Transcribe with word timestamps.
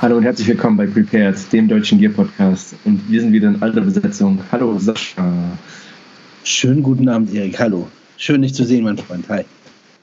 Hallo 0.00 0.16
und 0.16 0.22
herzlich 0.22 0.48
willkommen 0.48 0.78
bei 0.78 0.86
Prepared, 0.86 1.36
dem 1.52 1.68
deutschen 1.68 1.98
Gear 1.98 2.10
Podcast. 2.10 2.74
Und 2.86 3.10
wir 3.10 3.20
sind 3.20 3.34
wieder 3.34 3.48
in 3.48 3.60
alter 3.60 3.82
Besetzung. 3.82 4.40
Hallo 4.50 4.78
Sascha. 4.78 5.30
Schönen 6.42 6.82
guten 6.82 7.06
Abend, 7.06 7.34
Erik. 7.34 7.60
Hallo. 7.60 7.86
Schön, 8.16 8.40
dich 8.40 8.54
zu 8.54 8.64
sehen, 8.64 8.84
mein 8.84 8.96
Freund. 8.96 9.28
Hi. 9.28 9.44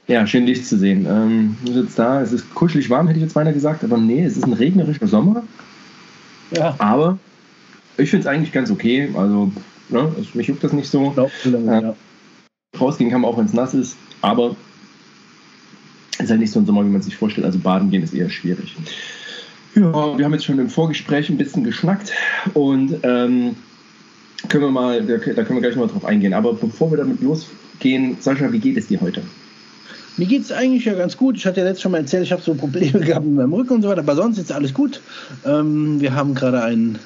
Ja, 0.06 0.28
schön, 0.28 0.46
dich 0.46 0.64
zu 0.68 0.78
sehen. 0.78 1.08
Ähm, 1.10 1.58
du 1.66 1.74
sitzt 1.74 1.98
da, 1.98 2.22
es 2.22 2.32
ist 2.32 2.54
kuschelig 2.54 2.92
warm, 2.92 3.08
hätte 3.08 3.18
ich 3.18 3.24
jetzt 3.24 3.34
beinahe 3.34 3.56
gesagt, 3.56 3.84
aber 3.84 3.98
nee, 3.98 4.24
es 4.24 4.38
ist 4.38 4.46
ein 4.46 4.54
regnerischer 4.54 5.08
Sommer. 5.08 5.42
Ja. 6.52 6.76
Aber 6.78 7.18
ich 7.98 8.12
finde 8.12 8.22
es 8.22 8.28
eigentlich 8.28 8.52
ganz 8.52 8.70
okay. 8.70 9.10
Also, 9.16 9.52
ne, 9.90 10.12
mich 10.36 10.46
juckt 10.46 10.64
das 10.64 10.74
nicht 10.74 10.92
so. 10.92 11.10
Glaub, 11.10 11.32
äh, 11.44 11.50
ja. 11.50 11.96
Rausgehen 12.80 13.10
kann 13.10 13.22
man 13.22 13.32
auch, 13.32 13.40
wenn 13.40 13.46
es 13.46 13.54
nass 13.54 13.74
ist, 13.74 13.98
aber 14.22 14.56
es 16.20 16.26
ist 16.26 16.30
halt 16.30 16.40
nicht 16.40 16.52
so 16.52 16.60
ein 16.60 16.68
Sommer, 16.68 16.86
wie 16.86 16.90
man 16.90 17.02
sich 17.02 17.18
vorstellt. 17.18 17.46
Also, 17.48 17.58
baden 17.58 17.90
gehen 17.90 18.04
ist 18.04 18.14
eher 18.14 18.30
schwierig. 18.30 18.76
Ja, 19.78 20.18
wir 20.18 20.26
haben 20.26 20.34
jetzt 20.34 20.46
schon 20.46 20.58
im 20.58 20.70
Vorgespräch 20.70 21.30
ein 21.30 21.38
bisschen 21.38 21.64
geschnackt 21.64 22.12
und 22.56 22.96
ähm, 23.04 23.56
können 24.50 24.64
wir 24.64 24.72
mal, 24.72 25.04
da 25.04 25.18
können 25.18 25.56
wir 25.56 25.62
gleich 25.62 25.76
mal 25.76 25.88
drauf 25.88 26.04
eingehen. 26.04 26.34
Aber 26.34 26.54
bevor 26.54 26.92
wir 26.92 26.98
damit 26.98 27.22
losgehen, 27.22 28.18
Sascha, 28.20 28.52
wie 28.52 28.60
geht 28.60 28.78
es 28.78 28.88
dir 28.88 29.00
heute? 29.02 29.22
Mir 30.18 30.26
geht 30.26 30.42
es 30.42 30.52
eigentlich 30.52 30.86
ja 30.86 30.96
ganz 30.96 31.16
gut. 31.16 31.38
Ich 31.38 31.46
hatte 31.46 31.60
ja 31.60 31.66
letztes 31.66 31.84
schon 31.84 31.92
mal 31.92 32.00
erzählt, 32.00 32.24
ich 32.24 32.32
habe 32.32 32.42
so 32.42 32.56
Probleme 32.56 33.00
gehabt 33.06 33.26
mit 33.26 33.36
meinem 33.36 33.54
Rücken 33.54 33.76
und 33.76 33.82
so 33.84 33.90
weiter, 33.90 34.02
aber 34.02 34.16
sonst 34.16 34.40
ist 34.40 34.52
alles 34.52 34.74
gut. 34.74 35.00
Ähm, 35.46 36.02
wir 36.02 36.16
haben 36.16 36.34
gerade 36.34 36.64
einen, 36.64 36.98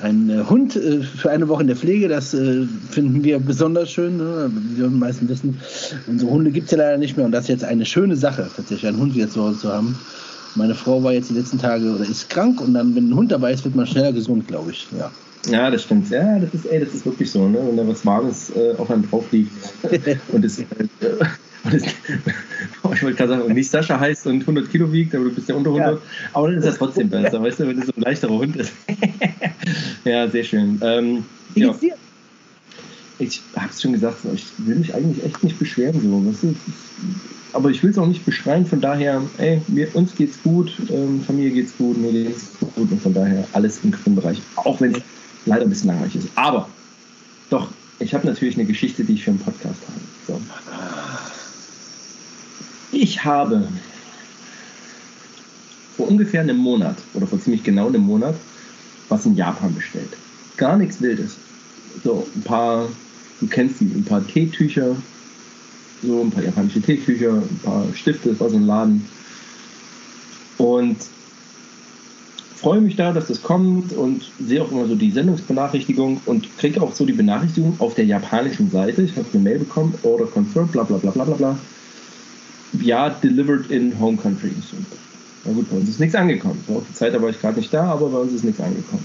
einen 0.00 0.30
äh, 0.30 0.44
Hund 0.44 0.76
äh, 0.76 1.02
für 1.02 1.30
eine 1.30 1.48
Woche 1.48 1.62
in 1.62 1.66
der 1.66 1.76
Pflege. 1.76 2.06
Das 2.06 2.32
äh, 2.32 2.64
finden 2.90 3.24
wir 3.24 3.40
besonders 3.40 3.90
schön. 3.90 4.18
Ne? 4.18 4.52
Wie 4.54 4.82
wir 4.82 4.88
meisten 4.88 5.28
wissen, 5.28 5.60
unsere 6.06 6.30
Hunde 6.30 6.52
gibt 6.52 6.66
es 6.66 6.70
ja 6.70 6.78
leider 6.78 6.98
nicht 6.98 7.16
mehr 7.16 7.26
und 7.26 7.32
das 7.32 7.44
ist 7.44 7.48
jetzt 7.48 7.64
eine 7.64 7.84
schöne 7.84 8.14
Sache, 8.14 8.48
tatsächlich 8.54 8.86
einen 8.86 9.00
Hund 9.00 9.16
wieder 9.16 9.28
zu 9.28 9.42
Hause 9.42 9.58
zu 9.58 9.72
haben. 9.72 9.98
Meine 10.56 10.74
Frau 10.74 11.02
war 11.02 11.12
jetzt 11.12 11.30
die 11.30 11.34
letzten 11.34 11.58
Tage 11.58 11.84
oder 11.94 12.04
ist 12.04 12.30
krank 12.30 12.60
und 12.60 12.74
dann, 12.74 12.94
wenn 12.96 13.10
ein 13.10 13.14
Hund 13.14 13.30
dabei 13.30 13.52
ist, 13.52 13.64
wird 13.64 13.76
man 13.76 13.86
schneller 13.86 14.12
gesund, 14.12 14.48
glaube 14.48 14.72
ich. 14.72 14.86
Ja. 14.98 15.10
Ja, 15.48 15.70
das 15.70 15.84
stimmt. 15.84 16.10
Ja, 16.10 16.38
das 16.38 16.52
ist, 16.54 16.66
ey, 16.66 16.80
das 16.80 16.92
ist 16.92 17.06
wirklich 17.06 17.30
so, 17.30 17.48
ne? 17.48 17.58
Wenn 17.64 17.76
da 17.76 17.86
was 17.86 18.04
Warmes 18.04 18.50
äh, 18.56 18.74
auf 18.78 18.90
einem 18.90 19.08
drauf 19.08 19.24
liegt 19.30 19.52
und 20.32 20.44
es, 20.44 20.58
äh, 20.58 20.64
und 21.64 21.74
es 21.74 21.84
ich 22.92 23.02
wollte 23.02 23.16
gerade 23.16 23.40
sagen, 23.40 23.54
nicht 23.54 23.70
Sascha 23.70 23.98
heißt 24.00 24.26
und 24.26 24.40
100 24.40 24.70
Kilo 24.70 24.92
wiegt, 24.92 25.14
aber 25.14 25.24
du 25.24 25.34
bist 25.34 25.48
ja 25.48 25.54
unter 25.54 25.70
100. 25.70 25.94
Ja. 25.94 26.02
Aber 26.32 26.48
dann 26.48 26.58
ist 26.58 26.66
das 26.66 26.78
trotzdem 26.78 27.08
besser, 27.10 27.42
weißt 27.42 27.60
du, 27.60 27.68
wenn 27.68 27.78
es 27.78 27.86
so 27.86 27.92
ein 27.96 28.02
leichterer 28.02 28.34
Hund 28.34 28.56
ist. 28.56 28.72
ja, 30.04 30.28
sehr 30.28 30.44
schön. 30.44 30.80
Ähm, 30.82 31.24
Wie 31.54 31.60
geht's 31.60 31.82
ja. 31.82 31.88
dir? 31.88 31.96
Ich 33.18 33.42
hab's 33.56 33.80
schon 33.80 33.92
gesagt, 33.92 34.18
ich 34.34 34.44
will 34.58 34.76
mich 34.76 34.94
eigentlich 34.94 35.24
echt 35.24 35.42
nicht 35.42 35.58
beschweren, 35.58 36.00
so. 36.00 36.28
Weißt 36.28 36.42
du? 36.42 36.54
Aber 37.52 37.70
ich 37.70 37.82
will 37.82 37.90
es 37.90 37.98
auch 37.98 38.06
nicht 38.06 38.24
beschreien, 38.24 38.66
von 38.66 38.80
daher, 38.80 39.22
ey, 39.38 39.62
mir, 39.68 39.94
uns 39.94 40.14
geht's 40.14 40.42
gut, 40.42 40.72
ähm, 40.90 41.22
Familie 41.22 41.52
geht's 41.52 41.76
gut, 41.76 41.96
mir 41.96 42.12
geht's 42.12 42.46
gut 42.60 42.90
und 42.90 43.00
von 43.00 43.14
daher 43.14 43.46
alles 43.52 43.80
im 43.82 43.92
grünen 43.92 44.16
Bereich, 44.16 44.40
auch 44.56 44.80
wenn 44.80 44.94
es 44.94 45.02
leider 45.46 45.62
ein 45.62 45.68
bisschen 45.68 45.88
langweilig 45.88 46.16
ist. 46.16 46.28
Aber 46.34 46.68
doch, 47.50 47.68
ich 47.98 48.14
habe 48.14 48.26
natürlich 48.26 48.56
eine 48.56 48.66
Geschichte, 48.66 49.04
die 49.04 49.14
ich 49.14 49.24
für 49.24 49.30
einen 49.30 49.38
Podcast 49.38 49.80
habe. 49.86 50.00
So. 50.26 50.40
Ich 52.92 53.24
habe 53.24 53.68
vor 55.96 56.08
ungefähr 56.08 56.42
einem 56.42 56.58
Monat 56.58 56.96
oder 57.14 57.26
vor 57.26 57.40
ziemlich 57.40 57.62
genau 57.62 57.88
einem 57.88 58.02
Monat 58.02 58.34
was 59.08 59.24
in 59.26 59.36
Japan 59.36 59.74
bestellt. 59.74 60.10
Gar 60.56 60.76
nichts 60.76 61.00
Wildes. 61.00 61.36
So 62.02 62.26
ein 62.34 62.42
paar, 62.42 62.88
du 63.40 63.46
kennst 63.46 63.80
die, 63.80 63.84
ein 63.84 64.04
paar 64.04 64.26
Teetücher, 64.26 64.96
so 66.06 66.20
ein 66.22 66.30
paar 66.30 66.42
japanische 66.42 66.80
Teetücher, 66.80 67.34
ein 67.34 67.60
paar 67.62 67.84
Stifte, 67.94 68.30
das 68.30 68.40
war 68.40 68.50
so 68.50 68.56
ein 68.56 68.66
Laden. 68.66 69.06
Und 70.58 70.96
freue 72.56 72.80
mich 72.80 72.96
da, 72.96 73.12
dass 73.12 73.28
das 73.28 73.42
kommt 73.42 73.92
und 73.92 74.22
sehe 74.44 74.62
auch 74.62 74.72
immer 74.72 74.86
so 74.86 74.94
die 74.94 75.10
Sendungsbenachrichtigung 75.10 76.20
und 76.24 76.56
kriege 76.58 76.80
auch 76.80 76.94
so 76.94 77.04
die 77.04 77.12
Benachrichtigung 77.12 77.76
auf 77.78 77.94
der 77.94 78.06
japanischen 78.06 78.70
Seite. 78.70 79.02
Ich 79.02 79.16
habe 79.16 79.26
eine 79.32 79.42
Mail 79.42 79.58
bekommen, 79.58 79.94
Order 80.02 80.26
confirmed, 80.26 80.72
bla 80.72 80.82
bla 80.82 80.96
bla 80.96 81.10
bla 81.10 81.24
bla. 81.24 81.58
Ja, 82.80 83.10
delivered 83.10 83.70
in 83.70 83.98
home 84.00 84.16
country. 84.16 84.50
Na 85.44 85.52
gut, 85.52 85.70
bei 85.70 85.76
uns 85.76 85.88
ist 85.88 86.00
nichts 86.00 86.14
angekommen. 86.14 86.62
So, 86.66 86.84
die 86.88 86.94
Zeit, 86.94 87.14
da 87.14 87.20
war 87.20 87.28
ich 87.28 87.40
gerade 87.40 87.58
nicht 87.58 87.72
da, 87.72 87.84
aber 87.84 88.08
bei 88.08 88.18
uns 88.18 88.32
ist 88.32 88.44
nichts 88.44 88.60
angekommen. 88.60 89.04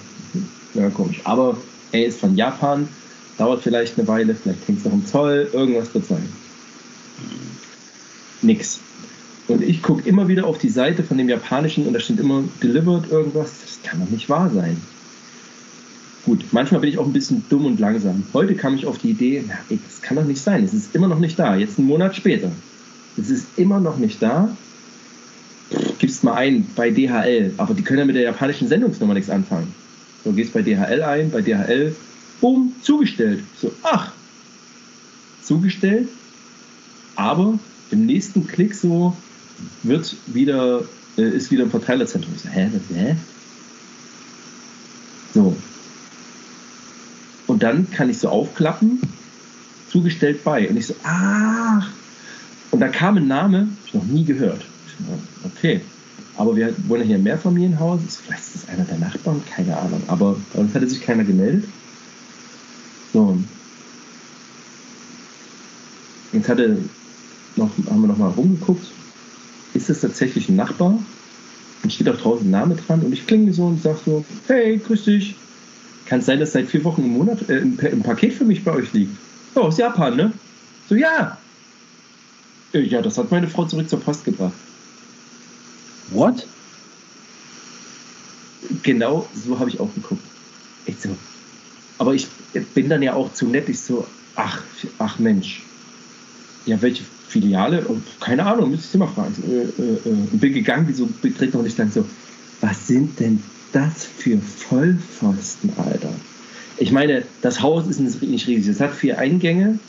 Ja, 0.73 0.89
komisch. 0.89 1.21
Aber 1.25 1.57
er 1.91 2.05
ist 2.05 2.19
von 2.19 2.35
Japan, 2.35 2.87
dauert 3.37 3.61
vielleicht 3.61 3.99
eine 3.99 4.07
Weile, 4.07 4.33
vielleicht 4.33 4.67
hängt 4.67 4.79
es 4.79 4.85
noch 4.85 4.93
im 4.93 5.05
Zoll, 5.05 5.49
irgendwas 5.53 5.93
wird 5.93 6.05
sein 6.07 6.40
nix. 8.43 8.79
Und 9.47 9.63
ich 9.63 9.81
gucke 9.81 10.07
immer 10.07 10.27
wieder 10.27 10.45
auf 10.45 10.57
die 10.57 10.69
Seite 10.69 11.03
von 11.03 11.17
dem 11.17 11.27
japanischen 11.27 11.85
und 11.85 11.93
da 11.93 11.99
steht 11.99 12.19
immer 12.19 12.43
delivered 12.61 13.11
irgendwas. 13.11 13.51
Das 13.61 13.79
kann 13.83 13.99
doch 13.99 14.09
nicht 14.09 14.29
wahr 14.29 14.49
sein. 14.53 14.77
Gut, 16.25 16.45
manchmal 16.51 16.81
bin 16.81 16.89
ich 16.89 16.99
auch 16.99 17.05
ein 17.05 17.13
bisschen 17.13 17.43
dumm 17.49 17.65
und 17.65 17.79
langsam. 17.79 18.23
Heute 18.33 18.55
kam 18.55 18.75
ich 18.75 18.85
auf 18.85 18.99
die 18.99 19.09
Idee, 19.09 19.43
na, 19.47 19.55
ey, 19.69 19.79
das 19.83 20.01
kann 20.01 20.17
doch 20.17 20.23
nicht 20.23 20.41
sein. 20.41 20.63
Es 20.63 20.73
ist 20.73 20.95
immer 20.95 21.07
noch 21.07 21.19
nicht 21.19 21.37
da. 21.39 21.55
Jetzt 21.55 21.79
einen 21.79 21.87
Monat 21.87 22.15
später. 22.15 22.51
Es 23.17 23.29
ist 23.29 23.47
immer 23.57 23.79
noch 23.79 23.97
nicht 23.97 24.21
da. 24.21 24.55
Gibst 25.97 26.23
mal 26.23 26.35
ein 26.35 26.67
bei 26.75 26.91
DHL. 26.91 27.53
Aber 27.57 27.73
die 27.73 27.81
können 27.81 27.99
ja 27.99 28.05
mit 28.05 28.15
der 28.15 28.23
japanischen 28.23 28.67
Sendungsnummer 28.67 29.15
nichts 29.15 29.29
anfangen. 29.29 29.73
So, 30.23 30.31
gehst 30.31 30.53
bei 30.53 30.61
DHL 30.61 31.01
ein, 31.01 31.31
bei 31.31 31.41
DHL, 31.41 31.95
boom, 32.39 32.73
zugestellt. 32.83 33.43
So, 33.59 33.71
ach, 33.81 34.11
zugestellt, 35.41 36.09
aber 37.15 37.59
im 37.91 38.05
nächsten 38.05 38.47
Klick 38.47 38.73
so 38.73 39.15
wird 39.83 40.15
wieder, 40.27 40.83
äh, 41.17 41.29
ist 41.29 41.51
wieder 41.51 41.63
ein 41.63 41.69
Verteilerzentrum. 41.69 42.33
Ich 42.35 42.41
so, 42.41 42.49
hä, 42.49 42.69
was, 42.73 42.97
hä? 42.97 43.15
So. 45.33 45.55
Und 47.47 47.63
dann 47.63 47.89
kann 47.91 48.09
ich 48.09 48.17
so 48.17 48.29
aufklappen, 48.29 49.01
zugestellt 49.89 50.43
bei. 50.43 50.69
Und 50.69 50.77
ich 50.77 50.87
so, 50.87 50.95
ach. 51.03 51.89
Und 52.71 52.79
da 52.79 52.87
kam 52.87 53.17
ein 53.17 53.27
Name, 53.27 53.67
ich 53.85 53.93
noch 53.93 54.05
nie 54.05 54.23
gehört. 54.23 54.65
So, 55.05 55.47
okay. 55.47 55.81
Aber 56.37 56.55
wir 56.55 56.73
wohnen 56.87 57.03
hier 57.03 57.17
im 57.17 57.23
Mehrfamilienhaus. 57.23 57.99
Vielleicht 58.25 58.43
ist 58.43 58.55
das 58.55 58.69
einer 58.69 58.85
der 58.85 58.97
Nachbarn, 58.97 59.43
keine 59.53 59.77
Ahnung. 59.77 60.01
Aber 60.07 60.37
bei 60.53 60.59
uns 60.59 60.73
hatte 60.73 60.87
sich 60.87 61.01
keiner 61.01 61.23
gemeldet. 61.23 61.65
So. 63.13 63.37
Jetzt 66.31 66.47
hatte 66.47 66.77
noch, 67.57 67.69
haben 67.89 68.01
wir 68.01 68.07
noch 68.07 68.17
mal 68.17 68.29
rumgeguckt. 68.29 68.85
Ist 69.73 69.89
das 69.89 70.01
tatsächlich 70.01 70.49
ein 70.49 70.55
Nachbar? 70.55 70.99
Und 71.83 71.91
steht 71.91 72.09
auch 72.09 72.17
draußen 72.17 72.45
ein 72.45 72.51
Name 72.51 72.75
dran 72.75 73.01
und 73.01 73.11
ich 73.11 73.25
klinge 73.25 73.51
so 73.53 73.65
und 73.65 73.81
sage 73.81 73.99
so, 74.05 74.25
hey, 74.47 74.77
grüß 74.77 75.05
dich. 75.05 75.35
Kann 76.05 76.19
es 76.19 76.25
sein, 76.25 76.39
dass 76.39 76.51
seit 76.51 76.67
vier 76.67 76.83
Wochen 76.83 77.03
im 77.03 77.13
Monat 77.13 77.49
äh, 77.49 77.61
ein, 77.61 77.79
ein, 77.81 78.03
Paket 78.03 78.33
für 78.33 78.43
mich 78.43 78.63
bei 78.63 78.73
euch 78.73 78.91
liegt? 78.93 79.15
Oh, 79.55 79.61
aus 79.61 79.77
Japan, 79.77 80.15
ne? 80.15 80.33
So, 80.89 80.95
ja. 80.95 81.37
Äh, 82.73 82.81
ja, 82.81 83.01
das 83.01 83.17
hat 83.17 83.31
meine 83.31 83.47
Frau 83.47 83.65
zurück 83.65 83.89
zur 83.89 83.99
Post 83.99 84.25
gebracht. 84.25 84.53
What? 86.09 86.45
Genau 88.83 89.27
so 89.33 89.57
habe 89.57 89.69
ich 89.69 89.79
auch 89.79 89.93
geguckt. 89.95 90.23
Ich 90.85 90.99
so. 90.99 91.15
Aber 91.97 92.13
ich 92.13 92.27
bin 92.73 92.89
dann 92.89 93.01
ja 93.01 93.13
auch 93.13 93.33
zu 93.33 93.47
nett. 93.47 93.69
Ich 93.69 93.79
so, 93.79 94.05
ach, 94.35 94.61
ach 94.99 95.17
Mensch. 95.19 95.63
Ja, 96.65 96.81
welche 96.81 97.03
Filiale, 97.31 97.85
und 97.87 98.03
keine 98.19 98.45
Ahnung, 98.45 98.71
müsste 98.71 98.87
ich 98.89 98.95
immer 98.95 99.07
fragen. 99.07 99.33
Äh, 99.47 99.81
äh, 99.81 99.93
äh, 100.05 100.09
und 100.31 100.39
bin 100.39 100.53
gegangen, 100.53 100.87
wie 100.87 100.93
so 100.93 101.07
betreten 101.21 101.57
und 101.57 101.65
ich 101.65 101.75
dann 101.75 101.91
so, 101.91 102.05
was 102.59 102.87
sind 102.87 103.19
denn 103.19 103.41
das 103.71 104.05
für 104.05 104.37
Vollpfosten, 104.37 105.71
Alter? 105.77 106.13
Ich 106.77 106.91
meine, 106.91 107.23
das 107.41 107.61
Haus 107.61 107.87
ist 107.87 107.99
nicht 107.99 108.47
riesig, 108.47 108.67
es 108.67 108.81
hat 108.81 108.93
vier 108.93 109.17
Eingänge 109.17 109.79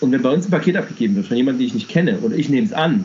und 0.00 0.12
wenn 0.12 0.22
bei 0.22 0.30
uns 0.30 0.46
ein 0.46 0.50
Paket 0.50 0.76
abgegeben 0.76 1.16
wird 1.16 1.26
von 1.26 1.36
jemandem, 1.36 1.60
den 1.60 1.68
ich 1.68 1.74
nicht 1.74 1.88
kenne 1.88 2.18
oder 2.18 2.36
ich 2.36 2.48
nehme 2.48 2.66
es 2.66 2.72
an, 2.72 3.04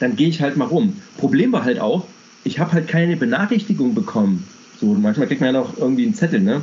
dann 0.00 0.16
gehe 0.16 0.28
ich 0.28 0.40
halt 0.40 0.56
mal 0.56 0.66
rum. 0.66 0.96
Problem 1.18 1.52
war 1.52 1.64
halt 1.64 1.80
auch, 1.80 2.06
ich 2.42 2.58
habe 2.58 2.72
halt 2.72 2.88
keine 2.88 3.16
Benachrichtigung 3.16 3.94
bekommen. 3.94 4.44
So, 4.80 4.86
manchmal 4.94 5.26
kriegt 5.26 5.40
man 5.40 5.54
ja 5.54 5.60
noch 5.60 5.76
irgendwie 5.76 6.04
einen 6.04 6.14
Zettel, 6.14 6.40
ne? 6.40 6.62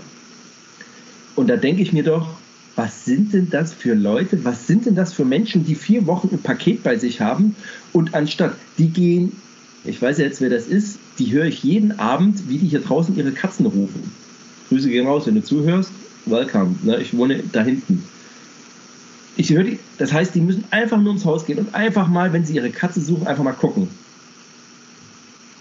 Und 1.36 1.50
da 1.50 1.56
denke 1.56 1.82
ich 1.82 1.94
mir 1.94 2.04
doch, 2.04 2.28
was 2.76 3.06
sind 3.06 3.34
denn 3.34 3.50
das 3.50 3.74
für 3.74 3.94
Leute, 3.94 4.44
was 4.46 4.68
sind 4.68 4.86
denn 4.86 4.96
das 4.96 5.14
für 5.14 5.26
Menschen, 5.26 5.66
die 5.66 5.76
vier 5.76 6.06
Wochen 6.08 6.30
ein 6.32 6.42
Paket 6.42 6.84
bei 6.84 6.98
sich 6.98 7.20
haben 7.20 7.56
und 7.92 8.14
anstatt, 8.14 8.56
die 8.78 8.90
gehen, 8.90 9.34
ich 9.84 10.02
weiß 10.02 10.20
ja 10.20 10.26
jetzt, 10.26 10.42
wer 10.42 10.50
das 10.50 10.68
ist, 10.68 10.98
die 11.20 11.32
höre 11.32 11.46
ich 11.46 11.64
jeden 11.64 12.00
Abend, 12.00 12.50
wie 12.50 12.58
die 12.58 12.68
hier 12.68 12.82
draußen 12.82 13.16
ihre 13.18 13.32
Katzen 13.32 13.66
rufen. 13.66 14.12
Grüße 14.70 14.90
gehen 14.90 15.06
raus, 15.06 15.28
wenn 15.28 15.36
du 15.36 15.44
zuhörst, 15.44 15.92
welcome, 16.26 16.76
ne? 16.84 17.02
ich 17.02 17.16
wohne 17.16 17.44
da 17.52 17.62
hinten. 17.62 18.04
Ich 19.36 19.50
höre 19.52 19.64
die, 19.64 19.80
das 19.98 20.14
heißt, 20.14 20.36
die 20.36 20.42
müssen 20.42 20.64
einfach 20.72 20.98
nur 20.98 21.08
ums 21.08 21.26
Haus 21.26 21.46
gehen 21.46 21.60
und 21.60 21.74
einfach 21.74 22.08
mal, 22.08 22.32
wenn 22.32 22.46
sie 22.46 22.56
ihre 22.56 22.70
Katze 22.70 23.02
suchen, 23.02 23.28
einfach 23.28 23.44
mal 23.44 23.54
gucken. 23.54 23.90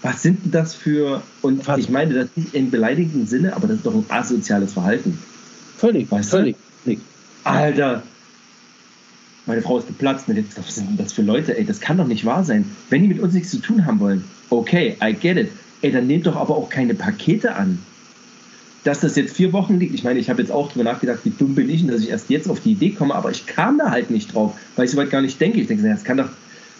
Was 0.01 0.23
sind 0.23 0.45
denn 0.45 0.51
das 0.51 0.73
für, 0.73 1.21
und 1.41 1.67
ich 1.77 1.89
meine 1.89 2.13
das 2.13 2.29
nicht 2.35 2.53
im 2.53 2.71
beleidigenden 2.71 3.27
Sinne, 3.27 3.55
aber 3.55 3.67
das 3.67 3.77
ist 3.77 3.85
doch 3.85 3.93
ein 3.93 4.05
asoziales 4.09 4.73
Verhalten. 4.73 5.19
Völlig, 5.77 6.09
weißt 6.09 6.31
völlig. 6.31 6.55
Du? 6.55 6.70
Alter, 7.43 8.03
meine 9.45 9.61
Frau 9.61 9.79
ist 9.79 9.87
geplatzt. 9.87 10.25
Was 10.27 10.75
sind 10.75 10.89
denn 10.89 10.97
das 10.97 11.13
für 11.13 11.21
Leute? 11.21 11.57
Ey, 11.57 11.65
das 11.65 11.81
kann 11.81 11.97
doch 11.97 12.07
nicht 12.07 12.25
wahr 12.25 12.43
sein. 12.43 12.65
Wenn 12.89 13.01
die 13.01 13.07
mit 13.07 13.19
uns 13.19 13.33
nichts 13.33 13.49
zu 13.49 13.59
tun 13.59 13.85
haben 13.85 13.99
wollen, 13.99 14.23
okay, 14.49 14.95
I 15.03 15.13
get 15.13 15.37
it. 15.37 15.49
ey, 15.81 15.91
dann 15.91 16.07
nehmt 16.07 16.27
doch 16.27 16.35
aber 16.35 16.55
auch 16.55 16.69
keine 16.69 16.93
Pakete 16.93 17.55
an. 17.55 17.79
Dass 18.83 18.99
das 18.99 19.15
jetzt 19.15 19.35
vier 19.35 19.53
Wochen 19.53 19.77
liegt, 19.77 19.93
ich 19.93 20.03
meine, 20.03 20.19
ich 20.19 20.29
habe 20.29 20.41
jetzt 20.41 20.51
auch 20.51 20.71
drüber 20.71 20.85
nachgedacht, 20.85 21.19
wie 21.23 21.29
dumm 21.29 21.53
bin 21.53 21.69
ich 21.69 21.83
und 21.83 21.91
dass 21.91 22.01
ich 22.01 22.09
erst 22.09 22.29
jetzt 22.29 22.49
auf 22.49 22.59
die 22.61 22.71
Idee 22.71 22.91
komme, 22.91 23.13
aber 23.13 23.29
ich 23.29 23.45
kam 23.45 23.77
da 23.77 23.91
halt 23.91 24.09
nicht 24.09 24.33
drauf, 24.33 24.55
weil 24.75 24.85
ich 24.85 24.91
soweit 24.91 25.11
gar 25.11 25.21
nicht 25.21 25.39
denke. 25.39 25.59
Ich 25.61 25.67
denke, 25.67 25.87
das 25.87 26.03
kann 26.03 26.17
doch, 26.17 26.29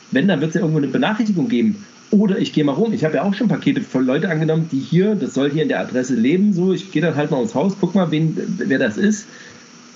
wenn, 0.10 0.28
dann 0.28 0.42
wird 0.42 0.50
es 0.50 0.56
ja 0.56 0.62
irgendwo 0.62 0.80
eine 0.80 0.88
Benachrichtigung 0.88 1.48
geben. 1.48 1.86
Oder 2.10 2.40
ich 2.40 2.52
gehe 2.52 2.66
mal 2.66 2.74
rum. 2.74 2.92
Ich 2.92 3.06
habe 3.06 3.16
ja 3.16 3.24
auch 3.24 3.34
schon 3.34 3.48
Pakete 3.48 3.82
von 3.82 4.06
Leuten 4.06 4.26
angenommen, 4.26 4.68
die 4.72 4.80
hier, 4.80 5.16
das 5.16 5.34
soll 5.34 5.50
hier 5.50 5.64
in 5.64 5.70
der 5.70 5.80
Adresse 5.80 6.16
leben, 6.16 6.54
so. 6.54 6.74
Ich 6.74 6.92
gehe 6.92 7.02
dann 7.02 7.16
halt 7.16 7.32
mal 7.32 7.42
ins 7.42 7.56
Haus, 7.56 7.74
guck 7.80 7.96
mal, 7.96 8.12
wen, 8.12 8.36
wer 8.58 8.80
das 8.80 8.98
ist. 8.98 9.28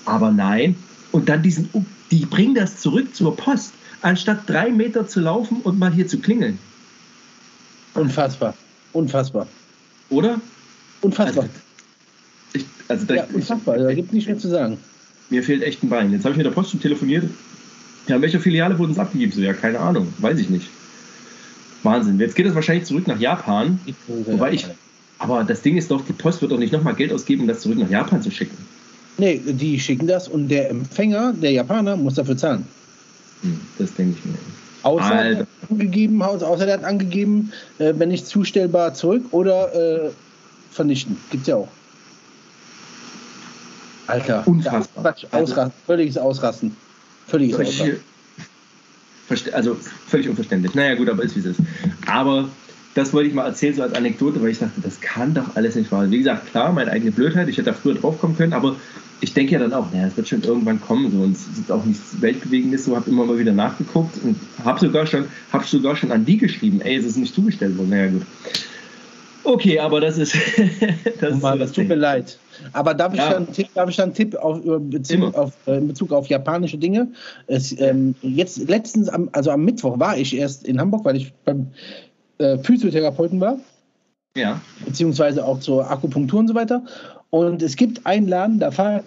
Aber 0.06 0.30
nein. 0.30 0.76
Und 1.12 1.28
dann 1.28 1.42
diesen, 1.42 1.68
die 2.10 2.24
bringen 2.24 2.54
das 2.54 2.78
zurück 2.78 3.14
zur 3.14 3.36
Post, 3.36 3.72
anstatt 4.02 4.48
drei 4.48 4.70
Meter 4.70 5.06
zu 5.06 5.20
laufen 5.20 5.60
und 5.62 5.78
mal 5.78 5.92
hier 5.92 6.06
zu 6.06 6.18
klingeln. 6.18 6.58
Unfassbar. 7.94 8.54
Unfassbar. 8.92 9.46
Oder? 10.10 10.40
Unfassbar. 11.00 11.44
Also, 11.44 11.54
ich, 12.52 12.64
also 12.88 13.06
da, 13.06 13.14
ja, 13.14 13.26
unfassbar. 13.32 13.78
Da 13.78 13.92
gibt 13.94 14.08
es 14.08 14.14
nicht 14.14 14.26
mehr 14.26 14.38
zu 14.38 14.48
sagen. 14.48 14.78
Mir 15.30 15.42
fehlt 15.42 15.62
echt 15.62 15.82
ein 15.82 15.88
Bein. 15.88 16.12
Jetzt 16.12 16.24
habe 16.24 16.32
ich 16.32 16.36
mit 16.36 16.46
der 16.46 16.52
Post 16.52 16.70
schon 16.70 16.80
telefoniert. 16.80 17.24
Ja, 18.06 18.16
in 18.16 18.22
welcher 18.22 18.40
Filiale 18.40 18.78
wurden 18.78 18.92
es 18.92 18.98
abgegeben? 18.98 19.32
So, 19.32 19.40
ja, 19.40 19.52
keine 19.52 19.80
Ahnung. 19.80 20.12
Weiß 20.18 20.38
ich 20.38 20.48
nicht. 20.48 20.68
Wahnsinn. 21.82 22.20
Jetzt 22.20 22.36
geht 22.36 22.46
es 22.46 22.54
wahrscheinlich 22.54 22.84
zurück 22.84 23.06
nach 23.06 23.18
Japan. 23.18 23.80
Wobei 24.06 24.52
ich. 24.52 24.66
Aber 25.18 25.42
das 25.44 25.62
Ding 25.62 25.76
ist 25.76 25.90
doch, 25.90 26.04
die 26.04 26.12
Post 26.12 26.42
wird 26.42 26.52
doch 26.52 26.58
nicht 26.58 26.72
nochmal 26.72 26.94
Geld 26.94 27.12
ausgeben, 27.12 27.42
um 27.42 27.48
das 27.48 27.60
zurück 27.60 27.78
nach 27.78 27.90
Japan 27.90 28.22
zu 28.22 28.30
schicken. 28.30 28.56
Nee, 29.18 29.40
die 29.44 29.80
schicken 29.80 30.06
das 30.06 30.28
und 30.28 30.48
der 30.48 30.70
Empfänger, 30.70 31.32
der 31.32 31.52
Japaner, 31.52 31.96
muss 31.96 32.14
dafür 32.14 32.36
zahlen. 32.36 32.66
Hm, 33.42 33.60
das 33.78 33.94
denke 33.94 34.18
ich 34.18 34.24
mir. 34.24 34.38
Außer, 34.82 35.04
Alter. 35.04 35.34
der 35.34 35.46
angegeben, 35.70 36.22
außer 36.22 36.66
der 36.66 36.74
hat 36.74 36.84
angegeben, 36.84 37.52
äh, 37.78 37.94
wenn 37.96 38.10
nicht 38.10 38.26
zustellbar 38.26 38.94
zurück 38.94 39.24
oder 39.32 39.74
äh, 39.74 40.10
vernichten. 40.70 41.16
Gibt's 41.30 41.48
ja 41.48 41.56
auch. 41.56 41.68
Alter. 44.06 44.46
Unfassbar. 44.46 45.02
Quatsch, 45.02 45.24
ausrasten, 45.32 45.72
völliges 45.86 46.18
Ausrasten. 46.18 46.76
Völliges 47.26 47.58
Ausrasten. 47.58 47.96
Also 49.52 49.76
völlig 50.06 50.28
unverständlich. 50.28 50.74
Naja, 50.74 50.94
gut, 50.94 51.08
aber 51.08 51.24
ist 51.24 51.34
wie 51.34 51.40
es 51.40 51.46
ist. 51.46 51.60
Aber 52.06 52.48
das 52.94 53.12
wollte 53.12 53.28
ich 53.28 53.34
mal 53.34 53.46
erzählen, 53.46 53.74
so 53.74 53.82
als 53.82 53.94
Anekdote, 53.94 54.40
weil 54.40 54.50
ich 54.50 54.58
dachte, 54.58 54.80
das 54.80 55.00
kann 55.00 55.34
doch 55.34 55.56
alles 55.56 55.74
nicht 55.74 55.90
wahr 55.90 56.08
Wie 56.10 56.18
gesagt, 56.18 56.50
klar, 56.50 56.72
meine 56.72 56.92
eigene 56.92 57.10
Blödheit, 57.10 57.48
ich 57.48 57.58
hätte 57.58 57.70
da 57.70 57.76
früher 57.76 57.94
drauf 57.94 58.20
kommen 58.20 58.36
können, 58.36 58.52
aber 58.52 58.76
ich 59.20 59.32
denke 59.32 59.52
ja 59.52 59.58
dann 59.58 59.72
auch, 59.72 59.90
naja, 59.92 60.06
es 60.06 60.16
wird 60.16 60.28
schon 60.28 60.42
irgendwann 60.42 60.80
kommen. 60.80 61.10
So, 61.10 61.18
und 61.18 61.36
es 61.36 61.46
ist 61.58 61.72
auch 61.72 61.84
nichts 61.84 62.20
Weltbewegendes, 62.20 62.84
so 62.84 62.96
habe 62.96 63.10
immer 63.10 63.24
mal 63.24 63.38
wieder 63.38 63.52
nachgeguckt 63.52 64.22
und 64.22 64.36
habe 64.64 64.78
sogar, 64.78 65.06
schon, 65.06 65.24
hab 65.52 65.64
sogar 65.64 65.96
schon 65.96 66.12
an 66.12 66.24
die 66.24 66.36
geschrieben, 66.36 66.80
ey, 66.82 66.96
es 66.96 67.04
ist 67.04 67.16
nicht 67.16 67.34
zugestellt 67.34 67.76
worden. 67.78 67.90
Naja, 67.90 68.10
gut. 68.10 68.22
Okay, 69.44 69.78
aber 69.78 70.00
das 70.00 70.18
ist. 70.18 70.34
das, 71.20 71.34
ist 71.34 71.42
Mal, 71.42 71.58
das 71.58 71.72
tut 71.72 71.88
mir 71.88 71.94
leid. 71.94 72.36
Aber 72.72 72.94
darf 72.94 73.12
ich, 73.12 73.20
ja. 73.20 73.30
dann, 73.30 73.46
darf 73.74 73.88
ich 73.88 73.96
dann 73.96 74.06
einen 74.06 74.14
Tipp 74.14 74.34
auf, 74.34 74.60
Bezug 74.90 75.34
auf, 75.34 75.52
äh, 75.66 75.76
in 75.76 75.88
Bezug 75.88 76.12
auf 76.12 76.26
japanische 76.26 76.76
Dinge? 76.76 77.08
Es, 77.46 77.78
ähm, 77.80 78.14
jetzt 78.22 78.68
letztens, 78.68 79.08
am, 79.08 79.28
also 79.32 79.50
am 79.50 79.64
Mittwoch 79.64 80.00
war 80.00 80.18
ich 80.18 80.36
erst 80.36 80.66
in 80.66 80.80
Hamburg, 80.80 81.04
weil 81.04 81.16
ich 81.16 81.32
beim 81.44 81.68
äh, 82.38 82.58
Physiotherapeuten 82.58 83.40
war. 83.40 83.58
Ja. 84.36 84.60
Beziehungsweise 84.84 85.44
auch 85.44 85.60
zur 85.60 85.90
Akupunktur 85.90 86.40
und 86.40 86.48
so 86.48 86.54
weiter. 86.54 86.82
Und 87.36 87.60
es 87.60 87.76
gibt 87.76 88.06
einen 88.06 88.28
Laden, 88.28 88.58
da 88.58 88.70
fahre 88.70 89.04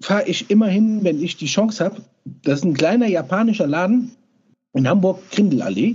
fahr 0.00 0.26
ich 0.26 0.50
immer 0.50 0.66
hin, 0.66 1.04
wenn 1.04 1.22
ich 1.22 1.36
die 1.36 1.46
Chance 1.46 1.84
habe. 1.84 2.02
Das 2.42 2.58
ist 2.58 2.64
ein 2.64 2.74
kleiner 2.74 3.06
japanischer 3.06 3.68
Laden 3.68 4.10
in 4.72 4.88
Hamburg, 4.88 5.20
Grindelallee. 5.30 5.94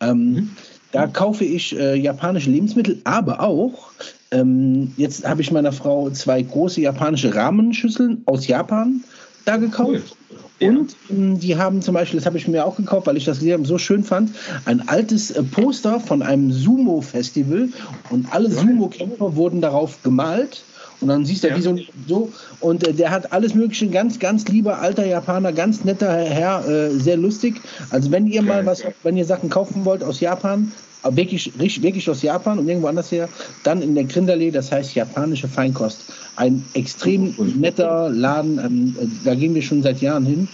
Ähm, 0.00 0.32
mhm. 0.32 0.50
Da 0.92 1.08
kaufe 1.08 1.44
ich 1.44 1.76
äh, 1.76 1.96
japanische 1.96 2.50
Lebensmittel, 2.50 3.00
aber 3.02 3.40
auch, 3.40 3.90
ähm, 4.30 4.92
jetzt 4.96 5.28
habe 5.28 5.42
ich 5.42 5.50
meiner 5.50 5.72
Frau 5.72 6.10
zwei 6.10 6.42
große 6.42 6.80
japanische 6.80 7.34
Rahmenschüsseln 7.34 8.22
aus 8.26 8.46
Japan 8.46 9.02
da 9.46 9.56
gekauft. 9.56 10.16
Cool. 10.60 10.68
Und 10.68 10.96
ähm, 11.10 11.40
die 11.40 11.56
haben 11.56 11.82
zum 11.82 11.94
Beispiel, 11.94 12.20
das 12.20 12.26
habe 12.26 12.38
ich 12.38 12.46
mir 12.46 12.64
auch 12.64 12.76
gekauft, 12.76 13.08
weil 13.08 13.16
ich 13.16 13.24
das 13.24 13.38
gesehen 13.38 13.54
habe, 13.54 13.66
so 13.66 13.78
schön 13.78 14.04
fand, 14.04 14.30
ein 14.64 14.88
altes 14.88 15.32
äh, 15.32 15.42
Poster 15.42 15.98
von 15.98 16.22
einem 16.22 16.52
Sumo-Festival 16.52 17.68
und 18.10 18.32
alle 18.32 18.48
Sumo-Kämpfer 18.48 19.34
wurden 19.34 19.60
darauf 19.60 20.02
gemalt 20.04 20.62
und 21.00 21.08
dann 21.08 21.24
siehst 21.24 21.44
du, 21.44 21.48
ja. 21.48 21.56
wie 21.56 21.62
so, 21.62 21.78
so 22.06 22.32
und 22.60 22.86
äh, 22.86 22.92
der 22.92 23.10
hat 23.10 23.32
alles 23.32 23.54
Mögliche, 23.54 23.88
ganz, 23.88 24.18
ganz 24.18 24.46
lieber 24.48 24.78
alter 24.78 25.06
Japaner, 25.06 25.52
ganz 25.52 25.84
netter 25.84 26.12
Herr, 26.12 26.66
äh, 26.68 26.90
sehr 26.90 27.16
lustig. 27.16 27.60
Also 27.90 28.10
wenn 28.10 28.26
ihr 28.26 28.42
mal 28.42 28.66
was, 28.66 28.82
wenn 29.02 29.16
ihr 29.16 29.24
Sachen 29.24 29.48
kaufen 29.48 29.84
wollt 29.84 30.02
aus 30.02 30.20
Japan, 30.20 30.72
wirklich, 31.10 31.52
wirklich 31.58 32.10
aus 32.10 32.22
Japan 32.22 32.58
und 32.58 32.68
irgendwo 32.68 32.88
anders 32.88 33.12
her, 33.12 33.28
dann 33.62 33.82
in 33.82 33.94
der 33.94 34.04
Grinderlee, 34.04 34.50
das 34.50 34.72
heißt 34.72 34.94
japanische 34.94 35.48
Feinkost. 35.48 36.00
Ein 36.36 36.64
extrem 36.74 37.34
netter 37.56 38.10
Laden, 38.10 38.58
ähm, 38.58 38.96
äh, 39.00 39.06
da 39.24 39.34
gehen 39.34 39.54
wir 39.54 39.62
schon 39.62 39.82
seit 39.82 40.00
Jahren 40.00 40.26
hin. 40.26 40.48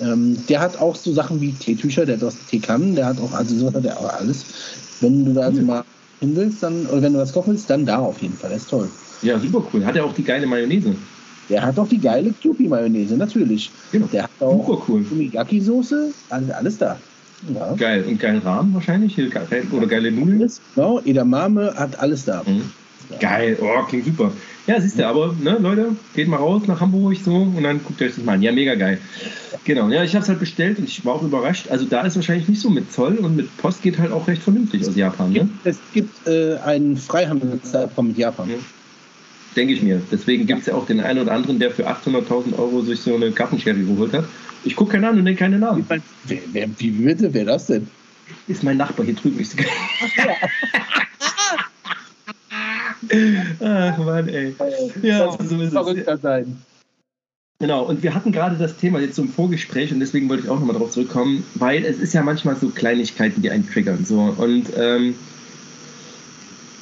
Ähm, 0.00 0.36
der 0.48 0.60
hat 0.60 0.78
auch 0.80 0.94
so 0.94 1.12
Sachen 1.12 1.40
wie 1.40 1.52
Teetücher, 1.52 2.04
der 2.04 2.16
hat 2.16 2.24
auch 2.24 2.32
Teekannen, 2.50 2.94
der 2.94 3.06
hat 3.06 3.20
auch, 3.20 3.32
also 3.32 3.56
so 3.56 3.72
hat 3.72 3.84
er 3.84 3.98
auch 3.98 4.12
alles. 4.12 4.44
Wenn 5.00 5.24
du 5.24 5.32
da 5.32 5.42
also 5.42 5.62
mal 5.62 5.84
hin 6.20 6.36
willst, 6.36 6.62
dann, 6.62 6.86
oder 6.86 7.02
wenn 7.02 7.14
du 7.14 7.18
was 7.18 7.32
kochen 7.32 7.52
willst, 7.52 7.70
dann 7.70 7.86
da 7.86 7.98
auf 7.98 8.20
jeden 8.20 8.36
Fall, 8.36 8.50
das 8.50 8.62
ist 8.62 8.70
toll. 8.70 8.88
Ja, 9.22 9.38
super 9.38 9.62
cool. 9.72 9.84
Hat 9.84 9.96
er 9.96 10.04
auch 10.04 10.14
die 10.14 10.24
geile 10.24 10.46
Mayonnaise? 10.46 10.94
Der 11.48 11.62
hat 11.62 11.78
auch 11.78 11.88
die 11.88 11.98
geile 11.98 12.32
Kewpie-Mayonnaise, 12.32 13.16
natürlich. 13.16 13.70
Genau. 13.92 14.06
Der 14.12 14.24
hat 14.24 14.30
auch 14.40 14.66
super 14.66 14.82
cool. 14.88 15.06
Umigaki-Soße, 15.10 16.12
alles 16.28 16.78
da. 16.78 16.98
Ja. 17.54 17.74
Geil. 17.74 18.04
Und 18.08 18.18
geilen 18.18 18.42
Rahmen 18.42 18.74
wahrscheinlich? 18.74 19.16
Oder 19.18 19.86
geile 19.86 20.10
Nudeln? 20.10 20.50
Genau, 20.74 21.00
Edamame 21.04 21.74
hat 21.76 21.98
alles 22.00 22.24
da. 22.24 22.42
Mhm. 22.46 22.62
Geil, 23.20 23.56
oh, 23.60 23.84
klingt 23.84 24.06
super. 24.06 24.32
Ja, 24.66 24.80
siehst 24.80 24.98
du, 24.98 25.06
aber, 25.06 25.32
ne, 25.40 25.56
Leute, 25.60 25.94
geht 26.16 26.26
mal 26.26 26.38
raus 26.38 26.62
nach 26.66 26.80
Hamburg 26.80 27.16
so 27.24 27.32
und 27.32 27.62
dann 27.62 27.80
guckt 27.84 28.00
ihr 28.00 28.08
euch 28.08 28.16
das 28.16 28.24
mal 28.24 28.32
an. 28.32 28.42
Ja, 28.42 28.50
mega 28.50 28.74
geil. 28.74 28.98
Genau, 29.62 29.88
ja, 29.88 30.02
ich 30.02 30.14
habe 30.14 30.24
es 30.24 30.28
halt 30.28 30.40
bestellt 30.40 30.78
und 30.78 30.88
ich 30.88 31.04
war 31.04 31.14
auch 31.14 31.22
überrascht. 31.22 31.68
Also 31.70 31.84
da 31.84 32.00
ist 32.00 32.16
wahrscheinlich 32.16 32.48
nicht 32.48 32.60
so 32.60 32.68
mit 32.68 32.92
Zoll 32.92 33.18
und 33.18 33.36
mit 33.36 33.56
Post 33.58 33.82
geht 33.82 33.98
halt 33.98 34.10
auch 34.10 34.26
recht 34.26 34.42
vernünftig 34.42 34.88
aus 34.88 34.96
Japan. 34.96 35.32
Ne? 35.32 35.48
Es 35.62 35.78
gibt 35.92 36.26
äh, 36.26 36.56
einen 36.56 36.96
Freihandelszeitraum 36.96 38.08
mit 38.08 38.18
Japan. 38.18 38.50
Ja. 38.50 38.56
Denke 39.56 39.72
ich 39.72 39.82
mir. 39.82 40.02
Deswegen 40.12 40.46
gibt 40.46 40.60
es 40.60 40.66
ja 40.66 40.74
auch 40.74 40.86
den 40.86 41.00
einen 41.00 41.20
oder 41.20 41.32
anderen, 41.32 41.58
der 41.58 41.70
für 41.70 41.88
800.000 41.88 42.58
Euro 42.58 42.82
sich 42.82 43.00
so 43.00 43.14
eine 43.14 43.32
Gartenschere 43.32 43.74
geholt 43.74 44.12
hat. 44.12 44.26
Ich 44.64 44.76
gucke 44.76 44.92
keinen 44.92 45.04
an 45.04 45.18
und 45.18 45.24
nenne 45.24 45.36
keine 45.36 45.58
Namen. 45.58 45.86
Wer, 45.88 46.40
wer, 46.52 46.68
wie 46.78 46.90
bitte? 46.90 47.32
Wer 47.32 47.46
das 47.46 47.66
denn? 47.66 47.88
Ist 48.48 48.62
mein 48.62 48.76
Nachbar 48.76 49.06
hier 49.06 49.14
drüben. 49.14 49.40
Ich 49.40 49.48
Ach 53.60 53.98
Mann, 53.98 54.28
ey. 54.28 54.54
Ja, 55.02 55.26
das 55.26 55.48
so 55.48 55.62
ist 55.62 56.06
es. 56.08 56.20
sein. 56.20 56.62
Genau, 57.58 57.84
und 57.84 58.02
wir 58.02 58.14
hatten 58.14 58.32
gerade 58.32 58.56
das 58.56 58.76
Thema 58.76 59.00
jetzt 59.00 59.14
so 59.16 59.22
im 59.22 59.30
Vorgespräch 59.30 59.90
und 59.90 60.00
deswegen 60.00 60.28
wollte 60.28 60.44
ich 60.44 60.50
auch 60.50 60.58
nochmal 60.58 60.76
drauf 60.76 60.90
zurückkommen, 60.90 61.42
weil 61.54 61.86
es 61.86 61.98
ist 61.98 62.12
ja 62.12 62.22
manchmal 62.22 62.56
so 62.56 62.68
Kleinigkeiten, 62.68 63.40
die 63.40 63.50
einen 63.50 63.66
triggern. 63.66 64.04
So. 64.04 64.34
Und 64.36 64.66
ähm, 64.76 65.14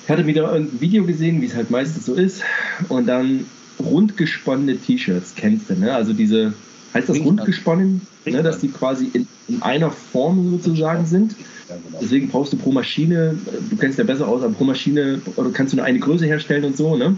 ich 0.04 0.11
hatte 0.11 0.26
wieder 0.26 0.52
ein 0.52 0.68
Video 0.80 1.04
gesehen, 1.04 1.40
wie 1.40 1.46
es 1.46 1.54
halt 1.54 1.70
meistens 1.70 2.04
so 2.04 2.14
ist, 2.14 2.42
und 2.90 3.06
dann 3.06 3.46
rundgesponnene 3.82 4.76
T-Shirts, 4.76 5.32
kennst 5.34 5.70
du, 5.70 5.75
ne? 5.75 5.94
Also 5.94 6.12
diese, 6.12 6.52
heißt 6.92 7.08
das 7.08 7.18
rundgesponnen, 7.18 8.02
ne? 8.26 8.42
dass 8.42 8.61
die 8.61 8.68
quasi 8.68 9.11
in, 9.12 9.26
in 9.49 9.62
einer 9.62 9.90
Form 9.90 10.50
sozusagen 10.50 11.06
sind. 11.06 11.34
Genau. 11.68 11.99
Deswegen 12.02 12.28
brauchst 12.28 12.52
du 12.52 12.58
pro 12.58 12.70
Maschine, 12.70 13.37
du 13.70 13.76
kennst 13.76 13.99
ja 13.99 14.04
besser 14.04 14.28
aus, 14.28 14.42
aber 14.42 14.52
pro 14.52 14.64
Maschine 14.64 15.23
oder 15.37 15.50
kannst 15.50 15.73
du 15.73 15.78
nur 15.78 15.87
eine 15.87 15.99
Größe 15.99 16.26
herstellen 16.26 16.64
und 16.64 16.76
so, 16.76 16.96
ne? 16.96 17.16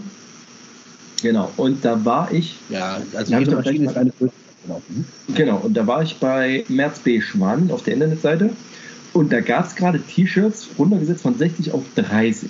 Genau, 1.21 1.51
und 1.57 1.83
da 1.83 2.05
war 2.05 2.31
ich. 2.31 2.55
Ja, 2.69 3.01
also 3.13 3.37
jede 3.37 3.51
Maschine 3.55 3.89
ist 3.89 3.97
eine 3.97 4.11
Größe. 4.17 4.33
Genau. 4.63 4.81
Mhm. 4.87 5.35
genau, 5.35 5.57
und 5.57 5.75
da 5.75 5.85
war 5.87 6.03
ich 6.03 6.17
bei 6.17 6.63
Merz 6.69 6.99
B. 6.99 7.21
Schwan 7.21 7.69
auf 7.71 7.83
der 7.83 7.95
Internetseite 7.95 8.51
und 9.13 9.31
da 9.33 9.41
gab 9.41 9.65
es 9.65 9.75
gerade 9.75 9.99
T-Shirts 9.99 10.69
runtergesetzt 10.77 11.23
von 11.23 11.37
60 11.37 11.71
auf 11.71 11.83
30. 11.95 12.49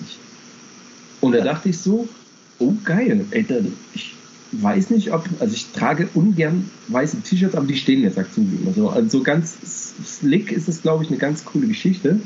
Und 1.27 1.33
da 1.33 1.43
dachte 1.43 1.69
ich 1.69 1.77
so, 1.77 2.07
oh 2.59 2.73
geil, 2.83 3.25
ey, 3.31 3.45
ich 3.93 4.13
weiß 4.53 4.91
nicht, 4.91 5.11
ob, 5.11 5.25
also 5.39 5.53
ich 5.53 5.67
trage 5.71 6.07
ungern 6.13 6.69
weiße 6.87 7.21
T-Shirts, 7.21 7.55
aber 7.55 7.67
die 7.67 7.75
stehen 7.75 8.01
mir, 8.01 8.11
sagt 8.11 8.33
Zubi 8.33 8.57
immer 8.61 8.73
so. 8.73 8.89
Also 8.89 9.21
ganz 9.21 9.57
slick 10.05 10.51
ist 10.51 10.67
es, 10.69 10.81
glaube 10.81 11.03
ich, 11.03 11.09
eine 11.09 11.19
ganz 11.19 11.43
coole 11.43 11.67
Geschichte. 11.67 12.19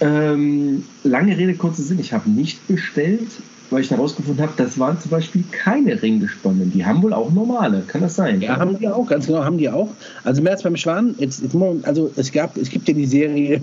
Ähm, 0.00 0.84
lange 1.04 1.36
Rede, 1.36 1.54
kurzer 1.54 1.82
Sinn, 1.82 1.98
ich 1.98 2.12
habe 2.12 2.30
nicht 2.30 2.66
bestellt, 2.68 3.28
weil 3.70 3.82
ich 3.82 3.90
herausgefunden 3.90 4.42
habe, 4.42 4.52
das 4.56 4.78
waren 4.78 5.00
zum 5.00 5.10
Beispiel 5.10 5.44
keine 5.50 6.00
Ringgesponnenen. 6.00 6.72
Die 6.72 6.84
haben 6.84 7.02
wohl 7.02 7.12
auch 7.12 7.32
normale. 7.32 7.82
Kann 7.86 8.00
das 8.00 8.16
sein? 8.16 8.40
Ja, 8.40 8.58
haben 8.58 8.78
die 8.78 8.88
auch, 8.88 9.06
ganz 9.06 9.26
genau, 9.26 9.44
haben 9.44 9.58
die 9.58 9.70
auch. 9.70 9.90
Also 10.24 10.42
mehr 10.42 10.52
als 10.52 10.62
beim 10.62 10.76
Schwan, 10.76 11.14
jetzt, 11.18 11.42
jetzt 11.42 11.56
also 11.82 12.10
es 12.16 12.30
gab, 12.30 12.56
es 12.56 12.70
gibt 12.70 12.86
ja 12.88 12.94
die 12.94 13.06
Serie 13.06 13.60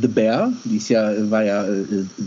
The 0.00 0.08
Bear, 0.08 0.52
die 0.64 0.76
ist 0.76 0.88
ja, 0.88 1.12
war 1.30 1.44
ja 1.44 1.64
äh, 1.64 1.84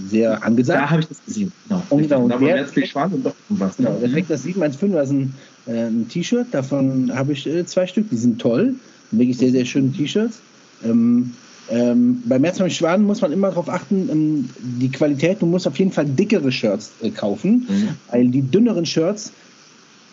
sehr 0.08 0.44
angesagt. 0.44 0.82
Da 0.82 0.90
habe 0.90 1.02
ich 1.02 1.08
das 1.08 1.24
gesehen. 1.26 1.52
Genau. 1.68 1.84
Und, 1.90 2.02
genau, 2.04 2.28
da 2.28 2.42
war 2.42 2.48
Netzblick 2.48 2.88
schwarz 2.88 3.14
und 3.14 3.26
doch 3.26 3.36
irgendwas. 3.50 3.78
Genau, 3.78 3.98
der 4.00 4.12
trägt 4.12 4.30
das 4.30 4.44
715, 4.44 4.92
das 4.92 5.10
ist 5.10 5.14
ein, 5.14 5.34
äh, 5.68 5.88
ein 5.88 6.08
T-Shirt, 6.08 6.48
davon 6.52 7.12
habe 7.14 7.34
ich 7.34 7.48
äh, 7.48 7.66
zwei 7.66 7.88
Stück, 7.88 8.10
die 8.10 8.18
sind 8.18 8.40
toll, 8.40 8.76
wirklich 9.12 9.38
sehr, 9.38 9.52
sehr 9.52 9.66
schöne 9.66 9.92
T-Shirts. 9.92 10.40
Ähm, 10.84 11.34
Ähm, 11.72 12.24
bei 12.26 12.40
März 12.40 12.58
beim 12.58 12.72
Schwan 12.72 13.04
muss 13.04 13.22
man 13.22 13.32
immer 13.32 13.50
darauf 13.50 13.70
achten, 13.70 14.10
ähm, 14.10 14.50
die 14.60 14.90
Qualität, 14.90 15.40
du 15.40 15.46
musst 15.46 15.68
auf 15.68 15.78
jeden 15.78 15.92
Fall 15.92 16.06
dickere 16.06 16.52
Shirts 16.52 16.92
äh, 17.02 17.12
kaufen, 17.12 17.68
mhm. 17.70 17.90
weil 18.10 18.28
die 18.30 18.42
dünneren 18.42 18.88
Shirts, 18.88 19.32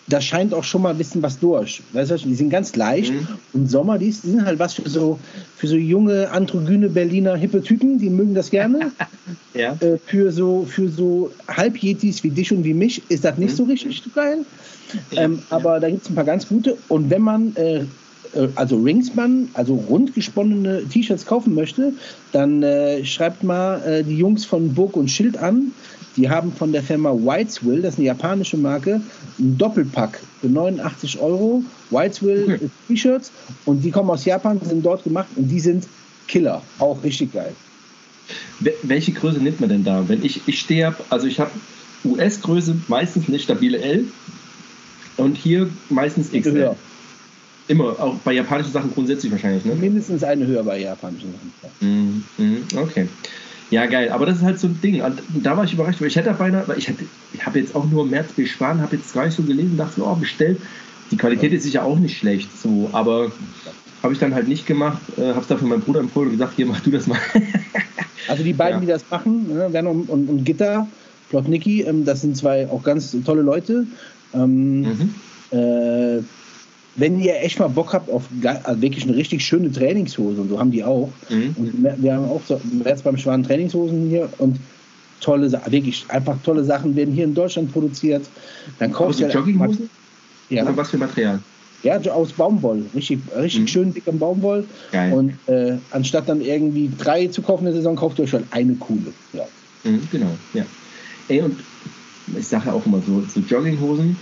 da 0.09 0.21
scheint 0.21 0.55
auch 0.55 0.65
schon 0.65 0.83
mal 0.83 0.91
ein 0.91 0.99
bisschen 0.99 1.23
was 1.23 1.39
durch. 1.39 1.83
Weißt 1.93 2.11
du, 2.11 2.17
die 2.17 2.35
sind 2.35 2.51
ganz 2.51 2.77
leicht. 2.77 3.13
Mhm. 3.13 3.27
Und 3.53 3.71
Sommer, 3.71 3.99
die 3.99 4.13
sind 4.13 4.45
halt 4.45 4.59
was 4.59 4.75
für 4.75 4.89
so, 4.89 5.19
für 5.57 5.67
so 5.67 5.77
junge, 5.77 6.31
androgyne 6.31 6.89
Berliner 6.89 7.37
hippe 7.37 7.63
Typen, 7.63 7.99
die 7.99 8.11
mögen 8.11 8.35
das 8.35 8.51
gerne. 8.51 8.93
ja. 9.55 9.77
äh, 9.81 9.99
für 10.07 10.31
so, 10.31 10.65
für 10.69 10.89
so 10.89 11.33
Halbjetis 11.49 12.23
wie 12.23 12.31
dich 12.31 12.53
und 12.53 12.65
wie 12.65 12.75
mich 12.75 13.03
ist 13.09 13.25
das 13.25 13.37
nicht 13.37 13.53
mhm. 13.53 13.57
so 13.57 13.65
richtig 13.65 14.03
geil. 14.15 14.39
Ähm, 15.13 15.35
ja. 15.35 15.57
Aber 15.57 15.81
da 15.81 15.91
gibt 15.91 16.05
es 16.05 16.11
ein 16.11 16.15
paar 16.15 16.25
ganz 16.25 16.47
gute. 16.49 16.77
Und 16.89 17.11
wenn 17.11 17.23
man 17.23 17.57
äh, 17.57 17.85
äh, 18.37 18.49
also 18.55 18.77
Ringsman, 18.77 19.49
also 19.55 19.75
rundgesponnene 19.75 20.85
T-Shirts 20.89 21.27
kaufen 21.27 21.55
möchte, 21.55 21.93
dann 22.33 22.63
äh, 22.63 23.05
schreibt 23.05 23.43
mal 23.43 23.83
äh, 23.83 24.05
die 24.05 24.17
Jungs 24.17 24.45
von 24.45 24.75
Burg 24.75 24.97
und 24.97 25.11
Schild 25.11 25.37
an. 25.37 25.73
Die 26.17 26.31
haben 26.31 26.53
von 26.53 26.73
der 26.73 26.83
Firma 26.83 27.13
Whiteswill, 27.13 27.83
das 27.83 27.95
ist 27.95 27.99
eine 27.99 28.07
japanische 28.07 28.57
Marke, 28.57 29.01
ein 29.39 29.59
Doppelpack 29.59 30.21
für 30.41 30.49
89 30.49 31.19
Euro. 31.21 31.63
Whiteswill 31.91 32.45
okay. 32.55 32.71
T-Shirts 32.89 33.33
und 33.65 33.83
die 33.83 33.91
kommen 33.91 34.11
aus 34.11 34.25
Japan, 34.25 34.61
sind 34.63 34.85
dort 34.85 35.05
gemacht 35.05 35.29
und 35.37 35.49
die 35.49 35.61
sind 35.61 35.87
Killer, 36.27 36.63
auch 36.79 37.03
richtig 37.05 37.33
geil. 37.33 37.55
Welche 38.83 39.13
Größe 39.13 39.39
nimmt 39.39 39.61
man 39.61 39.69
denn 39.69 39.85
da? 39.85 40.09
Wenn 40.09 40.25
ich, 40.25 40.41
ich 40.47 40.59
stehe 40.59 40.95
also 41.11 41.27
ich 41.27 41.39
habe 41.39 41.51
US-Größe 42.05 42.77
meistens 42.89 43.29
eine 43.29 43.39
stabile 43.39 43.79
L 43.79 44.05
und 45.17 45.37
hier 45.37 45.69
meistens 45.91 46.31
XL. 46.31 46.53
Höher. 46.53 46.77
Immer, 47.69 47.99
auch 48.01 48.15
bei 48.25 48.33
japanischen 48.33 48.73
Sachen 48.73 48.93
grundsätzlich 48.93 49.33
wahrscheinlich, 49.33 49.65
ne? 49.65 49.75
Mindestens 49.75 50.23
eine 50.23 50.47
höher 50.47 50.63
bei 50.63 50.81
japanischen 50.81 51.35
Sachen. 51.61 52.25
Mm, 52.39 52.63
okay. 52.77 53.09
Ja, 53.71 53.87
geil. 53.87 54.11
Aber 54.11 54.27
das 54.27 54.39
ist 54.39 54.45
halt 54.45 54.61
so 54.61 54.69
ein 54.69 54.81
Ding. 54.81 55.03
Und 55.03 55.21
da 55.43 55.57
war 55.57 55.65
ich 55.65 55.73
überrascht, 55.73 56.01
weil 56.01 56.09
ich 56.09 56.17
hätte 56.17 56.33
beinahe, 56.33 56.67
weil 56.69 56.79
ich, 56.79 56.91
ich 57.33 57.47
habe 57.47 57.59
jetzt 57.59 57.75
auch 57.75 57.85
nur 57.85 58.07
März 58.07 58.33
besparen, 58.33 58.81
habe 58.81 58.97
jetzt 58.97 59.13
gar 59.13 59.25
nicht 59.27 59.37
so 59.37 59.43
gelesen, 59.43 59.77
dachte, 59.77 60.03
oh, 60.05 60.15
bestellt. 60.15 60.61
Die 61.11 61.17
Qualität 61.17 61.53
ist 61.53 61.65
sicher 61.65 61.85
auch 61.85 61.99
nicht 61.99 62.19
schlecht, 62.19 62.49
so, 62.61 62.91
aber 62.93 63.31
habe 64.03 64.13
ich 64.13 64.19
dann 64.19 64.35
halt 64.35 64.49
nicht 64.49 64.67
gemacht, 64.67 65.01
äh, 65.17 65.29
habe 65.29 65.41
es 65.41 65.47
dafür 65.47 65.69
meinem 65.69 65.81
Bruder 65.81 66.01
empfohlen 66.01 66.29
und 66.29 66.33
gesagt, 66.33 66.55
hier, 66.57 66.67
mach 66.67 66.81
du 66.81 66.91
das 66.91 67.07
mal. 67.07 67.19
also 68.29 68.43
die 68.43 68.53
beiden, 68.53 68.77
ja. 68.77 68.81
die 68.81 68.87
das 68.87 69.05
machen, 69.11 69.49
ne, 69.49 69.73
Werner 69.73 69.91
und, 69.91 70.09
und, 70.09 70.29
und 70.29 70.45
Gitter, 70.45 70.89
Plotnicki, 71.31 71.83
ähm, 71.83 72.05
das 72.05 72.23
sind 72.23 72.37
zwei 72.37 72.69
auch 72.69 72.83
ganz 72.83 73.17
tolle 73.25 73.43
Leute. 73.43 73.87
Ähm, 74.35 74.81
mhm. 74.81 75.15
äh, 75.51 76.23
wenn 76.97 77.21
ihr 77.21 77.41
echt 77.43 77.59
mal 77.59 77.69
Bock 77.69 77.93
habt 77.93 78.11
auf 78.11 78.25
also 78.65 78.81
wirklich 78.81 79.05
eine 79.05 79.17
richtig 79.17 79.45
schöne 79.45 79.71
Trainingshose, 79.71 80.41
und 80.41 80.49
so 80.49 80.59
haben 80.59 80.71
die 80.71 80.83
auch. 80.83 81.11
Mhm. 81.29 81.55
Und 81.57 82.03
wir 82.03 82.15
haben 82.15 82.25
auch 82.25 82.41
so, 82.47 82.61
jetzt 82.85 83.05
beim 83.05 83.17
Schwan 83.17 83.43
Trainingshosen 83.43 84.09
hier 84.09 84.29
und 84.39 84.59
tolle 85.21 85.49
Sachen, 85.49 85.73
wirklich 85.73 86.05
einfach 86.09 86.37
tolle 86.43 86.65
Sachen 86.65 86.97
werden 86.97 87.15
hier 87.15 87.25
in 87.25 87.35
Deutschland 87.35 87.73
produziert. 87.73 88.27
Dann 88.79 88.93
kaufst 88.93 89.21
du 89.21 89.25
halt 89.25 89.35
Jogginghosen? 89.35 89.91
Ja. 90.49 90.63
Oder 90.63 90.77
was 90.77 90.91
für 90.91 90.99
Material? 90.99 91.41
Ja, 91.83 91.99
aus 92.13 92.33
Baumwoll. 92.33 92.87
Richtig, 92.95 93.21
richtig 93.37 93.61
mhm. 93.61 93.69
schön 93.69 93.95
dicken 93.95 94.19
Baumwoll. 94.19 94.65
Geil. 94.93 95.13
Und 95.13 95.33
äh, 95.47 95.77
anstatt 95.91 96.29
dann 96.29 96.41
irgendwie 96.41 96.91
drei 96.99 97.27
zu 97.27 97.43
kaufen 97.43 97.67
in 97.67 97.73
der 97.73 97.75
Saison, 97.75 97.97
kauft 97.97 98.19
ihr 98.19 98.25
euch 98.25 98.33
halt 98.33 98.47
eine 98.51 98.75
coole. 98.75 99.13
Ja. 99.33 99.45
Mhm, 99.85 100.01
genau, 100.11 100.31
ja. 100.55 100.65
Ey, 101.29 101.43
und 101.43 101.59
ich 102.37 102.47
sage 102.47 102.67
ja 102.67 102.73
auch 102.73 102.87
immer 102.87 103.03
so, 103.07 103.23
so 103.33 103.41
Jogginghosen. 103.41 104.17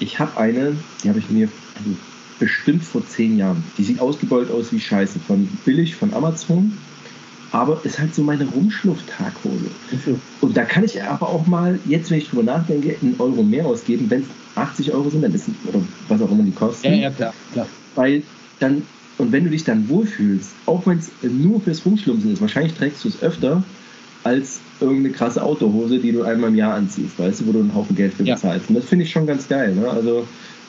Ich 0.00 0.18
habe 0.18 0.36
eine, 0.38 0.76
die 1.02 1.08
habe 1.08 1.18
ich 1.18 1.30
mir 1.30 1.48
also 1.48 1.63
bestimmt 2.38 2.84
vor 2.84 3.06
zehn 3.06 3.38
Jahren. 3.38 3.62
Die 3.78 3.84
sieht 3.84 4.00
ausgebeult 4.00 4.50
aus 4.50 4.72
wie 4.72 4.80
Scheiße. 4.80 5.18
Von 5.20 5.48
billig 5.64 5.94
von 5.94 6.12
Amazon. 6.14 6.76
Aber 7.52 7.80
ist 7.84 8.00
halt 8.00 8.12
so 8.12 8.22
meine 8.22 8.46
Rumschluff-Taghose. 8.46 9.70
Und 10.40 10.56
da 10.56 10.64
kann 10.64 10.82
ich 10.82 11.00
aber 11.02 11.28
auch 11.28 11.46
mal, 11.46 11.78
jetzt 11.86 12.10
wenn 12.10 12.18
ich 12.18 12.28
drüber 12.28 12.42
nachdenke, 12.42 12.96
einen 13.00 13.14
Euro 13.20 13.44
mehr 13.44 13.64
ausgeben, 13.64 14.10
wenn 14.10 14.22
es 14.22 14.26
80 14.56 14.92
Euro 14.92 15.08
sind, 15.10 15.22
dann 15.22 15.32
ist 15.32 15.48
oder 15.68 15.80
was 16.08 16.20
auch 16.20 16.30
immer 16.32 16.42
die 16.42 16.50
kosten. 16.50 16.88
Ja, 16.88 16.94
ja, 16.94 17.10
klar, 17.10 17.32
klar. 17.52 17.66
Weil 17.94 18.24
dann, 18.58 18.82
und 19.18 19.30
wenn 19.30 19.44
du 19.44 19.50
dich 19.50 19.62
dann 19.62 19.88
wohlfühlst, 19.88 20.50
auch 20.66 20.84
wenn 20.86 20.98
es 20.98 21.10
nur 21.22 21.60
fürs 21.60 21.86
Rumschlumpsen 21.86 22.32
ist, 22.32 22.40
wahrscheinlich 22.40 22.74
trägst 22.74 23.04
du 23.04 23.08
es 23.08 23.22
öfter 23.22 23.62
als 24.24 24.58
irgendeine 24.80 25.10
krasse 25.10 25.42
Autohose, 25.42 26.00
die 26.00 26.10
du 26.10 26.22
einmal 26.22 26.50
im 26.50 26.56
Jahr 26.56 26.74
anziehst, 26.74 27.18
weißt 27.18 27.42
du, 27.42 27.46
wo 27.46 27.52
du 27.52 27.60
einen 27.60 27.74
Haufen 27.74 27.94
Geld 27.94 28.14
für 28.14 28.24
bezahlst. 28.24 28.68
Und 28.68 28.74
das 28.74 28.86
finde 28.86 29.04
ich 29.04 29.12
schon 29.12 29.26
ganz 29.26 29.46
geil. 29.46 29.74
Ne? 29.74 29.88
Also 29.88 30.26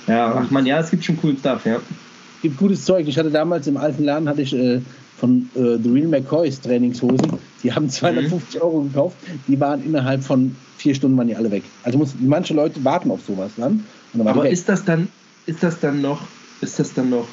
ja, 0.07 0.35
ach 0.35 0.51
man, 0.51 0.65
ja, 0.65 0.79
es 0.79 0.91
gibt 0.91 1.03
schon 1.03 1.17
coolen 1.17 1.37
Stuff, 1.37 1.65
ja. 1.65 1.77
Es 1.77 2.41
gibt 2.41 2.57
gutes 2.57 2.85
Zeug. 2.85 3.07
Ich 3.07 3.17
hatte 3.17 3.31
damals 3.31 3.67
im 3.67 3.77
alten 3.77 4.03
Laden 4.03 4.29
hatte 4.29 4.41
ich 4.41 4.53
äh, 4.53 4.81
von 5.17 5.49
äh, 5.55 5.77
The 5.81 5.89
Real 5.89 6.07
McCoys 6.07 6.61
Trainingshosen. 6.61 7.33
Die 7.63 7.73
haben 7.73 7.89
250 7.89 8.55
mhm. 8.55 8.61
Euro 8.61 8.81
gekauft. 8.81 9.17
Die 9.47 9.59
waren 9.59 9.83
innerhalb 9.83 10.23
von 10.23 10.55
vier 10.77 10.93
Stunden 10.93 11.17
waren 11.17 11.27
die 11.27 11.35
alle 11.35 11.49
weg. 11.49 11.63
Also 11.83 11.97
muss, 11.97 12.13
manche 12.19 12.53
Leute 12.53 12.83
warten 12.83 13.09
auf 13.09 13.21
sowas 13.25 13.51
dann. 13.57 13.85
dann 14.13 14.27
Aber 14.27 14.47
ist 14.49 14.69
das 14.69 14.85
dann, 14.85 15.07
ist 15.45 15.63
das 15.63 15.79
dann 15.79 16.01
noch, 16.01 16.21
ist 16.61 16.77
das 16.79 16.93
dann 16.93 17.09
noch 17.09 17.27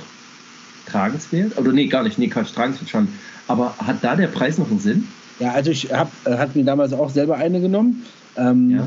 tragenswert? 0.86 1.58
Oder 1.58 1.72
nee, 1.72 1.86
gar 1.86 2.04
nicht. 2.04 2.18
Nee, 2.18 2.28
Quatsch, 2.28 2.54
tragenswert 2.54 2.88
schon. 2.88 3.08
Aber 3.48 3.74
hat 3.78 4.02
da 4.02 4.16
der 4.16 4.28
Preis 4.28 4.56
noch 4.56 4.70
einen 4.70 4.80
Sinn? 4.80 5.08
Ja, 5.40 5.52
also 5.52 5.70
ich 5.70 5.92
habe, 5.92 6.10
äh, 6.24 6.38
hat 6.38 6.56
mir 6.56 6.64
damals 6.64 6.92
auch 6.92 7.10
selber 7.10 7.36
eine 7.36 7.60
genommen. 7.60 8.06
Ähm, 8.36 8.70
ja 8.70 8.86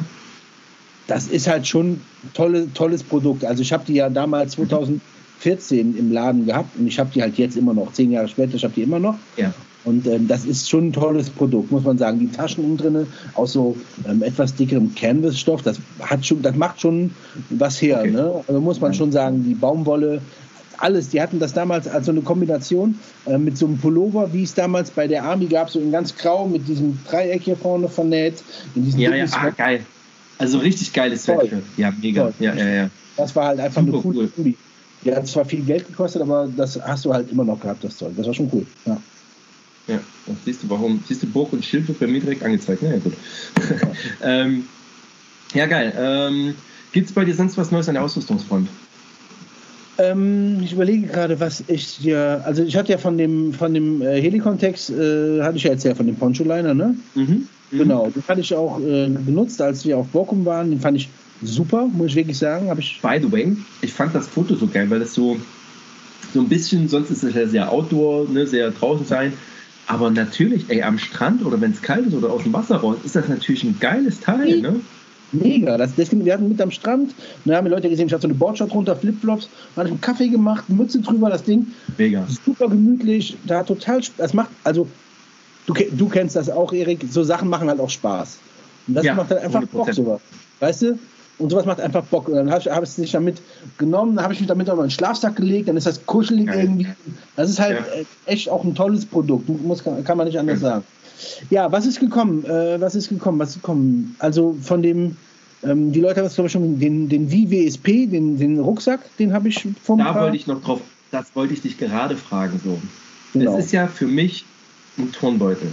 das 1.07 1.27
ist 1.27 1.47
halt 1.47 1.67
schon 1.67 2.01
tolle, 2.33 2.71
tolles 2.73 3.03
Produkt. 3.03 3.45
Also 3.45 3.61
ich 3.61 3.71
habe 3.71 3.83
die 3.85 3.93
ja 3.93 4.09
damals 4.09 4.53
2014 4.53 5.97
im 5.97 6.11
Laden 6.11 6.45
gehabt 6.45 6.77
und 6.77 6.87
ich 6.87 6.99
habe 6.99 7.11
die 7.13 7.21
halt 7.21 7.37
jetzt 7.37 7.57
immer 7.57 7.73
noch, 7.73 7.93
zehn 7.93 8.11
Jahre 8.11 8.27
später, 8.27 8.55
ich 8.55 8.63
habe 8.63 8.73
die 8.73 8.81
immer 8.83 8.99
noch. 8.99 9.15
Ja. 9.37 9.53
Und 9.83 10.07
ähm, 10.07 10.27
das 10.27 10.45
ist 10.45 10.67
schon 10.67 10.87
ein 10.87 10.93
tolles 10.93 11.29
Produkt, 11.29 11.71
muss 11.71 11.83
man 11.83 11.99
sagen. 11.99 12.19
Die 12.19 12.31
Taschen 12.31 12.63
innen 12.63 12.77
drin 12.77 13.07
aus 13.35 13.53
so 13.53 13.77
ähm, 14.09 14.23
etwas 14.23 14.55
dickerem 14.55 14.93
Canvas-Stoff, 14.95 15.61
das 15.61 15.79
hat 16.01 16.25
schon, 16.25 16.41
das 16.41 16.55
macht 16.55 16.81
schon 16.81 17.11
was 17.51 17.79
her. 17.81 17.99
Okay. 17.99 18.11
Ne? 18.11 18.43
Also 18.47 18.59
muss 18.59 18.81
man 18.81 18.95
schon 18.95 19.11
sagen, 19.11 19.43
die 19.43 19.53
Baumwolle, 19.53 20.21
alles. 20.77 21.09
Die 21.09 21.21
hatten 21.21 21.39
das 21.39 21.53
damals 21.53 21.87
als 21.87 22.07
so 22.07 22.11
eine 22.11 22.21
Kombination 22.21 22.97
äh, 23.27 23.37
mit 23.37 23.57
so 23.57 23.67
einem 23.67 23.77
Pullover, 23.77 24.33
wie 24.33 24.43
es 24.43 24.53
damals 24.55 24.89
bei 24.89 25.07
der 25.07 25.23
Army 25.23 25.45
gab, 25.45 25.69
so 25.69 25.79
in 25.79 25.91
ganz 25.91 26.15
grau 26.15 26.47
mit 26.47 26.67
diesem 26.67 26.97
Dreieck 27.07 27.43
hier 27.43 27.55
vorne 27.55 27.87
vernäht. 27.87 28.43
In 28.75 28.89
ja, 28.97 29.13
ja, 29.15 29.25
ah, 29.31 29.49
geil. 29.51 29.85
Also 30.37 30.59
richtig 30.59 30.93
geiles 30.93 31.23
Sweatshirt. 31.23 31.63
Ja, 31.77 31.91
mega. 31.91 32.33
Ja, 32.39 32.53
ja, 32.53 32.67
ja. 32.67 32.89
Das 33.17 33.35
war 33.35 33.47
halt 33.47 33.59
einfach 33.59 33.81
Super 33.81 33.93
eine 33.93 34.01
coole 34.01 34.17
cool. 34.19 34.27
Kombi. 34.27 34.57
Die 35.03 35.15
hat 35.15 35.27
zwar 35.27 35.45
viel 35.45 35.61
Geld 35.61 35.87
gekostet, 35.87 36.21
aber 36.21 36.49
das 36.55 36.79
hast 36.81 37.05
du 37.05 37.13
halt 37.13 37.31
immer 37.31 37.43
noch 37.43 37.59
gehabt, 37.59 37.83
das 37.83 37.97
Zeug. 37.97 38.13
Das 38.17 38.25
war 38.25 38.33
schon 38.33 38.49
cool. 38.51 38.65
Ja. 38.85 39.01
Ja, 39.87 39.99
das 40.25 40.35
siehst 40.43 40.63
du, 40.63 40.69
warum. 40.69 41.03
Siehst 41.07 41.21
du, 41.21 41.27
Burg 41.27 41.53
und 41.53 41.63
Schild 41.63 41.87
wird 41.87 41.99
bei 41.99 42.07
mir 42.07 42.19
direkt 42.19 42.43
angezeigt. 42.43 42.81
Na 42.81 42.89
ja, 42.91 42.97
gut. 42.97 43.13
ähm, 44.23 44.67
ja, 45.53 45.67
geil. 45.67 45.93
Ähm, 45.95 46.55
Gibt 46.91 47.07
es 47.07 47.13
bei 47.13 47.23
dir 47.23 47.35
sonst 47.35 47.57
was 47.57 47.71
Neues 47.71 47.87
an 47.87 47.95
der 47.95 48.03
Ausrüstungsfront? 48.03 48.67
Ähm, 49.97 50.59
ich 50.63 50.73
überlege 50.73 51.07
gerade, 51.07 51.39
was 51.39 51.63
ich 51.67 51.97
dir. 51.97 52.41
Also, 52.45 52.63
ich 52.63 52.75
hatte 52.75 52.91
ja 52.91 52.97
von 52.97 53.17
dem, 53.17 53.53
von 53.53 53.73
dem 53.73 54.01
äh, 54.01 54.19
Helikontext, 54.19 54.89
äh, 54.89 55.41
hatte 55.41 55.57
ich 55.57 55.63
ja 55.63 55.71
erzählt, 55.71 55.97
von 55.97 56.07
dem 56.07 56.15
Poncho-Liner, 56.15 56.73
ne? 56.73 56.95
Mhm. 57.13 57.47
Mhm. 57.71 57.77
Genau, 57.77 58.09
den 58.09 58.23
hatte 58.27 58.41
ich 58.41 58.53
auch 58.53 58.79
äh, 58.79 59.09
benutzt, 59.09 59.61
als 59.61 59.85
wir 59.85 59.97
auf 59.97 60.07
Borkum 60.07 60.45
waren. 60.45 60.69
Den 60.69 60.79
fand 60.79 60.97
ich 60.97 61.09
super, 61.41 61.87
muss 61.91 62.07
ich 62.07 62.15
wirklich 62.15 62.37
sagen. 62.37 62.69
Hab 62.69 62.79
ich 62.79 62.99
By 63.01 63.19
the 63.21 63.31
way, 63.31 63.55
ich 63.81 63.93
fand 63.93 64.13
das 64.15 64.27
Foto 64.27 64.55
so 64.55 64.67
geil, 64.67 64.89
weil 64.89 64.99
das 64.99 65.13
so, 65.13 65.37
so 66.33 66.41
ein 66.41 66.49
bisschen, 66.49 66.87
sonst 66.87 67.11
ist 67.11 67.23
es 67.23 67.35
ja 67.35 67.47
sehr 67.47 67.71
outdoor, 67.71 68.29
ne, 68.29 68.45
sehr 68.45 68.71
draußen 68.71 69.05
sein. 69.05 69.33
Aber 69.87 70.09
natürlich, 70.09 70.65
ey, 70.69 70.81
am 70.81 70.97
Strand 70.97 71.45
oder 71.45 71.61
wenn 71.61 71.71
es 71.71 71.81
kalt 71.81 72.07
ist 72.07 72.15
oder 72.15 72.31
aus 72.31 72.43
dem 72.43 72.53
Wasser 72.53 72.77
raus, 72.77 72.97
ist 73.03 73.15
das 73.15 73.27
natürlich 73.27 73.63
ein 73.63 73.77
geiles 73.79 74.19
Teil, 74.19 74.61
ne? 74.61 74.79
Mega. 75.31 75.77
Das, 75.77 75.95
das, 75.95 76.11
wir 76.11 76.33
hatten 76.33 76.47
mit 76.47 76.61
am 76.61 76.71
Strand, 76.71 77.13
da 77.45 77.57
haben 77.57 77.65
die 77.65 77.71
Leute 77.71 77.89
gesehen, 77.89 78.07
ich 78.07 78.13
hatte 78.13 78.23
so 78.23 78.27
eine 78.27 78.35
Boardshot 78.35 78.73
runter, 78.73 78.95
Flipflops, 78.95 79.49
hatte 79.75 79.87
ich 79.87 79.91
einen 79.91 80.01
Kaffee 80.01 80.29
gemacht, 80.29 80.69
Mütze 80.69 80.99
drüber, 81.01 81.29
das 81.29 81.43
Ding. 81.43 81.67
Mega. 81.97 82.25
Super 82.45 82.69
gemütlich, 82.69 83.37
da 83.45 83.59
hat 83.59 83.67
total, 83.67 84.01
das 84.17 84.33
macht, 84.33 84.49
also 84.63 84.87
du, 85.65 85.73
du 85.73 86.09
kennst 86.09 86.35
das 86.35 86.49
auch, 86.49 86.73
Erik, 86.73 87.05
so 87.09 87.23
Sachen 87.23 87.49
machen 87.49 87.69
halt 87.69 87.79
auch 87.79 87.89
Spaß. 87.89 88.37
Und 88.87 88.95
das 88.95 89.05
ja, 89.05 89.15
macht 89.15 89.29
halt 89.29 89.43
einfach 89.43 89.61
100%. 89.61 89.65
Bock, 89.67 89.93
sowas. 89.93 90.21
Weißt 90.59 90.81
du? 90.83 90.99
Und 91.37 91.49
sowas 91.49 91.65
macht 91.65 91.81
einfach 91.81 92.03
Bock. 92.05 92.27
Und 92.27 92.35
dann 92.35 92.49
habe 92.49 92.61
ich, 92.61 92.67
hab 92.67 92.83
es 92.83 92.97
nicht 92.97 93.13
damit 93.13 93.41
genommen, 93.77 94.15
dann 94.15 94.23
habe 94.23 94.33
ich 94.33 94.39
mich 94.39 94.47
damit 94.47 94.69
auf 94.69 94.77
meinen 94.77 94.91
Schlafsack 94.91 95.35
gelegt, 95.35 95.67
dann 95.67 95.75
ist 95.75 95.87
das 95.87 96.05
kuschelig 96.05 96.47
ja. 96.47 96.55
irgendwie. 96.55 96.87
Das 97.35 97.49
ist 97.49 97.59
halt 97.59 97.77
ja. 97.77 98.03
echt 98.25 98.49
auch 98.49 98.63
ein 98.63 98.75
tolles 98.75 99.05
Produkt, 99.05 99.49
muss, 99.49 99.83
kann 99.83 100.17
man 100.17 100.27
nicht 100.27 100.39
anders 100.39 100.61
sagen. 100.61 100.83
Ja, 101.49 101.71
was 101.71 101.85
ist 101.85 101.99
gekommen? 101.99 102.45
Äh, 102.45 102.79
was 102.79 102.95
ist 102.95 103.09
gekommen? 103.09 103.39
Was 103.39 103.49
ist 103.49 103.55
gekommen? 103.55 104.15
Also 104.19 104.55
von 104.61 104.81
dem, 104.81 105.17
ähm, 105.63 105.91
die 105.91 105.99
Leute 105.99 106.19
haben 106.19 106.27
es 106.27 106.35
glaube 106.35 106.47
ich 106.47 106.53
schon, 106.53 106.79
den, 106.79 107.09
den 107.09 107.29
VWSP, 107.29 108.07
den, 108.07 108.37
den 108.37 108.59
Rucksack, 108.59 108.99
den 109.17 109.33
habe 109.33 109.49
ich 109.49 109.67
vom. 109.83 109.99
Da 109.99 110.13
wollte 110.15 110.35
ich 110.35 110.47
noch 110.47 110.61
drauf, 110.61 110.81
das 111.11 111.35
wollte 111.35 111.53
ich 111.53 111.61
dich 111.61 111.77
gerade 111.77 112.15
fragen. 112.15 112.59
So. 112.63 112.79
Genau. 113.33 113.51
Das 113.55 113.65
ist 113.65 113.71
ja 113.71 113.87
für 113.87 114.07
mich 114.07 114.45
ein 114.97 115.11
Turnbeutel. 115.11 115.71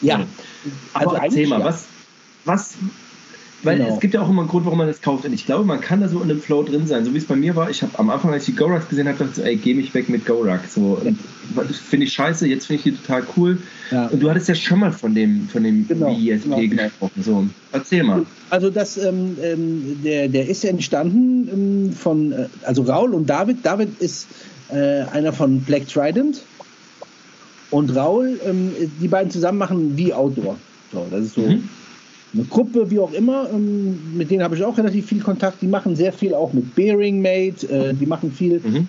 Ja. 0.00 0.26
Aber 0.92 1.12
also 1.12 1.24
erzähl 1.24 1.46
mal, 1.46 1.60
ja. 1.60 1.66
was, 1.66 1.84
was, 2.44 2.74
Weil 3.62 3.78
Genau. 3.78 3.94
es 3.94 4.00
gibt 4.00 4.14
ja 4.14 4.22
auch 4.22 4.28
immer 4.28 4.42
einen 4.42 4.50
Grund, 4.50 4.64
warum 4.64 4.78
man 4.78 4.88
das 4.88 5.00
kauft. 5.00 5.24
Und 5.24 5.32
ich 5.32 5.46
glaube, 5.46 5.64
man 5.64 5.80
kann 5.80 6.00
da 6.00 6.08
so 6.08 6.20
in 6.20 6.30
einem 6.30 6.40
Flow 6.40 6.64
drin 6.64 6.86
sein. 6.88 7.04
So 7.04 7.14
wie 7.14 7.18
es 7.18 7.26
bei 7.26 7.36
mir 7.36 7.54
war. 7.54 7.70
Ich 7.70 7.82
habe 7.82 7.96
am 7.98 8.10
Anfang, 8.10 8.32
als 8.32 8.48
ich 8.48 8.54
die 8.54 8.58
Gorax 8.58 8.88
gesehen 8.88 9.06
habe, 9.06 9.18
dachte 9.18 9.30
ich 9.30 9.36
so, 9.36 9.42
ey, 9.42 9.56
geh 9.56 9.74
mich 9.74 9.94
weg 9.94 10.08
mit 10.08 10.26
Gorak. 10.26 10.62
So, 10.68 11.00
finde 11.88 12.06
ich 12.06 12.12
scheiße, 12.12 12.48
jetzt 12.48 12.66
finde 12.66 12.78
ich 12.78 12.82
die 12.82 13.00
total 13.00 13.22
cool. 13.36 13.58
Ja. 13.92 14.06
Und 14.06 14.20
du 14.20 14.28
hattest 14.28 14.48
ja 14.48 14.56
schon 14.56 14.80
mal 14.80 14.90
von 14.90 15.14
dem, 15.14 15.48
von 15.48 15.62
dem 15.62 15.86
Genau, 15.86 16.12
genau, 16.12 16.56
genau. 16.56 16.82
gesprochen. 16.82 17.22
So, 17.22 17.46
erzähl 17.70 18.02
mal. 18.02 18.26
Also 18.50 18.68
das, 18.68 18.96
ähm, 18.96 19.36
ähm, 19.40 20.00
der, 20.02 20.28
der 20.28 20.48
ist 20.48 20.64
entstanden 20.64 21.48
ähm, 21.52 21.92
von, 21.92 22.32
äh, 22.32 22.46
also 22.64 22.82
Raul 22.82 23.14
und 23.14 23.30
David. 23.30 23.58
David 23.64 24.00
ist 24.00 24.26
äh, 24.70 25.02
einer 25.12 25.32
von 25.32 25.60
Black 25.60 25.86
Trident 25.86 26.42
und 27.72 27.94
Raul, 27.96 28.38
ähm, 28.46 28.72
die 29.00 29.08
beiden 29.08 29.30
zusammen 29.30 29.58
machen 29.58 29.96
wie 29.96 30.12
Outdoor. 30.14 30.56
So, 30.92 31.06
das 31.10 31.24
ist 31.24 31.34
so 31.34 31.40
Mhm. 31.42 31.68
eine 32.34 32.44
Gruppe, 32.44 32.90
wie 32.90 32.98
auch 32.98 33.12
immer. 33.12 33.48
Ähm, 33.52 33.98
mit 34.16 34.30
denen 34.30 34.42
habe 34.42 34.54
ich 34.54 34.62
auch 34.62 34.76
relativ 34.78 35.06
viel 35.06 35.20
Kontakt. 35.20 35.60
Die 35.60 35.66
machen 35.66 35.96
sehr 35.96 36.12
viel 36.12 36.34
auch 36.34 36.52
mit 36.52 36.74
Bearing 36.74 37.20
Mate. 37.20 37.66
Äh, 37.68 37.94
die 37.94 38.06
machen 38.06 38.30
viel 38.30 38.60
Mhm. 38.62 38.88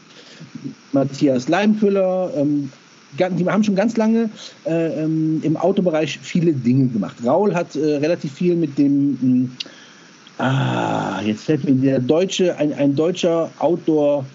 Matthias 0.92 1.48
Leimköller. 1.48 2.32
Ähm, 2.38 2.72
die 3.18 3.46
haben 3.46 3.64
schon 3.64 3.76
ganz 3.76 3.96
lange 3.96 4.30
äh, 4.66 5.04
ähm, 5.04 5.40
im 5.44 5.56
Autobereich 5.56 6.20
viele 6.22 6.52
Dinge 6.52 6.88
gemacht. 6.88 7.16
Raul 7.26 7.54
hat 7.54 7.76
äh, 7.76 7.98
relativ 7.98 8.34
viel 8.34 8.56
mit 8.56 8.78
dem, 8.78 9.18
mh, 9.22 10.44
ah, 10.44 11.22
jetzt 11.24 11.44
fällt 11.44 11.64
mir 11.64 11.76
der 11.76 12.00
deutsche, 12.00 12.58
ein, 12.58 12.74
ein 12.74 12.96
deutscher 12.96 13.52
Outdoor, 13.60 14.26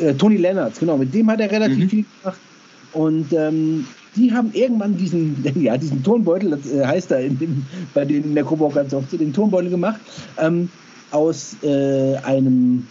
äh, 0.00 0.14
Tony 0.14 0.38
Lennartz, 0.38 0.80
genau, 0.80 0.96
mit 0.96 1.12
dem 1.14 1.30
hat 1.30 1.40
er 1.40 1.50
relativ 1.50 1.84
Mhm. 1.84 1.88
viel 1.90 2.04
gemacht. 2.22 2.38
Und 2.92 3.32
ähm, 3.32 3.86
die 4.16 4.32
haben 4.32 4.50
irgendwann 4.52 4.96
diesen, 4.96 5.44
ja, 5.60 5.76
diesen 5.76 6.02
Turnbeutel, 6.02 6.50
das 6.50 6.70
äh, 6.70 6.84
heißt 6.84 7.10
da 7.10 7.16
in 7.16 7.38
dem, 7.38 7.66
bei 7.94 8.04
denen 8.04 8.24
in 8.24 8.34
der 8.34 8.44
Gruppe 8.44 8.64
auch 8.64 8.74
ganz 8.74 8.92
oft 8.94 9.10
so, 9.10 9.16
den 9.16 9.32
Turnbeutel 9.32 9.70
gemacht, 9.70 10.00
ähm, 10.38 10.68
aus 11.10 11.56
äh, 11.62 12.16
einem 12.18 12.86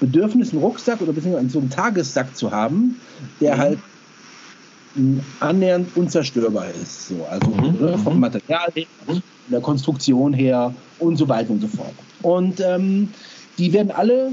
Bedürfnis, 0.00 0.52
einen 0.52 0.60
Rucksack 0.62 1.00
oder 1.00 1.12
beziehungsweise 1.12 1.48
so 1.48 1.58
einen 1.60 1.70
Tagessack 1.70 2.36
zu 2.36 2.50
haben, 2.50 3.00
der 3.40 3.54
Mhm. 3.56 3.60
halt 3.60 3.78
annähernd 5.40 5.88
unzerstörbar 5.96 6.66
ist. 6.82 7.08
So, 7.08 7.26
also 7.30 7.50
Mhm, 7.50 7.84
ne, 7.84 7.98
vom 7.98 8.14
mhm. 8.14 8.20
Material 8.20 8.70
her, 8.74 8.86
Mhm. 9.06 9.12
von 9.12 9.22
der 9.50 9.60
Konstruktion 9.60 10.32
her 10.32 10.74
und 10.98 11.16
so 11.16 11.28
weiter 11.28 11.50
und 11.50 11.60
so 11.60 11.68
fort. 11.68 11.92
Und 12.22 12.60
ähm, 12.60 13.08
die 13.58 13.72
werden 13.72 13.90
alle, 13.90 14.32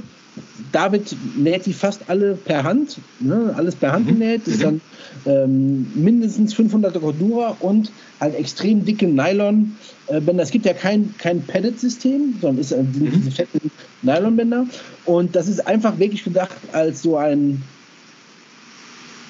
David 0.72 1.16
näht 1.36 1.66
die 1.68 1.74
fast 1.74 2.02
alle 2.10 2.36
per 2.36 2.64
Hand, 2.64 2.98
ne, 3.20 3.54
alles 3.56 3.76
per 3.76 3.92
Hand 3.92 4.08
Mhm. 4.08 4.20
genäht, 4.20 4.48
ist 4.48 4.60
Mhm. 4.60 4.64
dann 4.64 4.82
ähm, 5.26 5.92
mindestens 5.96 6.56
500er 6.56 7.00
Cordura 7.00 7.56
und 7.60 7.92
halt 8.20 8.36
extrem 8.36 8.84
dicke 8.84 9.08
Nylon. 9.08 9.78
Äh, 10.08 10.20
Bänder. 10.20 10.44
Es 10.44 10.50
gibt 10.52 10.66
ja 10.66 10.74
kein, 10.74 11.14
kein 11.20 11.42
Padded-System, 11.44 12.36
sondern 12.42 12.60
ist 12.62 12.72
äh, 12.72 12.78
sind 12.78 13.02
Mhm. 13.02 13.12
diese 13.12 13.32
fetten 13.32 13.72
Nylonbänder. 14.02 14.66
Und 15.06 15.36
das 15.36 15.48
ist 15.48 15.66
einfach 15.68 16.00
wirklich 16.00 16.24
gedacht 16.24 16.58
als 16.72 17.02
so 17.04 17.18
ein 17.18 17.62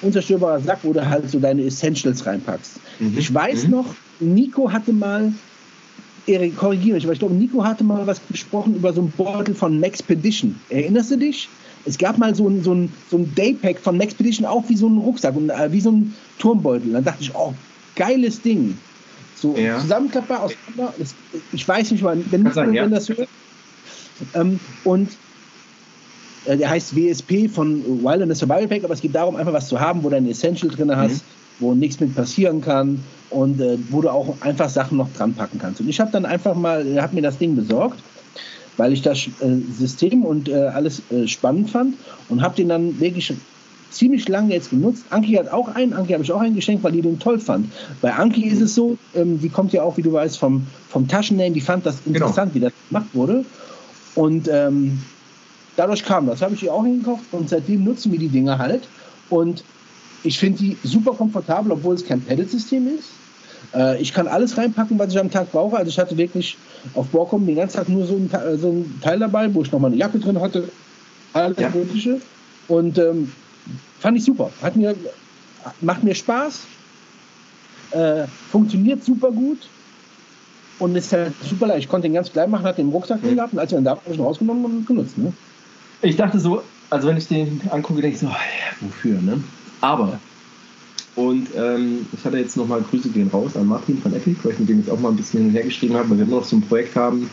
unzerstörbarer 0.02 0.60
Sack, 0.60 0.80
wo 0.82 0.92
du 0.92 1.06
halt 1.08 1.30
so 1.30 1.38
deine 1.38 1.64
Essentials 1.64 2.24
reinpackst. 2.26 2.80
Mhm. 2.98 3.18
Ich 3.18 3.32
weiß 3.32 3.64
Mhm. 3.64 3.70
noch, 3.70 3.94
Nico 4.20 4.72
hatte 4.72 4.92
mal, 4.92 5.32
Erik, 6.26 6.56
korrigiere 6.56 6.94
mich, 6.94 7.04
aber 7.04 7.12
ich 7.12 7.18
glaube, 7.18 7.34
Nico 7.34 7.62
hatte 7.64 7.84
mal 7.84 8.06
was 8.06 8.20
gesprochen 8.30 8.74
über 8.76 8.92
so 8.92 9.02
einen 9.02 9.10
Beutel 9.10 9.54
von 9.54 9.78
Maxpedition. 9.80 10.58
Erinnerst 10.70 11.10
du 11.10 11.16
dich? 11.18 11.48
Es 11.84 11.98
gab 11.98 12.16
mal 12.16 12.34
so 12.34 12.48
ein, 12.48 12.62
so 12.62 12.72
ein, 12.74 12.90
so 13.10 13.18
ein 13.18 13.34
Daypack 13.34 13.78
von 13.78 13.98
Maxpedition, 13.98 14.46
auch 14.46 14.64
wie 14.68 14.76
so 14.76 14.88
ein 14.88 14.96
Rucksack 14.96 15.36
und 15.36 15.50
äh, 15.50 15.70
wie 15.70 15.80
so 15.80 15.90
ein 15.92 16.14
Turmbeutel. 16.38 16.92
Dann 16.92 17.04
dachte 17.04 17.22
ich, 17.22 17.34
oh, 17.34 17.52
geiles 17.94 18.40
Ding. 18.40 18.78
So 19.36 19.54
Ja. 19.56 19.78
zusammenklappbar 19.78 20.44
auseinander. 20.44 20.94
Ich 21.52 21.68
weiß 21.68 21.90
nicht, 21.90 22.02
wann- 22.02 22.24
wenn, 22.30 22.42
Nico, 22.42 22.54
sein, 22.54 22.72
ja. 22.72 22.84
wenn 22.84 22.90
das 22.90 23.08
hört. 23.10 23.28
Ähm, 24.34 24.58
und 24.84 25.10
äh, 26.46 26.56
der 26.56 26.70
heißt 26.70 26.96
WSP 26.96 27.48
von 27.48 27.82
Wilderness 28.02 28.38
Survival 28.38 28.68
Pack, 28.68 28.84
aber 28.84 28.94
es 28.94 29.00
geht 29.02 29.14
darum, 29.14 29.36
einfach 29.36 29.52
was 29.52 29.68
zu 29.68 29.78
haben, 29.78 30.02
wo 30.02 30.08
du 30.08 30.16
ein 30.16 30.26
Essential 30.26 30.70
drin 30.70 30.94
hast, 30.96 31.16
Mhm. 31.16 31.20
wo 31.60 31.74
nichts 31.74 32.00
mit 32.00 32.14
passieren 32.14 32.62
kann 32.62 33.00
und 33.34 33.60
äh, 33.60 33.76
wo 33.90 34.00
du 34.00 34.10
auch 34.10 34.34
einfach 34.40 34.68
Sachen 34.68 34.98
noch 34.98 35.12
dran 35.12 35.34
packen 35.34 35.58
kannst. 35.58 35.80
Und 35.80 35.88
ich 35.88 36.00
habe 36.00 36.10
dann 36.12 36.24
einfach 36.24 36.54
mal, 36.54 36.86
er 36.86 37.02
hat 37.02 37.12
mir 37.12 37.22
das 37.22 37.38
Ding 37.38 37.56
besorgt, 37.56 38.00
weil 38.76 38.92
ich 38.92 39.02
das 39.02 39.26
äh, 39.40 39.56
System 39.76 40.24
und 40.24 40.48
äh, 40.48 40.54
alles 40.54 41.02
äh, 41.10 41.26
spannend 41.26 41.70
fand 41.70 41.96
und 42.28 42.42
habe 42.42 42.56
den 42.56 42.68
dann 42.68 42.98
wirklich 43.00 43.32
ziemlich 43.90 44.28
lange 44.28 44.54
jetzt 44.54 44.70
genutzt. 44.70 45.04
Anki 45.10 45.34
hat 45.34 45.48
auch 45.52 45.68
einen, 45.68 45.92
Anki 45.92 46.12
habe 46.12 46.24
ich 46.24 46.32
auch 46.32 46.40
einen 46.40 46.54
geschenkt, 46.54 46.82
weil 46.82 46.92
die 46.92 47.02
den 47.02 47.18
toll 47.18 47.38
fand. 47.38 47.70
Bei 48.00 48.12
Anki 48.12 48.44
ist 48.44 48.60
es 48.60 48.74
so, 48.74 48.98
ähm, 49.14 49.40
die 49.40 49.48
kommt 49.48 49.72
ja 49.72 49.82
auch, 49.82 49.96
wie 49.96 50.02
du 50.02 50.12
weißt, 50.12 50.38
vom, 50.38 50.66
vom 50.88 51.06
Taschennähen, 51.06 51.54
die 51.54 51.60
fand 51.60 51.86
das 51.86 52.02
Genau. 52.04 52.16
interessant, 52.16 52.54
wie 52.54 52.60
das 52.60 52.72
gemacht 52.88 53.06
wurde. 53.12 53.44
Und 54.16 54.48
ähm, 54.50 55.00
dadurch 55.76 56.04
kam 56.04 56.26
das. 56.26 56.42
Habe 56.42 56.54
ich 56.54 56.60
die 56.60 56.70
auch 56.70 56.84
hingekauft 56.84 57.24
und 57.32 57.48
seitdem 57.48 57.84
nutzen 57.84 58.12
wir 58.12 58.18
die 58.18 58.28
Dinger 58.28 58.58
halt. 58.58 58.88
Und 59.30 59.64
ich 60.24 60.38
finde 60.38 60.58
die 60.58 60.76
super 60.82 61.12
komfortabel, 61.12 61.72
obwohl 61.72 61.94
es 61.94 62.04
kein 62.04 62.20
Padded-System 62.20 62.88
ist. 62.98 63.10
Äh, 63.74 64.00
ich 64.00 64.12
kann 64.12 64.26
alles 64.28 64.56
reinpacken, 64.56 64.98
was 64.98 65.12
ich 65.12 65.18
am 65.18 65.30
Tag 65.30 65.50
brauche. 65.52 65.76
Also 65.76 65.88
ich 65.88 65.98
hatte 65.98 66.16
wirklich 66.16 66.56
auf 66.94 67.06
Borkum 67.08 67.46
den 67.46 67.56
ganzen 67.56 67.76
Tag 67.78 67.88
nur 67.88 68.06
so 68.06 68.14
ein, 68.16 68.30
so 68.58 68.70
ein 68.70 69.00
Teil 69.02 69.18
dabei, 69.18 69.52
wo 69.54 69.62
ich 69.62 69.72
noch 69.72 69.80
mal 69.80 69.88
eine 69.88 69.96
Jacke 69.96 70.18
drin 70.18 70.40
hatte. 70.40 70.68
Alles 71.32 71.58
Ja. 71.58 71.70
Mögliche. 71.70 72.20
Und 72.68 72.98
ähm, 72.98 73.32
fand 74.00 74.16
ich 74.16 74.24
super. 74.24 74.50
Hat 74.62 74.76
mir, 74.76 74.94
macht 75.80 76.04
mir 76.04 76.14
Spaß. 76.14 76.60
Äh, 77.92 78.24
funktioniert 78.50 79.04
super 79.04 79.30
gut. 79.30 79.58
Und 80.80 80.96
ist 80.96 81.12
halt 81.12 81.32
super 81.42 81.68
leicht. 81.68 81.84
Ich 81.84 81.88
konnte 81.88 82.08
den 82.08 82.14
ganz 82.14 82.32
klein 82.32 82.50
machen, 82.50 82.64
hatte 82.64 82.76
den 82.76 82.88
im 82.88 82.92
Rucksack 82.92 83.22
Mhm. 83.22 83.36
gehabt 83.36 83.52
und 83.52 83.58
als 83.60 83.70
wir 83.70 83.76
dann 83.76 83.84
da 83.84 83.90
habe 83.92 84.00
ich 84.10 84.16
ihn 84.18 84.24
rausgenommen 84.24 84.64
und 84.64 84.86
genutzt. 84.86 85.16
Ne? 85.18 85.32
Ich 86.02 86.16
dachte 86.16 86.38
so, 86.40 86.62
also 86.90 87.06
wenn 87.08 87.16
ich 87.16 87.28
den 87.28 87.60
angucke, 87.70 88.00
denke 88.00 88.14
ich 88.16 88.20
so, 88.20 88.26
ja, 88.26 88.34
wofür, 88.80 89.20
ne? 89.20 89.42
Aber, 89.80 90.18
und 91.16 91.48
ähm, 91.56 92.06
ich 92.12 92.24
hatte 92.24 92.38
jetzt 92.38 92.56
nochmal 92.56 92.82
Grüße 92.82 93.08
gehen 93.10 93.28
raus 93.28 93.56
an 93.56 93.66
Martin 93.66 93.98
von 93.98 94.12
Epic, 94.14 94.36
weil 94.42 94.52
ich 94.52 94.58
mit 94.58 94.68
dem 94.68 94.78
jetzt 94.78 94.90
auch 94.90 94.98
mal 94.98 95.10
ein 95.10 95.16
bisschen 95.16 95.40
hin 95.40 95.48
und 95.48 95.54
her 95.54 95.62
geschrieben 95.62 95.94
habe, 95.94 96.10
weil 96.10 96.18
wir 96.18 96.24
immer 96.24 96.36
noch 96.36 96.44
so 96.44 96.56
ein 96.56 96.62
Projekt 96.62 96.96
haben. 96.96 97.30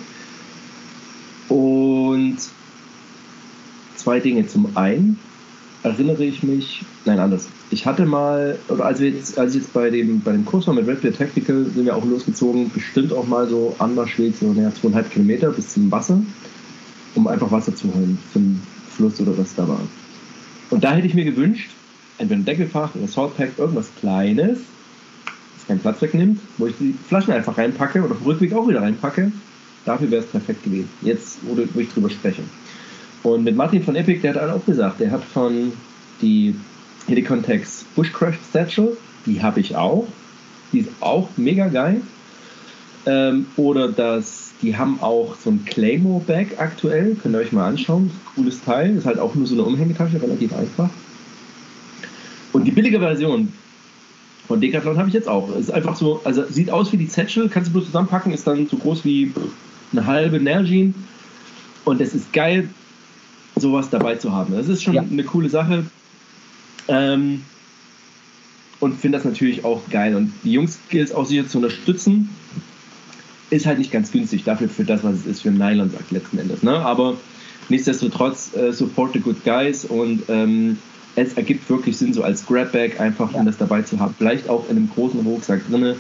Und 1.50 2.38
zwei 3.96 4.20
Dinge. 4.20 4.48
Zum 4.48 4.76
einen 4.76 5.20
erinnere 5.84 6.24
ich 6.24 6.44
mich, 6.44 6.84
nein, 7.06 7.20
anders. 7.20 7.48
Ich 7.72 7.86
hatte 7.86 8.06
mal, 8.06 8.60
als, 8.80 9.00
wir 9.00 9.10
jetzt, 9.10 9.40
als 9.40 9.56
ich 9.56 9.62
jetzt 9.62 9.74
bei 9.74 9.90
dem, 9.90 10.22
bei 10.22 10.32
dem 10.32 10.46
Kurs 10.46 10.68
war 10.68 10.76
mit 10.76 10.88
Red 10.88 11.02
Bear 11.02 11.14
Tactical, 11.14 11.66
sind 11.66 11.86
wir 11.86 11.96
auch 11.96 12.06
losgezogen, 12.06 12.70
bestimmt 12.72 13.12
auch 13.12 13.28
mal 13.28 13.50
so 13.50 13.76
andersschweg, 13.80 14.36
so 14.40 14.54
naja, 14.54 14.72
zweieinhalb 14.74 15.10
Kilometer 15.10 15.50
bis 15.52 15.74
zum 15.74 15.90
Wasser 15.92 16.22
um 17.16 17.28
einfach 17.28 17.52
Wasser 17.52 17.76
zu 17.76 17.94
holen 17.94 18.18
den 18.34 18.62
Fluss 18.90 19.20
oder 19.20 19.38
was 19.38 19.56
da 19.56 19.68
war. 19.68 19.82
Und 20.70 20.84
da 20.84 20.94
hätte 20.94 21.08
ich 21.08 21.14
mir 21.14 21.26
gewünscht, 21.26 21.72
entweder 22.22 22.40
ein 22.40 22.46
Deckelfach 22.46 22.96
oder 22.96 23.08
Saltpack, 23.08 23.58
irgendwas 23.58 23.90
Kleines, 24.00 24.60
das 25.58 25.68
keinen 25.68 25.80
Platz 25.80 26.02
wegnimmt, 26.02 26.40
wo 26.58 26.68
ich 26.68 26.76
die 26.80 26.96
Flaschen 27.08 27.34
einfach 27.34 27.58
reinpacke 27.58 28.02
oder 28.02 28.12
auf 28.12 28.20
dem 28.20 28.28
Rückweg 28.28 28.54
auch 28.54 28.68
wieder 28.68 28.82
reinpacke. 28.82 29.32
Dafür 29.86 30.12
wäre 30.12 30.24
es 30.24 30.30
perfekt 30.30 30.64
gewesen. 30.64 30.90
Jetzt, 31.02 31.40
wo 31.42 31.80
ich 31.80 31.90
drüber 31.90 32.10
spreche. 32.10 32.44
Und 33.24 33.44
mit 33.44 33.56
Martin 33.56 33.84
von 33.84 33.96
Epic, 33.96 34.22
der 34.22 34.36
hat 34.36 34.50
auch 34.50 34.66
gesagt, 34.66 35.00
der 35.00 35.12
hat 35.12 35.24
von 35.24 35.74
die 36.22 36.56
Helicontex 37.08 37.86
Bushcraft 37.96 38.40
Satchel, 38.54 38.98
die 39.26 39.42
habe 39.42 39.60
ich 39.60 39.76
auch. 39.76 40.08
Die 40.72 40.80
ist 40.80 40.90
auch 41.00 41.30
mega 41.38 41.68
geil. 41.68 42.02
Ähm, 43.06 43.48
oder 43.58 43.90
das, 43.90 44.52
die 44.62 44.78
haben 44.78 45.02
auch 45.02 45.36
so 45.36 45.50
ein 45.50 45.66
Claymore 45.66 46.24
Bag 46.24 46.60
aktuell, 46.60 47.16
könnt 47.16 47.36
ihr 47.36 47.40
euch 47.40 47.52
mal 47.52 47.68
anschauen. 47.68 48.12
Cooles 48.36 48.64
Teil, 48.64 48.96
ist 48.96 49.06
halt 49.06 49.20
auch 49.20 49.34
nur 49.34 49.48
so 49.48 49.56
eine 49.56 49.64
Umhängetasche, 49.64 50.22
relativ 50.22 50.54
einfach. 50.54 50.90
Billige 52.82 53.00
Version 53.00 53.54
von 54.48 54.60
Decathlon 54.60 54.98
habe 54.98 55.08
ich 55.08 55.14
jetzt 55.14 55.28
auch. 55.28 55.56
Ist 55.56 55.72
einfach 55.72 55.96
so, 55.96 56.20
also 56.24 56.44
sieht 56.50 56.72
aus 56.72 56.92
wie 56.92 56.98
die 56.98 57.06
Satchel, 57.06 57.48
kannst 57.48 57.70
du 57.70 57.74
bloß 57.74 57.86
zusammenpacken, 57.86 58.34
ist 58.34 58.48
dann 58.48 58.68
so 58.68 58.76
groß 58.78 59.06
wie 59.06 59.32
eine 59.92 60.08
halbe 60.08 60.40
Nalgene. 60.40 60.96
Und 61.86 62.02
es 62.02 62.16
ist 62.16 62.34
geil, 62.34 62.70
sowas 63.56 63.92
dabei 63.92 64.16
zu 64.16 64.32
haben. 64.32 64.56
Das 64.56 64.68
ist 64.68 64.82
schon 64.82 64.96
Ja. 64.96 65.04
eine 65.04 65.24
coole 65.24 65.48
Sache. 65.50 65.86
Ähm, 66.88 67.44
und 68.80 69.00
finde 69.00 69.20
das 69.20 69.26
natürlich 69.26 69.64
auch 69.64 69.82
geil. 69.92 70.16
Und 70.16 70.34
die 70.44 70.54
Jungs 70.54 70.80
gilt 70.90 71.10
es 71.10 71.14
auch 71.14 71.28
sicher 71.28 71.48
zu 71.48 71.60
unterstützen. 71.60 72.30
Ist 73.52 73.68
halt 73.68 73.78
nicht 73.78 73.92
ganz 73.92 74.12
günstig 74.12 74.44
dafür, 74.44 74.70
für 74.70 74.86
das, 74.86 75.04
was 75.04 75.18
es 75.18 75.26
ist, 75.28 75.42
für 75.44 75.50
einen 75.50 75.60
Nylonsack 75.60 76.10
letzten 76.10 76.40
Endes. 76.40 76.64
Ne? 76.64 76.80
Aber 76.80 77.16
nichtsdestotrotz, 77.70 78.56
äh, 78.56 78.74
support 78.74 79.14
the 79.14 79.20
good 79.20 79.44
guys 79.44 79.86
und 79.86 80.24
ähm, 80.30 80.80
es 81.16 81.34
ergibt 81.34 81.70
wirklich 81.70 81.98
Sinn, 81.98 82.14
so 82.14 82.24
als 82.24 82.46
Grabbag 82.46 83.00
einfach, 83.00 83.32
Ja. 83.34 83.40
um 83.40 83.46
das 83.46 83.58
dabei 83.58 83.82
zu 83.82 84.00
haben. 84.00 84.16
Vielleicht 84.18 84.50
auch 84.50 84.70
in 84.70 84.78
einem 84.78 84.90
großen 84.90 85.20
Rucksack 85.22 85.62
drinne, 85.70 85.96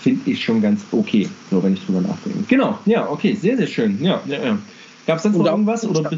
finde 0.00 0.30
ich 0.30 0.42
schon 0.42 0.60
ganz 0.62 0.82
okay, 0.92 1.28
so 1.50 1.62
wenn 1.62 1.74
ich 1.74 1.84
drüber 1.84 2.00
nachdenke. 2.00 2.38
Genau, 2.48 2.78
ja, 2.86 3.08
okay, 3.10 3.34
sehr, 3.34 3.56
sehr 3.56 3.66
schön. 3.66 4.02
Ja, 4.02 4.22
ja, 4.26 4.42
ja. 4.42 4.58
Gab 5.06 5.16
es 5.18 5.22
sonst 5.24 5.36
noch 5.36 5.46
irgendwas? 5.46 5.86
Oder? 5.86 6.10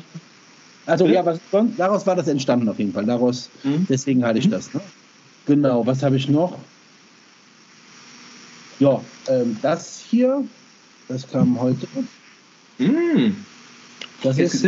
Also 0.86 1.06
Ja. 1.06 1.24
was, 1.24 1.40
daraus 1.76 2.06
war 2.06 2.16
das 2.16 2.28
entstanden 2.28 2.68
auf 2.68 2.78
jeden 2.78 2.92
Fall. 2.92 3.04
Daraus, 3.06 3.48
Mhm. 3.62 3.86
deswegen 3.88 4.24
hatte 4.24 4.38
ich 4.38 4.46
Mhm. 4.46 4.50
das. 4.50 4.72
Ne? 4.74 4.80
Genau, 5.46 5.86
was 5.86 6.02
habe 6.02 6.16
ich 6.16 6.28
noch? 6.28 6.58
Ja, 8.78 9.00
ähm, 9.28 9.56
das 9.62 10.02
hier 10.10 10.44
Das 11.08 11.28
kam 11.28 11.60
heute. 11.60 11.86
Mm. 12.78 13.32
Das 14.22 14.38
Jetzt 14.38 14.54
ist. 14.54 14.64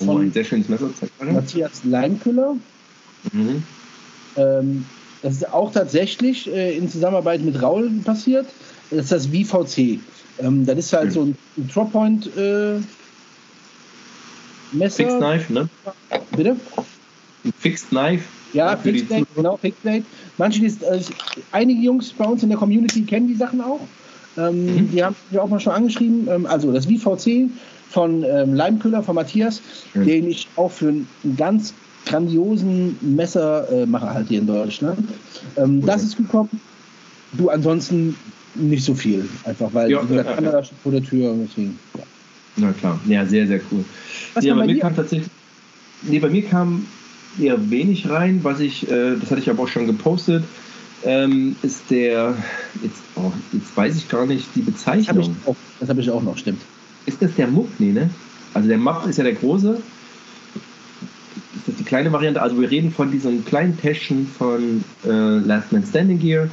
Äh, 0.00 0.04
Oh, 0.04 0.06
von 0.06 0.22
ein 0.22 0.32
sehr 0.32 0.44
schönes 0.44 0.68
Messer. 0.68 0.90
Zeig 0.98 1.10
mal. 1.20 1.32
Matthias 1.32 1.82
Leinküller. 1.84 2.56
Mhm. 3.32 3.62
Ähm, 4.36 4.84
das 5.22 5.34
ist 5.34 5.52
auch 5.52 5.72
tatsächlich 5.72 6.48
äh, 6.52 6.76
in 6.76 6.88
Zusammenarbeit 6.88 7.40
mit 7.42 7.60
Raul 7.60 7.90
passiert. 8.04 8.46
Das 8.90 9.10
ist 9.10 9.12
das 9.12 9.26
VVC. 9.26 9.98
Ähm, 10.40 10.64
das 10.64 10.78
ist 10.78 10.92
halt 10.92 11.06
Mhm. 11.06 11.10
so 11.12 11.22
ein, 11.22 11.36
ein 11.56 11.68
Drop-Point 11.68 12.30
äh, 12.36 12.78
Messer. 14.72 14.96
Fixed 14.96 15.18
Knife, 15.18 15.52
ne? 15.52 15.68
Bitte? 16.36 16.56
Ein 17.44 17.52
Fixed 17.58 17.88
Knife. 17.88 18.24
Ja, 18.52 18.76
Fixed 18.76 19.08
Blade, 19.08 19.26
genau, 19.34 19.56
Fixed 19.56 19.82
Blade. 19.82 20.04
Manche, 20.38 20.60
die, 20.60 20.66
äh, 20.84 21.00
einige 21.52 21.80
Jungs 21.82 22.12
bei 22.12 22.24
uns 22.24 22.42
in 22.42 22.48
der 22.48 22.58
Community 22.58 23.02
kennen 23.02 23.28
die 23.28 23.34
Sachen 23.34 23.60
auch. 23.60 23.80
Ähm, 24.36 24.64
Mhm. 24.66 24.90
Die 24.92 25.02
haben 25.02 25.16
wir 25.30 25.42
auch 25.42 25.48
mal 25.48 25.60
schon 25.60 25.72
angeschrieben. 25.72 26.28
Ähm, 26.30 26.46
also 26.46 26.72
das 26.72 26.86
VVC 26.86 27.50
von 27.90 28.22
ähm, 28.24 28.54
Leimköhler, 28.54 29.02
von 29.02 29.14
Matthias, 29.14 29.60
Schön. 29.92 30.06
den 30.06 30.28
ich 30.28 30.46
auch 30.56 30.70
für 30.70 30.88
einen 30.88 31.06
ganz 31.36 31.72
grandiosen 32.06 32.96
Messermacher 33.00 33.82
äh, 33.82 33.86
mache 33.86 34.12
halt 34.12 34.28
hier 34.28 34.38
in 34.40 34.46
Deutschland. 34.46 34.98
Ähm, 35.56 35.84
das 35.84 36.02
ist 36.02 36.16
gekommen. 36.16 36.48
Du 37.32 37.50
ansonsten 37.50 38.16
nicht 38.54 38.84
so 38.84 38.94
viel, 38.94 39.28
einfach 39.44 39.68
weil 39.74 39.90
Ja, 39.90 40.02
wie 40.04 40.14
gesagt, 40.16 40.40
ja, 40.40 40.64
steht 40.64 40.78
vor 40.82 40.92
der 40.92 41.02
Tür. 41.02 41.32
und 41.32 41.46
Deswegen, 41.48 41.78
ja. 41.96 42.02
Na 42.56 42.72
klar. 42.72 42.98
Ja, 43.06 43.24
sehr, 43.26 43.46
sehr 43.46 43.60
cool. 43.70 43.84
Was 44.34 44.44
ja, 44.44 44.54
bei 44.54 44.60
bei 44.60 44.66
mir 44.66 44.78
kam 44.80 44.96
tatsächlich. 44.96 45.28
Nee, 46.02 46.18
bei 46.18 46.30
mir 46.30 46.42
kam 46.44 46.86
eher 47.38 47.70
wenig 47.70 48.08
rein, 48.08 48.40
was 48.42 48.60
ich, 48.60 48.90
äh, 48.90 49.16
das 49.20 49.30
hatte 49.30 49.40
ich 49.40 49.50
aber 49.50 49.64
auch 49.64 49.68
schon 49.68 49.86
gepostet, 49.86 50.44
ähm, 51.04 51.56
ist 51.62 51.82
der, 51.90 52.34
jetzt, 52.82 53.02
oh, 53.16 53.30
jetzt 53.52 53.76
weiß 53.76 53.96
ich 53.96 54.08
gar 54.08 54.26
nicht 54.26 54.46
die 54.54 54.64
Das 54.64 54.86
habe 54.86 54.98
ich, 55.00 55.06
Bezeichnung. 55.08 55.36
auch- 55.46 55.56
das 55.80 55.88
hab 55.88 55.98
ich 55.98 56.10
auch 56.10 56.22
noch, 56.22 56.36
stimmt. 56.38 56.62
Ist 57.08 57.22
das 57.22 57.34
der 57.36 57.48
Muck? 57.48 57.68
Nee, 57.78 57.92
ne? 57.92 58.10
Also 58.52 58.68
der 58.68 58.76
Muck 58.76 59.06
ist 59.06 59.16
ja 59.16 59.24
der 59.24 59.32
große. 59.32 59.80
Ist 61.56 61.68
das 61.68 61.76
die 61.76 61.84
kleine 61.84 62.12
Variante? 62.12 62.42
Also 62.42 62.60
wir 62.60 62.70
reden 62.70 62.92
von 62.92 63.10
diesem 63.10 63.46
kleinen 63.46 63.78
Täschchen 63.78 64.26
von 64.26 64.84
äh, 65.06 65.38
Last 65.38 65.72
Man 65.72 65.84
Standing 65.84 66.18
Gear. 66.18 66.48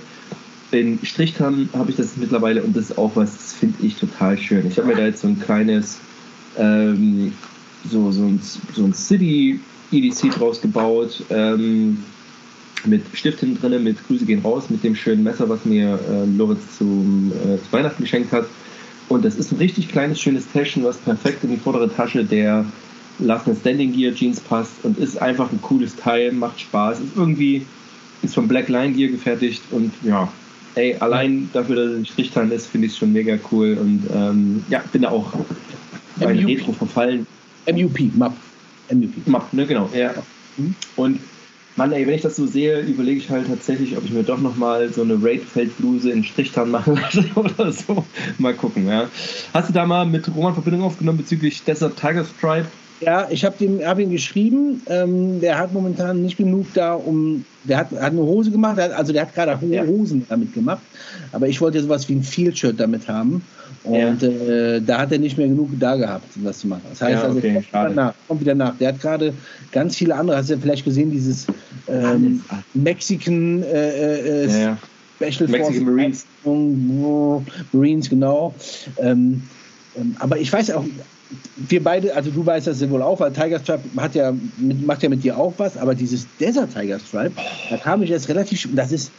In 0.71 0.99
Strichtan 1.03 1.69
habe 1.73 1.91
ich 1.91 1.97
das 1.97 2.15
mittlerweile 2.15 2.63
und 2.63 2.75
das 2.75 2.89
ist 2.89 2.97
auch 2.97 3.11
was, 3.15 3.33
das 3.33 3.53
finde 3.53 3.85
ich 3.85 3.95
total 3.97 4.37
schön. 4.37 4.65
Ich 4.65 4.77
habe 4.77 4.87
mir 4.87 4.95
da 4.95 5.05
jetzt 5.05 5.21
so 5.21 5.27
ein 5.27 5.39
kleines, 5.39 5.99
ähm, 6.57 7.33
so, 7.89 8.11
so 8.13 8.23
ein, 8.23 8.39
so 8.73 8.85
ein 8.85 8.93
City 8.93 9.59
EDC 9.91 10.31
draus 10.31 10.61
gebaut. 10.61 11.21
Ähm, 11.29 11.97
mit 12.85 13.03
Stift 13.13 13.41
hinten 13.41 13.59
drin, 13.59 13.83
mit 13.83 14.07
Grüße 14.07 14.25
gehen 14.25 14.41
raus, 14.41 14.69
mit 14.69 14.83
dem 14.83 14.95
schönen 14.95 15.23
Messer, 15.23 15.49
was 15.49 15.65
mir 15.65 15.99
äh, 16.09 16.25
Loritz 16.37 16.77
zum, 16.77 17.31
äh, 17.31 17.57
zu 17.57 17.71
Weihnachten 17.71 18.03
geschenkt 18.03 18.31
hat. 18.31 18.45
Und 19.09 19.23
das 19.23 19.35
ist 19.35 19.51
ein 19.51 19.57
richtig 19.57 19.89
kleines, 19.89 20.19
schönes 20.19 20.47
Täschchen, 20.51 20.83
was 20.83 20.97
perfekt 20.97 21.43
in 21.43 21.51
die 21.51 21.57
vordere 21.57 21.93
Tasche 21.93 22.23
der 22.23 22.65
Last 23.19 23.47
Man 23.47 23.55
Standing 23.55 23.93
Gear 23.93 24.13
Jeans 24.13 24.39
passt 24.39 24.73
und 24.83 24.97
ist 24.97 25.21
einfach 25.21 25.51
ein 25.51 25.61
cooles 25.61 25.95
Teil, 25.95 26.31
macht 26.31 26.59
Spaß, 26.59 26.99
ist 26.99 27.15
irgendwie, 27.15 27.65
ist 28.23 28.33
von 28.33 28.47
Black 28.47 28.67
Line 28.67 28.93
Gear 28.93 29.11
gefertigt 29.11 29.61
und 29.71 29.93
ja, 30.03 30.27
ey, 30.75 30.95
allein 30.99 31.49
dafür, 31.53 31.75
dass 31.75 31.85
es 31.91 31.97
ein 31.99 32.05
Strichtan 32.05 32.51
ist, 32.51 32.67
finde 32.67 32.87
ich 32.87 32.93
es 32.93 32.99
schon 32.99 33.13
mega 33.13 33.37
cool 33.51 33.77
und 33.79 34.03
ähm, 34.13 34.65
ja, 34.69 34.83
bin 34.91 35.03
da 35.03 35.09
auch 35.09 35.31
bei 36.17 36.33
MUP. 36.33 36.47
Retro 36.47 36.73
verfallen. 36.73 37.25
MUP, 37.71 37.99
MAP. 38.15 38.33
MUP. 38.91 39.27
Map, 39.27 39.53
ne, 39.53 39.65
genau, 39.65 39.89
ja. 39.93 40.13
Mhm. 40.57 40.75
Und 40.95 41.19
Mann, 41.77 41.91
ey, 41.91 42.07
wenn 42.07 42.13
ich 42.13 42.21
das 42.21 42.37
so 42.37 42.45
sehe, 42.47 42.79
überlege 42.81 43.19
ich 43.19 43.29
halt 43.29 43.47
tatsächlich, 43.47 43.97
ob 43.97 44.05
ich 44.05 44.11
mir 44.11 44.23
doch 44.23 44.39
nochmal 44.39 44.91
so 44.93 45.01
eine 45.01 45.17
Raid-Feldbluse 45.21 46.09
in 46.09 46.23
Strichtan 46.23 46.71
machen 46.71 46.95
lasse 47.01 47.25
oder 47.35 47.71
so. 47.71 48.05
Mal 48.37 48.53
gucken, 48.53 48.87
ja. 48.87 49.09
Hast 49.53 49.69
du 49.69 49.73
da 49.73 49.85
mal 49.85 50.05
mit 50.05 50.33
Roman 50.33 50.53
Verbindung 50.53 50.83
aufgenommen 50.83 51.17
bezüglich 51.17 51.63
Desert 51.63 51.97
Tiger 51.99 52.23
Stripe? 52.23 52.67
Ja, 53.01 53.27
ich 53.29 53.43
habe 53.43 53.85
hab 53.85 53.99
ihn 53.99 54.09
geschrieben. 54.09 54.81
Ähm, 54.87 55.41
der 55.41 55.57
hat 55.57 55.73
momentan 55.73 56.21
nicht 56.21 56.37
genug 56.37 56.67
da, 56.73 56.93
um. 56.93 57.43
Der 57.65 57.77
hat, 57.77 57.91
hat 57.91 58.11
eine 58.11 58.21
Hose 58.21 58.51
gemacht, 58.51 58.77
der 58.77 58.85
hat, 58.85 58.91
also 58.93 59.11
der 59.11 59.23
hat 59.23 59.33
gerade 59.33 59.59
hohe 59.59 59.75
Ja. 59.75 59.85
Hosen 59.85 60.25
damit 60.29 60.53
gemacht. 60.53 60.81
Aber 61.33 61.47
ich 61.49 61.59
wollte 61.59 61.81
sowas 61.81 62.07
wie 62.07 62.13
ein 62.13 62.23
Field-Shirt 62.23 62.79
damit 62.79 63.09
haben. 63.09 63.41
Und 63.85 64.23
äh, 64.23 64.81
da 64.81 64.99
hat 64.99 65.11
er 65.11 65.19
nicht 65.19 65.37
mehr 65.37 65.47
genug 65.47 65.69
da 65.79 65.95
gehabt, 65.95 66.25
was 66.35 66.59
zu 66.59 66.67
machen. 66.67 66.81
Das 66.89 67.01
heißt, 67.01 67.13
Ja, 67.13 67.21
also, 67.23 67.37
okay, 67.37 67.53
kommt, 67.53 67.71
wieder 67.71 67.89
nach, 67.89 68.13
kommt 68.27 68.41
wieder 68.41 68.55
nach. 68.55 68.77
Der 68.77 68.89
hat 68.89 68.99
gerade 68.99 69.33
ganz 69.71 69.95
viele 69.95 70.15
andere, 70.15 70.37
hast 70.37 70.49
du 70.49 70.53
ja 70.53 70.59
vielleicht 70.59 70.85
gesehen, 70.85 71.11
dieses 71.11 71.47
ähm. 71.87 72.41
Mexican 72.73 73.61
äh, 73.63 74.43
äh, 74.43 74.47
Ja, 74.47 74.59
ja. 74.59 74.77
Special 75.17 75.47
Forces 75.47 75.81
Marines. 75.81 76.25
Marines, 77.71 78.09
genau. 78.09 78.53
Ähm, 78.97 79.43
ähm, 79.97 80.15
aber 80.19 80.37
ich 80.37 80.51
weiß 80.51 80.71
auch, 80.71 80.83
wir 81.55 81.83
beide, 81.83 82.15
also 82.15 82.31
du 82.31 82.45
weißt 82.45 82.67
das 82.67 82.81
ja 82.81 82.89
wohl 82.89 83.01
auch, 83.01 83.19
weil 83.19 83.31
Tiger 83.31 83.59
Stripe 83.59 83.83
hat 83.97 84.15
ja 84.15 84.33
macht 84.85 85.03
ja 85.03 85.09
mit 85.09 85.23
dir 85.23 85.37
auch 85.37 85.53
was, 85.57 85.77
aber 85.77 85.95
dieses 85.95 86.27
Desert 86.39 86.73
Tiger 86.73 86.99
Stripe, 86.99 87.31
da 87.69 87.77
kam 87.77 88.03
ich 88.03 88.09
jetzt 88.09 88.29
relativ, 88.29 88.67
das 88.75 88.91
ist 88.91 89.11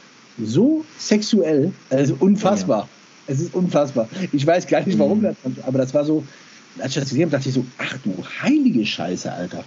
so 0.43 0.85
sexuell, 0.99 1.73
also 1.91 2.17
unfassbar. 2.21 2.89
Es 3.27 3.41
ist 3.41 3.55
unfassbar. 3.55 4.09
Ich 4.33 4.47
weiß 4.47 4.67
gar 4.67 4.85
nicht, 4.85 4.99
warum 4.99 5.19
Mhm. 5.21 5.23
das, 5.23 5.37
aber 5.67 5.79
das 5.79 5.93
war 5.95 6.05
so, 6.05 6.25
als 6.79 6.89
ich 6.89 7.01
das 7.01 7.09
gesehen 7.09 7.23
habe, 7.23 7.33
dachte 7.33 7.49
ich 7.49 7.55
so, 7.55 7.65
ach 7.79 7.97
du 8.05 8.15
heilige 8.43 8.85
Scheiße, 8.85 9.33
Alter. 9.33 9.65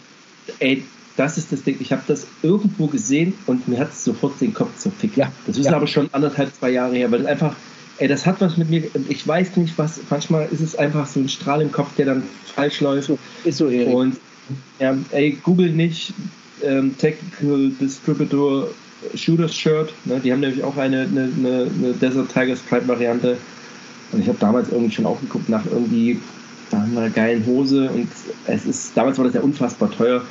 Ey, 0.59 0.83
das 1.17 1.37
ist 1.37 1.51
das 1.51 1.63
Ding. 1.63 1.75
Ich 1.79 1.91
habe 1.91 2.01
das 2.07 2.27
irgendwo 2.43 2.87
gesehen 2.87 3.33
und 3.45 3.67
mir 3.67 3.79
hat 3.79 3.91
es 3.91 4.03
sofort 4.05 4.39
den 4.39 4.53
Kopf 4.53 4.77
zerfickt. 4.77 5.17
Ja. 5.17 5.31
Das 5.45 5.57
ist 5.57 5.65
Ja. 5.65 5.73
aber 5.75 5.87
schon 5.87 6.07
anderthalb, 6.13 6.53
zwei 6.55 6.69
Jahre 6.71 6.95
her, 6.95 7.11
weil 7.11 7.19
das 7.19 7.27
einfach, 7.27 7.55
ey, 7.97 8.07
das 8.07 8.25
hat 8.25 8.39
was 8.39 8.55
mit 8.57 8.69
mir, 8.69 8.83
ich 9.09 9.27
weiß 9.27 9.57
nicht 9.57 9.77
was, 9.77 9.99
manchmal 10.09 10.47
ist 10.51 10.61
es 10.61 10.75
einfach 10.77 11.05
so 11.07 11.19
ein 11.19 11.27
Strahl 11.29 11.61
im 11.61 11.71
Kopf, 11.71 11.95
der 11.97 12.05
dann 12.05 12.23
falsch 12.55 12.79
läuft. 12.79 13.11
Ist 13.43 13.57
so, 13.57 13.67
Erik. 13.67 13.93
Und 13.93 14.17
ja, 14.79 14.95
ey, 15.11 15.37
google 15.43 15.71
nicht 15.71 16.13
ähm, 16.63 16.97
Technical 16.97 17.71
Distributor 17.79 18.67
Shooters 19.15 19.55
Shirt. 19.55 19.93
Ne? 20.05 20.19
Die 20.19 20.31
haben 20.31 20.39
nämlich 20.41 20.63
auch 20.63 20.77
eine, 20.77 21.01
eine, 21.01 21.31
eine, 21.38 21.93
Desert 21.93 22.31
Tiger 22.33 22.55
Stripe 22.55 22.88
Variante. 22.88 23.38
Und 24.12 24.21
ich 24.21 24.27
habe 24.27 24.38
damals 24.39 24.69
irgendwie 24.69 24.91
schon 24.93 25.05
aufgeguckt 25.05 25.49
nach 25.49 25.65
irgendwie 25.65 26.19
einer 26.71 27.09
geilen 27.09 27.45
Hose 27.45 27.89
und 27.89 28.07
es 28.45 28.65
ist, 28.65 28.91
damals 28.95 29.17
war 29.17 29.25
das 29.25 29.33
ja 29.33 29.41
unfassbar 29.41 29.89
teuer. 29.91 30.23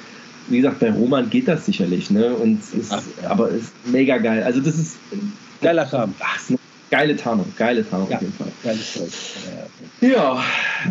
Wie 0.48 0.58
gesagt, 0.58 0.78
bei 0.80 0.90
Roman 0.90 1.28
geht 1.28 1.48
das 1.48 1.66
sicherlich, 1.66 2.10
ne? 2.10 2.32
Und 2.34 2.60
ist, 2.74 2.92
Ach, 2.92 3.02
aber 3.28 3.50
es 3.50 3.62
ist 3.64 3.72
mega 3.86 4.18
geil. 4.18 4.42
Also 4.44 4.60
das 4.60 4.76
ist, 4.76 4.96
Geiler 5.60 5.84
Kram. 5.84 6.14
ach, 6.20 6.40
geile 6.90 7.16
Tarnung, 7.16 7.52
geile 7.56 7.88
Tarnung 7.88 8.08
Ja. 8.08 8.16
auf 8.16 8.22
jeden 8.22 8.34
Fall. 8.34 8.48
Geiles 8.62 8.92
Zeug. 8.94 9.10
Ja, 10.00 10.42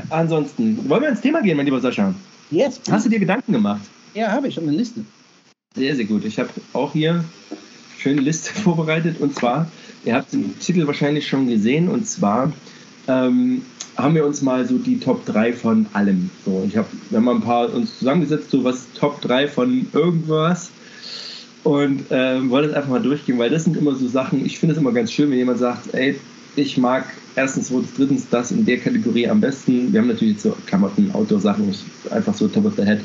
ansonsten, 0.10 0.88
wollen 0.90 1.02
wir 1.02 1.10
ins 1.10 1.22
Thema 1.22 1.42
gehen, 1.42 1.58
mein 1.58 1.66
lieber 1.66 1.80
Sascha? 1.80 2.14
Jetzt? 2.52 2.82
Hast 2.92 3.06
du 3.06 3.10
dir 3.10 3.20
Gedanken 3.20 3.54
gemacht? 3.54 3.82
Ja, 4.14 4.32
habe 4.32 4.48
ich 4.50 4.54
schon 4.56 4.68
eine 4.68 4.78
Liste. 4.78 5.02
Sehr, 5.76 5.96
sehr 5.96 6.06
gut. 6.06 6.26
Ich 6.26 6.38
habe 6.40 6.50
auch 6.74 6.94
hier 6.94 7.24
schöne 7.98 8.22
Liste 8.22 8.54
vorbereitet 8.62 9.20
und 9.20 9.36
zwar, 9.36 9.70
ihr 10.06 10.16
habt 10.16 10.34
den 10.34 10.58
Titel 10.60 10.88
wahrscheinlich 10.88 11.28
schon 11.28 11.48
gesehen 11.48 11.90
und 11.90 12.08
zwar 12.08 12.52
ähm, 13.08 13.62
haben 13.96 14.16
wir 14.16 14.26
uns 14.26 14.42
mal 14.42 14.68
so 14.68 14.78
die 14.78 15.00
Top 15.00 15.26
3 15.26 15.54
von 15.54 15.88
allem. 15.94 16.30
So, 16.46 16.64
ich 16.68 16.78
habe, 16.78 16.88
wir 17.10 17.18
haben 17.18 17.26
mal 17.26 17.36
ein 17.36 17.42
paar 17.42 17.74
uns 17.74 17.98
zusammengesetzt, 17.98 18.52
so 18.52 18.64
was 18.64 18.88
Top 18.94 19.22
3 19.22 19.48
von 19.48 19.88
irgendwas 19.94 20.70
und 21.64 22.04
ähm, 22.12 22.50
wollen 22.50 22.68
das 22.68 22.76
einfach 22.76 22.92
mal 22.92 23.02
durchgehen, 23.02 23.40
weil 23.40 23.50
das 23.50 23.64
sind 23.64 23.76
immer 23.76 23.96
so 23.96 24.08
Sachen, 24.08 24.46
ich 24.46 24.60
finde 24.60 24.76
es 24.76 24.80
immer 24.80 24.92
ganz 24.92 25.12
schön, 25.12 25.30
wenn 25.32 25.38
jemand 25.38 25.60
sagt, 25.60 25.94
ey, 25.94 26.20
ich 26.56 26.78
mag 26.78 27.06
erstens, 27.36 27.68
zweitens, 27.68 27.94
drittens 27.96 28.30
das 28.30 28.52
in 28.52 28.66
der 28.66 28.80
Kategorie 28.80 29.28
am 29.28 29.40
besten. 29.40 29.94
Wir 29.94 30.02
haben 30.02 30.08
natürlich 30.08 30.42
so 30.42 30.56
Klamotten, 30.66 31.12
Outdoor-Sachen, 31.14 31.74
einfach 32.10 32.34
so 32.34 32.48
top 32.48 32.66
of 32.66 32.74
the 32.76 32.84
head. 32.84 33.02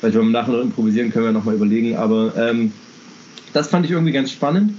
Vielleicht, 0.00 0.16
wenn 0.16 0.26
wir 0.26 0.32
nachher 0.32 0.52
noch 0.52 0.62
improvisieren, 0.62 1.10
können 1.10 1.26
wir 1.26 1.32
nochmal 1.32 1.54
überlegen. 1.54 1.96
Aber 1.96 2.32
ähm, 2.36 2.72
das 3.56 3.68
fand 3.68 3.84
ich 3.86 3.92
irgendwie 3.92 4.12
ganz 4.12 4.30
spannend, 4.30 4.72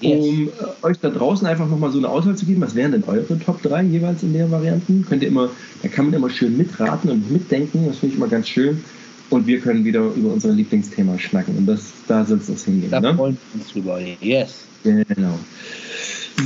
Yes. 0.00 0.22
um 0.24 0.48
äh, 0.48 0.86
euch 0.86 0.98
da 1.00 1.08
draußen 1.08 1.46
einfach 1.46 1.68
nochmal 1.68 1.90
so 1.92 1.98
eine 1.98 2.08
Auswahl 2.08 2.34
zu 2.36 2.44
geben. 2.44 2.60
Was 2.60 2.74
wären 2.74 2.92
denn 2.92 3.04
eure 3.06 3.38
Top 3.38 3.62
3 3.62 3.84
jeweils 3.84 4.22
in 4.24 4.32
der 4.34 4.50
Varianten? 4.50 5.06
Könnt 5.08 5.22
ihr 5.22 5.28
immer, 5.28 5.48
da 5.82 5.88
kann 5.88 6.06
man 6.06 6.14
immer 6.14 6.28
schön 6.28 6.56
mitraten 6.58 7.08
und 7.10 7.30
mitdenken. 7.30 7.84
Das 7.86 7.98
finde 7.98 8.12
ich 8.14 8.18
immer 8.20 8.28
ganz 8.28 8.48
schön. 8.48 8.82
Und 9.30 9.46
wir 9.46 9.60
können 9.60 9.84
wieder 9.84 10.00
über 10.00 10.32
unser 10.32 10.50
Lieblingsthema 10.50 11.18
schnacken. 11.18 11.56
Und 11.56 11.66
das, 11.66 11.92
da 12.08 12.24
soll 12.24 12.38
es 12.38 12.50
uns 12.50 12.64
hingehen. 12.64 12.90
Da 12.90 13.00
Ne? 13.00 13.14
freuen 13.14 13.38
wir 13.52 13.60
uns 13.62 13.72
drüber. 13.72 13.98
Yes. 14.20 14.64
Genau. 14.82 15.38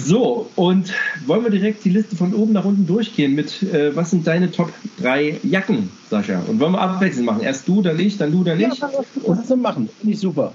So, 0.04 0.48
und 0.54 0.92
wollen 1.26 1.42
wir 1.44 1.50
direkt 1.50 1.84
die 1.84 1.90
Liste 1.90 2.14
von 2.14 2.34
oben 2.34 2.52
nach 2.52 2.64
unten 2.66 2.86
durchgehen 2.86 3.34
mit, 3.34 3.62
äh, 3.62 3.96
was 3.96 4.10
sind 4.10 4.26
deine 4.26 4.50
Top 4.52 4.70
3 5.00 5.40
Jacken, 5.42 5.88
Sascha? 6.10 6.42
Und 6.46 6.60
wollen 6.60 6.72
wir 6.72 6.80
abwechselnd 6.82 7.24
machen? 7.26 7.40
Erst 7.42 7.66
du, 7.66 7.80
dann 7.80 7.98
ich, 7.98 8.18
dann 8.18 8.30
du, 8.30 8.44
dann 8.44 8.60
Ja, 8.60 8.70
ich. 8.72 8.80
was 8.82 8.92
was 9.26 9.48
wir 9.48 9.56
machen. 9.56 9.88
Finde 10.00 10.14
ich 10.14 10.20
super. 10.20 10.52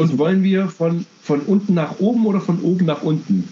Und 0.00 0.18
wollen 0.18 0.42
wir 0.42 0.68
von, 0.68 1.04
von 1.22 1.40
unten 1.40 1.74
nach 1.74 1.98
oben 2.00 2.26
oder 2.26 2.40
von 2.40 2.60
oben 2.60 2.86
nach 2.86 3.02
unten? 3.02 3.48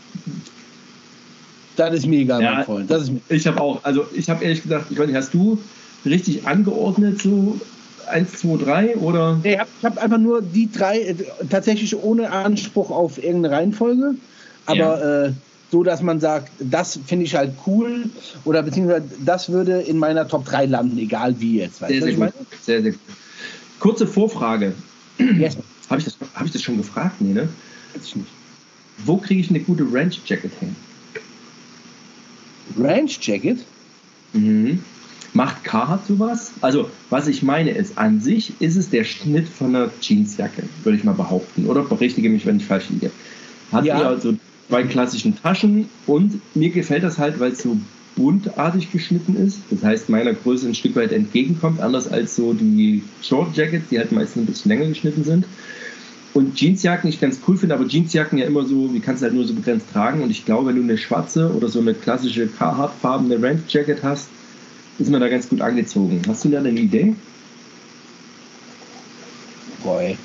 Das 1.76 1.94
ist 1.94 2.06
mir 2.06 2.20
egal, 2.20 2.42
Ja. 2.42 2.54
mein 2.54 2.64
Freund. 2.64 2.90
Das 2.90 3.04
ist 3.04 3.12
Ich 3.28 3.46
habe 3.46 3.60
auch, 3.60 3.82
also 3.84 4.06
ich 4.12 4.28
habe 4.28 4.44
ehrlich 4.44 4.62
gesagt, 4.62 4.90
ich 4.90 4.98
weiß 4.98 5.06
nicht, 5.06 5.16
hast 5.16 5.34
du 5.34 5.58
richtig 6.04 6.46
angeordnet 6.46 7.20
so 7.22 7.60
1, 8.08 8.32
2, 8.40 8.64
3 8.64 8.96
oder? 8.96 9.38
Nee, 9.42 9.54
ich 9.54 9.58
habe 9.58 9.70
hab 9.82 10.02
einfach 10.02 10.18
nur 10.18 10.42
die 10.42 10.70
drei, 10.70 11.00
äh, 11.00 11.14
tatsächlich 11.48 11.96
ohne 11.96 12.30
Anspruch 12.30 12.90
auf 12.90 13.22
irgendeine 13.22 13.54
Reihenfolge. 13.56 14.14
Aber 14.66 15.26
äh, 15.26 15.32
so 15.70 15.82
dass 15.84 16.02
man 16.02 16.20
sagt, 16.20 16.50
das 16.58 16.98
finde 17.06 17.24
ich 17.24 17.34
halt 17.34 17.52
cool 17.66 18.10
oder 18.44 18.62
beziehungsweise 18.62 19.04
das 19.24 19.50
würde 19.50 19.80
in 19.80 19.98
meiner 19.98 20.26
Top 20.26 20.44
3 20.44 20.66
landen, 20.66 20.98
egal 20.98 21.38
wie 21.38 21.58
jetzt. 21.58 21.80
Weißt 21.80 21.92
sehr, 21.92 22.02
sehr 22.02 22.12
gut. 22.14 22.32
Sehr, 22.60 22.82
sehr 22.82 22.90
gut. 22.92 23.00
Kurze 23.78 24.06
Vorfrage. 24.06 24.74
Yes. 25.18 25.56
Habe 25.90 26.00
ich, 26.00 26.04
das, 26.04 26.16
hab 26.34 26.46
ich 26.46 26.52
das 26.52 26.62
schon 26.62 26.76
gefragt? 26.76 27.20
Nee, 27.20 27.34
ne? 27.34 27.48
Weiß 27.94 28.06
ich 28.06 28.16
nicht. 28.16 28.28
Wo 29.04 29.16
kriege 29.16 29.40
ich 29.40 29.50
eine 29.50 29.60
gute 29.60 29.84
Ranch 29.90 30.20
Jacket 30.24 30.52
hin? 30.60 30.76
Ranch 32.78 33.18
Jacket? 33.20 33.58
Mhm. 34.32 34.82
Macht 35.32 35.64
Carhartt 35.64 36.06
sowas? 36.06 36.52
Also, 36.60 36.90
was 37.08 37.28
ich 37.28 37.42
meine 37.42 37.70
ist, 37.70 37.98
an 37.98 38.20
sich 38.20 38.52
ist 38.60 38.76
es 38.76 38.90
der 38.90 39.04
Schnitt 39.04 39.48
von 39.48 39.74
einer 39.74 39.90
Jeansjacke, 40.00 40.64
würde 40.82 40.98
ich 40.98 41.04
mal 41.04 41.12
behaupten. 41.12 41.66
Oder 41.66 41.82
berichtige 41.82 42.28
mich, 42.28 42.46
wenn 42.46 42.56
ich 42.56 42.64
falsch 42.64 42.88
liege. 42.90 43.10
Hat 43.70 43.84
ja. 43.84 44.00
also 44.00 44.34
zwei 44.68 44.82
klassischen 44.84 45.40
Taschen 45.40 45.88
und 46.06 46.40
mir 46.54 46.70
gefällt 46.70 47.04
das 47.04 47.18
halt, 47.18 47.38
weil 47.38 47.52
es 47.52 47.62
so 47.62 47.76
buntartig 48.16 48.90
geschnitten 48.90 49.36
ist. 49.36 49.60
Das 49.70 49.84
heißt, 49.84 50.08
meiner 50.08 50.34
Größe 50.34 50.66
ein 50.66 50.74
Stück 50.74 50.96
weit 50.96 51.12
entgegenkommt, 51.12 51.80
anders 51.80 52.08
als 52.08 52.34
so 52.34 52.52
die 52.52 53.02
Short 53.22 53.56
Jackets, 53.56 53.88
die 53.90 53.98
halt 53.98 54.12
meistens 54.12 54.42
ein 54.42 54.46
bisschen 54.46 54.68
länger 54.70 54.86
geschnitten 54.86 55.24
sind. 55.24 55.44
Und 56.32 56.54
Jeansjacken 56.54 57.10
ich 57.10 57.20
ganz 57.20 57.40
cool 57.46 57.56
finde, 57.56 57.74
aber 57.74 57.86
Jeansjacken 57.86 58.38
ja 58.38 58.46
immer 58.46 58.64
so, 58.64 58.92
wie 58.94 59.00
kannst 59.00 59.22
du 59.22 59.24
halt 59.24 59.34
nur 59.34 59.44
so 59.44 59.54
begrenzt 59.54 59.86
tragen. 59.92 60.22
Und 60.22 60.30
ich 60.30 60.44
glaube, 60.44 60.68
wenn 60.68 60.76
du 60.76 60.82
eine 60.82 60.96
schwarze 60.96 61.52
oder 61.52 61.68
so 61.68 61.80
eine 61.80 61.92
klassische 61.92 62.46
Carhartt-farbene 62.46 63.42
Ranch 63.42 63.62
Jacket 63.68 64.02
hast, 64.02 64.28
ist 64.98 65.10
man 65.10 65.20
da 65.20 65.28
ganz 65.28 65.48
gut 65.48 65.60
angezogen. 65.60 66.22
Hast 66.28 66.44
du 66.44 66.50
da 66.50 66.58
eine 66.58 66.70
Idee? 66.70 67.14
Boy. 69.82 70.16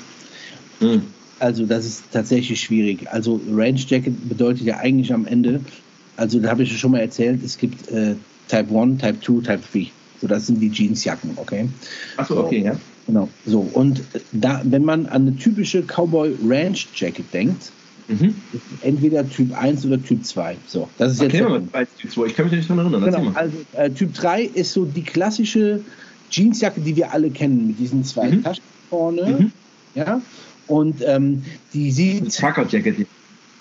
Hm. 0.80 1.02
Also 1.38 1.66
das 1.66 1.84
ist 1.84 2.04
tatsächlich 2.12 2.60
schwierig. 2.60 3.10
Also 3.10 3.40
Range 3.50 3.80
Jacket 3.86 4.28
bedeutet 4.28 4.62
ja 4.62 4.78
eigentlich 4.78 5.12
am 5.12 5.26
Ende, 5.26 5.60
also 6.16 6.40
da 6.40 6.50
habe 6.50 6.62
ich 6.62 6.78
schon 6.78 6.92
mal 6.92 7.00
erzählt, 7.00 7.42
es 7.44 7.58
gibt 7.58 7.88
äh, 7.90 8.14
Type 8.48 8.78
1, 8.78 9.02
Type 9.02 9.20
2, 9.20 9.54
Type 9.54 9.60
3. 9.72 9.90
So, 10.20 10.26
das 10.26 10.46
sind 10.46 10.60
die 10.60 10.70
Jeansjacken, 10.70 11.32
okay? 11.36 11.68
Achso, 12.16 12.40
okay, 12.40 12.62
ja. 12.62 12.76
Genau. 13.06 13.28
So, 13.46 13.60
und 13.60 14.02
da, 14.32 14.60
wenn 14.64 14.84
man 14.84 15.06
an 15.06 15.22
eine 15.22 15.36
typische 15.36 15.82
Cowboy 15.82 16.34
Ranch 16.44 16.88
Jacket 16.94 17.32
denkt, 17.32 17.70
mhm. 18.08 18.34
entweder 18.82 19.28
Typ 19.28 19.56
1 19.56 19.86
oder 19.86 20.02
Typ 20.02 20.24
2. 20.24 20.56
So, 20.66 20.88
das 20.98 21.12
ist 21.12 21.22
okay, 21.22 21.38
jetzt. 21.38 21.72
Mal 21.72 21.86
Typ 21.98 22.10
2. 22.10 22.26
Ich 22.26 22.34
kann 22.34 22.46
mich 22.46 22.54
nicht 22.54 22.70
daran 22.70 22.92
erinnern. 22.92 23.24
Genau, 23.24 23.30
also 23.34 23.56
äh, 23.74 23.90
Typ 23.90 24.14
3 24.14 24.42
ist 24.42 24.72
so 24.72 24.84
die 24.84 25.02
klassische 25.02 25.80
Jeansjacke, 26.30 26.80
die 26.80 26.96
wir 26.96 27.12
alle 27.12 27.30
kennen, 27.30 27.68
mit 27.68 27.78
diesen 27.78 28.04
zwei 28.04 28.30
mhm. 28.30 28.42
Taschen 28.42 28.64
vorne. 28.90 29.38
Mhm. 29.38 29.52
Ja. 29.94 30.20
Und 30.66 31.02
ähm, 31.06 31.42
die 31.72 31.92
sieht. 31.92 32.22
Eine 32.22 32.30
Trucker 32.30 32.66
Jacket. 32.68 33.06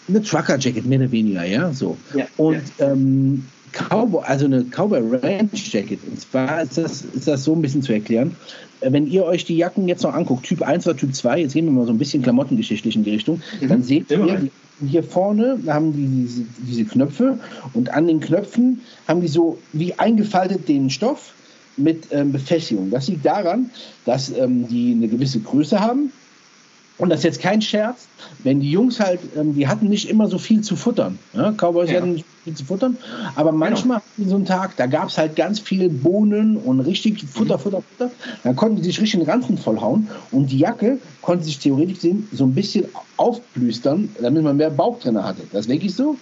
Eine 0.08 0.22
Trucker 0.22 0.58
Jacket, 0.58 0.86
mehr 0.86 1.00
oder 1.00 1.12
weniger, 1.12 1.46
ja. 1.46 1.72
So. 1.72 1.98
Ja, 2.16 2.28
und 2.38 2.62
ja. 2.80 2.92
Ähm, 2.92 3.46
Cowboy, 3.76 4.24
also 4.26 4.46
eine 4.46 4.64
Cowboy 4.64 5.02
Ranch 5.02 5.74
Jacket. 5.74 6.00
Und 6.08 6.20
zwar 6.20 6.64
ist 6.64 6.78
das, 6.78 7.02
ist 7.02 7.28
das 7.28 7.44
so 7.44 7.54
ein 7.54 7.62
bisschen 7.62 7.82
zu 7.82 7.94
erklären. 7.94 8.36
Äh, 8.82 8.92
wenn 8.92 9.08
ihr 9.08 9.26
euch 9.26 9.46
die 9.46 9.58
Jacken 9.58 9.88
jetzt 9.88 10.04
noch 10.04 10.14
anguckt, 10.14 10.46
Typ 10.46 10.62
1 10.62 10.88
oder 10.88 10.98
Typ 10.98 11.14
2, 11.14 11.42
jetzt 11.42 11.54
gehen 11.54 11.66
wir 11.66 11.72
mal 11.72 11.86
so 11.86 11.92
ein 11.92 11.98
bisschen 11.98 12.24
klamottengeschichtlich 12.24 12.96
in 12.96 13.04
die 13.04 13.12
Richtung, 13.12 13.42
mhm. 13.62 13.68
dann 13.68 13.84
seht 13.84 14.10
ihr, 14.10 14.50
hier 14.88 15.04
vorne 15.04 15.60
haben 15.68 15.94
die 15.94 16.08
diese, 16.08 16.46
diese 16.68 16.86
Knöpfe 16.86 17.40
und 17.74 17.94
an 17.94 18.08
den 18.08 18.20
Knöpfen 18.20 18.82
haben 19.08 19.22
die 19.22 19.28
so 19.28 19.58
wie 19.74 19.94
eingefaltet 19.94 20.68
den 20.68 20.90
Stoff 20.90 21.34
mit 21.78 22.08
ähm, 22.12 22.32
Befestigung. 22.32 22.90
Das 22.90 23.08
liegt 23.08 23.26
daran, 23.26 23.70
dass 24.06 24.30
ähm, 24.30 24.68
die 24.68 24.94
eine 24.94 25.08
gewisse 25.08 25.40
Größe 25.40 25.80
haben 25.80 26.12
und 26.98 27.10
das 27.10 27.20
ist 27.20 27.24
jetzt 27.26 27.42
kein 27.42 27.62
Scherz, 27.62 28.08
wenn 28.44 28.62
die 28.62 28.72
Jungs 28.72 29.00
halt, 29.00 29.20
ähm, 29.36 29.54
die 29.54 29.68
hatten 29.68 29.90
nicht 29.90 30.10
immer 30.10 30.28
so 30.28 30.38
viel 30.38 30.62
zu 30.62 30.76
futtern. 30.76 31.20
Ja? 31.34 31.52
Cowboys 31.52 31.90
ja. 31.90 31.98
hatten 31.98 32.14
nicht 32.14 32.26
viel 32.44 32.54
zu 32.54 32.66
futtern, 32.66 32.98
aber 33.36 33.52
manchmal 33.52 34.02
genau. 34.18 34.30
so 34.30 34.36
einen 34.36 34.46
Tag, 34.46 34.78
da 34.78 34.86
gab 34.86 35.10
es 35.10 35.18
halt 35.18 35.36
ganz 35.36 35.60
viel 35.60 35.90
Bohnen 35.90 36.58
und 36.58 36.80
richtig 36.80 37.24
Futter, 37.26 37.58
mhm. 37.58 37.62
Futter, 37.62 37.82
Futter. 37.82 38.12
Dann 38.44 38.56
konnten 38.56 38.78
die 38.78 38.84
sich 38.84 39.02
richtig 39.02 39.20
den 39.20 39.30
Ranzen 39.30 39.58
vollhauen 39.58 40.08
und 40.32 40.52
die 40.52 40.60
Jacke 40.60 41.00
konnte 41.22 41.44
sich 41.44 41.60
theoretisch 41.60 42.00
sehen, 42.00 42.30
so 42.32 42.46
ein 42.46 42.54
bisschen 42.54 42.86
aufblüstern, 43.18 44.10
damit 44.22 44.44
man 44.44 44.56
mehr 44.56 44.70
Bauch 44.70 45.00
drin 45.00 45.22
hatte. 45.22 45.42
Das 45.52 45.62
ist 45.62 45.70
wirklich 45.70 45.96
so. 45.96 46.18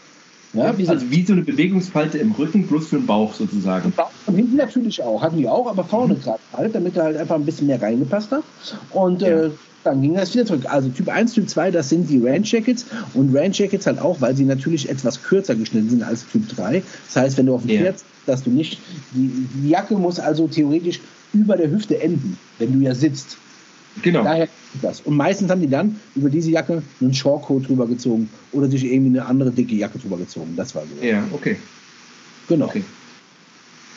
Ja, 0.53 0.77
wie 0.77 0.87
also 0.87 1.09
wie 1.09 1.25
so 1.25 1.33
eine 1.33 1.41
Bewegungsfalte 1.41 2.19
im 2.19 2.31
Rücken 2.33 2.67
plus 2.67 2.87
für 2.87 2.97
den 2.97 3.07
Bauch 3.07 3.33
sozusagen. 3.33 3.91
Bauch 3.91 4.11
und 4.27 4.35
hinten 4.35 4.55
natürlich 4.55 5.01
auch, 5.01 5.21
hatten 5.21 5.37
die 5.37 5.47
auch, 5.47 5.67
aber 5.67 5.83
vorne 5.83 6.13
mhm. 6.13 6.21
gerade 6.21 6.39
halt, 6.53 6.75
damit 6.75 6.95
er 6.95 7.05
halt 7.05 7.17
einfach 7.17 7.35
ein 7.35 7.45
bisschen 7.45 7.67
mehr 7.67 7.81
reingepasst 7.81 8.31
hat. 8.31 8.43
Und 8.91 9.21
ja. 9.21 9.45
äh, 9.45 9.49
dann 9.83 10.01
ging 10.01 10.13
das 10.13 10.33
wieder 10.33 10.45
zurück. 10.45 10.63
Also 10.69 10.89
Typ 10.89 11.09
1, 11.09 11.33
Typ 11.33 11.49
2, 11.49 11.71
das 11.71 11.89
sind 11.89 12.09
die 12.09 12.19
Ranch 12.19 12.51
Jackets 12.51 12.85
und 13.13 13.35
Ranch 13.35 13.59
Jackets 13.59 13.85
halt 13.85 13.99
auch, 13.99 14.21
weil 14.21 14.35
sie 14.35 14.45
natürlich 14.45 14.89
etwas 14.89 15.23
kürzer 15.23 15.55
geschnitten 15.55 15.89
sind 15.89 16.03
als 16.03 16.25
Typ 16.31 16.47
3. 16.55 16.83
Das 17.07 17.15
heißt, 17.15 17.37
wenn 17.37 17.47
du 17.47 17.55
auf 17.55 17.61
dem 17.61 17.69
Pferd, 17.69 17.95
yeah. 17.95 18.05
dass 18.25 18.43
du 18.43 18.49
nicht, 18.49 18.79
die, 19.13 19.47
die, 19.55 19.69
Jacke 19.69 19.95
muss 19.95 20.19
also 20.19 20.47
theoretisch 20.47 20.99
über 21.33 21.57
der 21.57 21.69
Hüfte 21.69 21.99
enden, 22.01 22.37
wenn 22.59 22.73
du 22.73 22.79
ja 22.79 22.93
sitzt. 22.93 23.37
Genau. 24.01 24.23
Daher 24.23 24.47
das. 24.81 25.01
Und 25.01 25.15
meistens 25.15 25.51
haben 25.51 25.61
die 25.61 25.69
dann 25.69 25.99
über 26.15 26.29
diese 26.29 26.51
Jacke 26.51 26.81
einen 26.99 27.13
Shortcoat 27.13 27.67
drüber 27.67 27.87
gezogen 27.87 28.29
oder 28.51 28.67
sich 28.67 28.83
irgendwie 28.85 29.19
eine 29.19 29.27
andere 29.27 29.51
dicke 29.51 29.75
Jacke 29.75 29.99
drüber 29.99 30.17
gezogen. 30.17 30.53
Das 30.55 30.73
war 30.73 30.83
so. 30.83 31.05
Ja, 31.05 31.23
okay. 31.31 31.57
Genau. 32.47 32.65
Okay. 32.65 32.83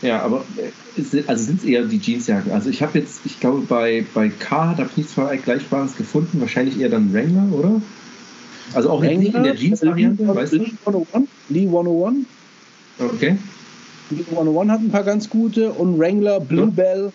Ja, 0.02 0.20
aber 0.20 0.44
äh, 0.58 1.22
also 1.26 1.44
sind 1.44 1.60
es 1.60 1.64
eher 1.64 1.84
die 1.84 1.98
Jeansjacken. 1.98 2.52
Also 2.52 2.68
ich 2.68 2.82
habe 2.82 2.98
jetzt, 2.98 3.20
ich 3.24 3.40
glaube 3.40 3.62
bei, 3.62 4.04
bei 4.12 4.28
Carhartt 4.28 4.78
habe 4.78 4.90
ich 4.90 4.96
nichts 4.98 5.14
Vergleichbares 5.14 5.96
gefunden. 5.96 6.40
Wahrscheinlich 6.40 6.78
eher 6.78 6.90
dann 6.90 7.12
Wrangler, 7.14 7.48
oder? 7.56 7.80
Also 8.74 8.90
auch 8.90 9.02
Wrangler, 9.02 9.34
in 9.38 9.42
der 9.44 9.56
Jeans-Variante, 9.56 10.28
weißt 10.28 10.52
du? 10.52 10.56
Lee 10.58 10.72
101. 10.84 11.28
Lee 11.48 11.66
101. 11.66 12.26
Okay. 12.98 13.38
Lee 14.10 14.24
101 14.30 14.70
hat 14.70 14.80
ein 14.80 14.90
paar 14.90 15.04
ganz 15.04 15.30
gute 15.30 15.72
und 15.72 15.98
Wrangler, 15.98 16.40
Bluebell. 16.40 17.12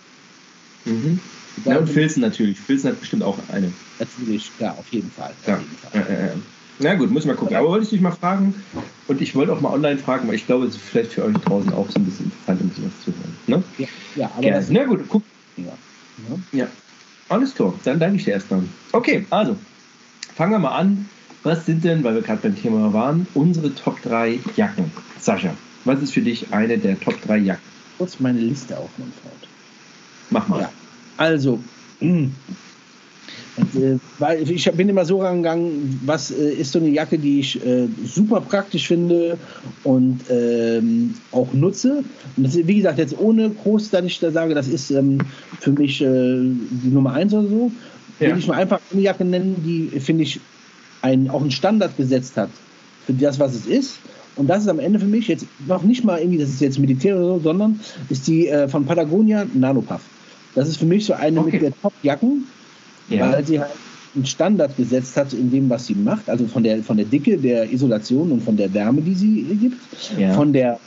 Mhm. 0.85 1.19
Ja, 1.65 1.77
und 1.77 1.87
Filzen 1.87 2.21
natürlich. 2.21 2.59
Filzen 2.59 2.89
hat 2.89 2.99
bestimmt 2.99 3.23
auch 3.23 3.37
eine. 3.51 3.71
Natürlich, 3.99 4.51
ja, 4.59 4.71
auf 4.71 4.87
jeden 4.91 5.11
Fall. 5.11 5.31
Ja. 5.45 5.55
Auf 5.55 5.61
jeden 5.61 5.77
Fall. 5.77 6.05
Ja, 6.09 6.25
ja, 6.25 6.33
na 6.81 6.95
gut, 6.95 7.11
muss 7.11 7.25
mal 7.25 7.35
gucken. 7.35 7.55
Aber 7.55 7.69
wollte 7.69 7.83
ich 7.83 7.91
dich 7.91 8.01
mal 8.01 8.11
fragen 8.11 8.55
und 9.07 9.21
ich 9.21 9.35
wollte 9.35 9.53
auch 9.53 9.61
mal 9.61 9.71
online 9.71 9.99
fragen, 9.99 10.27
weil 10.27 10.35
ich 10.35 10.47
glaube, 10.47 10.65
es 10.65 10.75
ist 10.75 10.81
vielleicht 10.81 11.13
für 11.13 11.23
euch 11.23 11.35
draußen 11.37 11.71
auch 11.73 11.87
so 11.89 11.99
ein 11.99 12.05
bisschen 12.05 12.25
interessant, 12.25 12.61
ein 12.61 12.69
bisschen 12.69 12.85
was 12.85 13.05
zu 13.05 13.11
hören. 13.11 13.37
Ne? 13.47 13.63
Ja, 13.77 13.87
ja, 14.15 14.31
aber 14.33 14.41
Gerne. 14.41 14.65
Na 14.69 14.83
gut, 14.85 15.01
guck. 15.07 15.23
Ja. 15.57 15.73
ja. 16.51 16.67
Alles 17.29 17.53
klar, 17.53 17.73
dann 17.83 17.99
danke 17.99 18.17
ich 18.17 18.23
dir 18.23 18.31
erstmal. 18.31 18.63
Okay, 18.93 19.25
also 19.29 19.55
fangen 20.35 20.53
wir 20.53 20.59
mal 20.59 20.75
an. 20.75 21.07
Was 21.43 21.65
sind 21.65 21.83
denn, 21.83 22.03
weil 22.03 22.15
wir 22.15 22.21
gerade 22.21 22.41
beim 22.41 22.55
Thema 22.55 22.93
waren, 22.93 23.27
unsere 23.33 23.73
Top 23.73 24.01
3 24.01 24.39
Jacken? 24.55 24.91
Sascha, 25.19 25.55
was 25.85 26.01
ist 26.01 26.13
für 26.13 26.21
dich 26.21 26.51
eine 26.51 26.77
der 26.77 26.99
Top 26.99 27.21
3 27.21 27.37
Jacken? 27.37 27.63
Kurz 27.97 28.19
meine 28.19 28.39
Liste 28.39 28.77
aufnehmen, 28.77 29.13
Freund. 29.21 29.47
Mach 30.29 30.47
mal. 30.47 30.61
Ja. 30.61 30.71
Also, 31.21 31.59
äh, 32.01 32.29
weil 34.17 34.49
ich 34.49 34.71
bin 34.71 34.89
immer 34.89 35.05
so 35.05 35.21
rangegangen, 35.21 35.99
was 36.03 36.31
äh, 36.31 36.51
ist 36.53 36.71
so 36.71 36.79
eine 36.79 36.89
Jacke, 36.89 37.19
die 37.19 37.41
ich 37.41 37.63
äh, 37.63 37.87
super 38.03 38.41
praktisch 38.41 38.87
finde 38.87 39.37
und 39.83 40.21
ähm, 40.31 41.13
auch 41.31 41.53
nutze. 41.53 42.03
Und 42.35 42.43
das, 42.43 42.55
wie 42.55 42.77
gesagt, 42.77 42.97
jetzt 42.97 43.19
ohne 43.19 43.51
groß, 43.51 43.91
dass 43.91 44.03
ich 44.03 44.19
da 44.19 44.31
sage, 44.31 44.55
das 44.55 44.67
ist 44.67 44.89
ähm, 44.89 45.19
für 45.59 45.73
mich 45.73 46.01
äh, 46.01 46.05
die 46.07 46.89
Nummer 46.89 47.13
eins 47.13 47.35
oder 47.35 47.47
so, 47.47 47.71
ja. 48.19 48.29
will 48.29 48.39
ich 48.39 48.47
nur 48.47 48.55
einfach 48.55 48.79
eine 48.91 49.01
Jacke 49.03 49.23
nennen, 49.23 49.57
die, 49.63 49.99
finde 49.99 50.23
ich, 50.23 50.39
ein, 51.03 51.29
auch 51.29 51.41
einen 51.41 51.51
Standard 51.51 51.95
gesetzt 51.97 52.35
hat 52.35 52.49
für 53.05 53.13
das, 53.13 53.37
was 53.37 53.53
es 53.53 53.67
ist. 53.67 53.99
Und 54.37 54.47
das 54.47 54.63
ist 54.63 54.69
am 54.69 54.79
Ende 54.79 54.97
für 54.97 55.05
mich 55.05 55.27
jetzt 55.27 55.45
noch 55.67 55.83
nicht 55.83 56.03
mal 56.03 56.19
irgendwie, 56.19 56.39
das 56.39 56.49
ist 56.49 56.61
jetzt 56.61 56.79
Militär 56.79 57.15
oder 57.15 57.35
so, 57.35 57.39
sondern 57.41 57.79
ist 58.09 58.27
die 58.27 58.47
äh, 58.47 58.67
von 58.67 58.87
Patagonia 58.87 59.45
Nanopuff. 59.53 60.01
Das 60.55 60.67
ist 60.67 60.77
für 60.77 60.85
mich 60.85 61.05
so 61.05 61.13
eine 61.13 61.39
okay. 61.39 61.51
mit 61.51 61.61
der 61.61 61.81
Top-Jacken 61.81 62.45
ja. 63.11 63.31
weil 63.31 63.45
sie 63.45 63.59
halt 63.59 63.71
einen 64.15 64.25
Standard 64.25 64.75
gesetzt 64.75 65.15
hat 65.15 65.33
in 65.33 65.51
dem, 65.51 65.69
was 65.69 65.87
sie 65.87 65.95
macht, 65.95 66.29
also 66.29 66.45
von 66.45 66.63
der, 66.63 66.83
von 66.83 66.97
der 66.97 67.05
Dicke 67.05 67.37
der 67.37 67.71
Isolation 67.71 68.31
und 68.31 68.43
von 68.43 68.57
der 68.57 68.73
Wärme, 68.73 69.01
die 69.01 69.15
sie 69.15 69.43
gibt, 69.59 69.77
ja. 70.17 70.33
von, 70.33 70.51
der, 70.51 70.79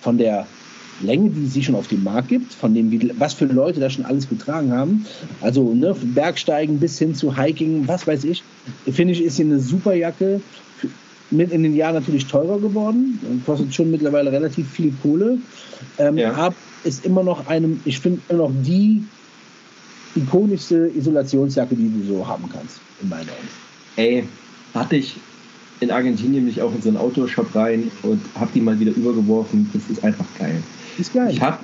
von 0.00 0.18
der 0.18 0.46
Länge, 1.00 1.30
die 1.30 1.46
sie 1.46 1.62
schon 1.62 1.76
auf 1.76 1.86
dem 1.86 2.02
Markt 2.02 2.28
gibt, 2.28 2.52
von 2.52 2.74
dem, 2.74 2.90
wie, 2.90 3.12
was 3.16 3.34
für 3.34 3.44
Leute 3.44 3.78
da 3.78 3.90
schon 3.90 4.04
alles 4.04 4.28
getragen 4.28 4.72
haben. 4.72 5.06
Also 5.40 5.72
ne, 5.72 5.94
Bergsteigen 6.02 6.80
bis 6.80 6.98
hin 6.98 7.14
zu 7.14 7.36
Hiking, 7.36 7.86
was 7.86 8.06
weiß 8.06 8.24
ich. 8.24 8.42
Finde 8.90 9.12
ich, 9.12 9.22
ist 9.22 9.36
sie 9.36 9.44
eine 9.44 9.60
super 9.60 9.94
Jacke. 9.94 10.40
Mit 11.30 11.52
in 11.52 11.62
den 11.62 11.74
Jahren 11.74 11.94
natürlich 11.94 12.26
teurer 12.26 12.60
geworden. 12.60 13.18
Kostet 13.46 13.74
schon 13.74 13.90
mittlerweile 13.90 14.30
relativ 14.30 14.70
viel 14.70 14.92
Kohle. 15.02 15.38
Ähm, 15.98 16.18
ja. 16.18 16.32
Aber 16.34 16.54
ist 16.84 17.04
immer 17.04 17.22
noch 17.22 17.46
einem, 17.48 17.80
ich 17.84 17.98
finde 18.00 18.20
immer 18.28 18.44
noch 18.48 18.52
die 18.62 19.02
ikonischste 20.14 20.90
Isolationsjacke, 20.94 21.74
die 21.74 21.90
du 21.90 22.06
so 22.06 22.26
haben 22.26 22.44
kannst, 22.52 22.80
in 23.02 23.08
meiner 23.08 23.22
Augen. 23.32 23.48
Ey, 23.96 24.24
hatte 24.74 24.96
ich 24.96 25.16
in 25.80 25.90
Argentinien 25.90 26.44
mich 26.44 26.62
auch 26.62 26.72
in 26.74 26.82
so 26.82 26.88
einen 26.88 26.98
Autoshop 26.98 27.54
rein 27.54 27.90
und 28.02 28.20
habe 28.36 28.50
die 28.54 28.60
mal 28.60 28.78
wieder 28.78 28.92
übergeworfen. 28.92 29.68
Das 29.72 29.82
ist 29.90 30.04
einfach 30.04 30.26
geil. 30.38 30.62
Ist 30.98 31.12
geil. 31.12 31.30
Ich 31.30 31.40
habe 31.40 31.58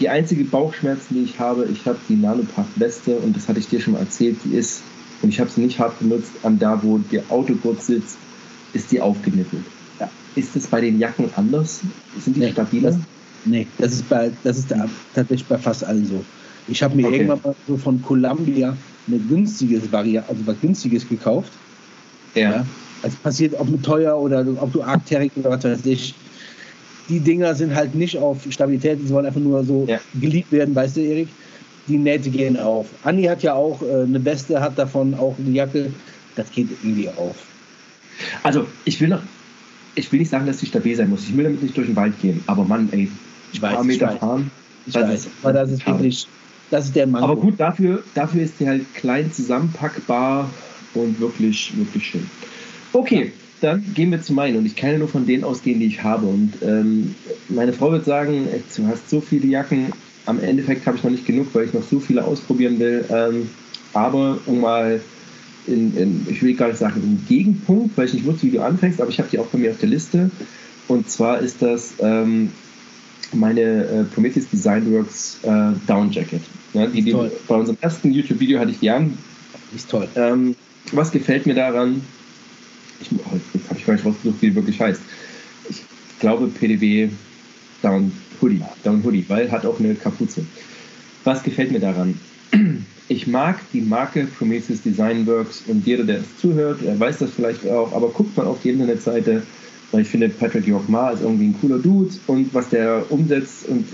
die 0.00 0.08
einzige 0.08 0.44
Bauchschmerzen, 0.44 1.14
die 1.14 1.24
ich 1.24 1.40
habe, 1.40 1.66
ich 1.72 1.84
habe 1.86 1.98
die 2.08 2.14
Nanopath 2.16 2.66
Weste 2.76 3.16
und 3.16 3.36
das 3.36 3.48
hatte 3.48 3.58
ich 3.58 3.68
dir 3.68 3.80
schon 3.80 3.94
mal 3.94 4.00
erzählt, 4.00 4.36
die 4.44 4.54
ist, 4.54 4.82
und 5.22 5.30
ich 5.30 5.40
habe 5.40 5.50
sie 5.50 5.60
nicht 5.62 5.78
hart 5.80 5.98
benutzt, 5.98 6.30
an 6.44 6.58
da, 6.60 6.80
wo 6.84 6.98
der 6.98 7.24
Autogurt 7.30 7.82
sitzt, 7.82 8.16
ist 8.74 8.92
die 8.92 9.00
aufgenippelt. 9.00 9.64
Ist 10.36 10.54
es 10.54 10.68
bei 10.68 10.80
den 10.80 11.00
Jacken 11.00 11.30
anders? 11.34 11.80
Sind 12.20 12.36
die 12.36 12.40
Nee, 12.40 12.52
stabiler? 12.52 12.90
das- 12.92 13.00
Nee, 13.44 13.66
das 13.78 13.92
ist, 13.92 14.08
bei, 14.08 14.30
das 14.44 14.58
ist 14.58 14.70
da, 14.70 14.88
tatsächlich 15.14 15.46
bei 15.46 15.58
fast 15.58 15.84
allen 15.84 16.04
so. 16.04 16.24
Ich 16.66 16.82
habe 16.82 16.94
mir 16.96 17.06
Okay. 17.06 17.16
irgendwann 17.16 17.40
mal 17.44 17.54
so 17.66 17.76
von 17.76 18.02
Columbia 18.02 18.76
eine 19.06 19.18
günstiges 19.20 19.90
Variante, 19.90 20.28
also 20.28 20.46
was 20.46 20.60
günstiges 20.60 21.08
gekauft. 21.08 21.52
Ja. 22.34 22.66
Also 23.02 23.16
passiert, 23.22 23.54
ob 23.58 23.68
mit 23.70 23.82
teuer 23.82 24.18
oder 24.18 24.44
ob 24.60 24.72
du 24.72 24.82
Arcteryx 24.82 25.36
oder 25.36 25.50
was 25.50 25.64
weiß 25.64 25.86
ich. 25.86 26.14
Die 27.08 27.20
Dinger 27.20 27.54
sind 27.54 27.74
halt 27.74 27.94
nicht 27.94 28.18
auf 28.18 28.42
Stabilität, 28.50 29.00
die 29.00 29.06
sollen 29.06 29.24
einfach 29.24 29.40
nur 29.40 29.64
so 29.64 29.86
Ja. 29.88 29.98
geliebt 30.20 30.52
werden, 30.52 30.74
weißt 30.74 30.96
du, 30.96 31.00
Erik? 31.00 31.28
Die 31.86 31.96
Nähte 31.96 32.28
gehen 32.28 32.58
auf. 32.58 32.86
Andi 33.04 33.22
hat 33.22 33.42
ja 33.42 33.54
auch 33.54 33.80
äh, 33.80 34.02
eine 34.02 34.22
Weste, 34.22 34.60
hat 34.60 34.78
davon 34.78 35.14
auch 35.14 35.36
eine 35.38 35.50
Jacke. 35.50 35.90
Das 36.36 36.50
geht 36.52 36.68
irgendwie 36.82 37.08
auf. 37.08 37.34
Also, 38.42 38.66
ich 38.84 39.00
will 39.00 39.08
noch, 39.08 39.22
ich 39.94 40.12
will 40.12 40.18
nicht 40.18 40.28
sagen, 40.28 40.44
dass 40.44 40.58
die 40.58 40.66
stabil 40.66 40.94
sein 40.94 41.08
muss. 41.08 41.22
Ich 41.22 41.34
will 41.34 41.44
damit 41.44 41.62
nicht 41.62 41.74
durch 41.76 41.86
den 41.86 41.96
Wald 41.96 42.20
gehen. 42.20 42.42
Aber 42.46 42.64
Mann, 42.64 42.88
ey, 42.92 43.08
Ich 43.52 43.62
ein 43.62 43.70
paar 43.70 43.78
weiß, 43.78 43.80
ich 43.80 43.86
Meter 43.86 44.06
weiß. 44.08 44.18
fahren. 44.18 44.50
Ich 44.86 44.92
Das 44.94 45.02
weiß, 45.08 45.20
ist 45.20 45.28
aber 45.42 45.52
das 45.52 45.70
ist 45.70 45.86
wirklich, 45.86 46.26
das 46.70 46.86
ist 46.86 46.96
der 46.96 47.06
Mann. 47.06 47.22
Aber 47.22 47.36
gut, 47.36 47.58
dafür, 47.58 48.02
dafür 48.14 48.42
ist 48.42 48.54
die 48.60 48.68
halt 48.68 48.94
klein 48.94 49.32
zusammenpackbar 49.32 50.50
und 50.94 51.20
wirklich, 51.20 51.72
wirklich 51.76 52.06
schön. 52.06 52.28
Okay, 52.92 53.32
dann 53.60 53.84
gehen 53.94 54.10
wir 54.10 54.22
zu 54.22 54.32
meinen. 54.32 54.56
Und 54.56 54.66
ich 54.66 54.76
kann 54.76 54.92
ja 54.92 54.98
nur 54.98 55.08
von 55.08 55.26
denen 55.26 55.44
ausgehen, 55.44 55.80
die 55.80 55.86
ich 55.86 56.02
habe. 56.02 56.26
Und 56.26 56.54
ähm, 56.62 57.14
meine 57.48 57.72
Frau 57.72 57.90
wird 57.92 58.04
sagen, 58.04 58.46
ey, 58.52 58.62
du 58.76 58.86
hast 58.86 59.08
so 59.10 59.20
viele 59.20 59.46
Jacken. 59.46 59.92
Am 60.26 60.40
Endeffekt 60.40 60.86
habe 60.86 60.96
ich 60.96 61.04
noch 61.04 61.10
nicht 61.10 61.26
genug, 61.26 61.48
weil 61.54 61.64
ich 61.64 61.72
noch 61.74 61.82
so 61.82 62.00
viele 62.00 62.24
ausprobieren 62.24 62.78
will. 62.78 63.04
Ähm, 63.10 63.50
aber 63.94 64.38
um 64.46 64.60
mal 64.60 65.00
in, 65.66 65.96
in, 65.96 66.26
ich 66.30 66.42
will 66.42 66.54
gar 66.54 66.68
nicht 66.68 66.78
sagen, 66.78 67.02
im 67.02 67.26
Gegenpunkt, 67.26 67.96
weil 67.96 68.06
ich 68.06 68.14
nicht 68.14 68.26
wusste, 68.26 68.46
wie 68.46 68.50
du 68.50 68.60
anfängst, 68.62 69.00
aber 69.00 69.10
ich 69.10 69.18
habe 69.18 69.28
die 69.30 69.38
auch 69.38 69.46
bei 69.46 69.58
mir 69.58 69.70
auf 69.70 69.78
der 69.78 69.88
Liste. 69.88 70.30
Und 70.86 71.10
zwar 71.10 71.40
ist 71.40 71.60
das 71.60 71.94
ähm, 72.00 72.50
meine 73.32 73.60
äh, 73.60 74.04
Prometheus 74.04 74.48
Design 74.48 74.90
Works 74.92 75.38
äh, 75.42 75.72
Down 75.86 76.10
Jacket. 76.10 76.42
Ja, 76.74 76.86
die, 76.86 77.02
die, 77.02 77.12
bei 77.12 77.54
unserem 77.54 77.78
ersten 77.80 78.12
YouTube-Video 78.12 78.58
hatte 78.58 78.70
ich 78.70 78.80
die 78.80 78.90
an. 78.90 79.16
ist 79.74 79.90
toll. 79.90 80.08
Ähm, 80.16 80.54
was 80.92 81.10
gefällt 81.10 81.46
mir 81.46 81.54
daran? 81.54 82.02
Ich, 83.00 83.08
oh, 83.12 83.38
jetzt 83.54 83.68
habe 83.68 83.78
ich 83.78 83.86
gar 83.86 83.94
nicht 83.94 84.04
rausgesucht, 84.04 84.42
wie 84.42 84.50
die 84.50 84.54
wirklich 84.54 84.80
heißt. 84.80 85.00
Ich 85.68 85.82
glaube 86.20 86.48
PDW 86.48 87.08
Down 87.82 88.12
Hoodie, 88.40 88.62
Down 88.82 89.02
Hoodie, 89.04 89.24
weil 89.28 89.50
hat 89.50 89.64
auch 89.64 89.78
eine 89.78 89.94
Kapuze. 89.94 90.44
Was 91.24 91.42
gefällt 91.42 91.72
mir 91.72 91.80
daran? 91.80 92.18
Ich 93.10 93.26
mag 93.26 93.58
die 93.72 93.80
Marke 93.80 94.26
Prometheus 94.26 94.82
Design 94.82 95.26
Works 95.26 95.62
und 95.66 95.86
jeder, 95.86 96.04
der 96.04 96.18
es 96.18 96.36
zuhört, 96.42 96.82
der 96.82 97.00
weiß 97.00 97.16
das 97.16 97.30
vielleicht 97.30 97.66
auch, 97.66 97.94
aber 97.94 98.10
guckt 98.10 98.36
mal 98.36 98.46
auf 98.46 98.60
die 98.62 98.68
Internetseite, 98.68 99.44
weil 99.92 100.02
ich 100.02 100.08
finde, 100.08 100.28
Patrick 100.28 100.66
Yorkmar 100.66 101.12
ist 101.12 101.22
irgendwie 101.22 101.46
ein 101.46 101.56
cooler 101.60 101.78
Dude 101.78 102.10
und 102.26 102.52
was 102.52 102.68
der 102.68 103.04
umsetzt 103.10 103.68
und 103.68 103.86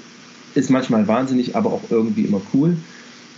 ist 0.54 0.70
manchmal 0.70 1.06
wahnsinnig, 1.06 1.56
aber 1.56 1.72
auch 1.72 1.82
irgendwie 1.90 2.22
immer 2.22 2.40
cool. 2.52 2.76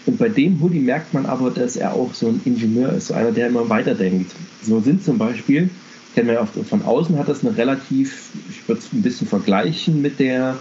Und 0.06 0.18
bei 0.18 0.28
dem 0.28 0.60
Hoodie 0.60 0.80
merkt 0.80 1.12
man 1.14 1.26
aber, 1.26 1.50
dass 1.50 1.76
er 1.76 1.94
auch 1.94 2.14
so 2.14 2.28
ein 2.28 2.40
Ingenieur 2.44 2.92
ist, 2.92 3.08
so 3.08 3.14
einer, 3.14 3.32
der 3.32 3.48
immer 3.48 3.68
weiterdenkt. 3.68 4.32
So 4.62 4.80
sind 4.80 5.02
zum 5.02 5.18
Beispiel, 5.18 5.68
kennen 6.14 6.28
wir 6.28 6.34
ja 6.34 6.42
oft 6.42 6.54
von 6.68 6.82
außen, 6.82 7.18
hat 7.18 7.28
das 7.28 7.44
eine 7.44 7.56
relativ, 7.56 8.30
ich 8.48 8.66
würde 8.68 8.80
es 8.80 8.92
ein 8.92 9.02
bisschen 9.02 9.26
vergleichen 9.26 10.00
mit 10.00 10.18
der 10.18 10.56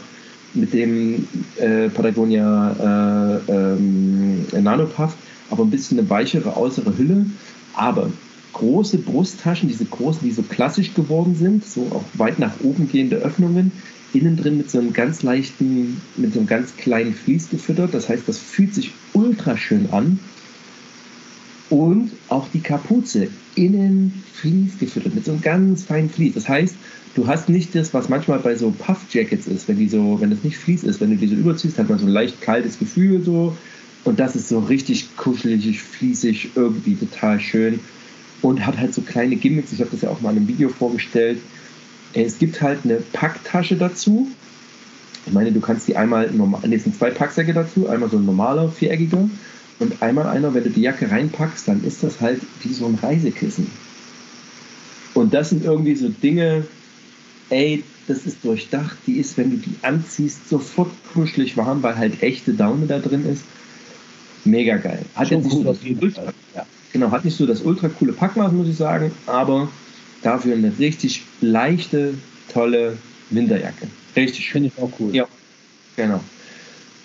mit 0.55 0.73
dem 0.73 1.27
äh, 1.58 1.89
Patagonia 1.89 3.41
äh, 3.47 3.51
ähm, 3.51 4.45
Nanopuff, 4.53 5.13
aber 5.49 5.63
ein 5.63 5.69
bisschen 5.69 5.99
eine 5.99 6.10
weichere 6.10 6.55
äußere 6.58 6.97
Hülle. 6.97 7.25
Aber 7.73 8.10
große 8.55 8.99
Brusttaschen, 8.99 9.67
diese 9.67 9.85
großen, 9.85 10.21
die 10.23 10.31
so 10.31 10.41
klassisch 10.41 10.93
geworden 10.93 11.35
sind, 11.35 11.65
so 11.65 11.81
auch 11.91 12.03
weit 12.13 12.39
nach 12.39 12.53
oben 12.63 12.89
gehende 12.89 13.17
Öffnungen, 13.17 13.73
innen 14.13 14.37
drin 14.37 14.57
mit 14.57 14.71
so 14.71 14.79
einem 14.79 14.93
ganz 14.93 15.23
leichten, 15.23 16.01
mit 16.15 16.33
so 16.33 16.39
einem 16.39 16.47
ganz 16.47 16.75
kleinen 16.77 17.13
Vlies 17.13 17.49
gefüttert. 17.49 17.93
Das 17.93 18.07
heißt, 18.07 18.23
das 18.27 18.37
fühlt 18.37 18.73
sich 18.73 18.93
ultra 19.13 19.57
schön 19.57 19.89
an. 19.91 20.19
Und 21.69 22.11
auch 22.29 22.47
die 22.53 22.61
Kapuze 22.61 23.27
innen 23.55 24.23
Vlies 24.33 24.79
gefüttert, 24.79 25.15
mit 25.15 25.25
so 25.25 25.33
einem 25.33 25.41
ganz 25.41 25.83
feinen 25.83 26.09
Vlies. 26.09 26.35
Das 26.35 26.47
heißt, 26.47 26.75
du 27.15 27.27
hast 27.27 27.49
nicht 27.49 27.75
das, 27.75 27.93
was 27.93 28.07
manchmal 28.07 28.39
bei 28.39 28.55
so 28.55 28.71
Puff-Jackets 28.71 29.47
ist, 29.47 29.67
wenn 29.67 29.77
die 29.77 29.89
so, 29.89 30.21
wenn 30.21 30.29
das 30.29 30.43
nicht 30.43 30.57
Vlies 30.57 30.83
ist, 30.83 31.01
wenn 31.01 31.09
du 31.09 31.17
die 31.17 31.27
so 31.27 31.35
überziehst, 31.35 31.77
hat 31.77 31.89
man 31.89 31.99
so 31.99 32.05
ein 32.05 32.11
leicht 32.11 32.41
kaltes 32.41 32.79
Gefühl 32.79 33.21
so. 33.21 33.57
Und 34.05 34.19
das 34.19 34.35
ist 34.37 34.47
so 34.47 34.59
richtig 34.59 35.17
kuschelig, 35.17 35.81
fließig, 35.81 36.51
irgendwie 36.55 36.95
total 36.95 37.39
schön. 37.41 37.79
Und 38.45 38.63
hat 38.63 38.77
halt 38.77 38.93
so 38.93 39.01
kleine 39.01 39.38
Gimmicks. 39.38 39.71
Ich 39.71 39.79
habe 39.79 39.89
das 39.89 40.01
ja 40.01 40.10
auch 40.10 40.21
mal 40.21 40.29
in 40.29 40.38
einem 40.38 40.47
Video 40.47 40.69
vorgestellt. 40.69 41.39
Es 42.13 42.38
gibt 42.38 42.62
halt 42.62 42.81
eine 42.84 42.97
Packtasche 42.97 43.75
dazu. 43.75 44.27
Ich 45.25 45.34
meine, 45.34 45.51
du 45.51 45.60
kannst 45.60 45.88
die 45.88 45.97
einmal 45.97 46.29
normal, 46.29 46.62
nee, 46.67 46.75
es 46.75 46.84
sind 46.84 46.95
zwei 46.95 47.10
Packsäcke 47.10 47.55
dazu, 47.55 47.89
einmal 47.89 48.08
so 48.08 48.17
ein 48.17 48.25
normaler 48.25 48.69
viereckiger 48.69 49.27
und 49.79 50.03
einmal 50.03 50.27
einer, 50.27 50.53
wenn 50.53 50.63
du 50.63 50.69
die 50.69 50.81
Jacke 50.81 51.10
reinpackst, 51.10 51.67
dann 51.67 51.84
ist 51.84 52.03
das 52.03 52.21
halt 52.21 52.39
wie 52.62 52.71
so 52.71 52.86
ein 52.86 52.99
Reisekissen. 53.01 53.65
Und 55.15 55.34
das 55.34 55.49
sind 55.49 55.65
irgendwie 55.65 55.95
so 55.95 56.10
Dinge, 56.10 56.67
ey, 57.49 57.84
das 58.08 58.27
ist 58.27 58.45
durchdacht, 58.45 58.95
die 59.08 59.17
ist, 59.17 59.39
wenn 59.39 59.49
du 59.49 59.58
die 59.58 59.73
anziehst, 59.81 60.47
sofort 60.47 60.91
kuschelig 61.15 61.58
warm, 61.58 61.81
weil 61.81 61.97
halt 61.97 62.21
echte 62.21 62.53
Daune 62.53 62.86
da 62.86 62.99
drin 62.99 63.25
ist. 63.27 63.43
Mega 64.43 64.77
geil. 64.77 65.03
Hat 65.15 65.29
Schon 65.29 65.38
jetzt 65.38 65.45
nicht 65.45 65.65
cool 65.65 65.73
so 65.73 66.05
ultra, 66.05 66.21
Fall. 66.21 66.34
Ja. 66.53 66.67
Genau, 66.95 67.12
hat 67.12 67.25
nicht 67.25 67.36
so 67.36 67.45
das 67.45 67.62
ultra 67.62 67.89
coole 67.89 68.13
Packmaß, 68.13 68.53
muss 68.53 68.69
ich 68.69 68.77
sagen, 68.77 69.12
aber 69.27 69.67
dafür 70.21 70.55
eine 70.55 70.71
richtig 70.79 71.23
leichte, 71.41 72.13
tolle 72.51 72.97
Winterjacke. 73.31 73.88
Richtig 74.15 74.45
schön. 74.45 74.63
Finde 74.63 74.71
ich 74.75 74.81
auch 74.81 74.89
cool. 74.99 75.13
Ja. 75.13 75.27
Genau. 75.97 76.21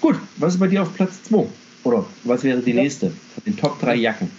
Gut, 0.00 0.14
was 0.36 0.54
ist 0.54 0.60
bei 0.60 0.68
dir 0.68 0.82
auf 0.82 0.94
Platz 0.94 1.24
2? 1.24 1.44
Oder 1.82 2.06
was 2.22 2.44
wäre 2.44 2.60
die 2.60 2.70
Ja. 2.70 2.82
nächste 2.82 3.08
von 3.10 3.42
den 3.44 3.56
Top 3.56 3.80
3 3.80 3.96
Jacken? 3.96 4.30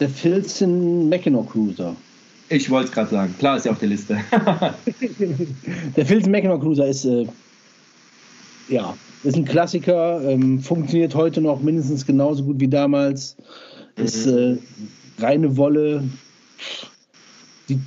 Der 0.00 0.08
Filzen 0.08 1.08
Mackinac 1.08 1.50
Cruiser. 1.52 1.94
Ich 2.48 2.68
wollte 2.68 2.88
es 2.88 2.92
gerade 2.94 3.10
sagen. 3.10 3.34
Klar 3.38 3.56
ist 3.58 3.66
ja 3.66 3.72
auf 3.72 3.78
der 3.78 3.88
Liste. 3.88 4.18
Der 5.96 6.06
Filzen 6.06 6.32
Mackinac 6.32 6.60
Cruiser 6.60 6.86
ist, 6.88 7.04
äh, 7.04 7.26
ja, 8.68 8.96
ist 9.22 9.36
ein 9.36 9.44
Klassiker, 9.44 10.20
ähm, 10.28 10.60
funktioniert 10.60 11.14
heute 11.14 11.40
noch 11.40 11.60
mindestens 11.62 12.04
genauso 12.06 12.42
gut 12.44 12.58
wie 12.60 12.68
damals. 12.68 13.36
Ist 13.96 14.26
äh, 14.26 14.56
reine 15.18 15.56
Wolle. 15.56 16.04
Sieht 17.66 17.80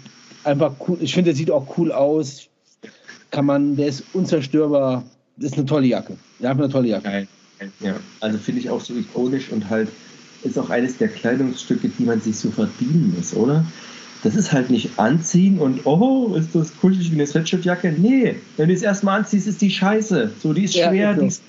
einfach 0.44 0.74
cool. 0.88 0.98
Ich 1.02 1.14
finde, 1.14 1.30
der 1.32 1.36
sieht 1.36 1.52
auch 1.52 1.78
cool 1.78 1.92
aus. 1.92 2.48
Kann 3.32 3.46
man, 3.46 3.76
der 3.76 3.88
ist 3.88 4.04
unzerstörbar. 4.14 5.04
Ist 5.40 5.54
eine 5.56 5.66
tolle 5.66 5.88
Jacke. 5.88 6.18
Ja, 6.40 6.52
eine 6.52 6.70
tolle 6.70 6.90
Jacke. 6.90 7.04
Geil. 7.04 7.28
Ja, 7.80 7.96
also 8.22 8.38
finde 8.38 8.62
ich 8.62 8.70
auch 8.70 8.82
so 8.82 8.94
ikonisch 8.96 9.50
und 9.52 9.70
halt 9.70 9.90
ist 10.44 10.58
auch 10.58 10.70
eines 10.70 10.98
der 10.98 11.10
Kleidungsstücke, 11.10 11.90
die 11.90 12.04
man 12.04 12.22
sich 12.22 12.38
so 12.38 12.50
verdienen 12.50 13.14
muss, 13.18 13.34
oder? 13.34 13.66
Das 14.24 14.36
ist 14.36 14.52
halt 14.52 14.70
nicht 14.70 14.98
anziehen 14.98 15.60
und 15.60 15.86
oh, 15.86 16.36
ist 16.36 16.54
das 16.54 16.76
kuschelig 16.78 17.12
wie 17.12 17.16
eine 17.16 17.28
Sweatshirtjacke. 17.28 17.94
Nee, 17.98 18.36
wenn 18.58 18.68
du 18.70 18.74
es 18.74 18.82
erstmal 18.82 19.20
anziehst, 19.20 19.48
ist 19.48 19.62
die 19.62 19.70
scheiße. 19.70 20.32
So, 20.42 20.54
die 20.54 20.64
ist 20.64 20.76
Ja, 20.76 20.90
schwer, 20.90 21.12
ist 21.12 21.16
so. 21.16 21.22
die 21.22 21.28
ist. 21.28 21.42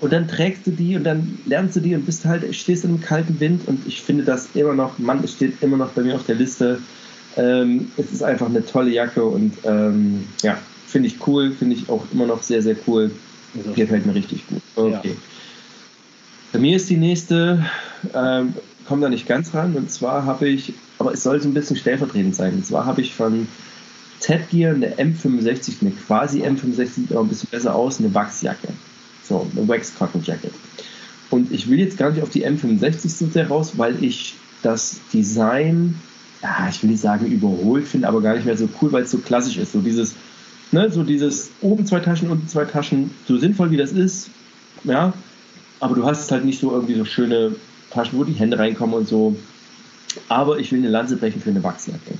Und 0.00 0.12
dann 0.12 0.28
trägst 0.28 0.66
du 0.66 0.70
die 0.70 0.96
und 0.96 1.04
dann 1.04 1.38
lernst 1.46 1.76
du 1.76 1.80
die 1.80 1.94
und 1.94 2.06
bist 2.06 2.24
halt, 2.24 2.54
stehst 2.54 2.84
in 2.84 2.90
einem 2.90 3.00
kalten 3.00 3.40
Wind 3.40 3.66
und 3.66 3.86
ich 3.86 4.00
finde 4.00 4.24
das 4.24 4.48
immer 4.54 4.74
noch, 4.74 4.98
Mann, 4.98 5.22
es 5.24 5.32
steht 5.32 5.60
immer 5.62 5.76
noch 5.76 5.90
bei 5.90 6.02
mir 6.02 6.14
auf 6.14 6.26
der 6.26 6.36
Liste. 6.36 6.80
Ähm, 7.36 7.90
es 7.96 8.12
ist 8.12 8.22
einfach 8.22 8.46
eine 8.46 8.64
tolle 8.64 8.90
Jacke 8.90 9.24
und 9.24 9.54
ähm, 9.64 10.26
ja, 10.42 10.58
finde 10.86 11.08
ich 11.08 11.26
cool, 11.26 11.52
finde 11.52 11.76
ich 11.76 11.88
auch 11.88 12.04
immer 12.12 12.26
noch 12.26 12.42
sehr, 12.42 12.62
sehr 12.62 12.76
cool. 12.86 13.10
Also, 13.56 13.72
Gefällt 13.72 14.06
mir 14.06 14.14
richtig 14.14 14.46
gut. 14.46 14.62
Ja. 14.76 14.98
Okay. 14.98 15.16
Bei 16.52 16.58
mir 16.58 16.76
ist 16.76 16.88
die 16.88 16.96
nächste, 16.96 17.64
ähm, 18.14 18.54
komme 18.86 19.02
da 19.02 19.08
nicht 19.08 19.26
ganz 19.26 19.52
ran, 19.52 19.74
und 19.74 19.90
zwar 19.90 20.24
habe 20.24 20.48
ich, 20.48 20.72
aber 20.98 21.12
es 21.12 21.22
soll 21.22 21.40
so 21.40 21.48
ein 21.48 21.54
bisschen 21.54 21.76
stellvertretend 21.76 22.34
sein. 22.34 22.54
Und 22.54 22.66
zwar 22.66 22.86
habe 22.86 23.00
ich 23.00 23.14
von 23.14 23.48
Ted 24.20 24.48
Gear 24.50 24.74
eine 24.74 24.94
M65, 24.94 25.82
eine 25.82 25.90
quasi 25.90 26.42
M65, 26.42 26.86
sieht 26.86 27.12
aber 27.12 27.22
ein 27.22 27.28
bisschen 27.28 27.50
besser 27.50 27.74
aus, 27.74 27.98
eine 27.98 28.14
Wachsjacke. 28.14 28.68
So, 29.28 29.46
eine 29.54 29.68
Wax 29.68 29.94
Cotton 29.94 30.22
Jacket. 30.24 30.52
Und 31.30 31.52
ich 31.52 31.68
will 31.68 31.78
jetzt 31.78 31.98
gar 31.98 32.10
nicht 32.10 32.22
auf 32.22 32.30
die 32.30 32.46
M65 32.46 33.08
so 33.08 33.26
sehr 33.26 33.48
raus, 33.48 33.72
weil 33.76 34.02
ich 34.02 34.34
das 34.62 35.00
Design, 35.12 35.94
ja, 36.42 36.68
ich 36.70 36.82
will 36.82 36.90
nicht 36.90 37.02
sagen 37.02 37.26
überholt 37.26 37.86
finde, 37.86 38.08
aber 38.08 38.22
gar 38.22 38.34
nicht 38.34 38.46
mehr 38.46 38.56
so 38.56 38.68
cool, 38.80 38.90
weil 38.92 39.02
es 39.02 39.10
so 39.10 39.18
klassisch 39.18 39.58
ist. 39.58 39.72
So 39.72 39.80
dieses, 39.80 40.14
ne, 40.72 40.90
so 40.90 41.02
dieses 41.02 41.50
oben 41.60 41.86
zwei 41.86 42.00
Taschen, 42.00 42.30
unten 42.30 42.48
zwei 42.48 42.64
Taschen, 42.64 43.10
so 43.26 43.36
sinnvoll 43.36 43.70
wie 43.70 43.76
das 43.76 43.92
ist, 43.92 44.30
ja, 44.84 45.12
aber 45.80 45.94
du 45.94 46.04
hast 46.04 46.30
halt 46.30 46.44
nicht 46.44 46.60
so 46.60 46.72
irgendwie 46.72 46.94
so 46.94 47.04
schöne 47.04 47.54
Taschen, 47.90 48.18
wo 48.18 48.24
die 48.24 48.32
Hände 48.32 48.58
reinkommen 48.58 48.96
und 48.96 49.08
so. 49.08 49.36
Aber 50.28 50.58
ich 50.58 50.72
will 50.72 50.78
eine 50.78 50.88
Lanze 50.88 51.16
brechen 51.16 51.40
für 51.40 51.50
eine 51.50 51.62
Wachsjacke. 51.62 52.18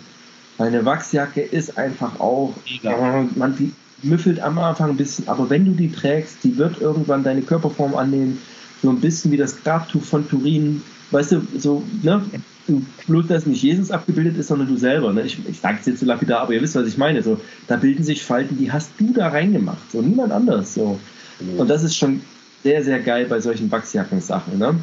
Weil 0.58 0.68
eine 0.68 0.84
Wachsjacke 0.84 1.40
ist 1.40 1.78
einfach 1.78 2.20
auch, 2.20 2.54
äh, 2.82 3.22
man 3.34 3.72
müffelt 4.02 4.40
am 4.40 4.58
Anfang 4.58 4.90
ein 4.90 4.96
bisschen, 4.96 5.28
aber 5.28 5.50
wenn 5.50 5.64
du 5.64 5.72
die 5.72 5.90
trägst, 5.90 6.44
die 6.44 6.56
wird 6.56 6.80
irgendwann 6.80 7.24
deine 7.24 7.42
Körperform 7.42 7.94
annehmen. 7.94 8.38
So 8.82 8.90
ein 8.90 9.00
bisschen 9.00 9.32
wie 9.32 9.36
das 9.36 9.62
Grabtuch 9.62 10.02
von 10.02 10.28
Turin. 10.28 10.82
weißt 11.10 11.32
du, 11.32 11.42
so, 11.58 11.82
ne? 12.02 12.22
Du, 12.68 12.84
bloß, 13.06 13.26
dass 13.28 13.46
nicht 13.46 13.62
Jesus 13.62 13.90
abgebildet 13.90 14.36
ist, 14.36 14.48
sondern 14.48 14.68
du 14.68 14.76
selber. 14.76 15.12
Ne? 15.12 15.22
Ich, 15.22 15.38
ich 15.48 15.58
sage 15.58 15.78
es 15.80 15.86
jetzt 15.86 16.00
so 16.00 16.06
lapidar, 16.06 16.42
aber 16.42 16.52
ihr 16.52 16.60
wisst, 16.60 16.74
was 16.74 16.86
ich 16.86 16.98
meine. 16.98 17.22
So, 17.22 17.40
da 17.66 17.76
bilden 17.76 18.04
sich 18.04 18.22
Falten, 18.22 18.58
die 18.58 18.70
hast 18.70 18.90
du 18.98 19.12
da 19.14 19.28
reingemacht, 19.28 19.90
so 19.90 20.02
niemand 20.02 20.32
anders. 20.32 20.74
So. 20.74 21.00
Mhm. 21.40 21.60
Und 21.60 21.68
das 21.68 21.82
ist 21.82 21.96
schon 21.96 22.20
sehr, 22.62 22.84
sehr 22.84 23.00
geil 23.00 23.26
bei 23.26 23.40
solchen 23.40 23.70
Wachsjacken-Sachen. 23.70 24.58
Ne? 24.58 24.78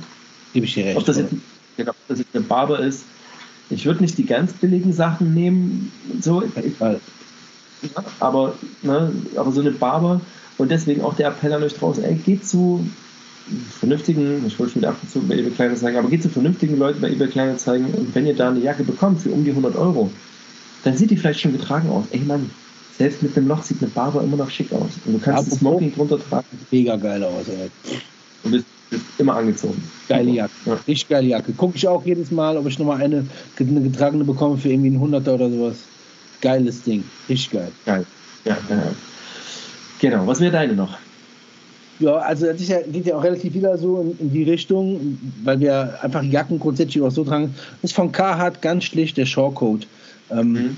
Gebe 0.54 0.66
ich 0.66 0.74
dir 0.74 0.86
recht. 0.86 0.98
Ob 0.98 1.06
das, 1.06 1.18
jetzt, 1.18 1.34
genau, 1.78 1.92
ob 1.92 2.08
das 2.08 2.20
jetzt 2.20 2.36
eine 2.36 2.44
Barber 2.44 2.80
ist, 2.80 3.06
ich 3.70 3.86
würde 3.86 4.02
nicht 4.02 4.18
die 4.18 4.26
ganz 4.26 4.54
billigen 4.54 4.92
Sachen 4.92 5.34
nehmen, 5.34 5.92
so, 6.22 6.44
aber, 8.20 8.54
ne, 8.82 9.12
aber 9.36 9.52
so 9.52 9.62
eine 9.62 9.72
Barber 9.72 10.22
und 10.58 10.72
deswegen 10.72 11.02
auch 11.02 11.16
der 11.16 11.30
Appell 11.30 11.54
an 11.54 11.64
euch 11.64 11.74
draußen, 11.74 12.04
ey, 12.04 12.16
geht 12.16 12.48
zu 12.48 12.86
vernünftigen, 13.80 14.44
ich 14.48 14.58
wollte 14.58 14.74
schon 14.74 14.82
wieder 14.82 14.90
abgezogen 14.90 15.28
bei 15.28 15.36
eBay 15.36 15.52
Kleinanzeigen, 15.52 16.00
aber 16.00 16.10
geht 16.10 16.24
zu 16.24 16.30
vernünftigen 16.30 16.78
Leuten 16.78 17.02
bei 17.02 17.12
eBay 17.12 17.28
Kleinanzeigen 17.28 17.88
und 17.94 18.16
wenn 18.16 18.26
ihr 18.26 18.36
da 18.36 18.50
eine 18.50 18.60
Jacke 18.60 18.84
bekommt 18.84 19.22
für 19.22 19.30
um 19.30 19.44
die 19.44 19.52
100 19.52 19.76
Euro, 19.76 20.12
dann 20.84 20.98
sieht 20.98 21.12
die 21.12 21.18
vielleicht 21.18 21.42
schon 21.42 21.52
getragen 21.52 21.90
aus. 21.90 22.06
Ey 22.12 22.20
Mann, 22.20 22.50
selbst 22.98 23.22
mit 23.24 23.36
dem 23.36 23.48
Loch 23.48 23.64
sieht 23.64 23.82
eine 23.82 23.92
Barber 23.92 24.24
immer 24.24 24.38
noch 24.38 24.50
schick 24.50 24.72
aus. 24.72 24.90
Und 25.06 25.14
du 25.14 25.20
kannst 25.20 25.52
das 25.52 25.60
Smoking 25.60 25.94
drunter 25.94 26.20
tragen. 26.20 26.46
Mega 26.72 26.96
geil 26.96 27.24
aus, 27.24 27.48
ey. 27.48 27.70
Du 28.44 28.52
bist, 28.52 28.66
bist 28.90 29.04
immer 29.18 29.36
angezogen. 29.36 29.84
Geile 30.08 30.32
Jacke. 30.32 30.52
Ja. 30.66 30.74
Richtig 30.88 31.10
geile 31.10 31.28
Jacke. 31.28 31.52
Gucke 31.54 31.76
ich 31.76 31.88
auch 31.88 32.06
jedes 32.06 32.32
Mal, 32.32 32.58
ob 32.58 32.68
ich 32.68 32.80
nochmal 32.80 33.02
eine, 33.02 33.26
eine 33.60 33.82
getragene 33.82 34.24
bekomme 34.24 34.58
für 34.58 34.70
irgendwie 34.70 34.90
einen 34.90 35.00
Hunderter 35.00 35.34
oder 35.36 35.50
sowas. 35.50 35.78
Geiles 36.42 36.84
Ding. 36.84 37.04
Richtig 37.30 37.52
geil. 37.52 37.72
Geil. 37.86 38.06
Ja, 38.46 38.58
ja. 38.70 38.92
Genau. 40.00 40.28
Was 40.28 40.40
wäre 40.40 40.52
deine 40.52 40.74
noch? 40.74 40.98
Ja, 42.00 42.18
also 42.18 42.48
das 42.48 42.58
geht 42.58 43.06
ja 43.06 43.16
auch 43.16 43.24
relativ 43.24 43.54
wieder 43.54 43.78
so 43.78 44.02
in, 44.02 44.20
in, 44.20 44.34
die 44.34 44.44
Richtung, 44.44 45.18
weil 45.44 45.60
wir 45.62 45.98
einfach 46.02 46.24
Jacken 46.24 46.60
grundsätzlich 46.60 47.02
auch 47.02 47.12
so 47.12 47.24
tragen. 47.24 47.56
Das 47.82 47.92
ist 47.92 47.96
von 47.96 48.12
Carhartt 48.12 48.62
ganz 48.62 48.84
schlicht 48.84 49.18
der 49.18 49.26
Shawcode. 49.26 49.88
Ähm, 50.30 50.52
mhm. 50.52 50.78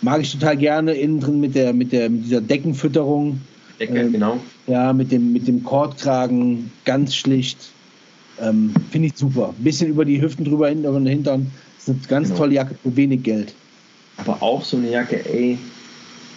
Mag 0.00 0.20
ich 0.20 0.30
total 0.32 0.56
gerne 0.56 0.92
innen 0.92 1.18
drin 1.18 1.40
mit 1.40 1.56
der 1.56 1.72
mit 1.72 1.92
der 1.92 2.08
mit 2.08 2.24
dieser 2.24 2.40
Deckenfütterung. 2.40 3.40
Decke, 3.80 3.98
ähm, 3.98 4.12
genau. 4.12 4.38
Ja, 4.68 4.92
mit 4.92 5.10
dem 5.10 5.32
mit 5.32 5.48
dem 5.48 5.64
Kordkragen 5.64 6.70
ganz 6.84 7.16
schlicht. 7.16 7.58
Ähm, 8.40 8.72
Finde 8.92 9.08
ich 9.08 9.16
super. 9.16 9.54
Ein 9.58 9.64
bisschen 9.64 9.88
über 9.88 10.04
die 10.04 10.22
Hüften 10.22 10.44
drüber 10.44 10.68
hinten 10.68 10.86
und 10.86 11.06
Hintern. 11.06 11.50
Das 11.78 11.88
ist 11.88 11.88
eine 11.88 12.08
ganz 12.08 12.28
genau. 12.28 12.38
tolle 12.38 12.54
Jacke 12.54 12.76
für 12.80 12.94
wenig 12.94 13.24
Geld. 13.24 13.54
Aber 14.18 14.42
auch 14.42 14.64
so 14.64 14.76
eine 14.76 14.90
Jacke, 14.90 15.24
ey, 15.28 15.58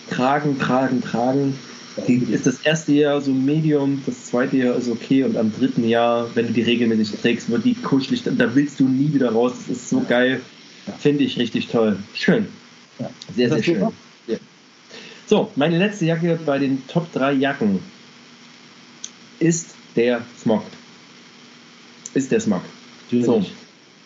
tragen, 0.09 0.57
tragen, 0.57 1.01
tragen 1.01 1.57
die 2.07 2.23
ist 2.31 2.47
das 2.47 2.61
erste 2.61 2.93
Jahr 2.93 3.21
so 3.21 3.31
Medium, 3.31 4.01
das 4.05 4.25
zweite 4.25 4.57
Jahr 4.57 4.75
ist 4.75 4.89
okay 4.89 5.23
und 5.23 5.37
am 5.37 5.53
dritten 5.53 5.87
Jahr, 5.87 6.29
wenn 6.35 6.47
du 6.47 6.53
die 6.53 6.61
regelmäßig 6.61 7.19
trägst, 7.19 7.49
wird 7.49 7.65
die 7.65 7.75
kuschelig, 7.75 8.23
da 8.23 8.55
willst 8.55 8.79
du 8.79 8.87
nie 8.87 9.13
wieder 9.13 9.31
raus. 9.31 9.53
Das 9.67 9.77
ist 9.77 9.89
so 9.89 9.97
ja. 9.99 10.05
geil. 10.05 10.41
Finde 10.99 11.23
ich 11.23 11.37
richtig 11.37 11.67
toll. 11.67 11.97
Schön. 12.13 12.47
Ja. 12.99 13.09
Sehr, 13.35 13.49
sehr 13.49 13.63
schön. 13.63 13.87
Ja. 14.27 14.37
So, 15.27 15.51
meine 15.55 15.77
letzte 15.77 16.05
Jacke 16.05 16.39
bei 16.45 16.59
den 16.59 16.85
Top 16.87 17.11
3 17.13 17.33
Jacken 17.33 17.79
ist 19.39 19.75
der 19.95 20.21
Smog. 20.41 20.63
Ist 22.13 22.31
der 22.31 22.39
Smog. 22.39 22.61
So, 23.11 23.45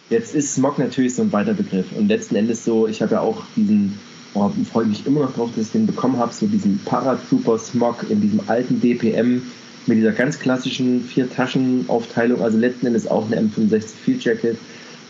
jetzt 0.10 0.36
ist 0.36 0.53
Smog 0.53 0.80
natürlich 0.80 1.16
so 1.16 1.22
ein 1.22 1.32
weiter 1.32 1.53
Begriff 1.53 1.88
und 1.95 2.08
letzten 2.08 2.36
Endes 2.36 2.64
so, 2.64 2.88
ich 2.88 3.01
habe 3.01 3.16
ja 3.16 3.22
auch 3.22 3.43
diesen 3.56 3.97
oh, 4.36 4.51
freue 4.72 4.86
mich 4.86 5.06
immer 5.08 5.22
noch 5.22 5.34
drauf, 5.34 5.49
dass 5.56 5.68
ich 5.68 5.72
den 5.72 5.88
bekommen 5.88 6.18
habe, 6.18 6.34
so 6.34 6.45
diesen 6.45 6.80
Paratrooper 6.86 7.58
Smog 7.58 8.06
in 8.10 8.22
diesem 8.22 8.41
alten 8.47 8.80
DPM 8.80 9.41
mit 9.88 9.97
dieser 9.97 10.12
ganz 10.12 10.39
klassischen 10.39 11.03
Vier-Taschen-Aufteilung, 11.03 12.41
also 12.41 12.58
letzten 12.58 12.88
Endes 12.88 13.08
auch 13.08 13.26
eine 13.26 13.41
M65 13.41 13.84
Field 14.03 14.24
Jacket. 14.24 14.58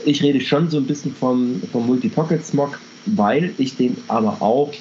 Ich 0.06 0.22
rede 0.22 0.40
schon 0.42 0.70
so 0.70 0.78
ein 0.78 0.86
bisschen 0.86 1.14
vom, 1.14 1.62
vom 1.72 1.88
Multi-Pocket 1.88 2.46
Smog, 2.46 2.80
weil 3.06 3.54
ich 3.58 3.76
den 3.78 3.98
aber 4.08 4.42
auch, 4.42 4.72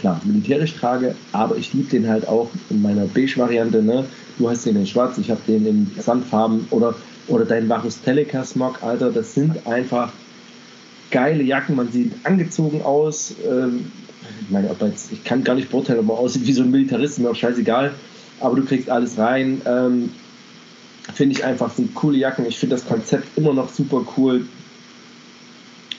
klar, 0.00 0.20
militärisch 0.24 0.74
trage, 0.74 1.14
aber 1.32 1.56
ich 1.56 1.72
liebe 1.72 1.90
den 1.90 2.08
halt 2.08 2.26
auch 2.26 2.50
in 2.70 2.82
meiner 2.82 3.06
Beige-Variante. 3.06 3.82
Ne? 3.82 4.04
Du 4.38 4.50
hast 4.50 4.66
den 4.66 4.76
in 4.76 4.86
schwarz, 4.86 5.16
ich 5.18 5.30
habe 5.30 5.40
den 5.46 5.64
in 5.64 5.90
Sandfarben 5.98 6.66
oder, 6.70 6.94
oder 7.28 7.44
dein 7.44 7.68
Varus 7.68 8.00
Teleca 8.00 8.44
Smog, 8.44 8.82
Alter, 8.82 9.10
das 9.10 9.34
sind 9.34 9.66
einfach 9.66 10.12
geile 11.10 11.42
Jacken, 11.42 11.76
man 11.76 11.92
sieht 11.92 12.12
angezogen 12.24 12.82
aus. 12.82 13.34
Ähm, 13.48 13.92
ich 14.40 14.50
meine, 14.50 14.70
ob 14.70 14.80
jetzt, 14.82 15.12
ich 15.12 15.22
kann 15.24 15.44
gar 15.44 15.54
nicht 15.54 15.70
beurteilen, 15.70 16.00
ob 16.00 16.06
man 16.06 16.16
aussieht 16.16 16.46
wie 16.46 16.52
so 16.52 16.62
ein 16.62 16.70
Militarist, 16.70 17.14
ist 17.14 17.18
mir 17.18 17.30
auch 17.30 17.36
scheißegal. 17.36 17.92
Aber 18.40 18.56
du 18.56 18.64
kriegst 18.64 18.90
alles 18.90 19.18
rein. 19.18 19.60
Ähm, 19.66 20.10
finde 21.14 21.36
ich 21.36 21.44
einfach, 21.44 21.72
sind 21.74 21.94
coole 21.94 22.18
Jacken. 22.18 22.46
Ich 22.46 22.58
finde 22.58 22.76
das 22.76 22.86
Konzept 22.86 23.36
immer 23.36 23.52
noch 23.52 23.68
super 23.68 24.04
cool 24.16 24.46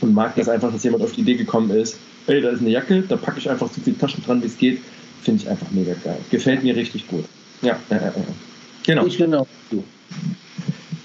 und 0.01 0.13
mag 0.13 0.35
das 0.35 0.49
einfach, 0.49 0.71
dass 0.71 0.83
jemand 0.83 1.03
auf 1.03 1.13
die 1.13 1.21
Idee 1.21 1.35
gekommen 1.35 1.71
ist. 1.71 1.97
Ey, 2.27 2.41
da 2.41 2.49
ist 2.49 2.61
eine 2.61 2.69
Jacke, 2.69 3.01
da 3.01 3.17
packe 3.17 3.39
ich 3.39 3.49
einfach 3.49 3.69
so 3.71 3.81
viele 3.81 3.97
Taschen 3.97 4.23
dran, 4.23 4.41
wie 4.41 4.47
es 4.47 4.57
geht. 4.57 4.79
Finde 5.21 5.43
ich 5.43 5.49
einfach 5.49 5.69
mega 5.71 5.93
geil. 6.03 6.17
Gefällt 6.29 6.63
mir 6.63 6.75
richtig 6.75 7.07
gut. 7.07 7.25
Ja, 7.61 7.79
ja, 7.89 7.97
ja. 7.97 8.13
Genau. 8.85 9.05
Ich 9.05 9.17
genau. 9.17 9.47
Du. 9.69 9.83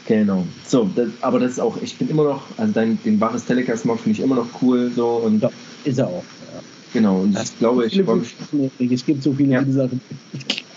Genau. 0.08 0.46
So, 0.66 0.90
das, 0.96 1.08
aber 1.20 1.38
das 1.38 1.52
ist 1.52 1.60
auch, 1.60 1.76
ich 1.82 1.98
bin 1.98 2.08
immer 2.08 2.24
noch, 2.24 2.42
also 2.56 2.72
dein, 2.72 2.98
den 3.04 3.18
Bares 3.18 3.44
Telecast 3.44 3.84
Mod 3.84 4.00
finde 4.00 4.18
ich 4.18 4.24
immer 4.24 4.36
noch 4.36 4.46
cool. 4.62 4.90
So, 4.96 5.06
und 5.06 5.42
ja, 5.42 5.50
ist 5.84 5.98
er 5.98 6.06
auch. 6.06 6.24
Ja. 6.54 6.60
Genau, 6.94 7.20
und 7.20 7.34
das 7.34 7.50
ich 7.50 7.58
glaube, 7.58 7.84
ich 7.84 8.02
mich. 8.78 8.90
Es 8.90 9.04
gibt 9.04 9.22
so 9.22 9.34
viele 9.34 9.52
ja. 9.52 9.64
Sachen. 9.66 10.00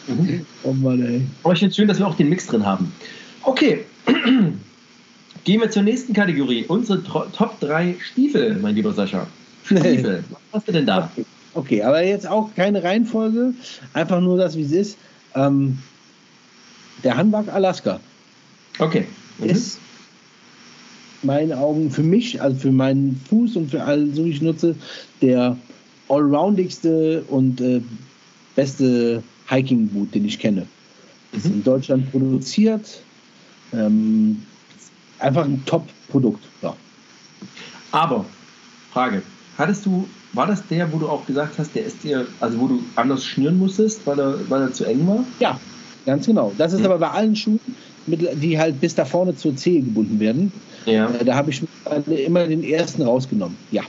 Mhm. 0.08 0.46
Oh 0.64 0.74
Mann, 0.74 1.02
ey. 1.02 1.22
Aber 1.44 1.54
ich 1.54 1.60
finde 1.60 1.70
es 1.70 1.78
schön, 1.78 1.88
dass 1.88 1.98
wir 1.98 2.08
auch 2.08 2.16
den 2.16 2.28
Mix 2.28 2.46
drin 2.46 2.66
haben. 2.66 2.92
Okay. 3.44 3.86
Gehen 5.46 5.62
wir 5.62 5.72
zur 5.72 5.84
nächsten 5.84 6.12
Kategorie. 6.12 6.66
Unsere 6.68 7.02
Top 7.02 7.58
3 7.62 7.96
Stiefel, 8.02 8.58
mein 8.62 8.76
lieber 8.76 8.92
Sascha. 8.92 9.28
Stiefel. 9.64 10.26
Was 10.30 10.60
hast 10.60 10.68
du 10.68 10.74
denn 10.74 10.86
da? 10.86 11.10
Okay. 11.16 11.26
okay, 11.54 11.84
aber 11.84 12.04
jetzt 12.04 12.28
auch 12.28 12.54
keine 12.54 12.84
Reihenfolge. 12.84 13.54
Einfach 13.94 14.20
nur 14.20 14.38
das, 14.38 14.58
wie 14.58 14.64
es 14.64 14.74
ist. 14.74 14.98
Ähm, 15.36 15.78
der 17.06 17.16
Hanwag 17.16 17.48
Alaska. 17.48 18.02
Okay 18.78 19.08
mhm. 19.42 19.50
ist 19.50 19.80
meinen 21.24 21.54
Augen 21.54 21.92
für 21.92 22.04
mich, 22.04 22.42
also 22.42 22.58
für 22.58 22.72
meinen 22.72 23.22
Fuß 23.30 23.56
und 23.56 23.72
für 23.72 23.84
all 23.84 24.08
so 24.14 24.26
wie 24.26 24.32
ich 24.32 24.42
nutze, 24.42 24.76
der 25.22 25.58
allroundigste 26.10 27.24
und 27.28 27.62
äh, 27.62 27.82
beste 28.56 29.24
Hiking-Boot, 29.50 30.14
den 30.14 30.26
ich 30.26 30.40
kenne. 30.40 30.66
Ist 31.32 31.46
mhm. 31.46 31.54
in 31.54 31.64
Deutschland 31.64 32.12
produziert. 32.12 33.02
Ähm, 33.74 34.44
einfach 35.20 35.46
ein 35.46 35.64
Top-Produkt. 35.66 36.44
Ja. 36.62 36.76
Aber, 37.92 38.26
Frage, 38.92 39.22
hattest 39.58 39.86
du, 39.86 40.08
war 40.34 40.48
das 40.48 40.66
der, 40.68 40.92
wo 40.92 40.98
du 40.98 41.08
auch 41.08 41.26
gesagt 41.26 41.58
hast, 41.58 41.76
der 41.76 41.86
ist 41.86 42.04
dir, 42.04 42.28
also 42.40 42.60
wo 42.60 42.68
du 42.68 42.84
anders 42.96 43.26
schnüren 43.26 43.58
musstest, 43.58 44.06
weil 44.06 44.20
er, 44.20 44.50
weil 44.50 44.62
er 44.62 44.74
zu 44.74 44.86
eng 44.86 45.08
war? 45.08 45.24
Ja, 45.40 45.60
ganz 46.06 46.26
genau. 46.26 46.54
Das 46.58 46.74
ist 46.74 46.80
mhm. 46.80 46.86
aber 46.88 46.98
bei 47.00 47.10
allen 47.12 47.36
Schuhen 47.36 47.60
die 48.08 48.58
halt 48.58 48.80
bis 48.82 48.96
da 48.96 49.06
vorne 49.06 49.36
zur 49.36 49.56
Zehe 49.56 49.82
gebunden 49.82 50.20
werden. 50.20 50.52
Ja. 50.86 51.10
Äh, 51.10 51.26
da 51.26 51.36
habe 51.36 51.52
ich 51.52 51.62
immer 52.08 52.48
den 52.48 52.64
ersten 52.64 53.04
rausgenommen. 53.04 53.58
Ja. 53.72 53.84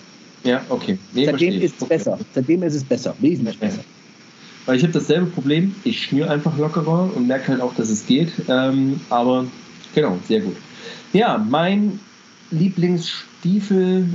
Ja, 0.44 0.60
okay. 0.68 0.98
Nee, 1.12 1.26
Seitdem 1.26 1.60
ist 1.60 1.76
es 1.76 1.82
okay. 1.82 1.96
besser. 1.96 2.18
Seitdem 2.34 2.62
ist 2.64 2.74
es 2.74 2.84
besser. 2.84 3.14
Wesentlich 3.20 3.58
besser. 3.58 3.82
Weil 4.66 4.76
ich 4.76 4.82
habe 4.82 4.92
dasselbe 4.92 5.26
Problem. 5.26 5.74
Ich 5.84 6.02
schnüre 6.02 6.30
einfach 6.30 6.56
lockerer 6.58 7.10
und 7.14 7.26
merke 7.26 7.48
halt 7.48 7.60
auch, 7.60 7.74
dass 7.74 7.90
es 7.90 8.06
geht. 8.06 8.32
Ähm, 8.48 9.00
aber 9.08 9.46
genau, 9.94 10.18
sehr 10.26 10.40
gut. 10.40 10.56
Ja, 11.12 11.38
mein 11.38 12.00
Lieblingsstiefel. 12.50 14.08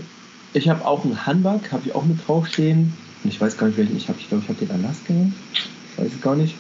Ich 0.54 0.70
habe 0.70 0.86
auch 0.86 1.04
einen 1.04 1.26
Hanwag, 1.26 1.72
habe 1.72 1.84
ich 1.86 1.96
auch 1.96 2.06
mit 2.06 2.18
draufstehen. 2.28 2.94
Ich 3.24 3.40
weiß 3.40 3.58
gar 3.58 3.68
nicht, 3.68 3.78
welchen 3.78 3.98
ich 3.98 4.08
habe. 4.08 4.18
Ich 4.20 4.30
glaube, 4.30 4.44
ich 4.44 4.50
habe 4.50 4.66
den 4.66 4.72
Alaska. 4.72 5.14
Ich 5.54 5.98
weiß 5.98 6.12
es 6.14 6.22
gar 6.22 6.36
nicht. 6.36 6.56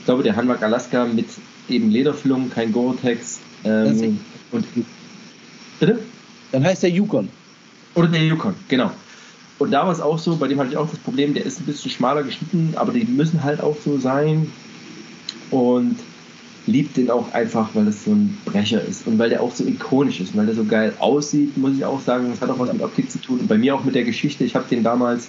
Ich 0.00 0.04
glaube, 0.04 0.22
der 0.22 0.36
Hanwag 0.36 0.62
Alaska 0.62 1.04
mit 1.04 1.26
eben 1.68 1.90
Lederfüllung, 1.90 2.50
kein 2.50 2.72
Gore-Tex. 2.72 3.40
Ähm, 3.64 4.20
und, 4.52 4.64
bitte? 5.80 5.98
Dann 6.52 6.64
heißt 6.64 6.82
der 6.82 6.90
Yukon. 6.90 7.28
Oder 7.94 8.08
der 8.08 8.24
Yukon, 8.24 8.54
genau. 8.68 8.90
Und 9.58 9.70
da 9.70 9.86
war 9.86 9.92
es 9.92 10.00
auch 10.00 10.18
so, 10.18 10.36
bei 10.36 10.48
dem 10.48 10.58
hatte 10.58 10.70
ich 10.70 10.76
auch 10.76 10.88
das 10.88 10.98
Problem, 10.98 11.34
der 11.34 11.44
ist 11.44 11.60
ein 11.60 11.66
bisschen 11.66 11.90
schmaler 11.90 12.22
geschnitten, 12.22 12.74
aber 12.76 12.92
die 12.92 13.04
müssen 13.04 13.42
halt 13.42 13.60
auch 13.60 13.76
so 13.82 13.98
sein. 13.98 14.50
Und 15.50 15.96
liebt 16.66 16.96
den 16.96 17.10
auch 17.10 17.32
einfach, 17.32 17.70
weil 17.74 17.84
das 17.84 18.04
so 18.04 18.10
ein 18.10 18.36
Brecher 18.44 18.82
ist 18.82 19.06
und 19.06 19.18
weil 19.18 19.30
der 19.30 19.42
auch 19.42 19.54
so 19.54 19.64
ikonisch 19.64 20.20
ist, 20.20 20.36
weil 20.36 20.46
der 20.46 20.54
so 20.54 20.64
geil 20.64 20.92
aussieht, 20.98 21.56
muss 21.56 21.76
ich 21.76 21.84
auch 21.84 22.00
sagen. 22.00 22.28
Das 22.30 22.40
hat 22.40 22.50
auch 22.50 22.58
was 22.58 22.72
mit 22.72 22.82
Optik 22.82 23.10
zu 23.10 23.20
tun 23.20 23.40
und 23.40 23.48
bei 23.48 23.56
mir 23.56 23.74
auch 23.74 23.84
mit 23.84 23.94
der 23.94 24.04
Geschichte. 24.04 24.44
Ich 24.44 24.54
habe 24.54 24.66
den 24.68 24.82
damals 24.82 25.28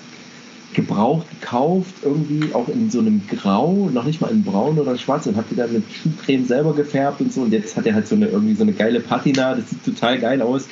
gebraucht 0.73 1.27
gekauft, 1.29 1.95
irgendwie 2.03 2.53
auch 2.53 2.67
in 2.67 2.89
so 2.89 2.99
einem 2.99 3.21
Grau, 3.27 3.89
noch 3.93 4.03
nicht 4.03 4.21
mal 4.21 4.29
in 4.29 4.43
Braun 4.43 4.77
oder 4.77 4.97
Schwarz 4.97 5.25
und 5.25 5.35
habe 5.35 5.47
die 5.49 5.55
dann 5.55 5.71
mit 5.73 5.83
Schuhcreme 5.91 6.45
selber 6.45 6.73
gefärbt 6.73 7.21
und 7.21 7.31
so 7.31 7.41
und 7.41 7.53
jetzt 7.53 7.75
hat 7.77 7.85
er 7.85 7.93
halt 7.93 8.07
so 8.07 8.15
eine 8.15 8.27
irgendwie 8.27 8.53
so 8.53 8.63
eine 8.63 8.73
geile 8.73 8.99
Patina, 8.99 9.55
das 9.55 9.69
sieht 9.69 9.83
total 9.83 10.19
geil 10.19 10.41
aus 10.41 10.67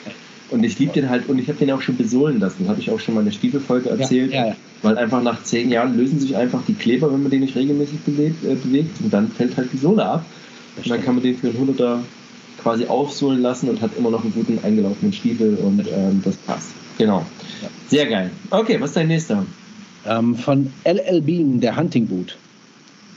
und 0.52 0.64
ich 0.64 0.78
liebe 0.78 0.94
den 0.94 1.10
halt 1.10 1.28
und 1.30 1.40
ich 1.40 1.48
habe 1.48 1.58
den 1.58 1.72
auch 1.72 1.82
schon 1.82 1.98
besohlen 1.98 2.40
lassen, 2.40 2.68
habe 2.68 2.80
ich 2.80 2.92
auch 2.92 3.00
schon 3.00 3.16
mal 3.16 3.22
in 3.22 3.28
der 3.28 3.34
Stiefelfolge 3.34 3.90
erzählt, 3.90 4.32
ja, 4.32 4.42
ja, 4.42 4.48
ja. 4.50 4.56
weil 4.82 4.98
einfach 4.98 5.24
nach 5.24 5.44
zehn 5.44 5.72
Jahren 5.72 5.98
lösen 5.98 6.20
sich 6.20 6.36
einfach 6.36 6.62
die 6.68 6.76
Kleber, 6.76 7.12
wenn 7.12 7.22
man 7.22 7.32
den 7.32 7.42
nicht 7.42 7.56
regelmäßig 7.56 8.00
bewegt, 8.02 8.44
äh, 8.44 8.56
bewegt 8.56 9.02
und 9.02 9.14
dann 9.14 9.30
fällt 9.30 9.58
halt 9.58 9.70
die 9.74 9.78
Sohle 9.78 10.06
ab 10.06 10.26
und 10.78 10.90
dann 10.90 11.04
kann 11.04 11.16
man 11.16 11.24
den 11.24 11.38
für 11.38 11.48
einen 11.48 11.76
100er 11.76 12.00
quasi 12.62 12.86
aufsohlen 12.86 13.42
lassen 13.42 13.70
und 13.70 13.82
hat 13.82 13.92
immer 13.98 14.10
noch 14.10 14.24
einen 14.24 14.34
guten 14.34 14.60
eingelaufenen 14.64 15.14
Stiefel 15.14 15.56
und 15.56 15.88
ähm, 15.88 16.22
das 16.24 16.36
passt. 16.36 16.72
Genau. 16.98 17.26
Sehr 17.88 18.08
geil. 18.08 18.32
Okay, 18.50 18.80
was 18.80 18.92
ist 18.92 18.98
dein 18.98 19.08
nächster? 19.08 19.46
Ähm, 20.08 20.36
von 20.36 20.72
LL 20.84 21.22
Bean, 21.22 21.60
der 21.60 21.76
Hunting 21.76 22.08
Boot. 22.08 22.38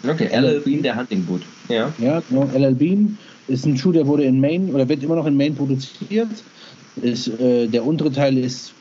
Okay, 0.08 0.28
LL 0.32 0.60
Bean, 0.60 0.82
der 0.82 0.96
Hunting 0.96 1.24
Boot. 1.24 1.42
Ja. 1.68 1.92
Ja, 1.98 2.22
genau. 2.28 2.48
LL 2.54 2.74
Bean 2.74 3.18
ist 3.48 3.66
ein 3.66 3.76
Schuh, 3.76 3.92
der 3.92 4.06
wurde 4.06 4.24
in 4.24 4.40
Maine 4.40 4.72
oder 4.72 4.88
wird 4.88 5.02
immer 5.02 5.16
noch 5.16 5.26
in 5.26 5.36
Maine 5.36 5.54
produziert. 5.54 6.28
Ist, 7.02 7.28
äh, 7.40 7.66
der 7.66 7.84
untere 7.84 8.10
Teil 8.10 8.38
ist 8.38 8.72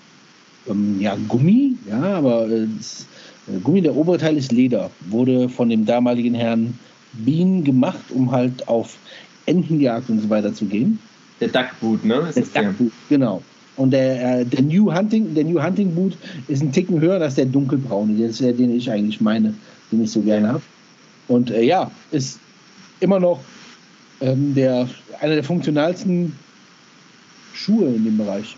ähm, 0.70 1.00
ja, 1.00 1.18
Gummi, 1.28 1.76
ja, 1.88 2.18
aber 2.18 2.48
äh, 2.50 2.64
äh, 2.64 3.60
Gummi, 3.64 3.82
der 3.82 3.96
obere 3.96 4.18
Teil 4.18 4.38
ist 4.38 4.52
Leder. 4.52 4.90
Wurde 5.10 5.50
von 5.50 5.70
dem 5.70 5.86
damaligen 5.86 6.34
Herrn 6.34 6.78
Bean 7.14 7.64
gemacht, 7.64 8.06
um 8.10 8.32
halt 8.32 8.68
auf 8.68 8.98
Entenjagd 9.46 10.10
und 10.10 10.22
so 10.22 10.30
weiter 10.30 10.54
zu 10.54 10.66
gehen. 10.66 11.00
Der 11.40 11.50
Duckboot, 11.50 12.04
ne? 12.04 12.32
Ist 12.34 12.56
der? 12.56 12.64
Duckboot, 12.64 12.92
genau. 13.10 13.42
Und 13.78 13.92
der, 13.92 14.40
äh, 14.42 14.46
der, 14.46 14.64
New 14.64 14.92
Hunting, 14.94 15.34
der 15.36 15.44
New 15.44 15.62
Hunting 15.64 15.94
Boot 15.94 16.18
ist 16.48 16.62
ein 16.64 16.72
Ticken 16.72 17.00
höher, 17.00 17.20
das 17.20 17.30
ist 17.30 17.38
der 17.38 17.46
dunkelbraune. 17.46 18.14
Das 18.20 18.32
ist 18.32 18.42
der, 18.42 18.54
den 18.54 18.76
ich 18.76 18.90
eigentlich 18.92 19.22
meine, 19.22 19.54
den 19.92 20.04
ich 20.04 20.12
so 20.12 20.22
gerne 20.22 20.48
habe. 20.50 20.62
Und 21.28 21.52
äh, 21.52 21.62
ja, 21.64 21.92
ist 22.12 22.40
immer 23.00 23.20
noch 23.20 23.40
ähm, 24.22 24.56
der, 24.56 24.88
einer 25.22 25.36
der 25.36 25.44
funktionalsten 25.44 26.34
Schuhe 27.54 27.88
in 27.90 28.04
dem 28.04 28.18
Bereich. 28.18 28.56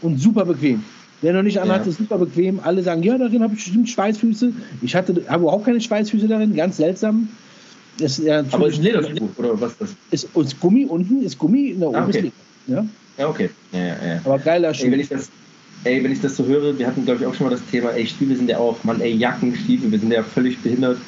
Und 0.00 0.18
super 0.18 0.44
bequem. 0.44 0.82
Wer 1.20 1.34
noch 1.34 1.42
nicht 1.42 1.60
anhat, 1.60 1.84
Ja. 1.84 1.90
ist 1.90 1.98
super 1.98 2.18
bequem. 2.18 2.58
Alle 2.62 2.82
sagen, 2.82 3.02
ja, 3.02 3.16
darin 3.16 3.42
habe 3.42 3.54
ich 3.54 3.62
bestimmt 3.64 3.88
Schweißfüße. 3.88 4.52
Ich 4.80 4.94
hatte 4.94 5.22
habe 5.28 5.42
überhaupt 5.42 5.66
keine 5.66 5.80
Schweißfüße 5.80 6.26
darin, 6.26 6.54
ganz 6.56 6.78
seltsam. 6.78 7.28
Ist, 7.98 8.18
ja, 8.20 8.42
Aber 8.50 8.68
ist 8.68 8.78
ein 8.78 8.84
Lederschuh, 8.84 9.28
oder 9.36 9.60
was 9.60 9.72
ist 9.72 9.80
das? 9.82 9.90
ist, 10.10 10.36
ist 10.36 10.60
Gummi 10.60 10.86
unten, 10.86 11.22
ist 11.22 11.38
Gummi, 11.38 11.68
in 11.68 11.80
der 11.80 11.90
oben 11.90 11.98
Ah, 11.98 12.06
okay. 12.06 12.16
ist 12.18 12.22
Leder. 12.22 12.34
Ja? 12.68 12.86
Ja, 13.18 13.28
okay. 13.28 13.50
Ja, 13.72 13.78
ja, 13.80 13.86
ja. 14.14 14.20
Aber 14.24 14.38
geiler 14.38 14.72
Schuh. 14.74 14.84
Ey, 14.86 14.92
wenn 14.92 15.00
ich 15.00 15.08
das, 15.08 15.28
ey, 15.84 16.02
wenn 16.04 16.12
ich 16.12 16.20
das 16.20 16.36
so 16.36 16.44
höre, 16.46 16.78
wir 16.78 16.86
hatten, 16.86 17.04
glaube 17.04 17.20
ich, 17.20 17.26
auch 17.26 17.34
schon 17.34 17.46
mal 17.46 17.50
das 17.50 17.64
Thema, 17.70 17.90
ey, 17.90 18.06
Stiefel 18.06 18.36
sind 18.36 18.48
ja 18.48 18.58
auch, 18.58 18.82
Mann, 18.84 19.00
ey, 19.00 19.12
Jacken, 19.14 19.54
Stiefel, 19.54 19.90
wir 19.92 19.98
sind 19.98 20.12
ja 20.12 20.22
völlig 20.22 20.58
behindert. 20.60 20.98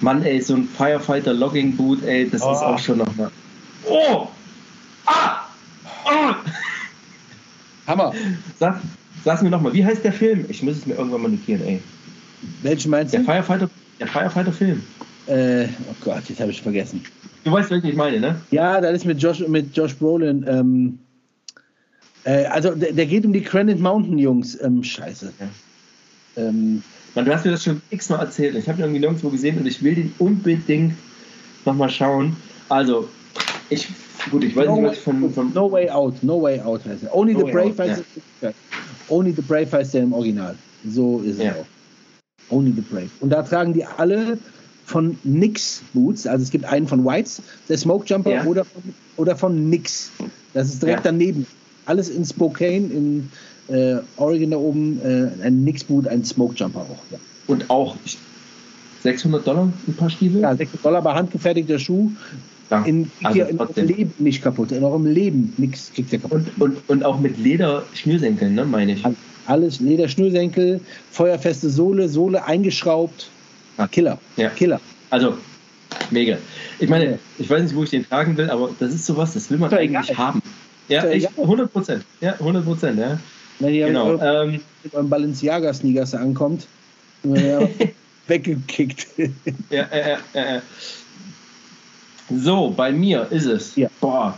Mann, 0.00 0.22
ey, 0.22 0.40
so 0.40 0.54
ein 0.54 0.64
Firefighter 0.68 1.32
Logging 1.34 1.76
Boot, 1.76 2.02
ey, 2.04 2.24
das 2.24 2.40
ist 2.40 2.46
Oh. 2.46 2.50
auch 2.50 2.78
schon 2.78 2.98
nochmal. 2.98 3.30
Oh! 3.86 4.28
Ah! 5.06 5.46
Ah! 6.06 6.36
Hammer. 7.86 8.12
Sag, 8.58 8.80
sag's 9.24 9.42
mir 9.42 9.50
nochmal, 9.50 9.72
wie 9.74 9.84
heißt 9.84 10.02
der 10.04 10.12
Film? 10.12 10.46
Ich 10.48 10.62
muss 10.62 10.76
es 10.78 10.86
mir 10.86 10.94
irgendwann 10.94 11.22
mal 11.22 11.30
notieren, 11.30 11.62
ey. 11.66 11.80
Welchen 12.62 12.90
meinst 12.90 13.12
Der 13.14 13.20
du? 13.20 13.26
Firefighter, 13.26 13.70
der 14.00 14.06
Firefighter-Film. 14.06 14.82
Äh, 15.26 15.64
oh 15.90 15.94
Gott, 16.04 16.22
jetzt 16.28 16.40
habe 16.40 16.50
ich 16.50 16.60
vergessen. 16.60 17.02
Du 17.44 17.52
weißt, 17.52 17.70
welchen 17.70 17.88
ich 17.88 17.96
meine, 17.96 18.20
ne? 18.20 18.40
Ja, 18.50 18.80
das 18.80 18.92
ist 18.96 19.04
mit 19.06 19.20
Josh, 19.22 19.40
mit 19.46 19.74
Josh 19.76 19.94
Brolin. 19.96 20.44
Ähm, 20.48 20.98
äh, 22.24 22.44
also, 22.46 22.74
der, 22.74 22.92
der 22.92 23.06
geht 23.06 23.24
um 23.24 23.32
die 23.32 23.42
Granite 23.42 23.80
Mountain 23.80 24.18
Jungs. 24.18 24.60
Ähm, 24.60 24.82
scheiße. 24.82 25.32
Ähm, 26.36 26.82
Mann, 27.14 27.24
du 27.24 27.32
hast 27.34 27.44
mir 27.44 27.52
das 27.52 27.62
schon 27.64 27.80
x-mal 27.90 28.20
erzählt. 28.20 28.56
Ich 28.56 28.68
habe 28.68 28.78
ihn 28.78 28.84
irgendwie 28.84 29.00
nirgendwo 29.00 29.28
gesehen 29.28 29.58
und 29.58 29.66
ich 29.66 29.82
will 29.82 29.94
den 29.94 30.12
unbedingt 30.18 30.94
nochmal 31.64 31.90
schauen. 31.90 32.36
Also, 32.68 33.08
ich, 33.70 33.88
gut, 34.30 34.42
ich 34.42 34.56
weiß 34.56 34.66
no, 34.66 34.76
nicht, 34.80 34.90
was 34.90 34.98
von, 34.98 35.32
von 35.32 35.52
no 35.52 35.70
Way 35.70 35.90
Out. 35.90 36.22
No 36.22 36.42
Way 36.42 36.60
Out 36.60 36.84
heißt 36.84 37.04
er. 37.04 37.14
Only 37.14 37.34
No 37.34 37.46
the 37.46 37.52
Brave 37.52 37.74
heißt 37.78 38.02
er. 38.40 38.54
Only 39.08 39.32
the 39.32 39.42
Brave 39.42 39.70
heißt 39.70 39.94
er 39.94 40.02
im 40.02 40.12
Original. 40.12 40.56
So 40.88 41.20
ist 41.20 41.38
Ja. 41.38 41.52
es 41.52 41.56
auch. 41.58 41.66
Only 42.56 42.72
the 42.72 42.80
Brave. 42.80 43.10
Und 43.20 43.30
da 43.30 43.42
tragen 43.42 43.72
die 43.72 43.84
alle 43.84 44.38
von 44.86 45.18
Nix 45.24 45.82
Boots. 45.92 46.26
Also 46.26 46.42
es 46.42 46.50
gibt 46.50 46.64
einen 46.64 46.86
von 46.86 47.04
Whites, 47.04 47.42
der 47.68 47.78
Smoke 47.78 48.04
Jumper, 48.06 48.30
Ja. 48.32 48.44
oder, 48.44 48.64
von, 48.64 48.82
oder 49.16 49.36
von 49.36 49.70
Nix. 49.70 50.10
Das 50.52 50.68
ist 50.68 50.82
direkt 50.82 51.04
Ja. 51.04 51.10
daneben. 51.12 51.46
Alles 51.86 52.08
in 52.08 52.24
Spokane, 52.24 52.86
in 52.88 53.30
äh, 53.68 53.96
Oregon 54.16 54.50
da 54.50 54.56
oben. 54.56 55.00
Äh, 55.04 55.46
ein 55.46 55.64
Nix 55.64 55.84
Boot, 55.84 56.06
ein 56.08 56.24
Smoke 56.24 56.54
Jumper 56.54 56.80
auch. 56.80 57.02
Ja. 57.10 57.18
Und 57.46 57.68
auch 57.70 57.96
ich- 58.04 58.18
600 59.02 59.46
Dollar 59.46 59.68
ein 59.86 59.94
paar 59.94 60.08
Stiefel? 60.08 60.40
Ja, 60.40 60.56
6 60.56 60.70
Dollar 60.82 61.02
bei 61.02 61.12
handgefertigter 61.12 61.78
Schuh. 61.78 62.10
Ja, 62.70 62.82
In, 62.84 63.10
also 63.22 63.42
in 63.42 63.60
eurem. 63.60 63.86
Leben 63.86 64.14
nicht 64.18 64.42
kaputt. 64.42 64.72
In 64.72 64.82
eurem 64.82 65.04
Leben 65.04 65.52
nichts 65.58 65.92
kriegt 65.92 66.10
ihr 66.14 66.18
kaputt. 66.20 66.42
Und, 66.58 66.62
und, 66.62 66.88
und 66.88 67.04
auch 67.04 67.20
mit 67.20 67.36
Leder-Schnürsenkeln, 67.38 68.54
ne, 68.54 68.64
meine 68.64 68.94
ich. 68.94 69.02
Alles 69.46 69.80
Leder, 69.80 70.08
Schnürsenkel, 70.08 70.80
feuerfeste 71.10 71.68
Sohle, 71.68 72.08
Sohle 72.08 72.46
eingeschraubt. 72.46 73.28
Ja. 73.76 73.86
Killer. 73.88 74.18
Ja. 74.38 74.48
Killer. 74.48 74.80
Also, 75.10 75.34
mega. 76.10 76.38
Ich 76.78 76.88
meine, 76.88 77.18
ich 77.38 77.50
weiß 77.50 77.62
nicht, 77.64 77.74
wo 77.76 77.82
ich 77.84 77.90
den 77.90 78.08
tragen 78.08 78.34
will, 78.38 78.48
aber 78.48 78.70
das 78.80 78.94
ist 78.94 79.04
sowas, 79.04 79.34
das 79.34 79.50
will 79.50 79.58
man 79.58 79.68
doch 79.70 79.76
eigentlich 79.76 80.08
egal. 80.10 80.16
haben. 80.16 80.42
Ja, 80.88 81.04
echt, 81.04 81.30
egal. 81.30 81.44
100 81.44 81.72
Prozent. 81.72 82.04
Ja, 82.20 82.32
100 82.34 82.64
Prozent, 82.64 82.98
ja. 82.98 83.18
Wenn 83.58 83.74
ihr 83.74 83.86
Genau. 83.86 84.18
Ähm, 84.20 84.60
mit 84.82 84.94
eurem 84.94 85.08
Balenciaga-Sneakers 85.08 86.14
ankommt, 86.14 86.66
äh, 87.24 87.66
weggekickt. 88.26 89.06
ja, 89.70 89.84
äh, 89.84 90.16
äh, 90.34 90.56
äh. 90.56 90.60
So, 92.30 92.70
bei 92.70 92.92
mir 92.92 93.26
ist 93.30 93.46
es. 93.46 93.76
Ja. 93.76 93.88
Boah. 94.00 94.36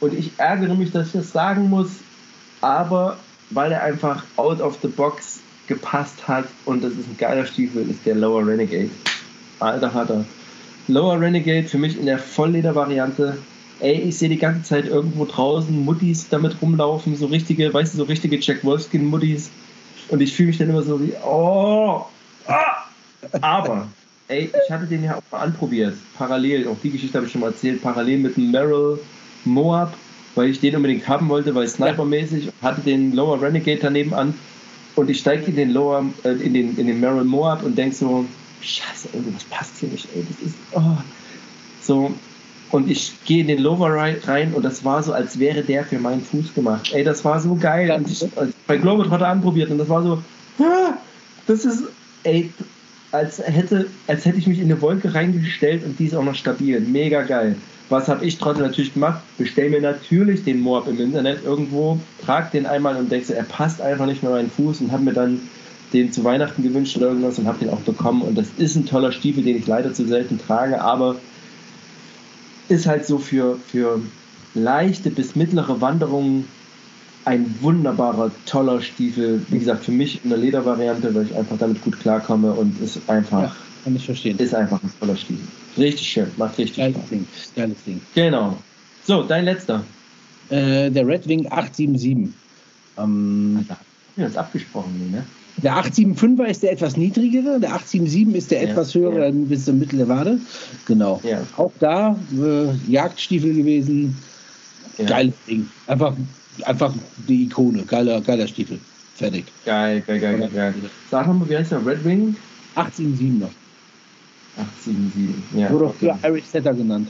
Und 0.00 0.14
ich 0.14 0.32
ärgere 0.38 0.74
mich, 0.74 0.90
dass 0.90 1.08
ich 1.08 1.12
das 1.12 1.32
sagen 1.32 1.70
muss, 1.70 1.90
aber 2.60 3.18
weil 3.50 3.72
er 3.72 3.82
einfach 3.82 4.24
out 4.36 4.60
of 4.60 4.78
the 4.82 4.88
box 4.88 5.40
gepasst 5.66 6.26
hat 6.26 6.46
und 6.64 6.82
das 6.82 6.92
ist 6.92 7.08
ein 7.08 7.16
geiler 7.18 7.46
Stiefel, 7.46 7.88
ist 7.88 8.04
der 8.04 8.14
Lower 8.14 8.46
Renegade. 8.46 8.90
Alter 9.60 9.90
Vater. 9.90 10.24
Lower 10.88 11.20
Renegade 11.20 11.66
für 11.66 11.78
mich 11.78 11.98
in 11.98 12.06
der 12.06 12.18
Vollleder-Variante. 12.18 13.38
Ey, 13.80 14.00
ich 14.00 14.16
sehe 14.16 14.28
die 14.28 14.38
ganze 14.38 14.62
Zeit 14.62 14.86
irgendwo 14.86 15.26
draußen 15.26 15.84
Muttis 15.84 16.28
damit 16.28 16.56
rumlaufen, 16.62 17.14
so 17.16 17.26
richtige, 17.26 17.72
weißt 17.72 17.92
du, 17.92 17.98
so 17.98 18.04
richtige 18.04 18.38
Jack 18.38 18.64
Wolfskin-Muttis. 18.64 19.50
Und 20.08 20.20
ich 20.20 20.34
fühle 20.34 20.48
mich 20.48 20.58
dann 20.58 20.70
immer 20.70 20.82
so 20.82 21.00
wie, 21.00 21.12
oh, 21.24 22.06
ah. 22.46 22.86
Aber, 23.40 23.88
ey, 24.28 24.50
ich 24.64 24.72
hatte 24.72 24.86
den 24.86 25.04
ja 25.04 25.16
auch 25.16 25.22
mal 25.30 25.40
anprobiert, 25.40 25.94
parallel, 26.16 26.68
auch 26.68 26.76
die 26.82 26.90
Geschichte 26.90 27.18
habe 27.18 27.26
ich 27.26 27.32
schon 27.32 27.40
mal 27.40 27.48
erzählt, 27.48 27.82
parallel 27.82 28.18
mit 28.18 28.36
dem 28.36 28.50
Merrill 28.50 28.98
Moab, 29.44 29.94
weil 30.36 30.50
ich 30.50 30.60
den 30.60 30.76
unbedingt 30.76 31.06
haben 31.08 31.28
wollte, 31.28 31.54
weil 31.54 31.66
snipermäßig, 31.66 32.50
hatte 32.62 32.82
den 32.82 33.12
Lower 33.14 33.40
Renegade 33.42 33.80
daneben 33.82 34.14
an 34.14 34.34
und 34.94 35.10
ich 35.10 35.18
steige 35.18 35.46
in 35.46 35.56
den 35.56 35.70
Lower, 35.70 36.04
äh, 36.24 36.30
in 36.32 36.54
den, 36.54 36.76
in 36.78 36.86
den 36.86 37.00
Merrill 37.00 37.24
Moab 37.24 37.62
und 37.64 37.76
denke 37.76 37.96
so, 37.96 38.24
scheiße, 38.60 39.08
irgendwas 39.12 39.44
passt 39.44 39.78
hier 39.78 39.88
nicht, 39.88 40.06
ey, 40.14 40.24
das 40.28 40.46
ist, 40.46 40.56
oh. 40.72 40.96
So, 41.82 42.12
und 42.72 42.90
ich 42.90 43.12
gehe 43.24 43.40
in 43.40 43.46
den 43.46 43.58
Lower 43.58 43.90
rein 43.92 44.52
und 44.54 44.64
das 44.64 44.84
war 44.84 45.02
so, 45.02 45.12
als 45.12 45.38
wäre 45.38 45.62
der 45.62 45.84
für 45.84 45.98
meinen 45.98 46.22
Fuß 46.22 46.54
gemacht. 46.54 46.90
Ey, 46.92 47.04
das 47.04 47.24
war 47.24 47.40
so 47.40 47.54
geil. 47.54 47.90
Und 47.90 48.10
ich, 48.10 48.24
bei 48.66 48.76
Globetrotter 48.76 49.28
anprobiert 49.28 49.70
und 49.70 49.78
das 49.78 49.88
war 49.88 50.02
so, 50.02 50.22
ah, 50.58 50.94
das 51.46 51.64
ist, 51.64 51.84
ey, 52.24 52.50
als 53.12 53.38
hätte, 53.38 53.86
als 54.08 54.24
hätte 54.24 54.38
ich 54.38 54.46
mich 54.46 54.58
in 54.58 54.64
eine 54.64 54.80
Wolke 54.82 55.14
reingestellt 55.14 55.84
und 55.84 55.98
die 55.98 56.06
ist 56.06 56.14
auch 56.14 56.24
noch 56.24 56.34
stabil. 56.34 56.80
Mega 56.80 57.22
geil. 57.22 57.56
Was 57.88 58.08
habe 58.08 58.24
ich 58.24 58.36
trotzdem 58.38 58.66
natürlich 58.66 58.94
gemacht? 58.94 59.20
Bestell 59.38 59.70
mir 59.70 59.80
natürlich 59.80 60.42
den 60.42 60.60
Moab 60.60 60.88
im 60.88 61.00
Internet 61.00 61.44
irgendwo, 61.44 62.00
trag 62.24 62.50
den 62.50 62.66
einmal 62.66 62.96
und 62.96 63.12
denkst, 63.12 63.30
er 63.30 63.44
passt 63.44 63.80
einfach 63.80 64.06
nicht 64.06 64.24
mehr 64.24 64.32
meinen 64.32 64.50
Fuß 64.50 64.80
und 64.80 64.90
habe 64.90 65.04
mir 65.04 65.12
dann 65.12 65.40
den 65.92 66.12
zu 66.12 66.24
Weihnachten 66.24 66.64
gewünscht 66.64 66.96
oder 66.96 67.08
irgendwas 67.08 67.38
und 67.38 67.46
habe 67.46 67.60
den 67.60 67.70
auch 67.70 67.80
bekommen. 67.80 68.22
Und 68.22 68.36
das 68.36 68.48
ist 68.56 68.74
ein 68.74 68.86
toller 68.86 69.12
Stiefel, 69.12 69.44
den 69.44 69.56
ich 69.56 69.68
leider 69.68 69.94
zu 69.94 70.04
selten 70.04 70.38
trage, 70.38 70.80
aber 70.80 71.14
ist 72.68 72.86
halt 72.86 73.06
so 73.06 73.18
für, 73.18 73.56
für 73.68 74.00
leichte 74.54 75.10
bis 75.10 75.36
mittlere 75.36 75.80
Wanderungen 75.80 76.46
ein 77.24 77.54
wunderbarer, 77.60 78.30
toller 78.46 78.80
Stiefel. 78.80 79.44
Wie 79.48 79.58
gesagt, 79.58 79.84
für 79.84 79.90
mich 79.92 80.22
in 80.24 80.30
der 80.30 80.38
Ledervariante, 80.38 81.14
weil 81.14 81.24
ich 81.26 81.34
einfach 81.34 81.58
damit 81.58 81.82
gut 81.82 81.98
klarkomme 82.00 82.52
und 82.52 82.80
ist 82.80 82.98
einfach, 83.08 83.42
Ja, 83.42 83.56
kann 83.84 83.96
ich 83.96 84.06
verstehen. 84.06 84.38
ist 84.38 84.54
einfach 84.54 84.82
ein 84.82 84.90
toller 85.00 85.16
Stiefel. 85.16 85.44
Richtig 85.76 86.06
schön, 86.08 86.26
macht 86.36 86.56
richtig 86.58 86.76
Geiles 86.76 86.96
Spaß. 86.96 87.08
Ding. 87.10 87.26
Geiles 87.56 87.84
Ding. 87.84 88.00
Genau. 88.14 88.56
So, 89.04 89.22
dein 89.24 89.44
letzter. 89.44 89.84
Äh, 90.48 90.90
der 90.90 91.06
Red 91.06 91.26
Wing 91.28 91.46
877. 91.50 92.32
Ähm, 92.98 93.66
wir 94.14 94.26
uns 94.26 94.36
abgesprochen, 94.36 95.10
ne? 95.10 95.24
Der 95.58 95.74
875er 95.74 96.44
ist 96.44 96.62
der 96.62 96.72
etwas 96.72 96.96
niedrigere, 96.96 97.58
der 97.60 97.74
877 97.74 98.34
ist 98.36 98.50
der 98.50 98.62
Ja, 98.62 98.70
etwas 98.70 98.94
höhere, 98.94 99.26
ja. 99.26 99.30
bis 99.32 99.64
zur 99.64 99.74
Wade. 100.08 100.38
Genau. 100.86 101.20
Ja. 101.24 101.40
Auch 101.56 101.72
da 101.80 102.16
äh, 102.32 102.90
Jagdstiefel 102.90 103.54
gewesen. 103.54 104.16
Ja. 104.98 105.06
Geiles 105.06 105.34
Ding. 105.48 105.68
Einfach, 105.86 106.14
einfach 106.64 106.94
die 107.28 107.44
Ikone. 107.44 107.82
Geiler, 107.84 108.20
geiler 108.20 108.46
Stiefel. 108.46 108.78
Fertig. 109.14 109.46
Geil, 109.64 110.02
geil, 110.06 110.20
geil, 110.20 110.38
geil, 110.38 110.50
geil. 110.52 110.74
Sag 111.10 111.26
nochmal, 111.26 111.48
wie 111.48 111.56
heißt 111.56 111.72
der? 111.72 111.84
Red 111.84 112.04
Wing? 112.04 112.36
877 112.74 113.40
noch. 113.40 113.50
877. 114.58 115.58
Ja. 115.58 115.70
Wurde 115.70 115.86
auch 115.86 115.90
okay. 115.90 116.14
früher 116.20 116.30
Irish 116.30 116.44
Setter 116.44 116.74
genannt. 116.74 117.08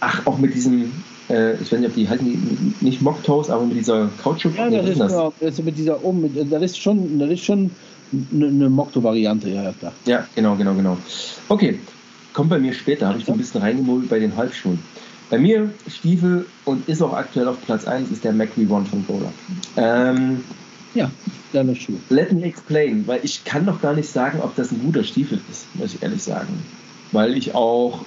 Ach, 0.00 0.26
auch 0.26 0.38
mit 0.38 0.54
diesem, 0.54 0.92
äh, 1.28 1.54
ich 1.54 1.72
weiß 1.72 1.80
nicht, 1.80 1.88
ob 1.88 1.94
die 1.94 2.06
die 2.06 2.84
nicht 2.84 3.02
Mocktoes, 3.02 3.50
aber 3.50 3.64
mit 3.64 3.76
dieser 3.76 4.10
Kautschuk. 4.22 4.56
Ja, 4.56 4.70
das 4.70 4.88
ist, 4.88 4.98
genau, 4.98 5.32
das 5.40 5.58
ist 5.58 5.64
mit 5.64 5.78
dieser 5.78 5.98
mit, 6.12 6.52
das 6.52 6.62
ist 6.62 6.78
schon, 6.78 7.18
das 7.18 7.30
ist 7.30 7.44
schon 7.44 7.70
eine, 8.32 8.46
eine 8.46 8.70
Mokto-Variante, 8.70 9.48
ja, 9.48 9.72
klar. 9.72 9.92
Ja, 10.06 10.26
genau, 10.34 10.56
genau, 10.56 10.74
genau. 10.74 10.96
Okay, 11.48 11.78
kommt 12.32 12.50
bei 12.50 12.58
mir 12.58 12.72
später, 12.72 13.08
habe 13.08 13.18
ich 13.18 13.24
so 13.24 13.32
ein 13.32 13.38
bisschen 13.38 13.60
reingemult 13.60 14.08
bei 14.08 14.18
den 14.18 14.36
Halbschuhen. 14.36 14.78
Bei 15.30 15.38
mir 15.38 15.70
Stiefel 15.88 16.44
und 16.66 16.86
ist 16.88 17.00
auch 17.00 17.14
aktuell 17.14 17.48
auf 17.48 17.56
Platz 17.64 17.86
1 17.86 18.10
ist 18.10 18.22
der 18.22 18.32
Mac 18.32 18.50
One 18.58 18.84
von 18.84 19.06
Gola. 19.06 19.32
Ähm, 19.76 20.44
ja, 20.94 21.10
geiler 21.54 21.74
Schuh. 21.74 21.94
Let 22.10 22.32
me 22.32 22.42
explain, 22.42 23.06
weil 23.06 23.20
ich 23.22 23.42
kann 23.44 23.64
doch 23.64 23.80
gar 23.80 23.94
nicht 23.94 24.10
sagen, 24.10 24.40
ob 24.42 24.54
das 24.56 24.72
ein 24.72 24.80
guter 24.82 25.04
Stiefel 25.04 25.40
ist, 25.50 25.74
muss 25.74 25.94
ich 25.94 26.02
ehrlich 26.02 26.22
sagen. 26.22 26.62
Weil 27.12 27.34
ich 27.34 27.54
auch 27.54 28.04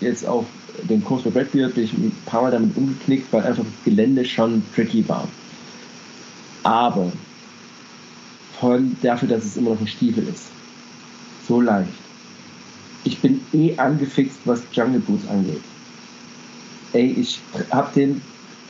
jetzt 0.00 0.26
auf 0.26 0.46
den 0.88 1.04
Kurs 1.04 1.24
mit 1.24 1.34
Redbeard 1.34 1.74
bin 1.74 1.84
ich 1.84 1.92
ein 1.92 2.12
paar 2.26 2.42
Mal 2.42 2.50
damit 2.50 2.76
umgeknickt, 2.76 3.32
weil 3.32 3.42
einfach 3.44 3.64
das 3.64 3.84
Gelände 3.84 4.24
schon 4.24 4.62
tricky 4.74 5.08
war. 5.08 5.28
Aber 6.62 7.12
von 8.60 8.96
dafür, 9.02 9.28
dass 9.28 9.44
es 9.44 9.56
immer 9.56 9.70
noch 9.70 9.80
ein 9.80 9.86
Stiefel 9.86 10.26
ist. 10.26 10.46
So 11.46 11.60
leicht. 11.60 11.90
Ich 13.04 13.18
bin 13.20 13.40
eh 13.52 13.76
angefixt, 13.76 14.38
was 14.46 14.62
Jungle 14.72 15.00
Boots 15.00 15.28
angeht. 15.28 15.60
Ey, 16.94 17.14
ich 17.18 17.40
hab 17.70 17.92
den 17.92 18.22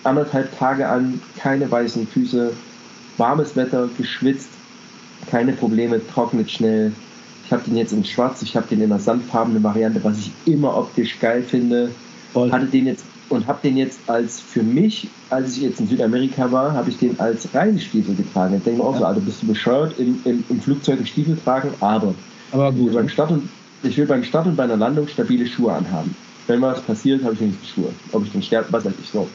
anderthalb 0.03 0.59
Tage 0.59 0.89
an, 0.89 1.21
keine 1.37 1.71
weißen 1.71 2.07
Füße, 2.09 2.53
warmes 3.17 3.55
Wetter, 3.55 3.89
geschwitzt, 3.97 4.49
keine 5.31 5.53
Probleme, 5.53 6.01
trocknet 6.07 6.51
schnell. 6.51 6.93
Ich 7.47 7.53
habe 7.53 7.63
den 7.65 7.77
jetzt 7.77 7.93
in 7.93 8.05
schwarz, 8.05 8.43
ich 8.43 8.57
habe 8.57 8.67
den 8.69 8.81
in 8.81 8.91
einer 8.91 9.01
sandfarbenen 9.01 9.63
Variante, 9.63 10.03
was 10.03 10.19
ich 10.19 10.33
immer 10.47 10.77
optisch 10.77 11.19
geil 11.21 11.43
finde. 11.43 11.91
Voll. 12.33 12.51
Hatte 12.51 12.67
den 12.67 12.87
jetzt 12.87 13.05
und 13.29 13.47
habe 13.47 13.59
den 13.63 13.77
jetzt 13.77 14.01
als 14.07 14.41
für 14.41 14.63
mich, 14.63 15.09
als 15.31 15.57
ich 15.57 15.63
jetzt 15.63 15.81
in 15.81 15.89
Südamerika 15.89 16.51
war, 16.53 16.73
habe 16.73 16.91
ich 16.91 16.99
den 16.99 17.19
als 17.19 17.53
Reisestiefel 17.55 18.15
getragen. 18.15 18.57
Ich 18.57 18.65
denke 18.65 18.83
auch 18.83 18.93
ja. 18.95 18.99
so, 18.99 19.05
Alter, 19.07 19.21
bist 19.21 19.43
du 19.43 19.47
bescheuert, 19.47 19.99
im, 19.99 20.21
im, 20.25 20.45
im 20.49 20.61
Flugzeug 20.61 20.99
einen 20.99 21.07
Stiefel 21.07 21.37
tragen, 21.43 21.71
aber, 21.81 22.15
aber 22.53 22.73
gut. 22.73 22.81
Ich, 22.81 22.87
will 22.87 22.95
beim 22.95 23.09
Start 23.09 23.31
und, 23.31 23.49
ich 23.83 23.97
will 23.97 24.07
beim 24.07 24.25
Start 24.25 24.47
und 24.47 24.57
bei 24.57 24.65
einer 24.65 24.77
Landung 24.77 25.09
stabile 25.09 25.47
Schuhe 25.47 25.73
anhaben. 25.73 26.15
Wenn 26.47 26.61
was 26.61 26.81
passiert, 26.83 27.25
habe 27.25 27.35
ich 27.35 27.41
wenigstens 27.41 27.71
Schuhe. 27.71 27.91
Ob 28.13 28.25
ich 28.25 28.33
den 28.33 28.43
sterbe, 28.43 28.67
was 28.71 28.85
weiß 28.85 28.93
ich 29.03 29.11
so. 29.11 29.27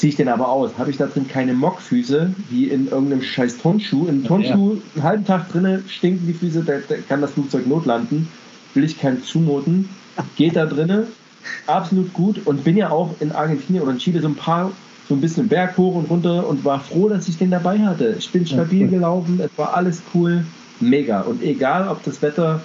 Ziehe 0.00 0.08
ich 0.08 0.16
den 0.16 0.28
aber 0.28 0.48
aus, 0.48 0.70
habe 0.78 0.90
ich 0.90 0.96
da 0.96 1.04
drin 1.04 1.28
keine 1.28 1.52
Mockfüße, 1.52 2.32
wie 2.48 2.68
in 2.68 2.88
irgendeinem 2.88 3.20
scheiß 3.20 3.58
Turnschuh. 3.58 4.06
In 4.06 4.24
Turnschuh 4.24 4.76
ja. 4.76 4.80
einen 4.94 5.02
halben 5.02 5.24
Tag 5.26 5.52
drinne 5.52 5.82
stinken 5.88 6.26
die 6.26 6.32
Füße, 6.32 6.62
da, 6.64 6.76
da 6.88 6.94
kann 7.06 7.20
das 7.20 7.32
Flugzeug 7.32 7.66
notlanden. 7.66 8.26
Will 8.72 8.84
ich 8.84 8.98
keinen 8.98 9.22
zumuten. 9.22 9.90
Geht 10.36 10.56
da 10.56 10.64
drinne, 10.64 11.06
absolut 11.66 12.14
gut 12.14 12.46
und 12.46 12.64
bin 12.64 12.78
ja 12.78 12.88
auch 12.88 13.14
in 13.20 13.30
Argentinien 13.32 13.82
oder 13.82 13.92
in 13.92 13.98
Chile 13.98 14.22
so 14.22 14.28
ein 14.28 14.36
paar, 14.36 14.72
so 15.06 15.14
ein 15.14 15.20
bisschen 15.20 15.48
Berg 15.48 15.76
hoch 15.76 15.94
und 15.94 16.08
runter 16.08 16.48
und 16.48 16.64
war 16.64 16.80
froh, 16.80 17.10
dass 17.10 17.28
ich 17.28 17.36
den 17.36 17.50
dabei 17.50 17.78
hatte. 17.80 18.16
Ich 18.18 18.30
bin 18.30 18.46
stabil 18.46 18.88
gelaufen, 18.88 19.38
es 19.38 19.50
war 19.58 19.74
alles 19.74 20.00
cool, 20.14 20.46
mega. 20.80 21.20
Und 21.20 21.42
egal, 21.42 21.88
ob 21.88 22.02
das 22.04 22.22
Wetter 22.22 22.62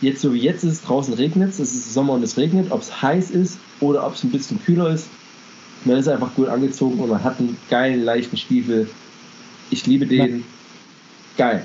jetzt 0.00 0.20
so 0.20 0.34
wie 0.34 0.40
jetzt 0.40 0.64
ist, 0.64 0.88
draußen 0.88 1.14
regnet 1.14 1.50
es, 1.50 1.60
es 1.60 1.76
ist 1.76 1.94
Sommer 1.94 2.14
und 2.14 2.24
es 2.24 2.36
regnet, 2.36 2.72
ob 2.72 2.82
es 2.82 3.02
heiß 3.02 3.30
ist 3.30 3.60
oder 3.78 4.04
ob 4.04 4.14
es 4.14 4.24
ein 4.24 4.32
bisschen 4.32 4.60
kühler 4.60 4.90
ist, 4.90 5.06
man 5.84 5.96
ist 5.98 6.08
einfach 6.08 6.34
gut 6.34 6.48
angezogen 6.48 6.98
und 6.98 7.10
man 7.10 7.22
hat 7.22 7.38
einen 7.38 7.56
geilen, 7.70 8.02
leichten 8.02 8.36
Stiefel. 8.36 8.88
Ich 9.70 9.86
liebe 9.86 10.06
den. 10.06 10.44
Geil. 11.36 11.64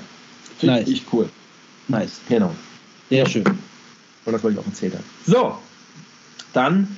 Finde 0.58 0.76
nice. 0.76 0.88
ich 0.88 1.04
cool. 1.12 1.28
Nice. 1.88 2.20
Genau. 2.28 2.54
Sehr 3.08 3.26
schön. 3.26 3.44
Und 4.24 4.32
das 4.32 4.42
wollte 4.42 4.58
ich 4.58 4.64
auch 4.64 4.68
erzählt 4.68 4.94
haben. 4.94 5.04
So, 5.26 5.58
dann, 6.52 6.96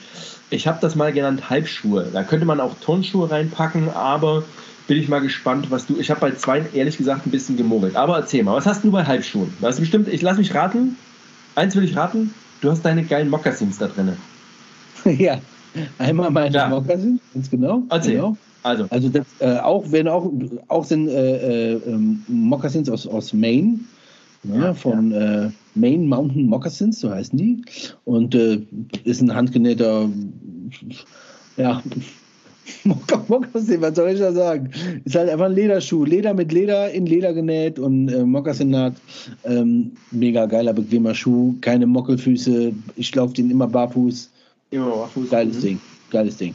ich 0.50 0.66
habe 0.66 0.78
das 0.80 0.94
mal 0.94 1.12
genannt 1.12 1.48
Halbschuhe. 1.50 2.08
Da 2.12 2.22
könnte 2.22 2.46
man 2.46 2.60
auch 2.60 2.74
Turnschuhe 2.80 3.30
reinpacken, 3.30 3.88
aber 3.90 4.44
bin 4.86 4.98
ich 4.98 5.08
mal 5.08 5.20
gespannt, 5.20 5.70
was 5.70 5.86
du. 5.86 5.98
Ich 5.98 6.10
habe 6.10 6.20
bei 6.20 6.32
zwei 6.32 6.64
ehrlich 6.74 6.98
gesagt 6.98 7.26
ein 7.26 7.30
bisschen 7.30 7.56
gemogelt. 7.56 7.96
Aber 7.96 8.16
erzähl 8.16 8.44
mal, 8.44 8.54
was 8.54 8.66
hast 8.66 8.84
du 8.84 8.90
bei 8.90 9.04
Halbschuhen? 9.04 9.52
Du 9.60 9.66
hast 9.66 9.80
bestimmt, 9.80 10.08
ich 10.08 10.22
lass 10.22 10.36
mich 10.36 10.54
raten. 10.54 10.96
Eins 11.54 11.74
will 11.76 11.84
ich 11.84 11.96
raten, 11.96 12.34
du 12.60 12.70
hast 12.70 12.82
deine 12.82 13.04
geilen 13.04 13.30
Mokassins 13.30 13.78
da 13.78 13.86
drin. 13.86 14.16
ja, 15.18 15.40
einmal 15.99 16.31
meine 16.31 16.55
ja. 16.55 16.68
Mokassins, 16.68 17.20
ganz 17.33 17.51
genau. 17.51 17.83
Erzähl. 17.91 18.14
Genau. 18.14 18.37
Also, 18.62 18.87
also 18.91 19.09
das, 19.11 19.27
äh, 19.41 19.59
auch 19.59 19.85
wenn 19.91 20.09
auch, 20.09 20.33
auch 20.68 20.85
sind 20.85 21.09
äh, 21.09 21.75
äh, 21.75 21.81
Mokassins 22.29 22.89
aus, 22.89 23.07
aus 23.07 23.35
Maine 23.35 23.81
ja, 24.45 24.57
ja, 24.57 24.75
von 24.75 25.11
ja. 25.11 25.47
Äh, 25.47 25.51
Maine 25.75 26.07
Mountain 26.07 26.47
Moccasins, 26.47 27.01
so 27.01 27.11
heißen 27.11 27.37
die. 27.37 27.62
Und 28.05 28.35
äh, 28.35 28.61
ist 29.05 29.20
ein 29.20 29.35
handgenähter, 29.35 30.09
ja, 31.57 31.83
Moccasin, 33.29 33.81
was 33.81 33.97
soll 33.97 34.11
ich 34.11 34.20
da 34.20 34.33
sagen? 34.33 34.70
Ist 35.05 35.14
halt 35.14 35.29
einfach 35.29 35.47
ein 35.47 35.55
Lederschuh. 35.55 36.05
Leder 36.05 36.33
mit 36.35 36.53
Leder, 36.53 36.91
in 36.91 37.07
Leder 37.07 37.35
genäht 37.35 37.79
und 37.79 38.09
äh, 38.09 38.25
Moccasin-Naht. 38.25 38.95
Ähm, 39.45 39.93
mega 40.11 40.47
geiler, 40.47 40.72
bequemer 40.72 41.14
Schuh. 41.14 41.55
Keine 41.61 41.87
Mockelfüße. 41.87 42.72
Ich 42.97 43.14
laufe 43.14 43.35
den 43.35 43.51
immer 43.51 43.66
barfuß. 43.66 44.31
Immer 44.70 44.90
barfuß. 44.90 45.30
Geiles 45.30 45.56
mhm. 45.56 45.62
Ding. 45.62 45.80
Geiles 46.10 46.36
Ding. 46.36 46.54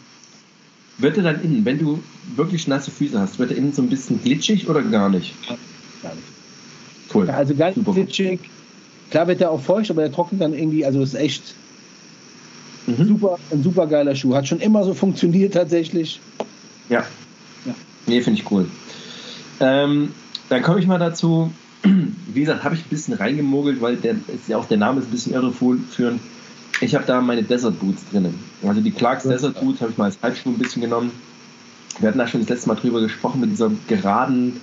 Wird 0.97 1.17
er 1.17 1.23
dann 1.23 1.41
innen, 1.41 1.63
wenn 1.63 1.79
du 1.79 2.03
wirklich 2.35 2.67
nasse 2.67 2.91
Füße 2.91 3.19
hast, 3.19 3.39
wird 3.39 3.51
er 3.51 3.57
innen 3.57 3.71
so 3.71 3.81
ein 3.81 3.89
bisschen 3.89 4.21
glitschig 4.21 4.67
oder 4.67 4.81
gar 4.81 5.09
nicht? 5.09 5.33
Gar 6.01 6.15
nicht. 6.15 6.27
Cool. 7.13 7.29
Also 7.29 7.55
ganz 7.55 7.75
Super. 7.75 7.93
glitschig. 7.93 8.39
Klar 9.09 9.27
wird 9.27 9.41
er 9.41 9.51
auch 9.51 9.61
feucht, 9.61 9.89
aber 9.89 10.01
der 10.01 10.11
trocknet 10.11 10.41
dann 10.41 10.53
irgendwie, 10.53 10.85
also 10.85 11.01
ist 11.01 11.15
echt 11.15 11.55
mhm. 12.85 13.07
super, 13.07 13.39
ein 13.51 13.63
super 13.63 13.87
geiler 13.87 14.15
Schuh. 14.15 14.35
Hat 14.35 14.47
schon 14.47 14.59
immer 14.59 14.83
so 14.83 14.93
funktioniert 14.93 15.53
tatsächlich. 15.53 16.19
Ja. 16.89 17.05
ja. 17.65 17.73
Nee, 18.05 18.21
finde 18.21 18.41
ich 18.41 18.51
cool. 18.51 18.67
Ähm, 19.59 20.11
dann 20.49 20.61
komme 20.61 20.79
ich 20.79 20.87
mal 20.87 20.99
dazu. 20.99 21.51
Wie 22.33 22.41
gesagt, 22.41 22.63
habe 22.63 22.75
ich 22.75 22.81
ein 22.81 22.89
bisschen 22.89 23.13
reingemogelt, 23.13 23.81
weil 23.81 23.95
der 23.95 24.15
ist 24.27 24.47
ja 24.47 24.57
auch 24.57 24.65
der 24.65 24.77
Name 24.77 24.99
ist 24.99 25.07
ein 25.07 25.11
bisschen 25.11 25.33
irreführend. 25.33 26.19
Ich 26.81 26.95
habe 26.95 27.05
da 27.05 27.19
meine 27.21 27.43
Desert 27.43 27.79
Boots 27.79 28.03
drinnen. 28.09 28.39
Also 28.65 28.81
die 28.81 28.91
Clarks 28.91 29.23
Desert 29.23 29.59
Boots 29.59 29.81
habe 29.81 29.91
ich 29.91 29.97
mal 29.97 30.05
als 30.05 30.17
Halbschuh 30.21 30.49
ein 30.49 30.57
bisschen 30.57 30.81
genommen. 30.81 31.11
Wir 31.99 32.07
hatten 32.07 32.19
da 32.19 32.27
schon 32.27 32.41
das 32.41 32.49
letzte 32.49 32.69
Mal 32.69 32.75
drüber 32.75 33.01
gesprochen 33.01 33.41
mit 33.41 33.51
dieser 33.51 33.71
geraden 33.87 34.61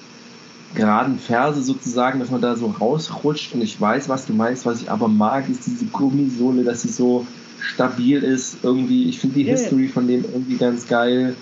geraden 0.75 1.19
Ferse 1.19 1.63
sozusagen, 1.63 2.21
dass 2.21 2.31
man 2.31 2.41
da 2.41 2.57
so 2.57 2.67
rausrutscht. 2.67 3.55
Und 3.55 3.63
ich 3.63 3.81
weiß, 3.81 4.09
was 4.09 4.27
du 4.27 4.33
meinst. 4.33 4.67
Was 4.67 4.83
ich 4.83 4.91
aber 4.91 5.09
mag, 5.09 5.49
ist 5.49 5.67
diese 5.67 5.87
Gummisohle, 5.87 6.65
dass 6.65 6.83
sie 6.83 6.89
so 6.89 7.27
stabil 7.61 8.23
ist. 8.23 8.59
Irgendwie, 8.63 9.09
ich 9.09 9.19
finde 9.19 9.37
die 9.37 9.45
yeah. 9.45 9.57
History 9.57 9.89
von 9.89 10.07
dem 10.07 10.25
irgendwie 10.25 10.57
ganz 10.57 10.87
geil. 10.87 11.35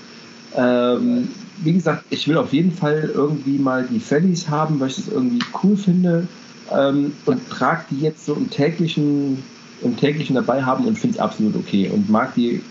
Ähm, 0.56 1.28
wie 1.62 1.72
gesagt, 1.72 2.04
ich 2.10 2.26
will 2.28 2.36
auf 2.36 2.52
jeden 2.52 2.72
Fall 2.72 3.10
irgendwie 3.12 3.58
mal 3.58 3.86
die 3.88 4.00
Fellies 4.00 4.48
haben, 4.48 4.80
weil 4.80 4.88
ich 4.88 4.96
das 4.96 5.08
irgendwie 5.08 5.40
cool 5.62 5.76
finde. 5.76 6.26
Ähm, 6.72 7.12
und 7.26 7.50
trage 7.50 7.84
die 7.90 8.00
jetzt 8.00 8.24
so 8.24 8.34
im 8.34 8.50
täglichen, 8.50 9.42
im 9.82 9.96
täglichen 9.96 10.34
dabei 10.36 10.62
haben 10.62 10.86
und 10.86 10.98
finde 10.98 11.16
es 11.16 11.20
absolut 11.20 11.56
okay. 11.56 11.90
Und 11.92 12.08
mag 12.08 12.34
die 12.34 12.62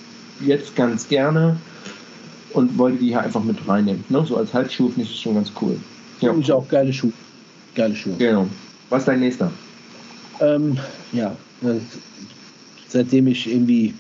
jetzt 0.46 0.76
ganz 0.76 1.08
gerne 1.08 1.58
und 2.54 2.78
wollte 2.78 2.98
die 2.98 3.08
hier 3.08 3.22
einfach 3.22 3.44
mit 3.44 3.68
reinnehmen. 3.68 4.04
Ne? 4.10 4.26
So 4.26 4.38
als 4.38 4.54
Halsschuh 4.54 4.90
finde 4.90 5.04
ich 5.04 5.10
das 5.10 5.20
schon 5.20 5.36
ganz 5.36 5.52
cool. 5.62 5.78
Ja. 6.22 6.30
Finde 6.30 6.44
ich 6.44 6.52
auch 6.52 6.68
geile 6.68 6.94
Schuhe. 6.94 7.14
Geile 7.76 7.96
Schuhe. 7.96 8.16
Genau. 8.18 8.48
Was 8.90 9.00
ist 9.00 9.08
dein 9.08 9.20
nächster? 9.20 9.52
Ähm, 10.40 10.78
ja, 11.12 11.36
seitdem 12.88 13.28
ich 13.28 13.52
irgendwie 13.52 13.94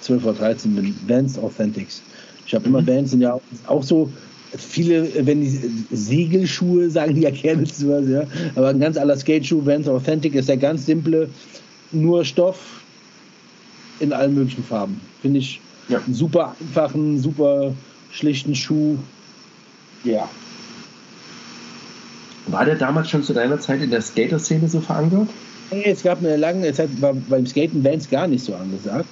12 0.00 0.24
oder 0.24 0.34
13 0.34 0.74
bin, 0.74 0.94
Vans 1.06 1.38
Authentics. 1.38 2.02
Ich 2.46 2.54
habe 2.54 2.68
mhm. 2.68 2.74
immer 2.74 2.86
Vans 2.86 3.10
sind 3.10 3.20
ja 3.20 3.38
auch 3.66 3.82
so, 3.82 4.10
viele, 4.56 5.08
wenn 5.26 5.40
die 5.40 5.70
Segelschuhe 5.90 6.90
sagen 6.90 7.14
die 7.14 7.22
ja 7.22 7.30
gerne 7.30 7.64
zu 7.64 7.88
was, 7.88 8.08
ja. 8.08 8.24
Aber 8.54 8.68
ein 8.68 8.80
ganz 8.80 8.96
aller 8.96 9.16
Skateschuh, 9.16 9.64
Vans 9.64 9.88
Authentic 9.88 10.34
ist 10.34 10.48
der 10.48 10.56
ganz 10.56 10.86
simple, 10.86 11.28
nur 11.94 12.24
Stoff 12.24 12.58
in 14.00 14.12
allen 14.12 14.34
möglichen 14.34 14.64
Farben. 14.64 15.00
Finde 15.22 15.38
ich 15.38 15.60
ja. 15.88 16.00
einen 16.04 16.14
super 16.14 16.54
einfachen, 16.60 17.20
super 17.20 17.72
schlichten 18.10 18.54
Schuh. 18.54 18.98
Ja, 20.04 20.28
war 22.46 22.64
der 22.64 22.74
damals 22.74 23.10
schon 23.10 23.22
zu 23.22 23.32
deiner 23.32 23.58
Zeit 23.58 23.82
in 23.82 23.90
der 23.90 24.02
Skater-Szene 24.02 24.68
so 24.68 24.80
verankert? 24.80 25.28
Es 25.70 26.02
gab 26.02 26.18
eine 26.18 26.36
lange 26.36 26.72
Zeit, 26.72 26.90
war 27.00 27.14
beim 27.14 27.46
Skaten 27.46 27.82
Bands 27.82 28.08
gar 28.10 28.26
nicht 28.26 28.44
so 28.44 28.54
angesagt. 28.54 29.06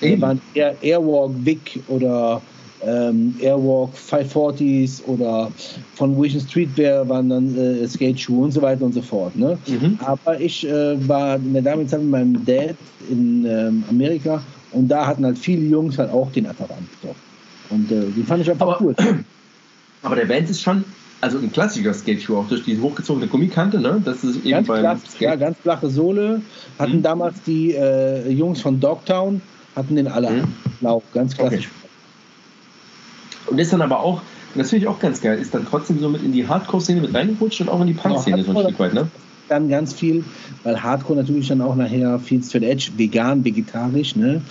Eben. 0.00 0.20
Da 0.20 0.28
waren 0.28 0.40
eher 0.54 0.76
Airwalk 0.82 1.32
Vic 1.44 1.82
oder 1.88 2.40
ähm, 2.84 3.34
Airwalk 3.40 3.90
540s 3.94 5.04
oder 5.04 5.50
von 5.94 6.20
Vision 6.20 6.40
Streetwear 6.40 7.08
waren 7.08 7.28
dann 7.28 7.56
äh, 7.56 7.86
Skate-Schuhe 7.86 8.44
und 8.44 8.52
so 8.52 8.62
weiter 8.62 8.84
und 8.84 8.92
so 8.92 9.02
fort. 9.02 9.36
Ne? 9.36 9.58
Mhm. 9.66 9.98
Aber 10.04 10.40
ich 10.40 10.66
äh, 10.66 11.08
war 11.08 11.36
in 11.36 11.52
der 11.52 11.62
damaligen 11.62 11.88
Zeit 11.88 12.00
mit 12.00 12.10
meinem 12.10 12.44
Dad 12.44 12.76
in 13.10 13.44
ähm, 13.46 13.84
Amerika 13.88 14.42
und 14.72 14.88
da 14.88 15.06
hatten 15.06 15.24
halt 15.24 15.38
viele 15.38 15.66
Jungs 15.66 15.98
halt 15.98 16.10
auch 16.10 16.30
den 16.32 16.46
Apparat. 16.46 16.78
So. 17.02 17.14
Und 17.70 17.90
äh, 17.90 18.04
die 18.16 18.22
fand 18.22 18.42
ich 18.42 18.50
einfach 18.50 18.68
aber, 18.68 18.80
cool. 18.80 18.94
Aber 20.02 20.14
der 20.14 20.26
Band 20.26 20.48
ist 20.48 20.62
schon 20.62 20.84
also 21.20 21.38
ein 21.38 21.50
klassischer 21.50 21.94
Skate-Schuh, 21.94 22.36
auch 22.36 22.48
durch 22.48 22.64
die 22.64 22.78
hochgezogene 22.78 23.26
Gummikante, 23.26 23.80
ne? 23.80 24.00
Das 24.04 24.22
ist 24.22 24.44
eben 24.44 24.50
ganz 24.50 24.68
beim 24.68 24.98
flach. 24.98 25.20
Ja, 25.20 25.34
ganz 25.34 25.58
flache 25.58 25.88
Sohle. 25.88 26.42
Hatten 26.78 26.98
mhm. 26.98 27.02
damals 27.02 27.42
die 27.42 27.72
äh, 27.72 28.30
Jungs 28.30 28.60
von 28.60 28.78
Dogtown, 28.78 29.40
hatten 29.74 29.96
den 29.96 30.08
alle 30.08 30.30
mhm. 30.30 30.44
blau, 30.80 31.02
ganz 31.12 31.36
klassisch. 31.36 31.66
Okay. 31.66 31.85
Und 33.46 33.58
ist 33.58 33.72
dann 33.72 33.82
aber 33.82 34.00
auch, 34.00 34.22
das 34.54 34.70
finde 34.70 34.84
ich 34.84 34.88
auch 34.88 34.98
ganz 34.98 35.20
geil, 35.20 35.38
ist 35.38 35.54
dann 35.54 35.66
trotzdem 35.68 36.00
so 36.00 36.08
mit 36.08 36.22
in 36.22 36.32
die 36.32 36.46
Hardcore-Szene 36.46 37.00
mit 37.00 37.14
reingerutscht 37.14 37.60
und 37.60 37.68
auch 37.68 37.80
in 37.80 37.88
die 37.88 37.94
Punk-Szene 37.94 38.42
genau, 38.42 38.52
so 38.52 38.58
ein 38.58 38.64
Stück 38.66 38.78
weit, 38.80 38.94
ne? 38.94 39.08
dann 39.48 39.68
ganz 39.68 39.92
viel, 39.92 40.24
weil 40.64 40.82
Hardcore 40.82 41.18
natürlich 41.18 41.48
dann 41.48 41.60
auch 41.60 41.76
nachher 41.76 42.18
to 42.18 42.58
the 42.58 42.64
Edge, 42.64 42.90
vegan, 42.96 43.44
vegetarisch, 43.44 44.16
ne? 44.16 44.42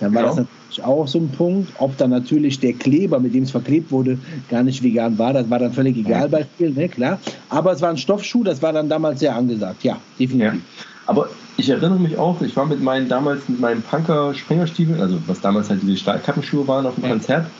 Dann 0.00 0.14
war 0.14 0.22
genau. 0.22 0.34
das 0.34 0.46
natürlich 0.46 0.84
auch 0.84 1.08
so 1.08 1.18
ein 1.18 1.28
Punkt. 1.28 1.72
Ob 1.78 1.96
dann 1.98 2.10
natürlich 2.10 2.58
der 2.60 2.72
Kleber, 2.72 3.20
mit 3.20 3.34
dem 3.34 3.44
es 3.44 3.50
verklebt 3.50 3.90
wurde, 3.90 4.18
gar 4.48 4.62
nicht 4.62 4.82
vegan 4.82 5.18
war, 5.18 5.32
das 5.32 5.48
war 5.50 5.58
dann 5.58 5.72
völlig 5.72 5.96
egal 5.96 6.28
bei 6.28 6.46
vielen, 6.58 6.74
ne? 6.74 6.88
Klar. 6.88 7.18
Aber 7.48 7.72
es 7.72 7.80
war 7.80 7.90
ein 7.90 7.96
Stoffschuh, 7.96 8.42
das 8.42 8.62
war 8.62 8.72
dann 8.72 8.88
damals 8.88 9.20
sehr 9.20 9.34
angesagt, 9.34 9.84
ja, 9.84 9.98
definitiv. 10.18 10.54
Ja. 10.54 10.60
Aber 11.06 11.28
ich 11.56 11.68
erinnere 11.68 11.98
mich 11.98 12.16
auch, 12.18 12.40
ich 12.40 12.56
war 12.56 12.66
mit 12.66 12.82
meinen 12.82 13.08
damals 13.08 13.48
mit 13.48 13.60
meinen 13.60 13.82
Punker 13.82 14.32
Springerstiefeln, 14.34 15.00
also 15.00 15.18
was 15.26 15.40
damals 15.40 15.68
halt 15.68 15.82
diese 15.82 15.96
Stahlkappenschuhe 15.96 16.66
waren 16.68 16.86
auf 16.86 16.94
dem. 16.94 17.08
Konzert 17.10 17.46
und 17.46 17.50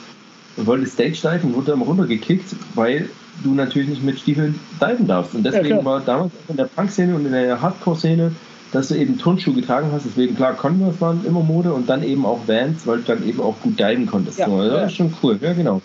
wollte 0.57 0.87
Stage 0.87 1.11
diven 1.21 1.51
und 1.51 1.55
wurde 1.55 1.71
dann 1.71 1.81
runtergekickt, 1.81 2.55
weil 2.75 3.09
du 3.43 3.53
natürlich 3.53 3.89
nicht 3.89 4.03
mit 4.03 4.19
Stiefeln 4.19 4.59
diven 4.81 5.07
darfst. 5.07 5.33
Und 5.33 5.43
deswegen 5.43 5.77
ja, 5.77 5.85
war 5.85 6.01
damals 6.01 6.31
in 6.47 6.57
der 6.57 6.65
Punk-Szene 6.65 7.15
und 7.15 7.25
in 7.25 7.31
der 7.31 7.61
Hardcore-Szene, 7.61 8.31
dass 8.71 8.89
du 8.89 8.95
eben 8.95 9.17
Turnschuhe 9.17 9.53
getragen 9.53 9.89
hast. 9.91 10.05
Deswegen, 10.05 10.35
klar, 10.35 10.53
Converse 10.53 11.01
waren 11.01 11.25
immer 11.25 11.41
Mode 11.41 11.73
und 11.73 11.89
dann 11.89 12.03
eben 12.03 12.25
auch 12.25 12.47
Vans, 12.47 12.85
weil 12.85 12.99
du 12.99 13.03
dann 13.03 13.27
eben 13.27 13.41
auch 13.41 13.55
gut 13.61 13.79
diven 13.79 14.05
konntest. 14.05 14.39
Ja, 14.39 14.47
so, 14.47 14.63
das 14.63 14.91
ist 14.91 14.97
schon 14.97 15.13
cool, 15.23 15.37
ja, 15.41 15.53
genau. 15.53 15.81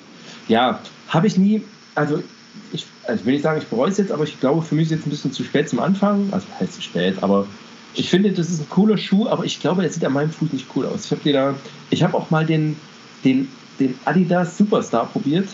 Ja, 0.48 0.80
habe 1.08 1.26
ich 1.26 1.36
nie, 1.36 1.62
also 1.94 2.22
ich, 2.72 2.86
also 3.04 3.20
ich 3.20 3.26
will 3.26 3.34
nicht 3.34 3.42
sagen, 3.42 3.60
ich 3.60 3.66
bereue 3.66 3.90
es 3.90 3.98
jetzt, 3.98 4.12
aber 4.12 4.24
ich 4.24 4.38
glaube, 4.40 4.62
für 4.62 4.74
mich 4.74 4.84
ist 4.84 4.90
es 4.90 4.96
jetzt 4.98 5.06
ein 5.06 5.10
bisschen 5.10 5.32
zu 5.32 5.44
spät 5.44 5.68
zum 5.68 5.80
Anfang. 5.80 6.28
Also 6.32 6.46
heißt 6.60 6.74
zu 6.74 6.82
spät, 6.82 7.22
aber 7.22 7.46
ich 7.94 8.10
finde, 8.10 8.30
das 8.30 8.50
ist 8.50 8.60
ein 8.60 8.68
cooler 8.68 8.98
Schuh, 8.98 9.26
aber 9.28 9.44
ich 9.44 9.60
glaube, 9.60 9.82
der 9.82 9.90
sieht 9.90 10.04
an 10.04 10.12
meinem 10.12 10.30
Fuß 10.30 10.52
nicht 10.52 10.66
cool 10.76 10.86
aus. 10.86 11.06
Ich 11.06 11.10
habe 11.10 11.32
da, 11.32 11.54
ich 11.90 12.02
habe 12.02 12.14
auch 12.16 12.30
mal 12.30 12.44
den, 12.44 12.76
den, 13.24 13.48
den 13.78 13.94
Adidas 14.04 14.58
Superstar 14.58 15.06
probiert. 15.06 15.48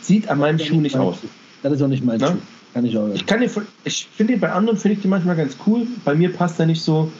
Sieht 0.00 0.28
an 0.28 0.38
meinem 0.38 0.58
Schuh 0.58 0.80
nicht 0.80 0.96
aus. 0.96 1.18
Das 1.62 1.72
ist 1.72 1.82
auch 1.82 1.88
nicht 1.88 2.04
mein 2.04 2.18
Na? 2.20 2.28
Schuh. 2.28 2.38
Kann 2.74 2.84
ich 2.84 2.98
auch. 2.98 3.08
Ich, 3.14 3.24
kann 3.24 3.40
den, 3.40 3.50
ich 3.84 4.08
finde 4.16 4.34
den 4.34 4.40
bei 4.40 4.50
anderen 4.52 4.78
finde 4.78 4.96
ich 4.96 5.02
den 5.02 5.10
manchmal 5.10 5.36
ganz 5.36 5.56
cool. 5.66 5.86
Bei 6.04 6.14
mir 6.14 6.32
passt 6.32 6.58
er 6.58 6.66
nicht 6.66 6.82
so. 6.82 7.10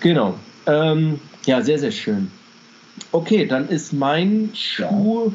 Genau. 0.00 0.34
Ähm, 0.66 1.18
ja, 1.46 1.60
sehr, 1.62 1.78
sehr 1.78 1.90
schön. 1.90 2.30
Okay, 3.10 3.46
dann 3.46 3.68
ist 3.68 3.92
mein 3.92 4.50
Schuh 4.54 5.26
ja. 5.26 5.32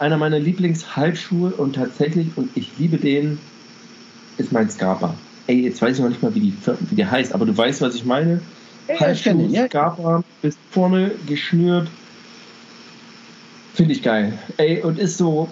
einer 0.00 0.16
meiner 0.16 0.40
Lieblingshalbschuhe 0.40 1.50
und 1.50 1.76
tatsächlich, 1.76 2.28
und 2.36 2.50
ich 2.56 2.70
liebe 2.78 2.98
den, 2.98 3.38
ist 4.36 4.52
mein 4.52 4.68
Scarpa. 4.68 5.14
Ey, 5.46 5.62
jetzt 5.62 5.80
weiß 5.80 5.96
ich 5.96 6.02
noch 6.02 6.10
nicht 6.10 6.22
mal, 6.22 6.34
wie, 6.34 6.40
die, 6.40 6.54
wie 6.90 6.96
der 6.96 7.10
heißt, 7.10 7.32
aber 7.34 7.46
du 7.46 7.56
weißt, 7.56 7.80
was 7.80 7.94
ich 7.94 8.04
meine. 8.04 8.40
Ja, 8.88 9.00
Halbschuh, 9.00 9.48
ja. 9.48 9.66
Scarpa, 9.66 10.24
bis 10.42 10.56
vorne 10.70 11.12
geschnürt. 11.26 11.88
Finde 13.74 13.92
ich 13.92 14.02
geil. 14.02 14.38
Ey, 14.56 14.82
und 14.82 14.98
ist 14.98 15.18
so, 15.18 15.48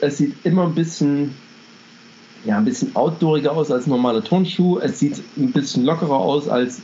es 0.00 0.18
sieht 0.18 0.34
immer 0.44 0.64
ein 0.64 0.74
bisschen, 0.74 1.34
ja, 2.44 2.58
ein 2.58 2.64
bisschen 2.64 2.94
outdooriger 2.96 3.52
aus 3.52 3.70
als 3.70 3.86
normaler 3.86 4.22
Turnschuh. 4.22 4.78
Es 4.78 4.98
sieht 4.98 5.22
ein 5.36 5.52
bisschen 5.52 5.84
lockerer 5.84 6.18
aus 6.18 6.48
als 6.48 6.80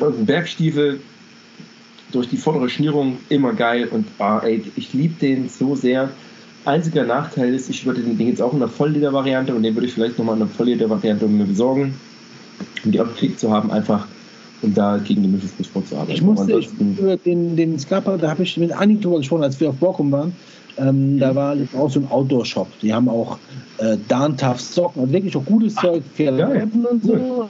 ein 0.00 0.26
Bergstiefel. 0.26 1.00
Durch 2.12 2.28
die 2.28 2.36
vordere 2.36 2.68
Schnürung 2.68 3.18
immer 3.28 3.52
geil 3.52 3.88
und 3.88 4.06
ah, 4.20 4.38
ey, 4.38 4.62
ich 4.76 4.92
liebe 4.92 5.14
den 5.20 5.48
so 5.48 5.74
sehr. 5.74 6.10
Einziger 6.64 7.04
Nachteil 7.04 7.52
ist, 7.52 7.68
ich 7.68 7.84
würde 7.84 8.00
den 8.00 8.16
Ding 8.16 8.28
jetzt 8.28 8.40
auch 8.40 8.52
in 8.52 8.60
der 8.60 8.68
Vollleder-Variante 8.68 9.54
und 9.54 9.62
den 9.64 9.74
würde 9.74 9.88
ich 9.88 9.94
vielleicht 9.94 10.18
nochmal 10.18 10.34
in 10.34 10.40
der 10.40 10.48
Vollleder-Variante 10.48 11.26
mir 11.26 11.44
besorgen, 11.44 11.94
um 12.84 12.92
die 12.92 13.00
Optik 13.00 13.38
zu 13.38 13.52
haben, 13.52 13.70
einfach 13.72 14.06
um 14.62 14.74
da 14.74 14.98
gegen 14.98 15.22
den 15.22 15.32
Mittelfuß 15.32 15.66
vorzuarbeiten. 15.66 16.14
Ich 16.14 16.22
musste 16.22 16.58
ich, 16.58 16.68
den, 17.24 17.56
den 17.56 17.78
Skapa, 17.78 18.16
da 18.16 18.30
habe 18.30 18.42
ich 18.42 18.56
mit 18.56 18.72
Anni 18.72 18.98
drüber 19.00 19.18
gesprochen, 19.18 19.44
als 19.44 19.60
wir 19.60 19.70
auf 19.70 19.76
Borkum 19.76 20.10
waren. 20.12 20.34
Ähm, 20.78 21.18
da 21.18 21.34
war 21.34 21.56
auch 21.76 21.90
so 21.90 22.00
ein 22.00 22.10
Outdoor-Shop. 22.10 22.68
Die 22.82 22.92
haben 22.92 23.08
auch 23.08 23.38
äh, 23.78 23.96
Darn 24.08 24.36
Tough 24.36 24.60
Socken, 24.60 25.02
also 25.02 25.12
wirklich 25.12 25.36
auch 25.36 25.44
gutes 25.44 25.74
Zeug 25.74 26.02
für 26.14 26.30
Lampen 26.30 26.84
und 26.84 27.02
so. 27.02 27.48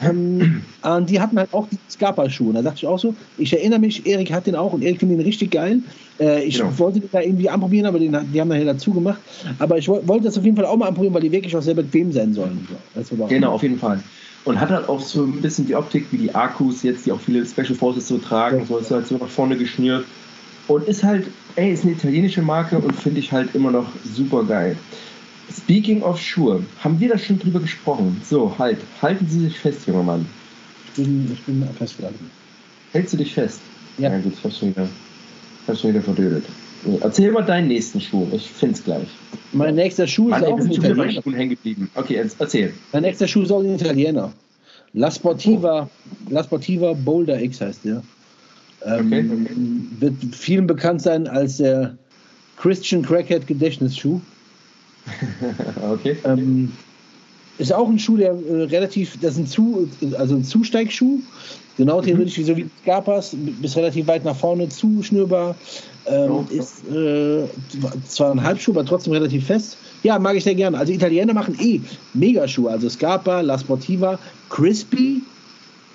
Ähm, 0.00 0.62
und 0.82 1.10
die 1.10 1.20
hatten 1.20 1.38
halt 1.38 1.52
auch 1.52 1.66
die 1.68 1.78
Scarpa-Schuhe. 1.90 2.52
Da 2.54 2.62
dachte 2.62 2.78
ich 2.78 2.86
auch 2.86 2.98
so, 2.98 3.14
ich 3.36 3.52
erinnere 3.52 3.80
mich, 3.80 4.06
Erik 4.06 4.32
hat 4.32 4.46
den 4.46 4.54
auch 4.54 4.72
und 4.72 4.82
Erik 4.82 5.00
findet 5.00 5.18
den 5.18 5.26
richtig 5.26 5.50
geil. 5.50 5.80
Äh, 6.20 6.44
ich 6.44 6.58
genau. 6.58 6.78
wollte 6.78 7.00
den 7.00 7.10
da 7.10 7.20
irgendwie 7.20 7.48
anprobieren, 7.48 7.86
aber 7.86 7.98
den, 7.98 8.16
die 8.32 8.40
haben 8.40 8.48
nachher 8.48 8.64
dazu 8.64 8.92
gemacht. 8.92 9.18
Aber 9.58 9.76
ich 9.76 9.88
wollte 9.88 10.22
das 10.22 10.38
auf 10.38 10.44
jeden 10.44 10.56
Fall 10.56 10.66
auch 10.66 10.76
mal 10.76 10.86
anprobieren, 10.86 11.14
weil 11.14 11.22
die 11.22 11.32
wirklich 11.32 11.54
auch 11.56 11.62
sehr 11.62 11.74
bequem 11.74 12.12
sein 12.12 12.32
sollen. 12.32 12.66
genau, 13.28 13.52
auf 13.52 13.62
jeden 13.62 13.78
Fall. 13.78 14.02
Und 14.48 14.58
hat 14.58 14.70
halt 14.70 14.88
auch 14.88 15.00
so 15.00 15.24
ein 15.24 15.42
bisschen 15.42 15.66
die 15.66 15.76
Optik 15.76 16.06
wie 16.10 16.16
die 16.16 16.34
Akkus 16.34 16.82
jetzt, 16.82 17.04
die 17.04 17.12
auch 17.12 17.20
viele 17.20 17.44
Special 17.44 17.74
Forces 17.74 18.08
so 18.08 18.16
tragen. 18.16 18.60
Ja. 18.60 18.64
So 18.64 18.78
ist 18.78 18.90
halt 18.90 19.06
so 19.06 19.18
nach 19.18 19.28
vorne 19.28 19.58
geschnürt. 19.58 20.06
Und 20.68 20.88
ist 20.88 21.04
halt, 21.04 21.26
ey, 21.56 21.70
ist 21.70 21.84
eine 21.84 21.92
italienische 21.92 22.40
Marke 22.40 22.78
und 22.78 22.96
finde 22.96 23.20
ich 23.20 23.30
halt 23.30 23.54
immer 23.54 23.70
noch 23.70 23.86
super 24.04 24.44
geil. 24.44 24.78
Speaking 25.54 26.02
of 26.02 26.18
Schuhe, 26.18 26.64
haben 26.80 26.98
wir 26.98 27.10
da 27.10 27.18
schon 27.18 27.38
drüber 27.38 27.60
gesprochen? 27.60 28.22
So, 28.24 28.54
halt, 28.58 28.78
halten 29.02 29.28
Sie 29.28 29.40
sich 29.40 29.58
fest, 29.58 29.86
junger 29.86 30.02
Mann. 30.02 30.24
Ich 30.86 30.92
bin, 30.94 31.30
ich 31.30 31.42
bin 31.42 31.68
festgehalten. 31.78 32.30
Hältst 32.92 33.12
du 33.12 33.18
dich 33.18 33.34
fest? 33.34 33.60
Ja. 33.98 34.10
Ja 34.10 34.18
gut, 34.18 34.32
ich 34.32 34.42
hab's 34.42 34.58
schon 34.58 34.70
wieder, 34.70 34.88
hab's 35.66 35.80
schon 35.82 35.90
wieder 35.90 36.02
verdödelt. 36.02 36.46
Erzähl 37.00 37.32
mal 37.32 37.42
deinen 37.42 37.68
nächsten 37.68 38.00
Schuh, 38.00 38.26
ich 38.32 38.50
find's 38.50 38.82
gleich. 38.84 39.08
Mein 39.52 39.74
nächster 39.74 40.06
Schuh 40.06 40.28
Mann, 40.28 40.42
ist 40.42 40.46
ey, 40.46 40.52
auch 40.52 40.60
ein 40.60 40.70
Italiener. 40.70 41.36
Hängen 41.36 41.50
geblieben. 41.50 41.90
Okay, 41.94 42.24
erzähl. 42.38 42.72
Mein 42.92 43.02
nächster 43.02 43.26
Schuh 43.26 43.42
ist 43.42 43.50
auch 43.50 43.60
ein 43.60 43.74
Italiener. 43.74 44.32
La 44.92 45.10
Sportiva, 45.10 45.82
oh. 45.82 46.30
La 46.30 46.44
Sportiva 46.44 46.92
Boulder 46.92 47.40
X 47.40 47.60
heißt 47.60 47.84
der. 47.84 48.02
Ähm, 48.84 49.06
okay, 49.06 49.24
okay. 49.30 49.56
Wird 50.00 50.14
vielen 50.34 50.66
bekannt 50.66 51.02
sein 51.02 51.26
als 51.26 51.58
der 51.58 51.96
Christian 52.56 53.02
Crackhead 53.02 53.46
Gedächtnisschuh. 53.46 54.20
okay. 55.90 56.16
Ähm, 56.24 56.72
ist 57.58 57.72
auch 57.72 57.88
ein 57.88 57.98
Schuh, 57.98 58.16
der 58.16 58.32
äh, 58.32 58.62
relativ, 58.64 59.18
das 59.20 59.32
ist 59.32 59.38
ein, 59.38 59.46
Zu, 59.46 59.88
also 60.16 60.36
ein 60.36 60.44
Zusteigsschuh, 60.44 61.18
genau 61.76 62.00
theoretisch 62.00 62.38
mhm. 62.38 62.42
wie 62.42 62.46
so 62.46 62.56
wie 62.56 62.66
Scarpas, 62.82 63.36
bis 63.36 63.76
relativ 63.76 64.06
weit 64.06 64.24
nach 64.24 64.36
vorne 64.36 64.68
zuschnürbar. 64.68 65.54
Ähm, 66.06 66.30
oh, 66.30 66.46
ist 66.50 66.88
äh, 66.90 67.44
zwar 68.06 68.32
ein 68.32 68.42
Halbschuh, 68.42 68.72
aber 68.72 68.84
trotzdem 68.84 69.12
relativ 69.12 69.46
fest. 69.46 69.76
Ja, 70.02 70.18
mag 70.18 70.36
ich 70.36 70.44
sehr 70.44 70.54
gerne. 70.54 70.78
Also 70.78 70.92
Italiener 70.92 71.34
machen 71.34 71.56
eh 71.60 71.80
Megaschuhe, 72.14 72.70
also 72.70 72.88
Scarpa, 72.88 73.40
La 73.40 73.58
Sportiva, 73.58 74.18
Crispy, 74.48 75.22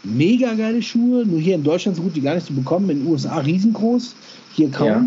mega 0.03 0.53
geile 0.53 0.81
Schuhe, 0.81 1.25
nur 1.25 1.39
hier 1.39 1.55
in 1.55 1.63
Deutschland 1.63 1.97
so 1.97 2.03
gut 2.03 2.15
wie 2.15 2.21
gar 2.21 2.35
nicht 2.35 2.47
zu 2.47 2.53
bekommen, 2.53 2.89
in 2.89 2.99
den 2.99 3.07
USA 3.07 3.37
riesengroß, 3.37 4.15
hier 4.53 4.69
kaum. 4.69 4.87
Ja. 4.87 5.05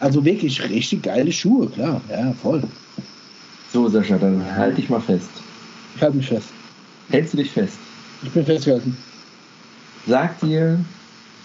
Also 0.00 0.24
wirklich 0.24 0.60
richtig 0.68 1.02
geile 1.02 1.30
Schuhe, 1.30 1.68
klar, 1.68 2.00
ja, 2.10 2.32
voll. 2.42 2.62
So, 3.72 3.88
Sascha, 3.88 4.18
dann 4.18 4.44
halte 4.56 4.80
ich 4.80 4.90
mal 4.90 5.00
fest. 5.00 5.30
Ich 6.02 6.04
halte 6.04 6.16
mich 6.16 6.28
fest. 6.30 6.48
Hältst 7.10 7.32
du 7.32 7.36
dich 7.36 7.52
fest? 7.52 7.78
Ich 8.24 8.30
bin 8.32 8.44
festgehalten. 8.44 8.96
Sagt 10.04 10.42
dir, 10.42 10.84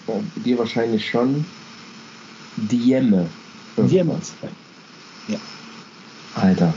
oh, 0.07 0.19
dir 0.43 0.57
wahrscheinlich 0.57 1.07
schon, 1.07 1.45
Diemme. 2.55 3.27
Diemme. 3.77 4.19
Ja. 5.27 5.37
Alter, 6.33 6.73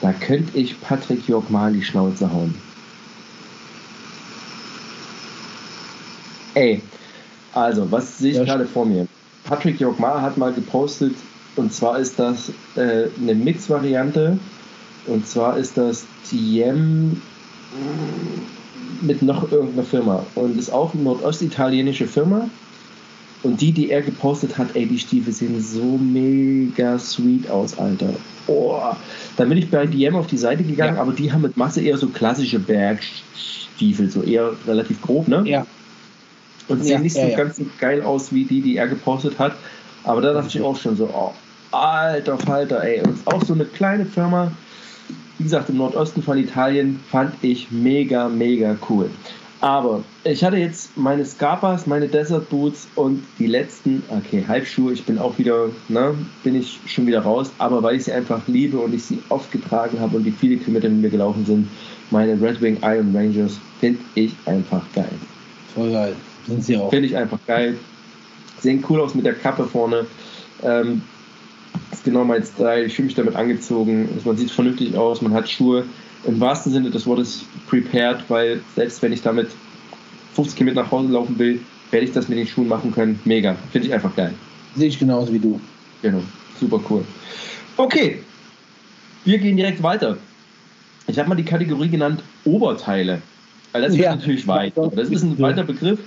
da 0.00 0.14
könnte 0.14 0.56
ich 0.56 0.80
Patrick 0.80 1.28
Jörg 1.28 1.50
mal 1.50 1.74
die 1.74 1.82
Schnauze 1.82 2.32
hauen. 2.32 2.54
Ey, 6.54 6.80
also, 7.52 7.92
was 7.92 8.16
sehe 8.16 8.30
ich 8.30 8.38
ja, 8.38 8.44
gerade 8.44 8.64
vor 8.64 8.86
mir? 8.86 9.06
Patrick 9.44 9.78
Jogmar 9.78 10.22
hat 10.22 10.38
mal 10.38 10.54
gepostet, 10.54 11.16
und 11.56 11.70
zwar 11.70 11.98
ist 11.98 12.18
das 12.18 12.50
äh, 12.76 13.08
eine 13.20 13.34
Mix-Variante. 13.34 14.38
Und 15.06 15.26
zwar 15.26 15.56
ist 15.56 15.76
das 15.76 16.04
TM 16.28 17.20
mit 19.00 19.22
noch 19.22 19.50
irgendeiner 19.50 19.84
Firma. 19.84 20.24
Und 20.34 20.58
ist 20.58 20.72
auch 20.72 20.94
eine 20.94 21.02
nordostitalienische 21.02 22.06
Firma. 22.06 22.48
Und 23.42 23.60
die, 23.60 23.72
die 23.72 23.90
er 23.90 24.02
gepostet 24.02 24.56
hat, 24.56 24.68
ey, 24.74 24.86
die 24.86 24.98
Stiefel 24.98 25.32
sehen 25.32 25.60
so 25.60 25.98
mega 25.98 26.96
sweet 26.98 27.50
aus, 27.50 27.76
Alter. 27.76 28.14
Oh. 28.46 28.78
Dann 29.36 29.48
bin 29.48 29.58
ich 29.58 29.68
bei 29.68 29.84
DM 29.86 30.14
auf 30.14 30.28
die 30.28 30.38
Seite 30.38 30.62
gegangen, 30.62 30.96
ja. 30.96 31.02
aber 31.02 31.12
die 31.12 31.32
haben 31.32 31.42
mit 31.42 31.56
Masse 31.56 31.80
eher 31.80 31.98
so 31.98 32.08
klassische 32.08 32.60
Bergstiefel, 32.60 34.08
so 34.10 34.22
eher 34.22 34.52
relativ 34.66 35.02
grob, 35.02 35.26
ne? 35.26 35.42
Ja. 35.44 35.66
Und 36.68 36.84
sehen 36.84 36.92
ja, 36.92 36.98
nicht 37.00 37.14
so 37.14 37.20
ja, 37.20 37.36
ganz 37.36 37.56
so 37.56 37.66
geil 37.80 38.02
aus 38.02 38.32
wie 38.32 38.44
die, 38.44 38.60
die 38.60 38.76
er 38.76 38.86
gepostet 38.86 39.36
hat. 39.40 39.56
Aber 40.04 40.20
da 40.20 40.32
dachte 40.32 40.56
ich 40.56 40.64
auch 40.64 40.76
schon 40.76 40.96
so, 40.96 41.10
oh, 41.12 41.32
alter 41.72 42.38
Falter, 42.38 42.84
ey. 42.84 43.02
Und 43.02 43.26
auch 43.26 43.42
so 43.44 43.54
eine 43.54 43.64
kleine 43.64 44.06
Firma, 44.06 44.52
wie 45.42 45.46
gesagt, 45.46 45.70
im 45.70 45.78
Nordosten 45.78 46.22
von 46.22 46.38
Italien, 46.38 47.00
fand 47.10 47.34
ich 47.42 47.72
mega, 47.72 48.28
mega 48.28 48.76
cool. 48.88 49.10
Aber 49.60 50.04
ich 50.22 50.44
hatte 50.44 50.56
jetzt 50.56 50.96
meine 50.96 51.24
Scarpas, 51.24 51.84
meine 51.88 52.06
Desert 52.06 52.48
Boots 52.48 52.86
und 52.94 53.24
die 53.40 53.48
letzten, 53.48 54.04
okay, 54.08 54.44
Halbschuhe, 54.46 54.92
ich 54.92 55.04
bin 55.04 55.18
auch 55.18 55.36
wieder, 55.38 55.70
ne, 55.88 56.14
bin 56.44 56.54
ich 56.54 56.78
schon 56.86 57.08
wieder 57.08 57.22
raus, 57.22 57.50
aber 57.58 57.82
weil 57.82 57.96
ich 57.96 58.04
sie 58.04 58.12
einfach 58.12 58.40
liebe 58.46 58.78
und 58.78 58.94
ich 58.94 59.02
sie 59.02 59.18
oft 59.30 59.50
getragen 59.50 59.98
habe 59.98 60.16
und 60.16 60.22
die 60.22 60.30
viele 60.30 60.58
Kilometer 60.58 60.88
mit 60.88 61.02
mir 61.02 61.10
gelaufen 61.10 61.44
sind, 61.44 61.68
meine 62.12 62.40
Red 62.40 62.60
Wing 62.60 62.78
Iron 62.82 63.12
Rangers, 63.12 63.58
finde 63.80 63.98
ich 64.14 64.32
einfach 64.46 64.82
geil. 64.94 65.10
Voll 65.74 65.90
geil. 65.90 66.14
Sind 66.46 66.62
sie 66.62 66.76
auch. 66.76 66.90
Finde 66.90 67.08
ich 67.08 67.16
einfach 67.16 67.38
geil. 67.48 67.76
Sehen 68.60 68.84
cool 68.88 69.00
aus 69.00 69.16
mit 69.16 69.26
der 69.26 69.34
Kappe 69.34 69.64
vorne. 69.64 70.06
Ähm, 70.62 71.02
ist 71.92 72.04
genau 72.04 72.24
mein 72.24 72.42
Style. 72.44 72.84
Ich 72.84 72.94
fühle 72.94 73.06
mich 73.06 73.14
damit 73.14 73.36
angezogen. 73.36 74.08
Man 74.24 74.36
sieht 74.36 74.50
vernünftig 74.50 74.96
aus. 74.96 75.22
Man 75.22 75.32
hat 75.32 75.48
Schuhe, 75.48 75.84
im 76.24 76.40
wahrsten 76.40 76.72
Sinne 76.72 76.90
des 76.90 77.06
Wortes 77.06 77.44
prepared, 77.68 78.24
weil 78.28 78.60
selbst 78.76 79.02
wenn 79.02 79.12
ich 79.12 79.22
damit 79.22 79.48
50 80.34 80.56
Kilometer 80.56 80.82
nach 80.82 80.90
Hause 80.90 81.12
laufen 81.12 81.38
will, 81.38 81.60
werde 81.90 82.06
ich 82.06 82.12
das 82.12 82.28
mit 82.28 82.38
den 82.38 82.46
Schuhen 82.46 82.68
machen 82.68 82.92
können. 82.92 83.20
Mega. 83.24 83.56
Finde 83.70 83.88
ich 83.88 83.94
einfach 83.94 84.14
geil. 84.16 84.32
Sehe 84.74 84.88
ich 84.88 84.98
genauso 84.98 85.32
wie 85.32 85.38
du. 85.38 85.60
Genau. 86.00 86.22
Super 86.58 86.80
cool. 86.88 87.04
Okay. 87.76 88.22
Wir 89.24 89.38
gehen 89.38 89.56
direkt 89.56 89.82
weiter. 89.82 90.16
Ich 91.06 91.18
habe 91.18 91.28
mal 91.28 91.34
die 91.34 91.44
Kategorie 91.44 91.88
genannt 91.88 92.22
Oberteile. 92.44 93.20
Weil 93.72 93.82
das 93.82 93.96
ja, 93.96 94.12
ist 94.12 94.20
natürlich 94.20 94.46
weit. 94.46 94.74
Das 94.76 95.08
ist 95.08 95.22
ein 95.22 95.38
weiter 95.38 95.64
Begriff. 95.64 95.98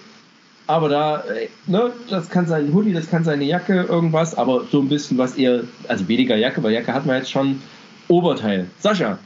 Aber 0.67 0.89
da, 0.89 1.23
ne, 1.67 1.91
das 2.09 2.29
kann 2.29 2.47
sein 2.47 2.73
Hoodie, 2.73 2.93
das 2.93 3.09
kann 3.09 3.23
sein 3.23 3.35
eine 3.35 3.45
Jacke, 3.45 3.83
irgendwas, 3.83 4.35
aber 4.35 4.65
so 4.71 4.81
ein 4.81 4.89
bisschen 4.89 5.17
was 5.17 5.35
eher, 5.35 5.63
also 5.87 6.07
weniger 6.07 6.35
Jacke, 6.35 6.63
weil 6.63 6.73
Jacke 6.73 6.93
hat 6.93 7.05
man 7.05 7.17
jetzt 7.17 7.31
schon. 7.31 7.61
Oberteil. 8.07 8.67
Sascha, 8.79 9.17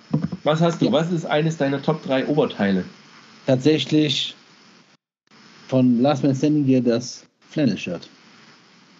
was 0.43 0.61
hast 0.61 0.81
du? 0.81 0.85
Ja. 0.85 0.91
Was 0.93 1.11
ist 1.11 1.25
eines 1.25 1.57
deiner 1.57 1.81
Top 1.81 2.01
3 2.05 2.27
Oberteile? 2.27 2.85
Tatsächlich 3.45 4.35
von 5.67 6.01
Last 6.01 6.23
Man 6.23 6.35
Standing 6.35 6.63
hier 6.63 6.81
das 6.81 7.25
Flannel-Shirt. 7.49 8.09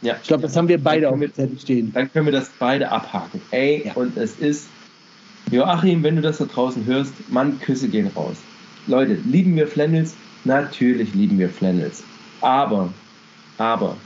Ja. 0.01 0.15
Ich 0.21 0.27
glaube, 0.27 0.43
das 0.43 0.55
haben 0.55 0.67
wir 0.67 0.81
beide 0.81 1.09
auf 1.09 1.19
dem 1.19 1.33
Zettel 1.33 1.59
stehen. 1.59 1.91
Dann 1.93 2.11
können 2.11 2.25
wir 2.25 2.33
das 2.33 2.51
beide 2.59 2.91
abhaken. 2.91 3.41
Ey, 3.51 3.83
ja. 3.85 3.93
und 3.93 4.17
es 4.17 4.35
ist, 4.37 4.67
Joachim, 5.51 6.03
wenn 6.03 6.15
du 6.15 6.21
das 6.21 6.37
da 6.37 6.45
draußen 6.45 6.85
hörst, 6.85 7.13
Mann, 7.29 7.59
Küsse 7.59 7.89
gehen 7.89 8.07
raus. 8.15 8.37
Leute, 8.87 9.13
lieben 9.25 9.55
wir 9.55 9.67
Flannels? 9.67 10.15
Natürlich 10.45 11.13
lieben 11.13 11.37
wir 11.39 11.49
Flannels. 11.49 12.03
Aber, 12.41 12.89
aber, 13.57 13.97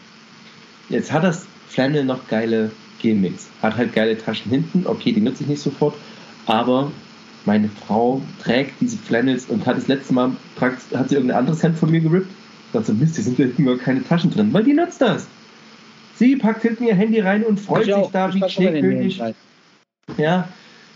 jetzt 0.90 1.12
hat 1.12 1.24
das 1.24 1.46
Flannel 1.68 2.06
noch 2.06 2.28
geile 2.28 2.72
Gimmicks. 3.00 3.50
Hat 3.62 3.78
halt 3.78 3.94
geile 3.94 4.18
Taschen 4.18 4.52
hinten. 4.52 4.86
Okay, 4.86 5.12
die 5.12 5.22
nutze 5.22 5.44
ich 5.44 5.50
nicht 5.50 5.62
sofort. 5.62 5.96
Aber 6.46 6.92
meine 7.46 7.70
Frau 7.70 8.22
trägt 8.42 8.80
diese 8.82 8.98
Flannels 8.98 9.46
und 9.46 9.66
hat 9.66 9.78
das 9.78 9.88
letzte 9.88 10.14
Mal, 10.14 10.32
hat 10.60 11.10
sie 11.10 11.16
irgendein 11.16 11.38
anderes 11.38 11.62
Hemd 11.64 11.78
von 11.78 11.92
mir 11.92 12.00
gerippt 12.00 12.30
dann 12.74 12.84
so, 12.84 12.94
Mist, 12.94 13.16
hier 13.16 13.24
sind 13.24 13.38
hinten 13.38 13.66
gar 13.66 13.78
keine 13.78 14.04
Taschen 14.04 14.32
drin, 14.32 14.52
weil 14.52 14.64
die 14.64 14.74
nutzt 14.74 15.02
das. 15.02 15.28
Sie 16.16 16.36
packt 16.36 16.62
hinten 16.62 16.86
ihr 16.86 16.96
Handy 16.96 17.20
rein 17.20 17.44
und 17.44 17.60
freut 17.60 17.86
sich 17.86 18.08
da 18.12 18.34
wie 18.34 18.50
Schneekönig. 18.50 19.22
Ja, 20.18 20.48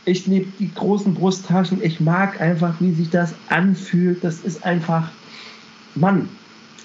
ich 0.05 0.25
liebe 0.27 0.51
die 0.59 0.73
großen 0.73 1.13
Brusttaschen. 1.13 1.83
Ich 1.83 1.99
mag 1.99 2.39
einfach, 2.41 2.75
wie 2.79 2.93
sich 2.93 3.09
das 3.09 3.33
anfühlt. 3.49 4.23
Das 4.23 4.39
ist 4.39 4.63
einfach, 4.65 5.09
Mann, 5.95 6.29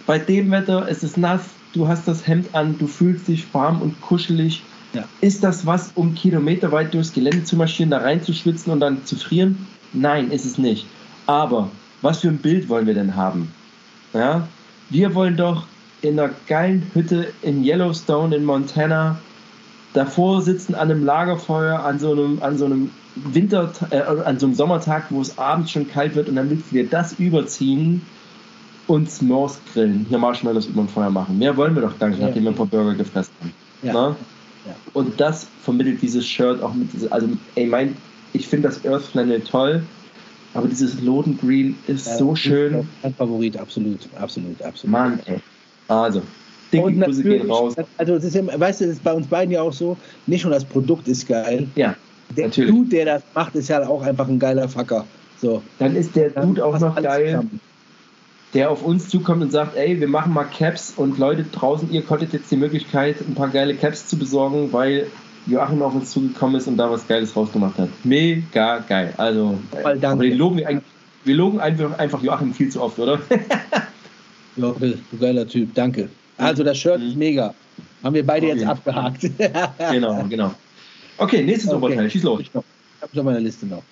bei 0.06 0.18
dem 0.18 0.50
Wetter, 0.50 0.86
es 0.88 1.02
ist 1.02 1.16
nass, 1.16 1.42
du 1.72 1.88
hast 1.88 2.06
das 2.08 2.26
Hemd 2.26 2.54
an, 2.54 2.76
du 2.78 2.86
fühlst 2.86 3.28
dich 3.28 3.52
warm 3.54 3.80
und 3.82 4.00
kuschelig. 4.00 4.62
Ja. 4.92 5.04
Ist 5.20 5.42
das 5.42 5.64
was, 5.64 5.92
um 5.94 6.14
kilometerweit 6.14 6.92
durchs 6.92 7.12
Gelände 7.12 7.44
zu 7.44 7.56
marschieren, 7.56 7.90
da 7.90 7.98
reinzuschwitzen 7.98 8.72
und 8.72 8.80
dann 8.80 9.04
zu 9.06 9.16
frieren? 9.16 9.66
Nein, 9.92 10.30
ist 10.30 10.44
es 10.44 10.58
nicht. 10.58 10.86
Aber 11.26 11.70
was 12.02 12.20
für 12.20 12.28
ein 12.28 12.38
Bild 12.38 12.68
wollen 12.68 12.86
wir 12.86 12.94
denn 12.94 13.16
haben? 13.16 13.52
Ja, 14.12 14.48
wir 14.90 15.14
wollen 15.14 15.36
doch 15.36 15.66
in 16.02 16.18
einer 16.18 16.30
geilen 16.46 16.90
Hütte 16.92 17.32
in 17.42 17.64
Yellowstone 17.64 18.36
in 18.36 18.44
Montana 18.44 19.18
davor 19.94 20.42
sitzen 20.42 20.74
an 20.74 20.90
einem 20.90 21.04
Lagerfeuer, 21.04 21.84
an 21.84 21.98
so 21.98 22.12
einem, 22.12 22.42
an 22.42 22.58
so 22.58 22.66
einem 22.66 22.90
Winter, 23.14 23.72
äh, 23.90 24.00
an 24.00 24.38
so 24.38 24.46
einem 24.46 24.54
Sommertag, 24.54 25.06
wo 25.10 25.20
es 25.20 25.38
abends 25.38 25.70
schon 25.70 25.88
kalt 25.88 26.14
wird 26.14 26.28
und 26.28 26.36
dann 26.36 26.50
willst 26.50 26.70
du 26.70 26.76
dir 26.76 26.88
das 26.88 27.14
überziehen 27.14 28.02
und 28.86 29.08
S'mores 29.08 29.58
grillen, 29.72 30.06
hier 30.08 30.18
Marshmallows 30.18 30.66
über 30.66 30.82
dem 30.82 30.88
Feuer 30.88 31.10
machen. 31.10 31.38
Mehr 31.38 31.56
wollen 31.56 31.74
wir 31.74 31.82
doch 31.82 31.98
gar 31.98 32.08
nicht, 32.08 32.20
ja. 32.20 32.26
nachdem 32.26 32.44
wir 32.44 32.50
ein 32.50 32.56
paar 32.56 32.66
Burger 32.66 32.94
gefressen 32.94 33.32
haben. 33.40 33.52
Ja. 33.82 34.16
Ja. 34.66 34.76
Und 34.92 35.20
das 35.20 35.46
vermittelt 35.62 36.00
dieses 36.02 36.26
Shirt 36.26 36.62
auch 36.62 36.72
mit, 36.74 36.88
also 37.10 37.28
ey, 37.56 37.66
mein, 37.66 37.96
ich 38.32 38.46
finde 38.46 38.68
das 38.68 38.84
Earth 38.84 39.02
Flannel 39.02 39.40
toll, 39.40 39.82
aber 40.54 40.68
dieses 40.68 41.00
Loden 41.00 41.38
Green 41.38 41.76
ist 41.86 42.06
ja, 42.06 42.16
so 42.16 42.36
schön. 42.36 42.86
Mein 43.02 43.14
Favorit, 43.14 43.56
absolut, 43.56 44.00
absolut, 44.20 44.60
absolut. 44.62 44.92
Mann, 44.92 45.20
ey. 45.24 45.38
Also, 45.88 46.22
dicke 46.72 46.92
Grüße 46.92 47.22
gehen 47.22 47.50
raus. 47.50 47.74
Also, 47.96 48.14
es 48.14 48.24
ist 48.24 48.34
ja, 48.34 48.42
weißt 48.46 48.82
du, 48.82 48.84
das 48.84 48.94
ist 48.94 49.04
bei 49.04 49.12
uns 49.12 49.26
beiden 49.26 49.52
ja 49.52 49.62
auch 49.62 49.72
so, 49.72 49.96
nicht 50.26 50.44
nur 50.44 50.52
das 50.52 50.64
Produkt 50.64 51.08
ist 51.08 51.26
geil. 51.26 51.66
Ja. 51.74 51.96
Der 52.36 52.46
natürlich. 52.46 52.70
Dude, 52.70 52.90
der 52.90 53.04
das 53.06 53.22
macht, 53.34 53.54
ist 53.54 53.68
ja 53.68 53.86
auch 53.86 54.02
einfach 54.02 54.28
ein 54.28 54.38
geiler 54.38 54.68
Fucker. 54.68 55.04
So. 55.40 55.62
Dann 55.78 55.96
ist 55.96 56.14
der 56.14 56.30
Dude 56.30 56.64
auch 56.64 56.78
noch 56.78 56.94
geil, 57.02 57.26
zusammen. 57.26 57.60
Der 58.54 58.70
auf 58.70 58.82
uns 58.82 59.08
zukommt 59.08 59.42
und 59.42 59.50
sagt, 59.50 59.76
ey, 59.76 59.98
wir 59.98 60.08
machen 60.08 60.32
mal 60.34 60.44
Caps 60.44 60.92
und 60.96 61.18
Leute 61.18 61.44
draußen, 61.44 61.90
ihr 61.90 62.02
konntet 62.02 62.32
jetzt 62.32 62.50
die 62.50 62.56
Möglichkeit, 62.56 63.16
ein 63.20 63.34
paar 63.34 63.48
geile 63.48 63.74
Caps 63.74 64.08
zu 64.08 64.18
besorgen, 64.18 64.72
weil 64.72 65.06
Joachim 65.46 65.82
auf 65.82 65.94
uns 65.94 66.10
zugekommen 66.10 66.56
ist 66.56 66.68
und 66.68 66.76
da 66.76 66.90
was 66.90 67.06
Geiles 67.08 67.34
rausgemacht 67.34 67.78
hat. 67.78 67.88
Mega 68.04 68.78
geil. 68.80 69.12
Also, 69.16 69.58
Voll 69.82 69.98
danke. 69.98 70.28
den 70.28 70.38
loben 70.38 70.58
wir, 70.58 70.82
wir 71.24 71.34
loben 71.34 71.60
einfach, 71.60 71.98
einfach 71.98 72.22
Joachim 72.22 72.52
viel 72.52 72.68
zu 72.68 72.82
oft, 72.82 72.98
oder? 72.98 73.20
ja, 74.56 74.72
du 74.78 75.18
geiler 75.18 75.46
Typ, 75.48 75.74
danke. 75.74 76.08
Also 76.36 76.62
das 76.62 76.78
Shirt 76.78 77.00
mhm. 77.00 77.08
ist 77.08 77.16
mega. 77.16 77.54
Haben 78.02 78.14
wir 78.14 78.26
beide 78.26 78.46
okay. 78.46 78.56
jetzt 78.56 78.66
abgehakt. 78.66 79.30
genau, 79.90 80.24
genau. 80.28 80.54
Okay, 81.18 81.42
nächstes 81.42 81.70
okay. 81.70 81.84
Oberteil, 81.84 82.10
schieß 82.10 82.22
los. 82.24 82.40
Ich 82.40 82.50
habe 82.54 82.64
es 83.12 83.18
auf 83.18 83.24
meiner 83.24 83.40
Liste 83.40 83.66
noch. 83.66 83.82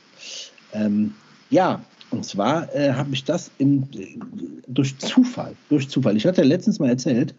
Ähm, 0.73 1.15
ja, 1.51 1.81
und 2.11 2.25
zwar 2.25 2.75
äh, 2.75 2.93
habe 2.93 3.11
ich 3.13 3.25
das 3.25 3.51
im, 3.59 3.85
durch 4.67 4.99
Zufall, 4.99 5.55
durch 5.69 5.89
Zufall. 5.89 6.17
Ich 6.17 6.27
hatte 6.27 6.43
ja 6.43 6.47
letztens 6.47 6.81
mal 6.81 6.89
erzählt, 6.89 7.35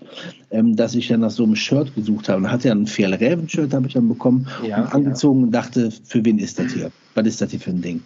ähm, 0.50 0.76
dass 0.76 0.96
ich 0.96 1.10
ja 1.10 1.18
nach 1.18 1.32
so 1.32 1.44
einem 1.44 1.56
Shirt 1.56 1.94
gesucht 1.94 2.30
habe. 2.30 2.42
Und 2.42 2.52
hatte 2.52 2.70
ja 2.70 2.76
ein 2.76 2.88
Fjell-Raven-Shirt, 2.88 3.74
habe 3.74 3.88
ich 3.88 3.94
dann 3.94 4.08
bekommen 4.08 4.48
ja, 4.66 4.84
und 4.84 4.94
angezogen 4.94 5.40
ja. 5.40 5.46
und 5.46 5.52
dachte, 5.52 5.92
für 6.06 6.24
wen 6.24 6.40
ist 6.40 6.58
das 6.58 6.74
hier? 6.74 6.92
Was 7.16 7.28
ist 7.28 7.42
das 7.42 7.52
hier 7.52 7.60
für 7.60 7.72
ein 7.72 7.82
Ding? 7.82 8.02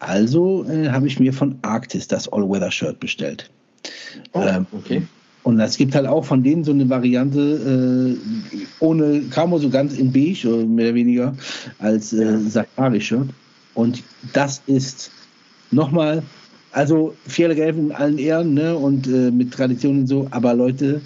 Also 0.00 0.64
äh, 0.68 0.88
habe 0.88 1.06
ich 1.06 1.20
mir 1.20 1.32
von 1.32 1.58
Arctis 1.62 2.08
das 2.08 2.30
All-Weather-Shirt 2.32 2.98
bestellt. 2.98 3.50
Oh, 4.32 4.42
ähm, 4.42 4.66
okay. 4.72 5.02
Und 5.44 5.60
es 5.60 5.76
gibt 5.76 5.94
halt 5.94 6.06
auch 6.06 6.24
von 6.24 6.42
denen 6.42 6.64
so 6.64 6.72
eine 6.72 6.88
Variante 6.88 8.18
äh, 8.18 8.58
ohne 8.80 9.20
Camo, 9.30 9.58
so 9.58 9.68
ganz 9.68 9.92
in 9.92 10.10
beige 10.10 10.48
oder 10.48 10.66
mehr 10.66 10.86
oder 10.86 10.94
weniger 10.94 11.36
als 11.78 12.12
äh, 12.12 12.38
Safari-Shirt. 12.40 13.28
Und 13.74 14.02
das 14.32 14.62
ist 14.66 15.10
nochmal, 15.70 16.22
also 16.72 17.14
Fjellgelb 17.26 17.76
in 17.76 17.92
allen 17.92 18.18
Ehren 18.18 18.54
ne, 18.54 18.76
und 18.76 19.06
äh, 19.06 19.30
mit 19.30 19.52
Traditionen 19.52 20.00
und 20.00 20.06
so, 20.06 20.26
aber 20.30 20.54
Leute, 20.54 21.00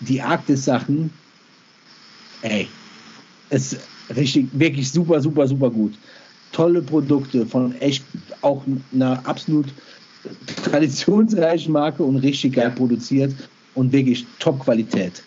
die 0.00 0.20
Arktis-Sachen, 0.20 1.10
ey, 2.42 2.68
ist 3.50 3.76
richtig, 4.14 4.48
wirklich 4.52 4.90
super, 4.90 5.20
super, 5.20 5.46
super 5.46 5.70
gut. 5.70 5.94
Tolle 6.52 6.82
Produkte 6.82 7.46
von 7.46 7.74
echt 7.80 8.04
auch 8.42 8.64
einer 8.92 9.24
absolut 9.26 9.66
traditionsreichen 10.64 11.72
Marke 11.72 12.02
und 12.02 12.16
richtig 12.18 12.54
geil 12.54 12.68
ja. 12.68 12.74
produziert 12.74 13.34
und 13.74 13.92
wirklich 13.92 14.26
Top-Qualität. 14.38 15.22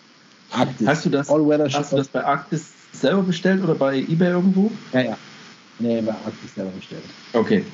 Arktis. 0.50 0.86
Hast 0.86 1.04
du 1.06 1.10
das, 1.10 1.28
hast 1.28 1.92
du 1.92 1.96
das 1.96 2.08
bei 2.08 2.24
Arktis 2.24 2.72
selber 2.92 3.22
bestellt 3.22 3.62
oder 3.62 3.74
bei 3.74 3.98
eBay 3.98 4.30
irgendwo? 4.30 4.70
Ja, 4.92 5.00
ja. 5.00 5.18
Nee, 5.78 6.00
bei 6.00 6.12
Arktis 6.12 6.54
selber 6.54 6.70
bestellt. 6.70 7.02
Okay. 7.32 7.64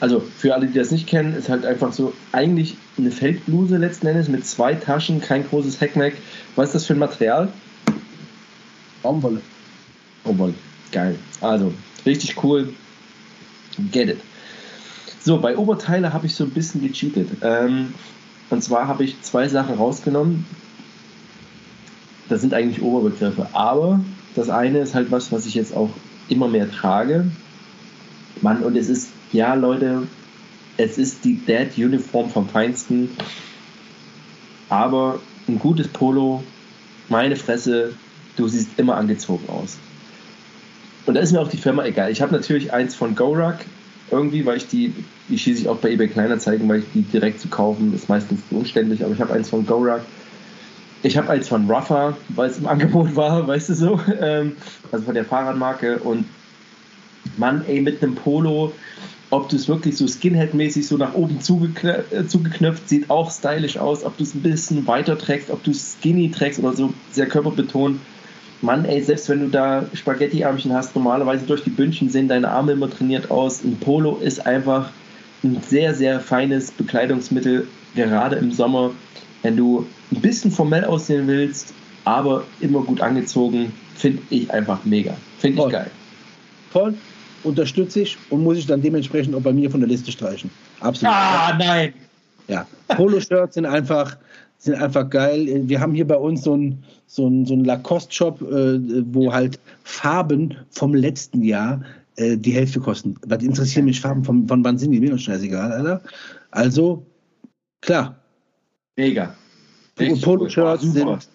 Also 0.00 0.20
für 0.20 0.54
alle, 0.54 0.66
die 0.66 0.78
das 0.78 0.90
nicht 0.90 1.06
kennen, 1.06 1.34
ist 1.34 1.48
halt 1.48 1.64
einfach 1.64 1.92
so 1.92 2.12
eigentlich 2.32 2.76
eine 2.98 3.10
Feldbluse 3.10 3.76
letzten 3.76 4.06
Endes 4.06 4.28
mit 4.28 4.46
zwei 4.46 4.74
Taschen, 4.74 5.20
kein 5.20 5.46
großes 5.48 5.80
Heckmeck. 5.80 6.16
Was 6.56 6.66
ist 6.66 6.74
das 6.74 6.86
für 6.86 6.94
ein 6.94 6.98
Material? 6.98 7.48
Baumwolle. 9.02 9.40
Baumwolle. 10.24 10.54
Geil. 10.92 11.16
Also, 11.40 11.72
richtig 12.04 12.42
cool. 12.42 12.72
Get 13.92 14.08
it. 14.08 14.20
So, 15.20 15.40
bei 15.40 15.56
Oberteile 15.56 16.12
habe 16.12 16.26
ich 16.26 16.34
so 16.34 16.44
ein 16.44 16.50
bisschen 16.50 16.82
gecheatet. 16.82 17.28
Ähm, 17.42 17.94
und 18.50 18.62
zwar 18.62 18.88
habe 18.88 19.04
ich 19.04 19.20
zwei 19.22 19.48
Sachen 19.48 19.76
rausgenommen. 19.76 20.44
Das 22.28 22.40
sind 22.40 22.54
eigentlich 22.54 22.82
Oberbegriffe. 22.82 23.48
Aber 23.52 24.00
das 24.34 24.50
eine 24.50 24.80
ist 24.80 24.94
halt 24.94 25.10
was, 25.10 25.32
was 25.32 25.46
ich 25.46 25.54
jetzt 25.54 25.74
auch 25.74 25.90
immer 26.28 26.48
mehr 26.48 26.70
trage. 26.70 27.26
Mann, 28.44 28.62
und 28.62 28.76
es 28.76 28.88
ist 28.88 29.08
ja, 29.32 29.54
Leute, 29.54 30.06
es 30.76 30.98
ist 30.98 31.24
die 31.24 31.44
Dad-Uniform 31.44 32.30
vom 32.30 32.48
Feinsten, 32.48 33.08
aber 34.68 35.18
ein 35.48 35.58
gutes 35.58 35.88
Polo, 35.88 36.44
meine 37.08 37.36
Fresse, 37.36 37.94
du 38.36 38.46
siehst 38.46 38.68
immer 38.76 38.96
angezogen 38.96 39.48
aus. 39.48 39.78
Und 41.06 41.14
da 41.14 41.20
ist 41.20 41.32
mir 41.32 41.40
auch 41.40 41.48
die 41.48 41.56
Firma 41.56 41.84
egal. 41.84 42.10
Ich 42.12 42.22
habe 42.22 42.32
natürlich 42.34 42.72
eins 42.72 42.94
von 42.94 43.14
Gorak, 43.14 43.64
irgendwie, 44.10 44.44
weil 44.46 44.58
ich 44.58 44.68
die, 44.68 44.92
die 45.28 45.38
schieße 45.38 45.62
ich 45.62 45.68
auch 45.68 45.78
bei 45.78 45.90
eBay 45.90 46.08
Kleinanzeigen, 46.08 46.68
weil 46.68 46.80
ich 46.80 46.86
die 46.94 47.02
direkt 47.02 47.40
zu 47.40 47.48
kaufen 47.48 47.94
ist 47.94 48.08
meistens 48.08 48.40
umständlich, 48.50 49.04
aber 49.04 49.14
ich 49.14 49.20
habe 49.20 49.32
eins 49.32 49.48
von 49.48 49.66
Gorak. 49.66 50.02
Ich 51.02 51.16
habe 51.16 51.30
eins 51.30 51.48
von 51.48 51.70
Ruffer, 51.70 52.16
weil 52.28 52.50
es 52.50 52.58
im 52.58 52.66
Angebot 52.68 53.16
war, 53.16 53.46
weißt 53.46 53.70
du 53.70 53.74
so, 53.74 54.00
ähm, 54.20 54.56
also 54.92 55.04
von 55.06 55.14
der 55.14 55.24
Fahrradmarke 55.24 55.98
und 55.98 56.26
Mann, 57.36 57.64
ey, 57.66 57.80
mit 57.80 58.02
einem 58.02 58.14
Polo, 58.14 58.72
ob 59.30 59.48
du 59.48 59.56
es 59.56 59.68
wirklich 59.68 59.96
so 59.96 60.06
Skinhead-mäßig 60.06 60.86
so 60.86 60.96
nach 60.96 61.14
oben 61.14 61.40
zugeknöpft, 61.40 62.12
äh, 62.12 62.26
zugeknöpft, 62.26 62.88
sieht 62.88 63.10
auch 63.10 63.30
stylisch 63.30 63.76
aus, 63.76 64.04
ob 64.04 64.16
du 64.16 64.22
es 64.22 64.34
ein 64.34 64.42
bisschen 64.42 64.86
weiter 64.86 65.18
trägst, 65.18 65.50
ob 65.50 65.62
du 65.64 65.72
es 65.72 65.96
skinny 65.98 66.30
trägst 66.30 66.60
oder 66.60 66.74
so 66.74 66.92
sehr 67.10 67.26
körperbetont. 67.26 68.00
Mann, 68.60 68.84
ey, 68.84 69.02
selbst 69.02 69.28
wenn 69.28 69.40
du 69.40 69.48
da 69.48 69.86
Spaghetti-Armchen 69.92 70.72
hast, 70.72 70.94
normalerweise 70.94 71.44
durch 71.44 71.64
die 71.64 71.70
Bündchen 71.70 72.08
sehen 72.08 72.28
deine 72.28 72.48
Arme 72.48 72.72
immer 72.72 72.88
trainiert 72.88 73.30
aus. 73.30 73.62
Ein 73.62 73.76
Polo 73.76 74.16
ist 74.16 74.46
einfach 74.46 74.90
ein 75.42 75.60
sehr, 75.68 75.94
sehr 75.94 76.20
feines 76.20 76.70
Bekleidungsmittel, 76.70 77.66
gerade 77.94 78.36
im 78.36 78.52
Sommer, 78.52 78.92
wenn 79.42 79.56
du 79.56 79.86
ein 80.12 80.20
bisschen 80.20 80.50
formell 80.50 80.84
aussehen 80.84 81.26
willst, 81.26 81.74
aber 82.04 82.44
immer 82.60 82.82
gut 82.82 83.00
angezogen, 83.00 83.72
finde 83.94 84.22
ich 84.30 84.50
einfach 84.50 84.84
mega. 84.84 85.16
Finde 85.38 85.62
ich 85.62 85.68
geil. 85.70 85.90
Voll, 86.70 86.94
unterstütze 87.44 88.00
ich 88.00 88.18
und 88.30 88.42
muss 88.42 88.58
ich 88.58 88.66
dann 88.66 88.82
dementsprechend 88.82 89.34
auch 89.34 89.40
bei 89.40 89.52
mir 89.52 89.70
von 89.70 89.80
der 89.80 89.88
Liste 89.88 90.10
streichen. 90.10 90.50
Absolut. 90.80 91.14
Ah, 91.14 91.56
nein. 91.58 91.94
Ja, 92.48 92.66
Polo-Shirts 92.88 93.54
sind 93.54 93.66
einfach, 93.66 94.16
sind 94.58 94.74
einfach 94.74 95.08
geil. 95.08 95.62
Wir 95.68 95.80
haben 95.80 95.94
hier 95.94 96.06
bei 96.06 96.16
uns 96.16 96.42
so 96.42 96.54
einen 96.54 96.84
so 97.06 97.30
so 97.44 97.54
ein 97.54 97.64
Lacoste-Shop, 97.64 98.42
äh, 98.42 98.80
wo 99.12 99.32
halt 99.32 99.58
Farben 99.84 100.56
vom 100.70 100.94
letzten 100.94 101.42
Jahr 101.42 101.82
äh, 102.16 102.36
die 102.36 102.52
Hälfte 102.52 102.80
kosten. 102.80 103.16
Was 103.26 103.42
interessieren 103.42 103.86
mich 103.86 104.00
Farben 104.00 104.24
von, 104.24 104.46
von 104.48 104.64
wann 104.64 104.78
sind 104.78 104.90
die? 104.90 105.00
Mir 105.00 105.10
doch 105.10 105.18
scheißegal, 105.18 105.72
Alter. 105.72 106.02
Also, 106.50 107.04
klar. 107.80 108.16
Mega. 108.96 109.34
Polo-Shirts 109.96 110.82
sind, 110.82 111.28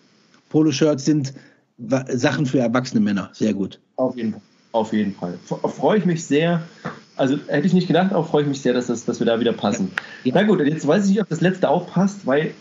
Polo 0.50 0.72
sind 0.72 1.34
Sachen 1.78 2.46
für 2.46 2.60
erwachsene 2.60 3.00
Männer. 3.00 3.30
Sehr 3.34 3.54
gut. 3.54 3.80
Auf 3.96 4.16
jeden 4.18 4.34
Fall. 4.34 4.42
Auf 4.72 4.94
jeden 4.94 5.16
Fall. 5.16 5.38
Freue 5.46 5.98
ich 5.98 6.06
mich 6.06 6.24
sehr. 6.24 6.62
Also 7.16 7.38
hätte 7.48 7.68
ich 7.68 7.74
nicht 7.74 7.88
gedacht, 7.88 8.14
aber 8.14 8.24
freue 8.24 8.44
ich 8.44 8.48
mich 8.48 8.62
sehr, 8.62 8.74
dass, 8.74 8.88
das, 8.88 9.04
dass 9.04 9.20
wir 9.20 9.26
da 9.26 9.40
wieder 9.40 9.52
passen. 9.52 9.92
Ja. 10.24 10.34
Na 10.36 10.44
gut, 10.44 10.62
jetzt 10.62 10.88
weiß 10.88 11.06
ich 11.06 11.12
nicht, 11.12 11.22
ob 11.22 11.30
das 11.30 11.42
letzte 11.42 11.70
auch 11.70 11.92
passt, 11.92 12.26
weil 12.26 12.54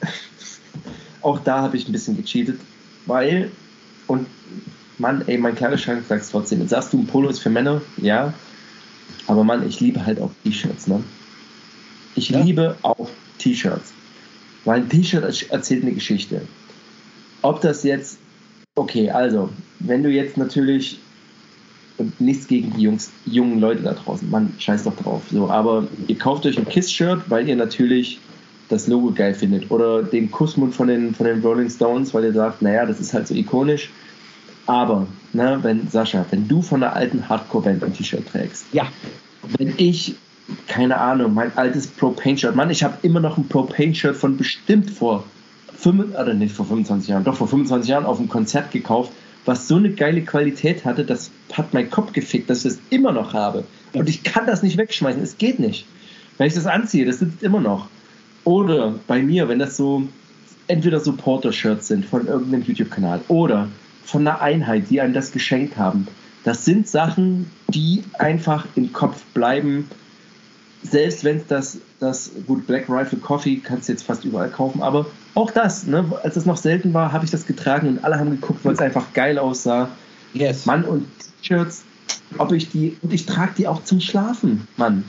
auch 1.22 1.38
da 1.40 1.60
habe 1.60 1.76
ich 1.76 1.88
ein 1.88 1.92
bisschen 1.92 2.16
gecheatet. 2.16 2.58
Weil, 3.06 3.50
und 4.06 4.26
Mann, 4.98 5.22
ey, 5.26 5.38
mein 5.38 5.54
Kleiderschrank 5.54 6.04
sagt 6.08 6.22
es 6.22 6.30
trotzdem. 6.30 6.60
Jetzt 6.60 6.70
sagst 6.70 6.92
du, 6.92 6.98
ein 6.98 7.06
Polo 7.06 7.28
ist 7.28 7.38
für 7.38 7.50
Männer, 7.50 7.82
ja. 7.98 8.32
Aber 9.26 9.44
Mann, 9.44 9.66
ich 9.68 9.80
liebe 9.80 10.04
halt 10.04 10.20
auch 10.20 10.30
T-Shirts, 10.44 10.86
ne? 10.86 11.04
Ich 12.16 12.30
ja. 12.30 12.40
liebe 12.40 12.76
auch 12.82 13.08
T-Shirts. 13.38 13.92
Weil 14.64 14.80
ein 14.80 14.88
T-Shirt 14.88 15.50
erzählt 15.50 15.82
eine 15.82 15.92
Geschichte. 15.92 16.42
Ob 17.42 17.60
das 17.60 17.84
jetzt, 17.84 18.18
okay, 18.74 19.10
also, 19.10 19.50
wenn 19.78 20.02
du 20.02 20.10
jetzt 20.10 20.36
natürlich 20.36 20.98
nichts 22.18 22.46
gegen 22.46 22.72
die 22.74 22.82
Jungs, 22.82 23.10
jungen 23.26 23.60
Leute 23.60 23.82
da 23.82 23.92
draußen. 23.92 24.28
Man 24.30 24.52
scheiß 24.58 24.84
doch 24.84 24.96
drauf. 24.96 25.22
So, 25.30 25.50
aber 25.50 25.86
ihr 26.06 26.18
kauft 26.18 26.46
euch 26.46 26.58
ein 26.58 26.68
Kiss-Shirt, 26.68 27.22
weil 27.28 27.48
ihr 27.48 27.56
natürlich 27.56 28.20
das 28.68 28.86
Logo 28.86 29.12
geil 29.12 29.34
findet. 29.34 29.70
Oder 29.70 30.02
den 30.02 30.30
Kussmund 30.30 30.74
von 30.74 30.88
den, 30.88 31.14
von 31.14 31.26
den 31.26 31.40
Rolling 31.40 31.70
Stones, 31.70 32.14
weil 32.14 32.24
ihr 32.24 32.32
sagt, 32.32 32.62
naja, 32.62 32.86
das 32.86 33.00
ist 33.00 33.14
halt 33.14 33.26
so 33.26 33.34
ikonisch. 33.34 33.90
Aber, 34.66 35.06
ne, 35.32 35.58
wenn, 35.62 35.88
Sascha, 35.88 36.26
wenn 36.30 36.46
du 36.46 36.60
von 36.60 36.82
einer 36.82 36.94
alten 36.94 37.28
Hardcore-Band 37.28 37.82
ein 37.82 37.94
T-Shirt 37.94 38.26
trägst, 38.30 38.66
ja. 38.72 38.86
wenn 39.56 39.72
ich, 39.78 40.14
keine 40.66 40.98
Ahnung, 40.98 41.32
mein 41.32 41.56
altes 41.56 41.86
Propane-Shirt, 41.86 42.54
Mann, 42.54 42.70
ich 42.70 42.84
habe 42.84 42.98
immer 43.02 43.20
noch 43.20 43.38
ein 43.38 43.48
Propane-Shirt 43.48 44.14
von 44.14 44.36
bestimmt 44.36 44.90
vor, 44.90 45.24
5, 45.78 46.14
oder 46.14 46.34
nicht 46.34 46.54
vor 46.54 46.66
25 46.66 47.08
Jahren, 47.08 47.24
doch 47.24 47.36
vor 47.36 47.48
25 47.48 47.88
Jahren 47.88 48.04
auf 48.04 48.18
einem 48.18 48.28
Konzert 48.28 48.70
gekauft, 48.70 49.12
was 49.44 49.68
so 49.68 49.76
eine 49.76 49.90
geile 49.90 50.22
Qualität 50.22 50.84
hatte, 50.84 51.04
das 51.04 51.30
hat 51.52 51.72
mein 51.72 51.90
Kopf 51.90 52.12
gefickt, 52.12 52.50
dass 52.50 52.64
ich 52.64 52.72
das 52.74 52.80
immer 52.90 53.12
noch 53.12 53.32
habe. 53.32 53.64
Und 53.92 54.08
ich 54.08 54.22
kann 54.22 54.46
das 54.46 54.62
nicht 54.62 54.76
wegschmeißen, 54.76 55.22
es 55.22 55.38
geht 55.38 55.58
nicht. 55.58 55.86
Wenn 56.36 56.46
ich 56.46 56.54
das 56.54 56.66
anziehe, 56.66 57.06
das 57.06 57.18
sitzt 57.18 57.42
immer 57.42 57.60
noch. 57.60 57.88
Oder 58.44 58.94
bei 59.06 59.22
mir, 59.22 59.48
wenn 59.48 59.58
das 59.58 59.76
so 59.76 60.08
entweder 60.68 61.00
Supporter-Shirts 61.00 61.88
sind 61.88 62.04
von 62.04 62.26
irgendeinem 62.26 62.62
YouTube-Kanal 62.62 63.20
oder 63.28 63.68
von 64.04 64.26
einer 64.26 64.40
Einheit, 64.40 64.84
die 64.90 65.00
einem 65.00 65.14
das 65.14 65.32
geschenkt 65.32 65.76
haben. 65.76 66.06
Das 66.44 66.64
sind 66.64 66.88
Sachen, 66.88 67.50
die 67.68 68.04
einfach 68.18 68.66
im 68.74 68.92
Kopf 68.92 69.22
bleiben. 69.34 69.88
Selbst 70.82 71.24
wenn 71.24 71.38
es 71.38 71.46
das, 71.46 71.78
das, 71.98 72.30
gut, 72.46 72.66
Black 72.66 72.88
Rifle 72.88 73.18
Coffee 73.18 73.56
kannst 73.56 73.88
du 73.88 73.92
jetzt 73.92 74.04
fast 74.04 74.24
überall 74.24 74.48
kaufen, 74.48 74.82
aber 74.82 75.06
auch 75.34 75.50
das, 75.50 75.86
ne, 75.86 76.04
als 76.22 76.36
es 76.36 76.46
noch 76.46 76.56
selten 76.56 76.94
war, 76.94 77.12
habe 77.12 77.24
ich 77.24 77.30
das 77.30 77.46
getragen 77.46 77.88
und 77.88 78.04
alle 78.04 78.18
haben 78.18 78.30
geguckt, 78.30 78.64
weil 78.64 78.74
es 78.74 78.80
einfach 78.80 79.12
geil 79.12 79.38
aussah. 79.38 79.88
Yes. 80.34 80.66
Mann, 80.66 80.84
und 80.84 81.06
T-Shirts, 81.42 81.82
ob 82.38 82.52
ich 82.52 82.70
die, 82.70 82.96
und 83.02 83.12
ich 83.12 83.26
trage 83.26 83.52
die 83.58 83.66
auch 83.66 83.82
zum 83.84 84.00
Schlafen, 84.00 84.68
Mann. 84.76 85.04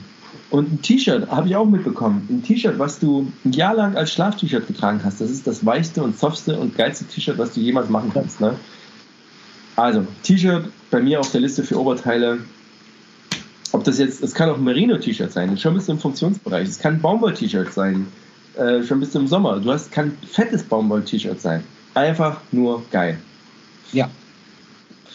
Und 0.50 0.72
ein 0.72 0.82
T-Shirt 0.82 1.30
habe 1.30 1.48
ich 1.48 1.54
auch 1.54 1.66
mitbekommen. 1.66 2.26
Ein 2.28 2.42
T-Shirt, 2.42 2.78
was 2.78 2.98
du 2.98 3.30
ein 3.44 3.52
Jahr 3.52 3.74
lang 3.74 3.96
als 3.96 4.12
Schlaf-T-Shirt 4.12 4.66
getragen 4.66 5.00
hast, 5.04 5.20
das 5.20 5.30
ist 5.30 5.46
das 5.46 5.64
weichste 5.64 6.02
und 6.02 6.18
softste 6.18 6.58
und 6.58 6.76
geilste 6.76 7.04
T-Shirt, 7.04 7.38
was 7.38 7.54
du 7.54 7.60
jemals 7.60 7.88
machen 7.88 8.10
kannst. 8.12 8.40
Ne? 8.40 8.56
Also, 9.76 10.04
T-Shirt 10.24 10.64
bei 10.90 11.00
mir 11.00 11.20
auf 11.20 11.30
der 11.30 11.42
Liste 11.42 11.62
für 11.62 11.78
Oberteile. 11.78 12.40
Ob 13.72 13.84
das 13.84 13.98
jetzt, 13.98 14.22
es 14.22 14.34
kann 14.34 14.50
auch 14.50 14.56
ein 14.56 14.64
Merino-T-Shirt 14.64 15.32
sein, 15.32 15.56
schon 15.56 15.74
bist 15.74 15.88
du 15.88 15.92
im 15.92 15.98
Funktionsbereich. 15.98 16.68
Es 16.68 16.78
kann 16.78 16.94
ein 16.94 17.00
Baumwoll-T-Shirt 17.00 17.72
sein 17.72 18.06
äh, 18.56 18.82
schon 18.82 19.00
bis 19.00 19.12
zum 19.12 19.26
Sommer. 19.26 19.60
Du 19.60 19.72
hast 19.72 19.92
kein 19.92 20.16
fettes 20.30 20.62
Baumwoll-T-Shirt 20.64 21.40
sein. 21.40 21.64
Einfach 21.94 22.40
nur 22.52 22.82
geil. 22.90 23.18
Ja. 23.92 24.10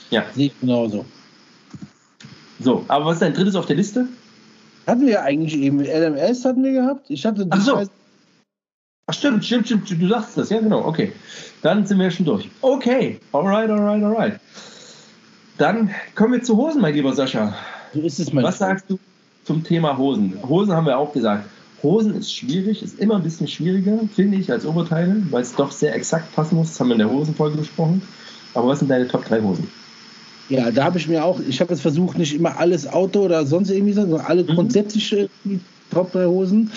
Ja. 0.10 0.26
Sehe 0.34 0.47
ich 0.47 0.60
genauso. 0.60 1.06
So, 2.60 2.86
aber 2.88 3.06
was 3.06 3.16
ist 3.16 3.22
dein 3.22 3.34
drittes 3.34 3.56
auf 3.56 3.66
der 3.66 3.76
Liste? 3.76 4.08
Hatten 4.88 5.06
wir 5.08 5.22
eigentlich 5.24 5.56
eben 5.58 5.80
LMS 5.80 6.45
hatten 6.45 6.64
wir 6.64 6.72
gehabt? 6.72 7.10
Ich 7.10 7.26
hatte 7.26 7.47
Ach 7.49 7.62
so. 7.62 7.84
Ach 9.08 9.14
stimmt, 9.14 9.45
stimmt, 9.45 9.68
stimmt, 9.68 10.01
du 10.01 10.08
sagst 10.08 10.38
das, 10.38 10.49
ja 10.49 10.60
genau, 10.60 10.84
okay. 10.86 11.12
Dann 11.62 11.86
sind 11.86 11.99
wir 11.99 12.10
schon 12.10 12.26
durch. 12.26 12.49
Okay, 12.62 13.20
alright, 13.34 13.70
alright, 13.70 14.03
alright. 14.03 14.39
Dann 15.58 15.91
kommen 16.16 16.34
wir 16.34 16.43
zu 16.43 16.58
Hosen, 16.58 16.82
mein 16.82 16.95
lieber 16.95 17.14
Sascha. 17.14 17.53
So 17.96 18.02
ist 18.02 18.20
es, 18.20 18.34
mein 18.34 18.43
Was 18.43 18.58
sagst 18.58 18.86
du 18.89 19.00
zum 19.46 19.64
Thema 19.64 19.98
Hosen? 19.98 20.38
Hosen 20.48 20.74
haben 20.74 20.86
wir 20.86 20.98
auch 20.98 21.14
gesagt. 21.14 21.50
Hosen 21.82 22.14
ist 22.16 22.34
schwierig, 22.34 22.84
ist 22.84 23.00
immer 23.00 23.16
ein 23.16 23.24
bisschen 23.24 23.48
schwieriger, 23.48 24.00
finde 24.14 24.38
ich, 24.38 24.52
als 24.52 24.66
Oberteile, 24.66 25.24
weil 25.30 25.41
es 25.41 25.56
doch 25.56 25.72
sehr 25.72 25.96
exakt 25.96 26.36
passen 26.36 26.58
muss. 26.58 26.70
Das 26.70 26.80
haben 26.80 26.89
wir 26.89 26.96
in 26.96 27.00
der 27.00 27.10
Hosenfolge 27.10 27.58
besprochen. 27.58 28.02
Aber 28.54 28.68
was 28.68 28.80
sind 28.80 28.89
deine 28.89 29.08
Top 29.08 29.26
3 29.26 29.41
Hosen? 29.41 29.70
Ja, 30.50 30.72
da 30.72 30.84
habe 30.84 30.98
ich 30.98 31.08
mir 31.08 31.24
auch, 31.24 31.39
ich 31.48 31.62
habe 31.62 31.72
jetzt 31.72 31.82
versucht, 31.82 32.18
nicht 32.18 32.36
immer 32.36 32.58
alles 32.58 32.86
Auto 32.86 33.22
oder 33.22 33.46
sonst 33.46 33.70
irgendwie, 33.70 33.93
sondern 33.93 34.20
alle 34.22 34.43
mhm. 34.43 34.48
grundsätzliche 34.48 35.30
Top 35.89 36.12
3 36.12 36.26
Hosen. 36.26 36.72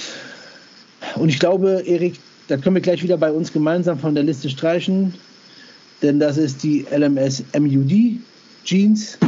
Und 1.16 1.30
ich 1.30 1.40
glaube, 1.40 1.82
Erik, 1.84 2.20
da 2.46 2.56
können 2.56 2.76
wir 2.76 2.82
gleich 2.82 3.02
wieder 3.02 3.16
bei 3.16 3.32
uns 3.32 3.52
gemeinsam 3.52 3.98
von 3.98 4.14
der 4.14 4.22
Liste 4.22 4.48
streichen, 4.48 5.14
denn 6.00 6.20
das 6.20 6.36
ist 6.36 6.62
die 6.62 6.86
LMS 6.90 7.42
MUD 7.58 8.20
Jeans 8.64 9.18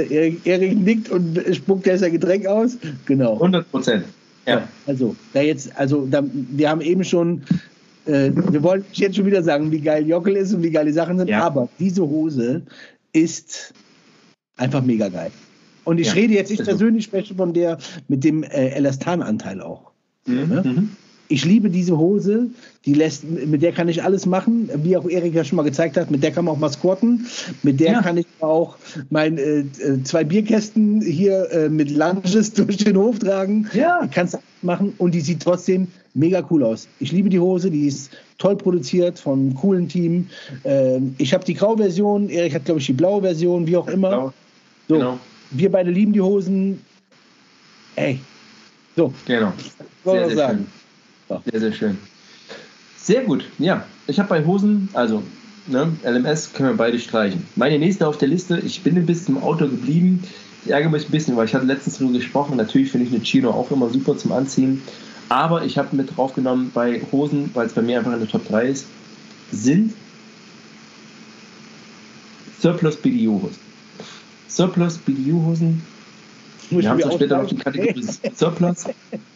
Erik, 0.00 0.46
Erik 0.46 0.78
nickt 0.78 1.10
und 1.10 1.40
spuckt 1.52 1.86
er 1.86 1.98
sein 1.98 2.12
Getränk 2.12 2.46
aus. 2.46 2.78
Genau. 3.06 3.34
100 3.34 3.70
Prozent. 3.70 4.04
Ja. 4.46 4.68
Also, 4.86 5.16
da 5.32 5.40
jetzt, 5.40 5.76
also 5.76 6.06
da, 6.06 6.22
wir 6.32 6.70
haben 6.70 6.80
eben 6.80 7.02
schon, 7.04 7.42
äh, 8.06 8.30
wir 8.32 8.62
wollen 8.62 8.84
jetzt 8.92 9.16
schon 9.16 9.26
wieder 9.26 9.42
sagen, 9.42 9.72
wie 9.72 9.80
geil 9.80 10.06
Jockel 10.06 10.36
ist 10.36 10.54
und 10.54 10.62
wie 10.62 10.70
geil 10.70 10.86
die 10.86 10.92
Sachen 10.92 11.18
sind, 11.18 11.28
ja. 11.28 11.42
aber 11.42 11.68
diese 11.78 12.02
Hose 12.02 12.62
ist 13.12 13.74
einfach 14.56 14.82
mega 14.82 15.08
geil. 15.08 15.30
Und 15.84 15.98
ich 15.98 16.08
ja, 16.08 16.12
rede 16.14 16.34
jetzt, 16.34 16.50
ich 16.50 16.62
persönlich 16.62 17.04
spreche 17.04 17.34
von 17.34 17.52
der 17.52 17.78
mit 18.08 18.24
dem 18.24 18.42
äh, 18.42 18.70
Elastan-Anteil 18.70 19.60
auch. 19.60 19.92
Mhm, 20.26 20.48
ne? 20.48 20.62
mhm 20.64 20.90
ich 21.28 21.44
liebe 21.44 21.70
diese 21.70 21.96
Hose, 21.98 22.48
die 22.84 22.94
lässt, 22.94 23.24
mit 23.24 23.62
der 23.62 23.72
kann 23.72 23.88
ich 23.88 24.02
alles 24.02 24.26
machen, 24.26 24.70
wie 24.84 24.96
auch 24.96 25.08
Erik 25.08 25.34
ja 25.34 25.44
schon 25.44 25.56
mal 25.56 25.62
gezeigt 25.62 25.96
hat, 25.96 26.10
mit 26.10 26.22
der 26.22 26.30
kann 26.30 26.44
man 26.44 26.54
auch 26.54 26.58
mal 26.58 26.70
squatten, 26.70 27.26
mit 27.62 27.80
der 27.80 27.92
ja. 27.92 28.02
kann 28.02 28.16
ich 28.16 28.26
auch 28.40 28.76
mein 29.10 29.38
äh, 29.38 29.60
äh, 29.60 30.02
zwei 30.04 30.24
Bierkästen 30.24 31.00
hier 31.00 31.50
äh, 31.50 31.68
mit 31.68 31.90
Lunges 31.90 32.52
durch 32.54 32.76
den 32.76 32.96
Hof 32.96 33.18
tragen. 33.18 33.68
Ja. 33.72 34.00
Ich 34.04 34.10
kann 34.10 34.26
es 34.26 34.38
machen 34.62 34.94
und 34.98 35.12
die 35.14 35.20
sieht 35.20 35.42
trotzdem 35.42 35.88
mega 36.14 36.46
cool 36.50 36.62
aus. 36.62 36.88
Ich 37.00 37.12
liebe 37.12 37.28
die 37.28 37.40
Hose, 37.40 37.70
die 37.70 37.86
ist 37.86 38.10
toll 38.38 38.56
produziert 38.56 39.18
von 39.18 39.40
einem 39.40 39.54
coolen 39.54 39.88
Team. 39.88 40.28
Ähm, 40.64 41.14
ich 41.18 41.34
habe 41.34 41.44
die 41.44 41.54
graue 41.54 41.76
Version, 41.76 42.28
Erik 42.28 42.54
hat 42.54 42.64
glaube 42.64 42.80
ich 42.80 42.86
die 42.86 42.92
blaue 42.92 43.22
Version, 43.22 43.66
wie 43.66 43.76
auch 43.76 43.88
immer. 43.88 44.10
Genau. 44.10 44.32
So, 44.88 44.94
genau. 44.94 45.18
wir 45.50 45.70
beide 45.72 45.90
lieben 45.90 46.12
die 46.12 46.20
Hosen. 46.20 46.80
Ey. 47.96 48.20
So. 48.94 49.12
Genau. 49.26 49.52
Sehr, 50.04 50.28
sehr 50.28 50.36
sagen. 50.36 50.66
Schön. 51.28 51.38
Sehr, 51.50 51.60
sehr 51.60 51.72
schön. 51.72 51.98
Sehr 52.96 53.24
gut. 53.24 53.44
Ja, 53.58 53.84
ich 54.06 54.18
habe 54.18 54.28
bei 54.28 54.44
Hosen, 54.44 54.88
also 54.92 55.22
ne, 55.66 55.92
LMS 56.04 56.52
können 56.52 56.70
wir 56.70 56.76
beide 56.76 56.98
streichen. 56.98 57.46
Meine 57.56 57.78
nächste 57.78 58.06
auf 58.06 58.18
der 58.18 58.28
Liste, 58.28 58.58
ich 58.58 58.82
bin 58.82 58.96
ein 58.96 59.06
bisschen 59.06 59.36
im 59.36 59.42
Auto 59.42 59.66
geblieben. 59.66 60.22
Ich 60.64 60.72
ärgere 60.72 60.90
mich 60.90 61.08
ein 61.08 61.10
bisschen, 61.10 61.36
weil 61.36 61.46
ich 61.46 61.54
hatte 61.54 61.66
letztens 61.66 61.98
darüber 61.98 62.14
gesprochen. 62.14 62.56
Natürlich 62.56 62.90
finde 62.90 63.06
ich 63.06 63.14
eine 63.14 63.22
Chino 63.22 63.50
auch 63.50 63.70
immer 63.70 63.88
super 63.90 64.16
zum 64.16 64.32
Anziehen. 64.32 64.82
Aber 65.28 65.64
ich 65.64 65.78
habe 65.78 65.94
mit 65.94 66.16
draufgenommen 66.16 66.70
bei 66.72 67.00
Hosen, 67.12 67.50
weil 67.54 67.66
es 67.66 67.72
bei 67.72 67.82
mir 67.82 67.98
einfach 67.98 68.12
in 68.12 68.20
der 68.20 68.28
Top 68.28 68.46
3 68.48 68.66
ist, 68.66 68.86
sind 69.50 69.92
Surplus 72.60 72.96
BDU-Hosen. 72.96 73.58
Surplus 74.48 74.98
BDU-Hosen. 74.98 75.82
Wir 76.70 76.88
haben 76.88 77.00
es 77.00 77.14
später 77.14 77.38
noch 77.38 77.48
die 77.48 77.56
Kategorie 77.56 78.04
Surplus. 78.34 78.84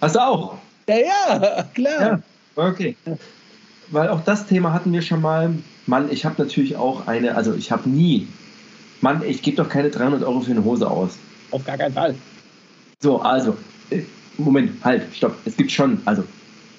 Hast 0.00 0.14
du 0.16 0.20
auch? 0.20 0.58
Ja, 0.90 0.96
ja, 0.96 1.62
klar. 1.72 2.00
Ja, 2.00 2.20
okay. 2.56 2.96
weil 3.90 4.08
auch 4.08 4.22
das 4.22 4.46
Thema 4.46 4.72
hatten 4.72 4.92
wir 4.92 5.02
schon 5.02 5.20
mal. 5.20 5.54
Mann, 5.86 6.08
ich 6.10 6.24
habe 6.24 6.42
natürlich 6.42 6.76
auch 6.76 7.06
eine, 7.06 7.36
also 7.36 7.54
ich 7.54 7.70
habe 7.70 7.88
nie, 7.88 8.28
Mann, 9.00 9.22
ich 9.26 9.42
gebe 9.42 9.56
doch 9.56 9.68
keine 9.68 9.90
300 9.90 10.22
Euro 10.22 10.40
für 10.40 10.50
eine 10.50 10.64
Hose 10.64 10.90
aus. 10.90 11.16
Auf 11.52 11.64
gar 11.64 11.78
keinen 11.78 11.94
Fall. 11.94 12.14
So, 13.00 13.20
also, 13.20 13.56
äh, 13.90 14.02
Moment, 14.36 14.84
halt, 14.84 15.02
stopp. 15.14 15.36
Es 15.44 15.56
gibt 15.56 15.70
schon, 15.72 16.00
also, 16.04 16.24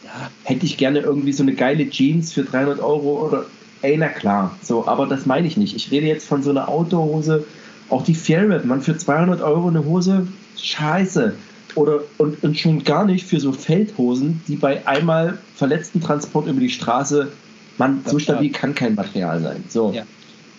ja, 0.03 0.29
hätte 0.43 0.65
ich 0.65 0.77
gerne 0.77 0.99
irgendwie 0.99 1.33
so 1.33 1.43
eine 1.43 1.53
geile 1.53 1.89
Jeans 1.89 2.33
für 2.33 2.43
300 2.43 2.79
Euro 2.79 3.25
oder, 3.25 3.45
ey, 3.81 3.97
na 3.97 4.09
klar, 4.09 4.55
so, 4.61 4.87
aber 4.87 5.07
das 5.07 5.25
meine 5.25 5.47
ich 5.47 5.57
nicht. 5.57 5.75
Ich 5.75 5.89
rede 5.91 6.07
jetzt 6.07 6.27
von 6.27 6.43
so 6.43 6.49
einer 6.51 6.69
Outdoor-Hose, 6.69 7.45
auch 7.89 8.03
die 8.03 8.15
Fairweb, 8.15 8.65
man, 8.65 8.81
für 8.81 8.97
200 8.97 9.41
Euro 9.41 9.67
eine 9.67 9.83
Hose, 9.85 10.27
scheiße. 10.57 11.33
Oder, 11.75 12.01
und, 12.17 12.43
und 12.43 12.57
schon 12.57 12.83
gar 12.83 13.05
nicht 13.05 13.25
für 13.25 13.39
so 13.39 13.51
Feldhosen, 13.51 14.41
die 14.47 14.55
bei 14.55 14.85
einmal 14.87 15.37
verletzten 15.55 16.01
Transport 16.01 16.47
über 16.47 16.59
die 16.59 16.69
Straße, 16.69 17.31
man, 17.77 18.01
so 18.05 18.19
stabil 18.19 18.51
kann 18.51 18.75
kein 18.75 18.95
Material 18.95 19.41
sein. 19.41 19.63
So. 19.69 19.91
Ja. 19.93 20.03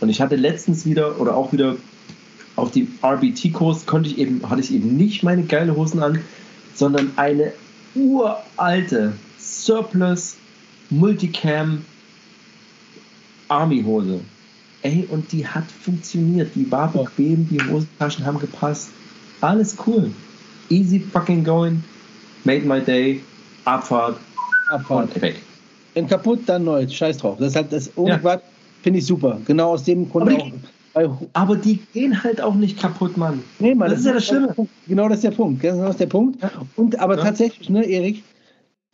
Und 0.01 0.09
ich 0.09 0.21
hatte 0.21 0.37
letztens 0.37 0.87
wieder, 0.87 1.21
oder 1.21 1.37
auch 1.37 1.53
wieder 1.53 1.77
auf 2.57 2.71
dem 2.71 2.89
RBT-Kurs 3.03 3.87
konnte 3.87 4.11
ich 4.11 4.19
eben, 4.19 4.49
hatte 4.49 4.61
ich 4.61 4.73
eben 4.73 4.97
nicht 4.97 5.23
meine 5.23 5.45
geile 5.45 5.77
Hosen 5.77 6.03
an, 6.03 6.21
sondern 6.75 7.13
eine 7.17 7.53
uralte 7.95 9.13
Surplus 9.39 10.37
Multicam 10.91 11.85
Army-Hose. 13.49 14.21
Ey, 14.83 15.07
und 15.11 15.31
die 15.33 15.47
hat 15.47 15.65
funktioniert. 15.71 16.55
Die 16.55 16.71
war 16.71 16.93
bequem, 16.93 17.49
die 17.49 17.61
Hosentaschen 17.61 18.27
haben 18.27 18.39
gepasst. 18.39 18.89
Alles 19.41 19.77
cool. 19.87 20.11
Easy 20.73 20.99
fucking 21.01 21.45
going. 21.45 21.83
Made 22.45 22.65
my 22.67 22.81
day. 22.81 23.21
Abfahrt. 23.67 24.17
Abfahrt. 24.71 25.21
Weg. 25.21 25.37
Wenn 25.95 26.07
kaputt, 26.07 26.41
dann 26.47 26.65
neu. 26.65 26.89
Scheiß 26.89 27.19
drauf. 27.19 27.37
Das 27.39 27.55
halt 27.55 27.71
das 27.73 27.91
irgendwas, 27.97 28.41
finde 28.83 28.99
ich 29.01 29.07
super. 29.07 29.39
Genau 29.47 29.73
aus 29.73 29.85
dem 29.85 30.09
Grund 30.11 30.31
Aber 30.31 30.41
auch. 30.41 30.47
die- 30.47 30.53
Bei, 30.95 31.09
Aber 31.35 31.57
die 31.57 31.79
gehen 31.95 32.23
halt 32.23 32.41
auch 32.43 32.55
nicht 32.55 32.79
kaputt, 32.79 33.17
Mann. 33.17 33.43
nee, 33.59 33.75
Mann, 33.75 33.91
das 33.91 34.01
ist 34.01 34.07
ja 34.07 34.13
das 34.15 34.27
Schlimme. 34.27 34.55
Genau 34.87 35.09
das 35.09 35.19
ist 35.19 35.25
der 35.25 35.31
Punkt. 35.31 35.61
Genau 35.63 35.83
das 35.85 35.93
ist 35.93 36.01
der 36.01 36.07
Punkt. 36.07 36.43
Ja. 36.43 36.51
Und 36.77 36.99
aber 37.01 37.17
Ja. 37.17 37.23
tatsächlich, 37.25 37.71
ne, 37.71 37.83
Erik, 37.85 38.23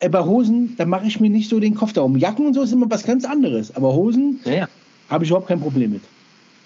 äh, 0.00 0.08
bei 0.08 0.22
Hosen, 0.24 0.74
da 0.76 0.84
mache 0.86 1.06
ich 1.06 1.18
mir 1.18 1.28
nicht 1.30 1.48
so 1.48 1.58
den 1.58 1.74
Kopf 1.74 1.92
darum. 1.92 2.16
Jacken 2.16 2.46
und 2.46 2.54
so 2.54 2.62
ist 2.62 2.72
immer 2.72 2.88
was 2.88 3.02
ganz 3.04 3.24
anderes. 3.24 3.74
Aber 3.74 3.92
Hosen 3.94 4.38
Ja, 4.44 4.52
ja. 4.52 4.68
habe 5.10 5.24
ich 5.24 5.30
überhaupt 5.30 5.48
kein 5.48 5.58
Problem 5.60 5.90
mit. 5.92 6.02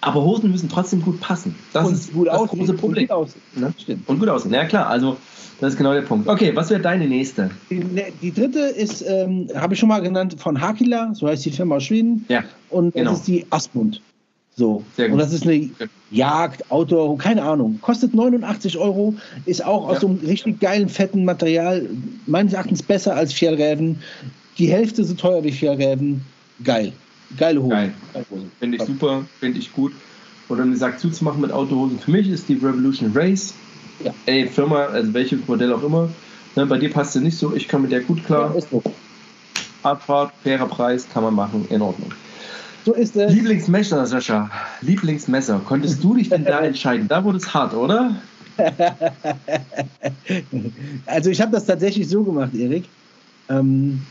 Aber 0.04 0.22
Hosen 0.22 0.50
müssen 0.50 0.68
trotzdem 0.68 1.00
gut 1.00 1.20
passen. 1.20 1.54
Das 1.72 1.86
und 1.86 1.94
ist 1.94 2.12
gut 2.12 2.26
das 2.26 2.34
aussehen. 2.38 2.58
große 2.58 2.74
Problem. 2.74 3.04
Und 3.04 3.08
gut 3.08 3.16
aussehen. 3.16 3.42
Ne? 3.54 3.74
Stimmt. 3.78 4.08
Und 4.08 4.18
gut 4.18 4.28
aussehen. 4.28 4.52
Ja, 4.52 4.64
klar. 4.64 4.88
Also, 4.88 5.16
das 5.60 5.72
ist 5.74 5.78
genau 5.78 5.92
der 5.94 6.02
Punkt. 6.02 6.28
Okay, 6.28 6.50
was 6.54 6.70
wäre 6.70 6.80
deine 6.80 7.06
nächste? 7.06 7.50
Die, 7.70 7.76
ne, 7.76 8.06
die 8.20 8.32
dritte 8.32 8.58
ist, 8.58 9.02
ähm, 9.06 9.48
habe 9.54 9.74
ich 9.74 9.80
schon 9.80 9.88
mal 9.88 10.00
genannt, 10.02 10.34
von 10.38 10.60
Hakila, 10.60 11.14
so 11.14 11.28
heißt 11.28 11.44
die 11.44 11.50
Firma 11.52 11.76
aus 11.76 11.84
Schweden. 11.84 12.24
Ja. 12.28 12.42
Und 12.68 12.94
Genau. 12.94 13.10
das 13.12 13.20
ist 13.20 13.28
die 13.28 13.46
Asmund. 13.50 14.02
So. 14.56 14.82
Sehr 14.96 15.06
gut. 15.06 15.14
Und 15.14 15.18
das 15.20 15.32
ist 15.32 15.46
eine 15.46 15.70
Jagd, 16.10 16.70
Outdoor, 16.70 17.16
keine 17.16 17.42
Ahnung. 17.44 17.78
Kostet 17.80 18.12
89 18.12 18.76
Euro, 18.78 19.14
ist 19.46 19.64
auch 19.64 19.86
aus 19.86 19.94
Ja. 19.94 20.00
so 20.00 20.08
einem 20.08 20.18
richtig 20.26 20.58
geilen, 20.60 20.88
fetten 20.88 21.24
Material. 21.24 21.88
Meines 22.26 22.52
Erachtens 22.54 22.82
besser 22.82 23.14
als 23.14 23.32
Fjellräven. 23.32 24.00
Die 24.58 24.66
Hälfte 24.66 25.04
so 25.04 25.14
teuer 25.14 25.42
wie 25.44 25.52
Fjellräven. 25.52 26.22
Geil. 26.64 26.92
Geile 27.36 27.62
Hose. 27.62 27.70
Geil. 27.70 27.94
Geile. 28.12 28.26
Finde 28.58 28.76
ich 28.76 28.82
super, 28.82 29.24
finde 29.40 29.58
ich 29.58 29.72
gut. 29.72 29.92
Und 30.48 30.60
um 30.60 30.70
den 30.70 30.76
Sack 30.76 31.00
zuzumachen 31.00 31.40
mit 31.40 31.52
Autohosen, 31.52 31.98
für 31.98 32.10
mich 32.10 32.28
ist 32.28 32.48
die 32.48 32.54
Revolution 32.54 33.12
Race. 33.14 33.54
Ja. 34.04 34.12
Ey, 34.26 34.46
Firma, 34.46 34.86
also 34.86 35.14
welches 35.14 35.46
Modell 35.46 35.72
auch 35.72 35.82
immer. 35.82 36.08
Ne, 36.56 36.66
bei 36.66 36.78
dir 36.78 36.90
passt 36.90 37.14
sie 37.14 37.20
nicht 37.20 37.38
so, 37.38 37.54
ich 37.54 37.68
komme 37.68 37.84
mit 37.84 37.92
der 37.92 38.00
gut 38.00 38.24
klar. 38.24 38.54
Ja. 38.54 38.80
Abfahrt, 39.82 40.32
fairer 40.42 40.66
Preis, 40.66 41.06
kann 41.12 41.22
man 41.22 41.34
machen, 41.34 41.66
in 41.70 41.80
Ordnung. 41.80 42.12
So 42.84 42.94
ist 42.94 43.16
es. 43.16 43.32
Lieblingsmesser, 43.32 44.04
Sascha. 44.06 44.50
Lieblingsmesser. 44.80 45.60
Konntest 45.64 46.02
du 46.02 46.14
dich 46.14 46.28
denn 46.28 46.44
da 46.44 46.60
entscheiden? 46.64 47.08
Da 47.08 47.24
wurde 47.24 47.38
es 47.38 47.54
hart, 47.54 47.74
oder? 47.74 48.16
Also 51.06 51.30
ich 51.30 51.40
habe 51.40 51.52
das 51.52 51.64
tatsächlich 51.64 52.08
so 52.08 52.22
gemacht, 52.22 52.54
Erik. 52.54 52.84
Ähm, 53.48 54.02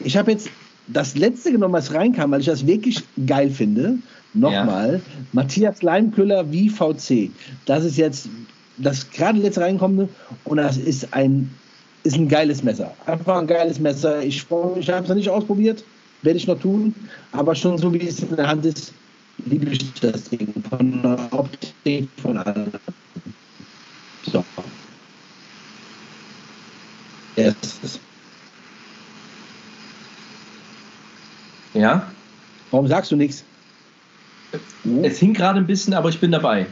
ich 0.00 0.16
habe 0.16 0.32
jetzt 0.32 0.50
das 0.88 1.16
letzte 1.16 1.52
genommen, 1.52 1.74
was 1.74 1.92
reinkam, 1.92 2.30
weil 2.30 2.40
ich 2.40 2.46
das 2.46 2.66
wirklich 2.66 3.02
geil 3.26 3.50
finde. 3.50 3.98
Nochmal, 4.34 5.00
Matthias 5.32 5.82
Leimküller 5.82 6.44
VC. 6.44 7.30
Das 7.66 7.84
ist 7.84 7.96
jetzt 7.96 8.28
das 8.76 9.10
gerade 9.10 9.38
letzte 9.38 9.62
reinkommende 9.62 10.08
und 10.44 10.58
das 10.58 10.76
ist 10.76 11.12
ein, 11.12 11.50
ist 12.04 12.16
ein 12.16 12.28
geiles 12.28 12.62
Messer. 12.62 12.94
Einfach 13.06 13.38
ein 13.38 13.46
geiles 13.46 13.80
Messer. 13.80 14.22
Ich 14.22 14.42
freue 14.42 14.76
mich, 14.76 14.88
ich 14.88 14.94
habe 14.94 15.02
es 15.02 15.08
noch 15.08 15.16
nicht 15.16 15.30
ausprobiert, 15.30 15.84
werde 16.22 16.36
ich 16.36 16.46
noch 16.46 16.60
tun, 16.60 16.94
aber 17.32 17.54
schon 17.54 17.78
so 17.78 17.92
wie 17.92 18.06
es 18.06 18.20
in 18.20 18.36
der 18.36 18.46
Hand 18.46 18.66
ist, 18.66 18.92
liebe 19.46 19.70
ich 19.70 19.92
das 19.94 20.24
Ding. 20.24 20.52
Von 20.68 21.02
der 21.02 21.28
Optik, 21.32 22.08
von 22.20 22.36
allem. 22.36 22.70
So. 24.30 24.44
Erstes. 27.36 28.00
Ja. 31.74 32.10
Warum 32.70 32.86
sagst 32.86 33.10
du 33.10 33.16
nichts? 33.16 33.44
Es 35.02 35.18
hing 35.18 35.34
gerade 35.34 35.58
ein 35.58 35.66
bisschen, 35.66 35.94
aber 35.94 36.08
ich 36.08 36.20
bin 36.20 36.32
dabei. 36.32 36.66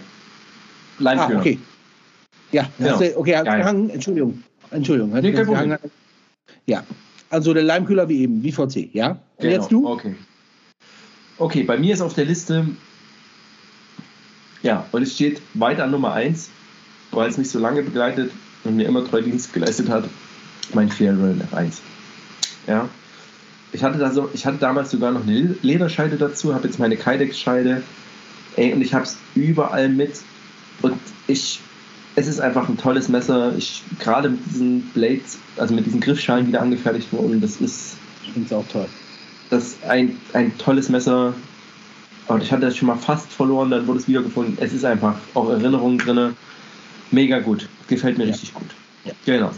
Ah, 0.98 1.02
Leinführer. 1.02 1.40
okay. 1.40 1.58
Ja, 2.52 2.68
Genau. 2.78 2.98
du, 2.98 3.18
okay, 3.18 3.32
gehangen. 3.32 3.90
Entschuldigung. 3.90 4.42
Entschuldigung. 4.70 5.12
Nee, 5.20 5.32
gehangen. 5.32 5.78
Ja, 6.66 6.84
also 7.30 7.52
der 7.52 7.62
Leimkühler 7.64 8.08
wie 8.08 8.22
eben, 8.22 8.42
wie 8.42 8.52
VC, 8.52 8.88
ja? 8.94 9.10
Und 9.10 9.18
Genau, 9.38 9.52
jetzt 9.54 9.70
du? 9.70 9.86
Okay. 9.88 10.14
Okay, 11.38 11.62
bei 11.64 11.76
mir 11.76 11.92
ist 11.92 12.00
auf 12.00 12.14
der 12.14 12.24
Liste, 12.24 12.66
ja, 14.62 14.86
und 14.92 15.02
es 15.02 15.14
steht 15.14 15.42
weiter 15.54 15.84
an 15.84 15.90
Nummer 15.90 16.14
1, 16.14 16.48
weil 17.10 17.28
es 17.28 17.36
mich 17.36 17.50
so 17.50 17.58
lange 17.58 17.82
begleitet 17.82 18.30
und 18.64 18.76
mir 18.76 18.86
immer 18.86 19.04
treu 19.04 19.20
Dienst 19.20 19.52
geleistet 19.52 19.88
hat, 19.88 20.04
mein 20.72 20.88
Fairwell 20.88 21.40
F1. 21.52 21.78
Ja. 22.66 22.88
Ich 23.72 23.82
hatte, 23.82 23.98
da 23.98 24.10
so, 24.12 24.30
ich 24.32 24.46
hatte 24.46 24.58
damals 24.58 24.90
sogar 24.90 25.10
noch 25.12 25.22
eine 25.26 25.54
Lederscheide 25.62 26.16
dazu, 26.16 26.54
habe 26.54 26.66
jetzt 26.66 26.78
meine 26.78 26.96
Kydex-Scheide. 26.96 27.82
Ey, 28.56 28.72
und 28.72 28.80
ich 28.80 28.94
habe 28.94 29.04
es 29.04 29.16
überall 29.34 29.88
mit. 29.88 30.20
Und 30.82 30.98
ich, 31.26 31.60
es 32.14 32.26
ist 32.26 32.40
einfach 32.40 32.68
ein 32.68 32.78
tolles 32.78 33.08
Messer. 33.08 33.54
Ich 33.56 33.82
gerade 33.98 34.30
mit 34.30 34.40
diesen 34.46 34.80
Blades, 34.94 35.38
also 35.56 35.74
mit 35.74 35.84
diesen 35.86 36.00
Griffschalen, 36.00 36.46
die 36.46 36.52
da 36.52 36.60
angefertigt 36.60 37.12
wurden, 37.12 37.40
das 37.40 37.56
ist 37.60 37.96
Ich 38.24 38.32
finde 38.32 38.46
es 38.46 38.52
auch 38.52 38.66
toll. 38.72 38.86
das 39.50 39.64
ist 39.68 39.84
ein, 39.84 40.16
ein 40.32 40.56
tolles 40.58 40.88
Messer. 40.88 41.34
Und 42.28 42.42
ich 42.42 42.50
hatte 42.50 42.62
das 42.62 42.76
schon 42.76 42.88
mal 42.88 42.96
fast 42.96 43.30
verloren, 43.32 43.70
dann 43.70 43.86
wurde 43.86 44.00
es 44.00 44.08
wiedergefunden. 44.08 44.56
Es 44.60 44.72
ist 44.72 44.84
einfach 44.84 45.16
auch 45.34 45.48
Erinnerungen 45.50 45.98
drin. 45.98 46.34
Mega 47.10 47.38
gut. 47.40 47.68
Gefällt 47.88 48.18
mir 48.18 48.24
Ja. 48.24 48.30
richtig 48.30 48.52
gut. 48.54 48.66
Ja. 49.04 49.12
Genau. 49.24 49.52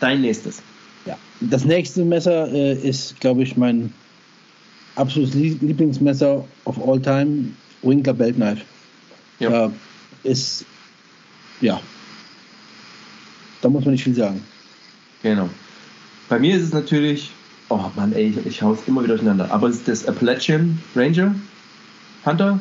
Dein 0.00 0.20
nächstes. 0.20 0.62
Ja. 1.06 1.16
Das 1.40 1.64
nächste 1.64 2.04
Messer 2.04 2.48
äh, 2.52 2.74
ist, 2.74 3.18
glaube 3.20 3.42
ich, 3.42 3.56
mein 3.56 3.92
absolutes 4.96 5.34
Lie- 5.34 5.58
Lieblingsmesser 5.60 6.44
of 6.64 6.88
all 6.88 7.00
time, 7.00 7.48
Winkler 7.82 8.14
Belt 8.14 8.36
Knife. 8.36 8.62
Ja. 9.40 9.50
Da 9.50 9.72
ist, 10.22 10.64
ja, 11.60 11.80
da 13.60 13.68
muss 13.68 13.84
man 13.84 13.92
nicht 13.92 14.04
viel 14.04 14.14
sagen. 14.14 14.44
Genau. 15.22 15.48
Bei 16.28 16.38
mir 16.38 16.56
ist 16.56 16.62
es 16.62 16.72
natürlich, 16.72 17.30
oh 17.68 17.80
Mann, 17.96 18.12
ey, 18.12 18.28
ich, 18.28 18.46
ich 18.46 18.62
hau's 18.62 18.78
immer 18.86 19.02
wieder 19.02 19.14
durcheinander. 19.14 19.50
Aber 19.50 19.68
es 19.68 19.76
ist 19.76 19.88
das 19.88 20.06
Appalachian 20.06 20.78
Ranger 20.94 21.34
Hunter. 22.24 22.60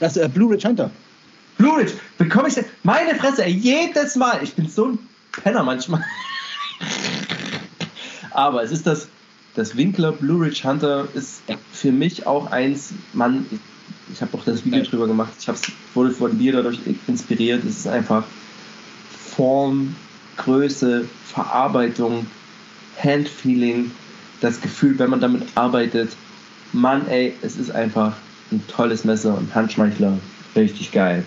Das 0.00 0.16
äh, 0.16 0.28
Blue 0.28 0.52
Ridge 0.52 0.68
Hunter. 0.68 0.90
Blue 1.58 1.76
Ridge, 1.78 1.92
bekomme 2.18 2.48
ich 2.48 2.54
denn? 2.54 2.64
Meine 2.82 3.14
Fresse, 3.14 3.44
ey, 3.44 3.52
jedes 3.52 4.16
Mal. 4.16 4.40
Ich 4.42 4.52
bin 4.54 4.68
so 4.68 4.86
ein 4.88 4.98
Penner 5.42 5.62
manchmal. 5.62 6.04
Aber 8.36 8.62
es 8.62 8.70
ist 8.70 8.86
das, 8.86 9.08
das 9.54 9.78
Winkler 9.78 10.12
Blue 10.12 10.44
Ridge 10.44 10.60
Hunter 10.62 11.08
ist 11.14 11.40
für 11.72 11.90
mich 11.90 12.26
auch 12.26 12.50
eins, 12.52 12.90
Mann, 13.14 13.46
ich, 14.12 14.20
habe 14.20 14.36
auch 14.36 14.44
das 14.44 14.62
Video 14.62 14.80
Ja. 14.80 14.84
drüber 14.84 15.06
gemacht, 15.06 15.32
ich 15.40 15.48
hab's, 15.48 15.62
wurde 15.94 16.10
von 16.10 16.38
dir 16.38 16.52
dadurch 16.52 16.78
inspiriert. 17.06 17.64
Es 17.64 17.78
ist 17.78 17.88
einfach 17.88 18.24
Form, 19.34 19.96
Größe, 20.36 21.06
Verarbeitung, 21.24 22.26
Handfeeling, 23.02 23.90
das 24.42 24.60
Gefühl, 24.60 24.98
wenn 24.98 25.08
man 25.08 25.20
damit 25.20 25.44
arbeitet, 25.54 26.10
Mann, 26.74 27.08
ey, 27.08 27.32
es 27.40 27.56
ist 27.56 27.70
einfach 27.70 28.16
ein 28.52 28.62
tolles 28.68 29.04
Messer 29.04 29.38
und 29.38 29.54
Handschmeichler. 29.54 30.18
Richtig 30.54 30.92
geil. 30.92 31.24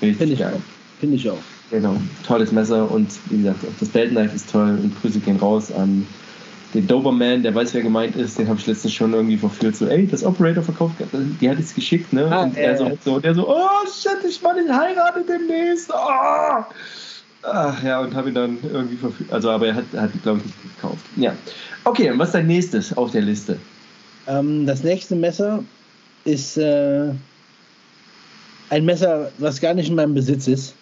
Richtig 0.00 0.18
Finde 0.18 0.34
ich 0.34 0.38
geil. 0.40 0.52
auch. 0.54 1.00
Finde 1.00 1.16
ich 1.16 1.28
auch. 1.28 1.42
Genau, 1.72 2.00
tolles 2.24 2.52
Messer 2.52 2.88
und 2.88 3.10
wie 3.30 3.38
gesagt, 3.38 3.64
auch 3.64 3.72
das 3.80 3.88
Belt 3.88 4.12
Knife 4.12 4.36
ist 4.36 4.48
toll 4.50 4.78
und 4.80 5.00
Grüße 5.00 5.18
gehen 5.18 5.38
raus 5.38 5.72
an 5.72 6.06
den 6.74 6.86
Doberman, 6.88 7.42
der 7.42 7.54
weiß, 7.54 7.72
wer 7.72 7.82
gemeint 7.82 8.16
ist, 8.16 8.38
den 8.38 8.48
habe 8.48 8.58
ich 8.58 8.66
letztens 8.66 8.92
schon 8.92 9.14
irgendwie 9.14 9.36
verführt, 9.36 9.76
so, 9.76 9.86
ey, 9.86 10.06
das 10.06 10.24
Operator 10.24 10.62
verkauft, 10.62 10.96
die 11.40 11.48
hat 11.48 11.58
es 11.58 11.74
geschickt, 11.74 12.12
ne? 12.12 12.26
Ah, 12.30 12.42
und 12.42 12.56
er 12.56 12.72
äh. 12.72 12.76
so, 12.76 12.98
so, 13.04 13.20
der 13.20 13.34
so, 13.34 13.48
oh 13.48 13.86
shit, 13.86 14.18
ich 14.28 14.42
meine, 14.42 14.62
ich 14.62 14.70
heirate 14.70 15.24
demnächst, 15.26 15.90
oh! 15.90 16.64
Ach 17.46 17.82
ja, 17.82 18.00
und 18.00 18.14
habe 18.14 18.30
ihn 18.30 18.34
dann 18.34 18.58
irgendwie 18.62 18.96
verfügt. 18.96 19.30
Also, 19.32 19.50
aber 19.50 19.66
er 19.68 19.74
hat, 19.74 19.84
hat 19.94 20.10
glaube 20.22 20.38
ich, 20.38 20.46
nicht 20.46 20.76
gekauft. 20.76 21.04
Ja. 21.16 21.34
Okay, 21.84 22.10
und 22.10 22.18
was 22.18 22.28
ist 22.28 22.34
dein 22.34 22.46
nächstes 22.46 22.96
auf 22.96 23.10
der 23.10 23.20
Liste? 23.20 23.58
Ähm, 24.26 24.66
das 24.66 24.82
nächste 24.82 25.14
Messer 25.14 25.62
ist 26.24 26.56
äh, 26.56 27.10
ein 28.70 28.84
Messer, 28.86 29.30
was 29.38 29.60
gar 29.60 29.74
nicht 29.74 29.90
in 29.90 29.94
meinem 29.94 30.14
Besitz 30.14 30.48
ist. 30.48 30.74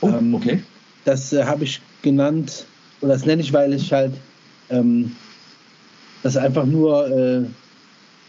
Oh, 0.00 0.08
ähm, 0.08 0.34
okay. 0.34 0.62
Das 1.04 1.32
äh, 1.32 1.44
habe 1.44 1.64
ich 1.64 1.80
genannt, 2.02 2.64
oder 3.00 3.14
das 3.14 3.26
nenne 3.26 3.42
ich, 3.42 3.52
weil 3.52 3.72
ich 3.72 3.92
halt 3.92 4.12
ähm, 4.70 5.14
das 6.22 6.36
einfach 6.36 6.64
nur 6.64 7.08
äh, 7.08 7.42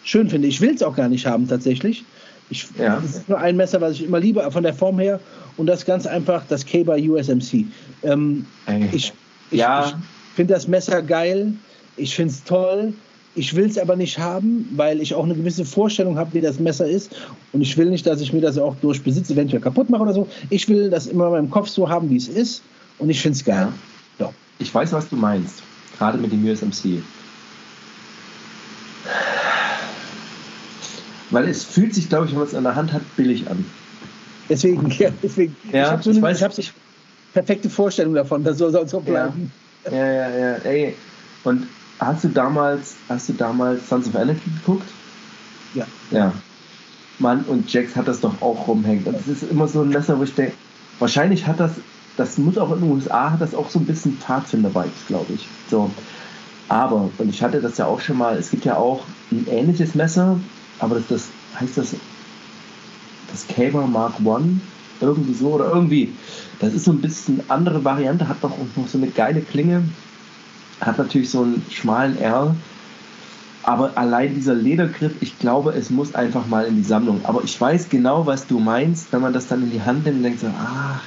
schön 0.03 0.29
finde. 0.29 0.47
Ich 0.47 0.61
will 0.61 0.73
es 0.73 0.83
auch 0.83 0.95
gar 0.95 1.09
nicht 1.09 1.25
haben, 1.25 1.47
tatsächlich. 1.47 2.03
Ich, 2.49 2.67
ja. 2.77 2.99
Das 2.99 3.17
ist 3.17 3.29
nur 3.29 3.39
ein 3.39 3.55
Messer, 3.55 3.81
was 3.81 3.93
ich 3.93 4.03
immer 4.03 4.19
liebe, 4.19 4.47
von 4.51 4.63
der 4.63 4.73
Form 4.73 4.99
her. 4.99 5.19
Und 5.57 5.67
das 5.67 5.85
ganz 5.85 6.05
einfach, 6.05 6.43
das 6.49 6.65
K-Bar 6.65 6.97
USMC. 6.97 7.65
Ähm, 8.03 8.45
ich 8.91 9.13
ich, 9.51 9.59
ja. 9.59 9.85
ich 9.85 9.95
finde 10.35 10.53
das 10.53 10.67
Messer 10.67 11.01
geil. 11.01 11.53
Ich 11.95 12.15
finde 12.15 12.33
es 12.33 12.43
toll. 12.43 12.93
Ich 13.35 13.55
will 13.55 13.65
es 13.65 13.77
aber 13.79 13.95
nicht 13.95 14.19
haben, 14.19 14.69
weil 14.75 15.01
ich 15.01 15.15
auch 15.15 15.23
eine 15.23 15.33
gewisse 15.33 15.65
Vorstellung 15.65 16.17
habe, 16.17 16.33
wie 16.33 16.41
das 16.41 16.59
Messer 16.59 16.87
ist. 16.87 17.15
Und 17.51 17.61
ich 17.61 17.75
will 17.77 17.89
nicht, 17.89 18.05
dass 18.05 18.21
ich 18.21 18.31
mir 18.31 18.41
das 18.41 18.57
auch 18.57 18.75
durch 18.81 19.01
Besitz 19.01 19.31
eventuell 19.31 19.61
kaputt 19.61 19.89
mache 19.89 20.03
oder 20.03 20.13
so. 20.13 20.27
Ich 20.51 20.69
will 20.69 20.89
das 20.89 21.07
immer 21.07 21.25
in 21.27 21.31
meinem 21.31 21.49
Kopf 21.49 21.67
so 21.69 21.89
haben, 21.89 22.09
wie 22.09 22.17
es 22.17 22.27
ist. 22.27 22.61
Und 22.99 23.09
ich 23.09 23.19
finde 23.19 23.37
es 23.37 23.43
geil. 23.43 23.69
Ja. 24.19 24.25
So. 24.25 24.33
Ich 24.59 24.73
weiß, 24.73 24.91
was 24.93 25.09
du 25.09 25.15
meinst. 25.15 25.63
Gerade 26.03 26.17
mit 26.17 26.33
dem 26.33 26.45
USMC. 26.45 27.01
Weil 31.29 31.47
es 31.47 31.63
fühlt 31.63 31.95
sich, 31.95 32.09
glaube 32.09 32.25
ich, 32.25 32.31
wenn 32.31 32.39
man 32.39 32.47
es 32.47 32.53
in 32.53 32.63
der 32.65 32.75
Hand 32.75 32.91
hat, 32.91 33.03
billig 33.15 33.49
an. 33.49 33.63
Deswegen, 34.49 34.89
ja, 34.99 35.11
deswegen. 35.23 35.55
Ja, 35.71 35.85
ich 35.85 35.91
habe 35.91 36.03
so 36.03 36.09
eine, 36.09 36.31
ich 36.33 36.43
hab 36.43 36.57
ich, 36.57 36.73
perfekte 37.31 37.69
Vorstellung 37.69 38.15
davon, 38.15 38.43
das 38.43 38.57
soll 38.57 38.85
so 38.85 38.99
bleiben. 38.99 39.49
Ja, 39.85 39.91
ja, 39.93 40.05
ja, 40.05 40.37
ja. 40.37 40.55
Ey. 40.65 40.95
Und 41.45 41.67
hast 41.99 42.25
du 42.25 42.27
damals, 42.27 42.95
hast 43.07 43.29
du 43.29 43.33
damals 43.33 43.87
Sons 43.87 44.09
of 44.09 44.15
Anarchy 44.17 44.49
geguckt? 44.59 44.89
Ja. 45.73 45.87
Ja. 46.11 46.33
Mann, 47.19 47.45
und 47.45 47.71
Jax 47.71 47.95
hat 47.95 48.09
das 48.09 48.19
doch 48.19 48.41
auch 48.41 48.67
rumhängt. 48.67 49.07
Und 49.07 49.13
das 49.17 49.27
ist 49.29 49.49
immer 49.49 49.69
so 49.69 49.83
ein 49.83 49.89
Messer, 49.89 50.19
wo 50.19 50.23
ich 50.23 50.35
denke, 50.35 50.51
wahrscheinlich 50.99 51.47
hat 51.47 51.61
das, 51.61 51.71
das 52.17 52.37
muss 52.37 52.57
auch 52.57 52.71
in 52.71 52.81
den 52.81 52.91
USA, 52.91 53.31
hat 53.31 53.41
das 53.41 53.55
auch 53.55 53.69
so 53.69 53.79
ein 53.79 53.85
bisschen 53.85 54.17
Pfadfinder-Vibes, 54.17 55.07
glaube 55.07 55.33
ich. 55.33 55.47
So. 55.69 55.89
Aber, 56.69 57.09
und 57.17 57.29
ich 57.29 57.41
hatte 57.41 57.61
das 57.61 57.77
ja 57.77 57.85
auch 57.85 57.99
schon 57.99 58.17
mal, 58.17 58.37
es 58.37 58.51
gibt 58.51 58.65
ja 58.65 58.77
auch 58.77 59.03
ein 59.31 59.47
ähnliches 59.49 59.95
Messer, 59.95 60.39
aber 60.79 60.95
das, 60.95 61.07
das 61.07 61.27
heißt 61.59 61.77
das 61.77 61.95
das 63.33 63.47
Caber 63.47 63.87
Mark 63.87 64.13
I, 64.19 64.59
irgendwie 65.01 65.33
so 65.33 65.49
oder 65.49 65.65
irgendwie. 65.65 66.13
Das 66.59 66.73
ist 66.73 66.85
so 66.85 66.91
ein 66.91 67.01
bisschen 67.01 67.41
andere 67.49 67.83
Variante, 67.83 68.27
hat 68.27 68.37
doch 68.41 68.51
noch 68.75 68.87
so 68.87 68.97
eine 68.97 69.07
geile 69.07 69.41
Klinge, 69.41 69.83
hat 70.79 70.97
natürlich 70.97 71.31
so 71.31 71.41
einen 71.41 71.65
schmalen 71.69 72.17
R, 72.17 72.55
aber 73.63 73.97
allein 73.97 74.35
dieser 74.35 74.53
Ledergriff, 74.53 75.13
ich 75.21 75.39
glaube, 75.39 75.71
es 75.71 75.89
muss 75.89 76.15
einfach 76.15 76.45
mal 76.47 76.65
in 76.65 76.75
die 76.75 76.83
Sammlung. 76.83 77.21
Aber 77.23 77.43
ich 77.43 77.59
weiß 77.59 77.89
genau, 77.89 78.25
was 78.25 78.45
du 78.45 78.59
meinst, 78.59 79.11
wenn 79.11 79.21
man 79.21 79.33
das 79.33 79.47
dann 79.47 79.63
in 79.63 79.71
die 79.71 79.81
Hand 79.81 80.05
nimmt 80.05 80.17
und 80.17 80.23
denkt 80.23 80.39
so, 80.41 80.47
ach, 80.47 81.01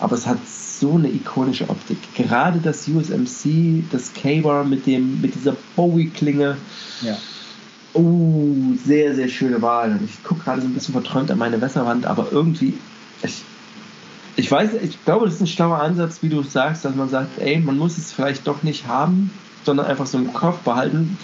aber 0.00 0.14
es 0.14 0.26
hat 0.26 0.38
so 0.46 0.94
eine 0.94 1.08
ikonische 1.08 1.68
Optik. 1.68 1.98
Gerade 2.14 2.60
das 2.60 2.86
USMC, 2.86 3.84
das 3.90 4.12
K-Bar 4.14 4.64
mit, 4.64 4.86
mit 4.86 5.34
dieser 5.34 5.56
Bowie-Klinge. 5.76 6.56
Ja. 7.02 7.16
Oh, 7.94 8.54
sehr, 8.84 9.14
sehr 9.14 9.28
schöne 9.28 9.60
Wahl. 9.60 9.98
Ich 10.04 10.22
gucke 10.22 10.44
gerade 10.44 10.60
so 10.60 10.68
ein 10.68 10.74
bisschen 10.74 10.92
verträumt 10.92 11.30
an 11.30 11.38
meine 11.38 11.60
Wässerwand, 11.60 12.06
aber 12.06 12.28
irgendwie, 12.30 12.74
ich, 13.22 13.42
ich 14.36 14.50
weiß, 14.50 14.70
ich 14.82 15.04
glaube, 15.04 15.26
das 15.26 15.36
ist 15.36 15.40
ein 15.40 15.46
schlauer 15.48 15.78
Ansatz, 15.78 16.18
wie 16.22 16.28
du 16.28 16.42
sagst, 16.42 16.84
dass 16.84 16.94
man 16.94 17.08
sagt, 17.08 17.40
ey, 17.40 17.58
man 17.58 17.76
muss 17.76 17.98
es 17.98 18.12
vielleicht 18.12 18.46
doch 18.46 18.62
nicht 18.62 18.86
haben, 18.86 19.32
sondern 19.64 19.86
einfach 19.86 20.06
so 20.06 20.18
im 20.18 20.32
Kopf 20.32 20.58
behalten 20.60 21.18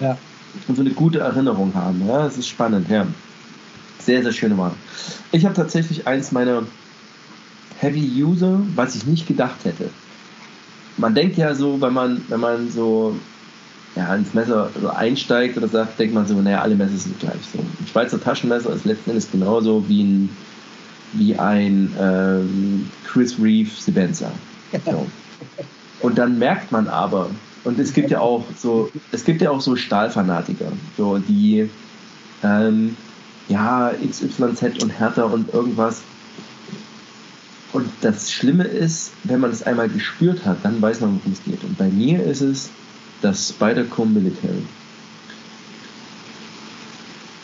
ja. 0.00 0.18
und 0.66 0.74
so 0.74 0.82
eine 0.82 0.90
gute 0.90 1.20
Erinnerung 1.20 1.72
haben. 1.74 2.04
Ja, 2.08 2.24
das 2.24 2.36
ist 2.36 2.48
spannend, 2.48 2.90
ja. 2.90 3.06
Sehr, 4.00 4.22
sehr 4.22 4.32
schöne 4.32 4.58
Wahl. 4.58 4.72
Ich 5.30 5.44
habe 5.44 5.54
tatsächlich 5.54 6.06
eins 6.06 6.32
meiner 6.32 6.62
Heavy 7.78 8.22
User, 8.22 8.60
was 8.74 8.94
ich 8.94 9.06
nicht 9.06 9.26
gedacht 9.26 9.64
hätte. 9.64 9.90
Man 10.96 11.14
denkt 11.14 11.36
ja 11.36 11.54
so, 11.54 11.80
wenn 11.80 11.92
man, 11.92 12.22
wenn 12.28 12.40
man 12.40 12.70
so 12.70 13.14
ja, 13.94 14.14
ins 14.14 14.34
Messer 14.34 14.70
so 14.80 14.90
einsteigt 14.90 15.56
oder 15.56 15.68
sagt, 15.68 15.98
denkt 15.98 16.14
man 16.14 16.26
so, 16.26 16.34
naja, 16.34 16.60
alle 16.60 16.74
Messer 16.74 16.96
sind 16.96 17.18
gleich. 17.20 17.40
So, 17.52 17.58
ein 17.58 17.86
Schweizer 17.90 18.20
Taschenmesser 18.20 18.72
ist 18.72 18.84
letzten 18.84 19.10
Endes 19.10 19.30
genauso 19.30 19.88
wie 19.88 20.02
ein, 20.02 20.36
wie 21.12 21.36
ein 21.36 21.94
ähm, 22.00 22.90
Chris 23.06 23.38
Reeve 23.40 23.70
Sebenza. 23.70 24.30
So. 24.84 25.06
Und 26.00 26.18
dann 26.18 26.38
merkt 26.38 26.70
man 26.72 26.88
aber, 26.88 27.30
und 27.64 27.78
es 27.78 27.92
gibt 27.92 28.10
ja 28.10 28.20
auch 28.20 28.44
so, 28.56 28.90
es 29.12 29.24
gibt 29.24 29.42
ja 29.42 29.50
auch 29.50 29.60
so 29.60 29.76
Stahlfanatiker, 29.76 30.72
so 30.96 31.18
die 31.18 31.68
ähm, 32.42 32.96
ja, 33.48 33.92
XYZ 34.08 34.82
und 34.82 34.90
härter 34.90 35.32
und 35.32 35.52
irgendwas. 35.52 36.02
Und 37.78 37.88
das 38.00 38.32
Schlimme 38.32 38.64
ist, 38.64 39.12
wenn 39.22 39.38
man 39.38 39.52
es 39.52 39.62
einmal 39.62 39.88
gespürt 39.88 40.44
hat, 40.44 40.64
dann 40.64 40.82
weiß 40.82 41.00
man, 41.00 41.14
worum 41.14 41.30
es 41.30 41.44
geht. 41.44 41.62
Und 41.62 41.78
bei 41.78 41.86
mir 41.86 42.20
ist 42.24 42.40
es 42.40 42.70
das 43.22 43.50
Spyderco 43.50 44.04
Military. 44.04 44.64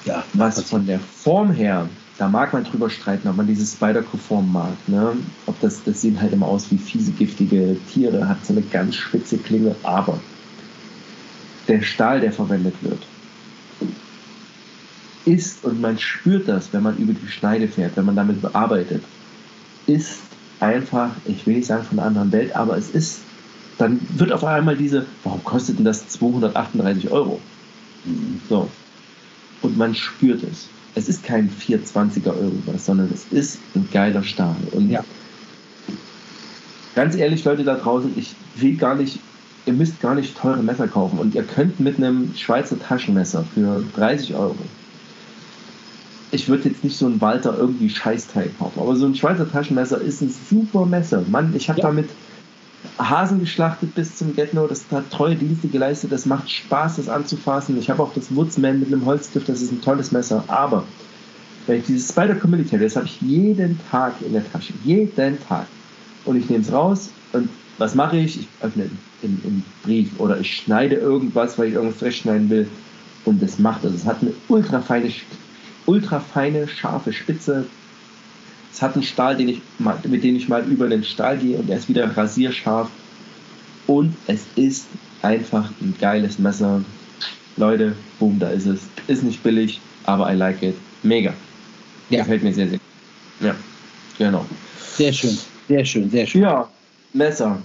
Ja, 0.04 0.24
was 0.32 0.60
von 0.62 0.88
der 0.88 0.98
Form 0.98 1.52
her, 1.52 1.88
da 2.18 2.26
mag 2.26 2.52
man 2.52 2.64
drüber 2.64 2.90
streiten, 2.90 3.28
ob 3.28 3.36
man 3.36 3.46
diese 3.46 3.64
Spyderco-Form 3.64 4.50
mag. 4.50 4.72
Ne? 4.88 5.12
Ob 5.46 5.60
das, 5.60 5.84
das 5.84 6.00
sehen 6.00 6.20
halt 6.20 6.32
immer 6.32 6.48
aus 6.48 6.68
wie 6.72 6.78
fiese, 6.78 7.12
giftige 7.12 7.76
Tiere, 7.92 8.28
hat 8.28 8.44
so 8.44 8.54
eine 8.54 8.62
ganz 8.62 8.96
spitze 8.96 9.38
Klinge, 9.38 9.76
aber 9.84 10.18
der 11.68 11.80
Stahl, 11.82 12.20
der 12.20 12.32
verwendet 12.32 12.74
wird, 12.80 13.06
ist, 15.26 15.64
und 15.64 15.80
man 15.80 15.96
spürt 15.96 16.48
das, 16.48 16.72
wenn 16.72 16.82
man 16.82 16.96
über 16.96 17.12
die 17.12 17.28
Schneide 17.28 17.68
fährt, 17.68 17.96
wenn 17.96 18.04
man 18.04 18.16
damit 18.16 18.42
bearbeitet, 18.42 19.04
ist 19.86 20.20
einfach, 20.60 21.10
ich 21.26 21.46
will 21.46 21.56
nicht 21.56 21.66
sagen 21.66 21.84
von 21.84 21.98
einer 21.98 22.08
anderen 22.08 22.32
Welt, 22.32 22.56
aber 22.56 22.76
es 22.76 22.90
ist 22.90 23.20
dann 23.78 24.00
wird 24.16 24.32
auf 24.32 24.44
einmal 24.44 24.76
diese, 24.76 25.06
warum 25.24 25.42
kostet 25.44 25.78
denn 25.78 25.84
das 25.84 26.08
238 26.08 27.10
Euro? 27.10 27.40
So. 28.48 28.68
Und 29.62 29.76
man 29.76 29.94
spürt 29.94 30.42
es. 30.42 30.68
Es 30.94 31.08
ist 31.08 31.24
kein 31.24 31.50
420er 31.50 32.36
irgendwas, 32.40 32.86
sondern 32.86 33.10
es 33.12 33.26
ist 33.32 33.58
ein 33.74 33.88
geiler 33.92 34.22
Stahl. 34.22 34.56
Und 34.72 34.90
ja. 34.90 35.02
ganz 36.94 37.16
ehrlich, 37.16 37.44
Leute 37.44 37.64
da 37.64 37.74
draußen, 37.74 38.12
ich 38.16 38.34
will 38.56 38.76
gar 38.76 38.94
nicht, 38.94 39.18
ihr 39.66 39.72
müsst 39.72 40.00
gar 40.00 40.14
nicht 40.14 40.36
teure 40.36 40.62
Messer 40.62 40.86
kaufen. 40.86 41.18
Und 41.18 41.34
ihr 41.34 41.42
könnt 41.42 41.80
mit 41.80 41.96
einem 41.96 42.32
Schweizer 42.36 42.78
Taschenmesser 42.78 43.44
für 43.54 43.82
30 43.96 44.34
Euro 44.34 44.56
ich 46.34 46.48
würde 46.48 46.68
jetzt 46.68 46.82
nicht 46.82 46.96
so 46.96 47.06
ein 47.06 47.20
Walter 47.20 47.56
irgendwie 47.56 47.88
Scheißteil 47.88 48.50
kaufen, 48.58 48.80
aber 48.80 48.96
so 48.96 49.06
ein 49.06 49.14
Schweizer 49.14 49.50
Taschenmesser 49.50 50.00
ist 50.00 50.20
ein 50.20 50.34
super 50.50 50.84
Messer. 50.84 51.22
Mann, 51.28 51.54
ich 51.56 51.68
habe 51.68 51.80
ja. 51.80 51.86
damit 51.86 52.08
Hasen 52.98 53.40
geschlachtet 53.40 53.94
bis 53.94 54.16
zum 54.16 54.34
Get-No. 54.34 54.66
Das 54.66 54.84
hat 54.90 55.10
treue 55.10 55.36
Dienste 55.36 55.68
geleistet. 55.68 56.12
Das 56.12 56.26
macht 56.26 56.50
Spaß, 56.50 56.96
das 56.96 57.08
anzufassen. 57.08 57.78
Ich 57.78 57.88
habe 57.88 58.02
auch 58.02 58.12
das 58.14 58.34
Woodsman 58.34 58.80
mit 58.80 58.92
einem 58.92 59.04
Holzgriff. 59.04 59.44
Das 59.46 59.62
ist 59.62 59.72
ein 59.72 59.80
tolles 59.80 60.12
Messer. 60.12 60.44
Aber 60.48 60.84
wenn 61.66 61.78
ich 61.78 61.86
dieses 61.86 62.08
Spider 62.10 62.34
Community 62.34 62.78
das 62.78 62.96
habe 62.96 63.06
ich 63.06 63.20
jeden 63.20 63.80
Tag 63.90 64.14
in 64.20 64.32
der 64.32 64.50
Tasche. 64.50 64.74
Jeden 64.84 65.38
Tag. 65.48 65.66
Und 66.24 66.36
ich 66.36 66.48
nehme 66.48 66.62
es 66.62 66.72
raus 66.72 67.10
und 67.32 67.48
was 67.78 67.94
mache 67.94 68.18
ich? 68.18 68.40
Ich 68.40 68.48
öffne 68.60 68.88
den 69.22 69.64
Brief 69.82 70.08
oder 70.18 70.38
ich 70.38 70.56
schneide 70.56 70.96
irgendwas, 70.96 71.58
weil 71.58 71.68
ich 71.68 71.74
irgendwas 71.74 71.98
festschneiden 71.98 72.48
will. 72.48 72.68
Und 73.24 73.42
das 73.42 73.58
macht 73.58 73.84
es. 73.84 73.94
Es 73.94 74.06
hat 74.06 74.18
eine 74.22 74.32
ultra 74.48 74.80
feine, 74.80 75.10
ultra 75.86 76.20
feine, 76.20 76.68
scharfe 76.68 77.12
Spitze. 77.12 77.66
Es 78.72 78.82
hat 78.82 78.94
einen 78.94 79.04
Stahl, 79.04 79.36
den 79.36 79.48
ich 79.48 79.62
mal, 79.78 79.98
mit 80.08 80.24
dem 80.24 80.36
ich 80.36 80.48
mal 80.48 80.64
über 80.64 80.88
den 80.88 81.04
Stahl 81.04 81.38
gehe 81.38 81.58
und 81.58 81.70
er 81.70 81.78
ist 81.78 81.88
wieder 81.88 82.16
rasierscharf. 82.16 82.88
Und 83.86 84.14
es 84.26 84.46
ist 84.56 84.86
einfach 85.22 85.70
ein 85.80 85.94
geiles 86.00 86.38
Messer. 86.38 86.82
Leute, 87.56 87.94
boom, 88.18 88.38
da 88.38 88.48
ist 88.48 88.66
es. 88.66 88.80
Ist 89.06 89.22
nicht 89.22 89.42
billig, 89.42 89.80
aber 90.04 90.32
I 90.32 90.36
like 90.36 90.62
it. 90.62 90.74
Mega. 91.02 91.32
Ja. 92.10 92.20
Gefällt 92.20 92.42
mir 92.42 92.52
sehr, 92.52 92.68
sehr 92.68 92.78
gut. 92.78 92.86
Ja, 93.40 93.54
genau. 94.18 94.44
Sehr 94.96 95.12
schön, 95.12 95.38
sehr 95.68 95.84
schön, 95.84 96.10
sehr 96.10 96.26
schön. 96.26 96.42
Ja, 96.42 96.68
Messer. 97.12 97.58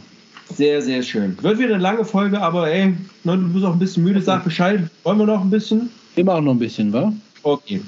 Sehr, 0.55 0.81
sehr 0.81 1.03
schön. 1.03 1.37
Wird 1.41 1.59
wieder 1.59 1.75
eine 1.75 1.83
lange 1.83 2.03
Folge, 2.03 2.41
aber 2.41 2.71
ey, 2.71 2.95
ne, 3.23 3.37
du 3.37 3.53
bist 3.53 3.65
auch 3.65 3.73
ein 3.73 3.79
bisschen 3.79 4.03
müde, 4.03 4.21
sag 4.21 4.43
Bescheid. 4.43 4.89
Wollen 5.03 5.19
wir 5.19 5.25
noch 5.27 5.41
ein 5.41 5.49
bisschen? 5.49 5.89
Wir 6.15 6.25
machen 6.25 6.45
noch 6.45 6.53
ein 6.53 6.59
bisschen, 6.59 6.91
wa? 6.91 7.13
Okay. 7.43 7.81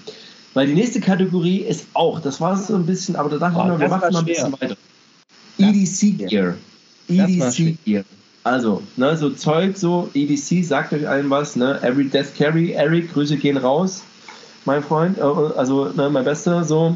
Weil 0.53 0.67
die 0.67 0.73
nächste 0.73 0.99
Kategorie 0.99 1.59
ist 1.59 1.85
auch, 1.93 2.19
das 2.19 2.41
war 2.41 2.57
so 2.57 2.75
ein 2.75 2.85
bisschen, 2.85 3.15
aber 3.15 3.29
da 3.29 3.37
dachte 3.37 3.57
oh, 3.57 3.63
ich 3.63 3.67
mir, 3.69 3.79
wir 3.79 3.89
machen 3.89 4.11
mal 4.11 4.19
ein 4.19 4.25
bisschen 4.25 4.53
weiter. 4.53 4.75
EDC 5.57 6.29
Gear. 6.29 6.55
EDC 7.07 7.77
Gear. 7.85 8.03
Also, 8.43 8.81
ne, 8.97 9.15
so 9.15 9.29
Zeug, 9.29 9.77
so 9.77 10.09
EDC, 10.13 10.65
sagt 10.65 10.93
euch 10.93 11.07
allen 11.07 11.29
was, 11.29 11.55
ne? 11.55 11.79
Every 11.83 12.09
Death 12.09 12.35
Carry, 12.35 12.71
Eric, 12.71 13.13
Grüße 13.13 13.37
gehen 13.37 13.57
raus, 13.57 14.01
mein 14.65 14.83
Freund, 14.83 15.17
äh, 15.19 15.21
also 15.21 15.89
ne, 15.89 16.09
mein 16.09 16.25
Bester, 16.25 16.63
so. 16.63 16.95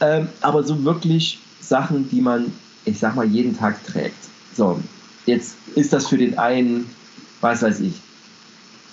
Ähm, 0.00 0.28
aber 0.40 0.64
so 0.64 0.82
wirklich 0.84 1.38
Sachen, 1.60 2.10
die 2.10 2.20
man 2.20 2.52
ich 2.84 2.98
sag 2.98 3.14
mal, 3.14 3.26
jeden 3.26 3.56
Tag 3.56 3.84
trägt. 3.86 4.16
So, 4.54 4.80
jetzt 5.26 5.54
ist 5.74 5.92
das 5.92 6.08
für 6.08 6.18
den 6.18 6.38
einen, 6.38 6.88
was 7.40 7.62
weiß 7.62 7.80
ich, 7.80 7.94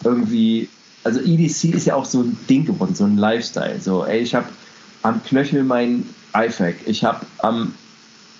irgendwie, 0.03 0.69
also 1.03 1.19
EDC 1.19 1.76
ist 1.76 1.85
ja 1.85 1.95
auch 1.95 2.05
so 2.05 2.21
ein 2.21 2.38
Ding 2.49 2.65
geworden, 2.65 2.95
so 2.95 3.05
ein 3.05 3.17
Lifestyle. 3.17 3.80
So, 3.80 4.05
ey, 4.05 4.19
ich 4.19 4.35
habe 4.35 4.47
am 5.01 5.23
Knöchel 5.23 5.63
mein 5.63 6.03
iFac, 6.34 6.76
ich 6.85 7.03
habe 7.03 7.26
am 7.39 7.73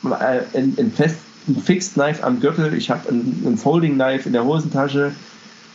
äh, 0.04 0.42
in, 0.54 0.76
in 0.76 0.92
fest, 0.92 1.18
ein 1.48 1.56
Fixed 1.62 1.94
Knife 1.94 2.24
am 2.24 2.40
Gürtel, 2.40 2.74
ich 2.74 2.90
habe 2.90 3.10
ein, 3.10 3.44
ein, 3.46 3.58
Folding 3.58 3.96
Knife 3.96 4.28
in 4.28 4.34
der 4.34 4.46
Hosentasche 4.46 5.14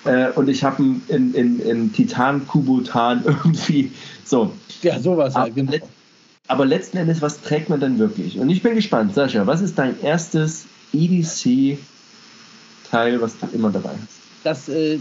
äh, 0.05 0.31
und 0.31 0.49
ich 0.49 0.63
habe 0.63 0.83
ein 0.83 1.03
in, 1.09 1.35
in, 1.35 1.61
in 1.61 1.93
Titan 1.93 2.47
Kubotan 2.47 3.23
irgendwie 3.27 3.91
so. 4.25 4.53
Ja, 4.83 5.01
sowas. 5.01 5.35
Aber, 5.35 5.51
genau. 5.51 5.73
aber 6.49 6.67
letzten 6.67 6.99
Endes, 6.99 7.23
was 7.23 7.41
trägt 7.41 7.71
man 7.71 7.81
dann 7.81 7.99
wirklich? 7.99 8.39
Und 8.39 8.51
ich 8.51 8.63
bin 8.63 8.75
gespannt, 8.75 9.15
Sascha, 9.15 9.47
was 9.47 9.63
ist 9.63 9.79
dein 9.79 10.01
erstes 10.03 10.67
EDC-Teil, 10.93 11.79
was 13.21 13.39
du 13.39 13.47
immer 13.53 13.71
dabei 13.71 13.91
hast? 13.91 14.21
Das 14.45 14.69
äh, 14.69 14.99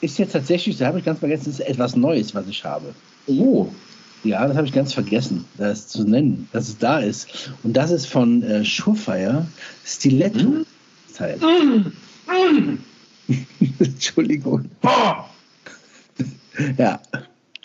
ist 0.00 0.18
jetzt 0.18 0.32
tatsächlich, 0.32 0.76
da 0.78 0.86
habe 0.86 0.98
ich 0.98 1.04
ganz 1.04 1.18
vergessen, 1.18 1.50
ist 1.50 1.60
etwas 1.60 1.96
Neues, 1.96 2.34
was 2.34 2.46
ich 2.48 2.64
habe. 2.64 2.94
Oh. 3.26 3.68
Ja, 4.24 4.46
das 4.46 4.56
habe 4.56 4.66
ich 4.66 4.72
ganz 4.72 4.92
vergessen, 4.92 5.44
das 5.56 5.88
zu 5.88 6.04
nennen, 6.04 6.48
dass 6.52 6.68
es 6.68 6.78
da 6.78 6.98
ist. 6.98 7.52
Und 7.62 7.74
das 7.74 7.90
ist 7.90 8.06
von 8.06 8.42
äh, 8.42 8.64
Surefire 8.64 9.46
Stiletto 9.84 10.48
mm. 10.48 10.66
Teil. 11.14 11.38
Mm. 11.38 12.78
Entschuldigung. 13.78 14.68
Oh. 14.82 15.12
ja. 16.76 17.00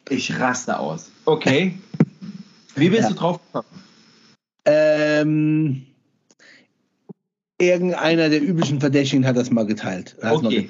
Ich 0.10 0.38
raste 0.40 0.78
aus. 0.78 1.10
Okay. 1.26 1.80
Wie 2.76 2.90
bist 2.90 3.03
ja. 3.03 3.10
du 3.10 3.16
drauf 3.16 3.40
gekommen? 3.48 3.68
Ähm, 4.66 5.84
irgendeiner 7.58 8.30
der 8.30 8.41
üblichen 8.41 8.80
Verdächtigen 8.80 9.26
hat 9.26 9.38
das 9.38 9.49
mal 9.49 9.66
geteilt. 9.66 10.16
Okay. 10.22 10.70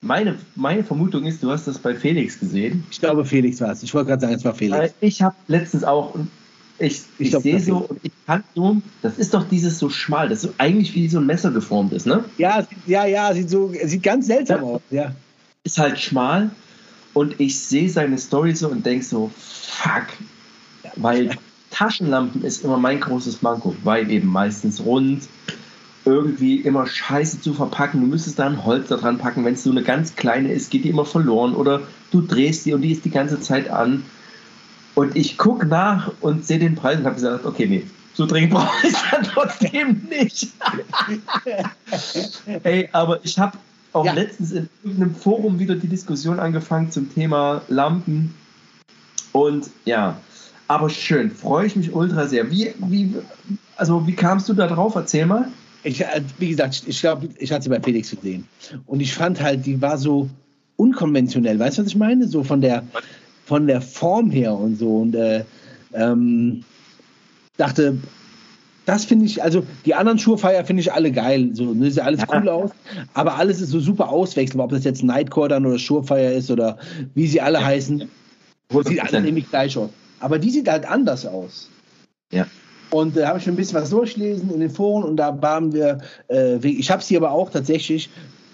Meine, 0.00 0.36
meine 0.54 0.84
Vermutung 0.84 1.24
ist, 1.24 1.42
du 1.42 1.50
hast 1.50 1.66
das 1.66 1.78
bei 1.78 1.94
Felix 1.94 2.38
gesehen. 2.38 2.84
Ich 2.90 3.00
glaube, 3.00 3.24
Felix 3.24 3.60
war 3.60 3.72
es. 3.72 3.82
Ich 3.82 3.92
wollte 3.94 4.08
gerade 4.08 4.20
sagen, 4.20 4.34
es 4.34 4.44
war 4.44 4.54
Felix. 4.54 4.94
Ich 5.00 5.20
habe 5.22 5.34
letztens 5.48 5.82
auch, 5.82 6.14
ich, 6.78 7.02
ich, 7.18 7.34
ich 7.34 7.38
sehe 7.40 7.58
so, 7.58 7.78
und 7.78 7.98
ich 8.04 8.12
kann 8.24 8.44
so, 8.54 8.80
das 9.02 9.18
ist 9.18 9.34
doch 9.34 9.48
dieses 9.48 9.80
so 9.80 9.90
schmal, 9.90 10.28
das 10.28 10.44
ist 10.44 10.50
so 10.50 10.54
eigentlich 10.58 10.94
wie 10.94 11.08
so 11.08 11.18
ein 11.18 11.26
Messer 11.26 11.50
geformt 11.50 11.92
ist, 11.92 12.06
ne? 12.06 12.24
Ja, 12.38 12.64
ja, 12.86 13.06
ja, 13.06 13.34
sieht 13.34 13.50
so, 13.50 13.72
sieht 13.84 14.04
ganz 14.04 14.26
seltsam 14.26 14.60
ja. 14.60 14.66
aus, 14.66 14.80
ja. 14.90 15.12
Ist 15.64 15.78
halt 15.78 15.98
schmal 15.98 16.50
und 17.14 17.40
ich 17.40 17.58
sehe 17.58 17.90
seine 17.90 18.18
Story 18.18 18.54
so 18.54 18.68
und 18.68 18.86
denke 18.86 19.04
so, 19.04 19.32
fuck, 19.36 20.06
weil 20.94 21.30
Taschenlampen 21.70 22.44
ist 22.44 22.62
immer 22.62 22.78
mein 22.78 23.00
großes 23.00 23.42
Manko, 23.42 23.74
weil 23.82 24.08
eben 24.12 24.28
meistens 24.28 24.80
rund, 24.84 25.24
irgendwie 26.08 26.56
immer 26.56 26.86
scheiße 26.86 27.40
zu 27.40 27.52
verpacken. 27.52 28.00
Du 28.00 28.06
müsstest 28.06 28.38
da 28.38 28.46
ein 28.46 28.64
Holz 28.64 28.88
da 28.88 28.96
dran 28.96 29.18
packen. 29.18 29.44
Wenn 29.44 29.54
es 29.54 29.62
so 29.62 29.70
eine 29.70 29.82
ganz 29.82 30.16
kleine 30.16 30.52
ist, 30.52 30.70
geht 30.70 30.84
die 30.84 30.88
immer 30.88 31.04
verloren. 31.04 31.54
Oder 31.54 31.82
du 32.10 32.22
drehst 32.22 32.64
die 32.66 32.72
und 32.72 32.82
die 32.82 32.92
ist 32.92 33.04
die 33.04 33.10
ganze 33.10 33.40
Zeit 33.40 33.70
an. 33.70 34.04
Und 34.94 35.16
ich 35.16 35.38
gucke 35.38 35.66
nach 35.66 36.12
und 36.20 36.46
sehe 36.46 36.58
den 36.58 36.74
Preis 36.74 36.98
und 36.98 37.04
habe 37.04 37.14
gesagt, 37.14 37.44
okay, 37.44 37.66
nee, 37.66 37.84
so 38.14 38.26
dringend 38.26 38.52
brauche 38.54 38.86
ich 38.86 38.94
es 38.94 39.02
dann 39.10 39.22
trotzdem 39.22 40.08
nicht. 40.08 40.48
hey, 42.62 42.88
aber 42.92 43.24
ich 43.24 43.38
habe 43.38 43.58
auch 43.92 44.04
ja. 44.04 44.12
letztens 44.12 44.52
in 44.52 44.68
irgendeinem 44.82 45.14
Forum 45.14 45.58
wieder 45.58 45.76
die 45.76 45.88
Diskussion 45.88 46.40
angefangen 46.40 46.90
zum 46.90 47.12
Thema 47.14 47.62
Lampen. 47.68 48.34
Und 49.32 49.70
ja, 49.84 50.16
aber 50.66 50.90
schön, 50.90 51.30
freue 51.30 51.66
ich 51.66 51.76
mich 51.76 51.94
ultra 51.94 52.26
sehr. 52.26 52.50
Wie, 52.50 52.74
wie, 52.78 53.14
also 53.76 54.06
wie 54.06 54.14
kamst 54.14 54.48
du 54.48 54.54
da 54.54 54.66
drauf? 54.66 54.94
Erzähl 54.94 55.26
mal. 55.26 55.48
Ich, 55.84 56.00
äh, 56.00 56.22
wie 56.38 56.50
gesagt, 56.50 56.82
ich 56.86 57.00
glaube, 57.00 57.28
ich 57.38 57.52
hatte 57.52 57.64
sie 57.64 57.68
bei 57.70 57.80
Felix 57.80 58.10
gesehen. 58.10 58.46
Und 58.86 59.00
ich 59.00 59.14
fand 59.14 59.40
halt, 59.40 59.64
die 59.66 59.80
war 59.80 59.98
so 59.98 60.28
unkonventionell. 60.76 61.58
Weißt 61.58 61.78
du, 61.78 61.82
was 61.82 61.88
ich 61.88 61.96
meine? 61.96 62.26
So 62.26 62.42
von 62.42 62.60
der, 62.60 62.82
von 63.44 63.66
der 63.66 63.80
Form 63.80 64.30
her 64.30 64.54
und 64.54 64.76
so. 64.76 64.98
Und 64.98 65.14
äh, 65.14 65.44
ähm, 65.94 66.64
dachte, 67.56 67.98
das 68.88 69.04
finde 69.04 69.26
ich, 69.26 69.42
also 69.42 69.66
die 69.84 69.94
anderen 69.94 70.18
Schurfeier 70.18 70.64
finde 70.64 70.80
ich 70.80 70.92
alle 70.92 71.12
geil. 71.12 71.50
So, 71.52 71.74
ne, 71.74 71.90
sieht 71.90 72.02
alles 72.02 72.22
cool 72.32 72.48
aus, 72.48 72.70
aber 73.12 73.36
alles 73.36 73.60
ist 73.60 73.68
so 73.68 73.80
super 73.80 74.08
auswechselbar, 74.08 74.64
ob 74.64 74.70
das 74.70 74.84
jetzt 74.84 75.02
Nightcore 75.02 75.48
dann 75.48 75.66
oder 75.66 75.78
Schurfeier 75.78 76.32
ist 76.32 76.50
oder 76.50 76.78
wie 77.14 77.26
sie 77.26 77.40
alle 77.40 77.58
ja. 77.60 77.66
heißen. 77.66 78.08
Sieht 78.86 79.00
alles 79.00 79.22
nämlich 79.24 79.48
gleich 79.50 79.76
aus. 79.76 79.90
Aber 80.20 80.38
die 80.38 80.50
sieht 80.50 80.68
halt 80.68 80.86
anders 80.86 81.26
aus. 81.26 81.68
Ja. 82.32 82.46
Und 82.90 83.16
da 83.16 83.20
äh, 83.20 83.26
habe 83.26 83.38
ich 83.38 83.44
schon 83.44 83.54
ein 83.54 83.56
bisschen 83.56 83.80
was 83.80 83.90
durchlesen 83.90 84.50
in 84.50 84.60
den 84.60 84.70
Foren 84.70 85.04
und 85.04 85.16
da 85.16 85.40
waren 85.42 85.72
wir, 85.72 85.98
äh, 86.30 86.56
ich 86.66 86.90
habe 86.90 87.02
sie 87.02 87.16
aber 87.16 87.30
auch 87.30 87.50
tatsächlich 87.50 88.10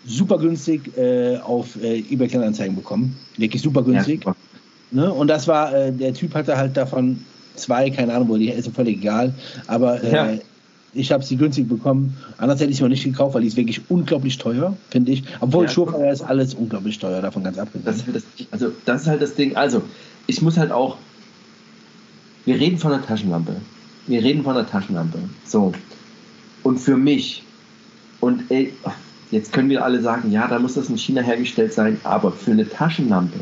super 0.06 0.38
günstig 0.38 0.96
äh, 0.96 1.38
auf 1.38 1.76
äh, 1.82 2.00
eBay 2.10 2.28
Kleinanzeigen 2.28 2.74
bekommen. 2.74 3.16
Wirklich 3.36 3.62
super 3.62 3.82
günstig. 3.82 4.24
Ja, 4.24 4.34
ne? 4.90 5.12
Und 5.12 5.28
das 5.28 5.48
war, 5.48 5.74
äh, 5.74 5.92
der 5.92 6.14
Typ 6.14 6.34
hatte 6.34 6.56
halt 6.56 6.76
davon 6.76 7.24
zwei, 7.54 7.90
keine 7.90 8.12
Ahnung, 8.14 8.28
wo 8.28 8.36
die 8.36 8.50
ist 8.50 8.68
völlig 8.74 8.98
egal. 8.98 9.32
Aber 9.66 10.02
äh, 10.02 10.12
ja. 10.12 10.28
ich 10.92 11.12
habe 11.12 11.24
sie 11.24 11.36
günstig 11.36 11.68
bekommen. 11.68 12.16
Anders 12.36 12.60
hätte 12.60 12.70
ich 12.70 12.78
sie 12.78 12.82
noch 12.82 12.90
nicht 12.90 13.04
gekauft, 13.04 13.34
weil 13.34 13.42
die 13.42 13.48
ist 13.48 13.56
wirklich 13.56 13.80
unglaublich 13.88 14.36
teuer, 14.38 14.76
finde 14.90 15.12
ich. 15.12 15.22
Obwohl 15.40 15.66
ja, 15.66 15.70
Schurfeuer 15.70 16.12
ist 16.12 16.22
alles 16.22 16.54
unglaublich 16.54 16.98
teuer, 16.98 17.22
davon 17.22 17.44
ganz 17.44 17.58
abgesehen. 17.58 17.84
Das 17.84 18.04
das, 18.12 18.24
also 18.50 18.72
das 18.84 19.02
ist 19.02 19.08
halt 19.08 19.22
das 19.22 19.34
Ding. 19.34 19.56
Also 19.56 19.82
ich 20.26 20.42
muss 20.42 20.58
halt 20.58 20.72
auch, 20.72 20.96
wir 22.44 22.58
reden 22.58 22.78
von 22.78 22.92
einer 22.92 23.04
Taschenlampe 23.04 23.56
wir 24.06 24.22
reden 24.22 24.44
von 24.44 24.54
der 24.54 24.66
Taschenlampe. 24.66 25.18
So. 25.44 25.72
Und 26.62 26.78
für 26.78 26.96
mich, 26.96 27.42
und 28.20 28.50
ey, 28.50 28.72
jetzt 29.30 29.52
können 29.52 29.68
wir 29.68 29.84
alle 29.84 30.00
sagen, 30.00 30.30
ja, 30.30 30.46
da 30.48 30.58
muss 30.58 30.74
das 30.74 30.88
in 30.88 30.96
China 30.96 31.20
hergestellt 31.20 31.72
sein, 31.72 32.00
aber 32.04 32.32
für 32.32 32.52
eine 32.52 32.68
Taschenlampe 32.68 33.40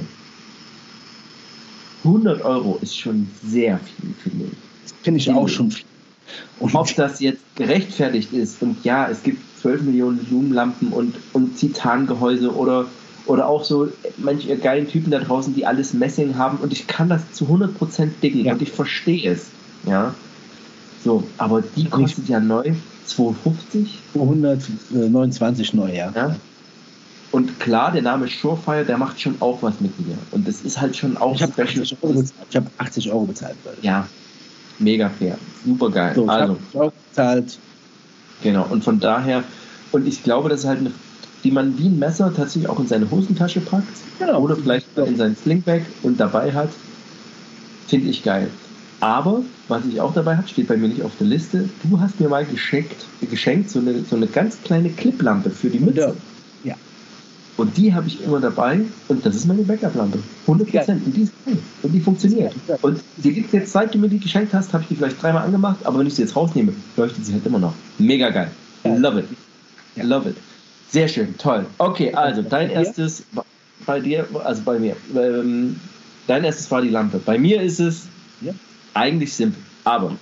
100 2.04 2.42
Euro 2.44 2.78
ist 2.82 2.98
schon 2.98 3.28
sehr 3.44 3.78
viel, 3.78 4.14
finde 4.22 4.46
ich. 4.46 4.92
Finde 5.02 5.20
ich 5.20 5.30
auch 5.30 5.48
schon 5.48 5.70
viel. 5.70 5.84
Und 6.58 6.74
ob 6.74 6.94
das 6.96 7.20
jetzt 7.20 7.42
gerechtfertigt 7.56 8.32
ist, 8.32 8.62
und 8.62 8.84
ja, 8.84 9.08
es 9.08 9.22
gibt 9.22 9.38
12 9.60 9.82
Millionen 9.82 10.18
Blumenlampen 10.18 10.88
und, 10.88 11.14
und 11.32 11.56
Titangehäuse 11.56 12.54
oder, 12.54 12.86
oder 13.26 13.48
auch 13.48 13.64
so 13.64 13.88
manche 14.16 14.56
geilen 14.56 14.88
Typen 14.88 15.10
da 15.10 15.20
draußen, 15.20 15.54
die 15.54 15.66
alles 15.66 15.92
Messing 15.92 16.36
haben 16.36 16.58
und 16.58 16.72
ich 16.72 16.86
kann 16.86 17.08
das 17.08 17.32
zu 17.32 17.46
100% 17.46 18.08
dicken 18.22 18.44
ja. 18.44 18.52
und 18.52 18.62
ich 18.62 18.72
verstehe 18.72 19.30
es. 19.30 19.46
Ja. 19.86 20.14
So, 21.04 21.24
aber 21.38 21.62
die 21.62 21.88
kostet 21.88 22.28
ja 22.28 22.40
neu 22.40 22.72
250? 23.06 23.98
229 24.12 25.74
neu, 25.74 25.92
ja. 25.94 26.12
ja. 26.14 26.36
Und 27.32 27.58
klar, 27.58 27.92
der 27.92 28.02
Name 28.02 28.28
Surefire, 28.28 28.84
der 28.84 28.98
macht 28.98 29.20
schon 29.20 29.36
auch 29.40 29.62
was 29.62 29.80
mit 29.80 29.98
mir. 30.06 30.16
Und 30.30 30.46
das 30.46 30.60
ist 30.60 30.80
halt 30.80 30.96
schon 30.96 31.16
auch 31.16 31.34
ich 31.34 31.42
hab 31.42 31.52
special. 31.52 31.82
80 31.82 31.96
Euro 32.02 32.12
bezahlt. 32.12 32.46
Ich 32.50 32.56
habe 32.56 32.70
80 32.78 33.10
Euro 33.10 33.24
bezahlt. 33.24 33.56
Ja, 33.80 34.06
mega 34.78 35.08
fair. 35.08 35.38
Super 35.64 35.90
geil. 35.90 36.12
So, 36.14 36.26
also, 36.26 36.58
Euro 36.74 36.92
bezahlt. 37.08 37.58
Genau, 38.42 38.66
und 38.68 38.84
von 38.84 39.00
daher, 39.00 39.44
und 39.92 40.06
ich 40.06 40.22
glaube, 40.22 40.48
das 40.48 40.60
ist 40.60 40.66
halt 40.66 40.80
eine, 40.80 40.90
die 41.42 41.50
man 41.50 41.78
wie 41.78 41.86
ein 41.86 41.98
Messer 41.98 42.32
tatsächlich 42.34 42.68
auch 42.68 42.78
in 42.78 42.86
seine 42.86 43.10
Hosentasche 43.10 43.60
packt. 43.60 43.86
Genau. 44.18 44.40
Oder 44.40 44.56
vielleicht 44.56 44.86
in 44.98 45.16
sein 45.16 45.34
Slingbag 45.34 45.82
und 46.02 46.20
dabei 46.20 46.52
hat. 46.52 46.68
Finde 47.88 48.08
ich 48.08 48.22
geil. 48.22 48.48
Aber, 49.02 49.42
was 49.66 49.84
ich 49.84 50.00
auch 50.00 50.14
dabei 50.14 50.36
habe, 50.36 50.46
steht 50.46 50.68
bei 50.68 50.76
mir 50.76 50.86
nicht 50.86 51.02
auf 51.02 51.10
der 51.18 51.26
Liste, 51.26 51.68
du 51.82 51.98
hast 51.98 52.20
mir 52.20 52.28
mal 52.28 52.44
geschenkt, 52.44 53.04
geschenkt 53.20 53.68
so, 53.68 53.80
eine, 53.80 54.04
so 54.04 54.14
eine 54.14 54.28
ganz 54.28 54.62
kleine 54.62 54.90
Cliplampe 54.90 55.50
für 55.50 55.70
die 55.70 55.80
Mütze. 55.80 56.14
Ja. 56.62 56.76
Und 57.56 57.76
die 57.76 57.92
habe 57.92 58.06
ich 58.06 58.22
immer 58.22 58.38
dabei 58.38 58.82
und 59.08 59.26
das 59.26 59.34
ist 59.34 59.46
meine 59.46 59.62
Backup-Lampe. 59.62 60.20
100 60.42 60.70
Prozent. 60.70 61.04
Und 61.04 61.16
die 61.16 61.22
ist 61.22 61.32
geil. 61.44 61.58
Und 61.82 61.92
die 61.92 61.98
funktioniert. 61.98 62.54
Und 62.82 63.00
die 63.16 63.32
gibt 63.32 63.52
jetzt, 63.52 63.72
seit 63.72 63.92
du 63.92 63.98
mir 63.98 64.08
die 64.08 64.20
geschenkt 64.20 64.54
hast, 64.54 64.72
habe 64.72 64.84
ich 64.84 64.90
die 64.90 64.94
vielleicht 64.94 65.20
dreimal 65.20 65.46
angemacht, 65.46 65.78
aber 65.82 65.98
wenn 65.98 66.06
ich 66.06 66.14
sie 66.14 66.22
jetzt 66.22 66.36
rausnehme, 66.36 66.72
leuchtet 66.96 67.26
sie 67.26 67.32
halt 67.32 67.44
immer 67.44 67.58
noch. 67.58 67.74
Mega 67.98 68.30
geil. 68.30 68.52
Love 68.84 69.18
it. 69.18 69.26
Ja. 69.96 70.04
Love 70.04 70.28
it. 70.28 70.36
Sehr 70.90 71.08
schön, 71.08 71.36
toll. 71.38 71.66
Okay, 71.78 72.14
also 72.14 72.42
dein 72.42 72.70
erstes 72.70 73.24
bei 73.84 73.98
dir, 73.98 74.28
also 74.44 74.62
bei 74.62 74.78
mir, 74.78 74.94
ähm, 75.16 75.74
dein 76.28 76.44
erstes 76.44 76.70
war 76.70 76.82
die 76.82 76.90
Lampe. 76.90 77.18
Bei 77.18 77.36
mir 77.36 77.60
ist 77.60 77.80
es 77.80 78.06
ja 78.42 78.52
eigentlich 78.94 79.34
simpel. 79.34 79.62
Aber, 79.84 80.16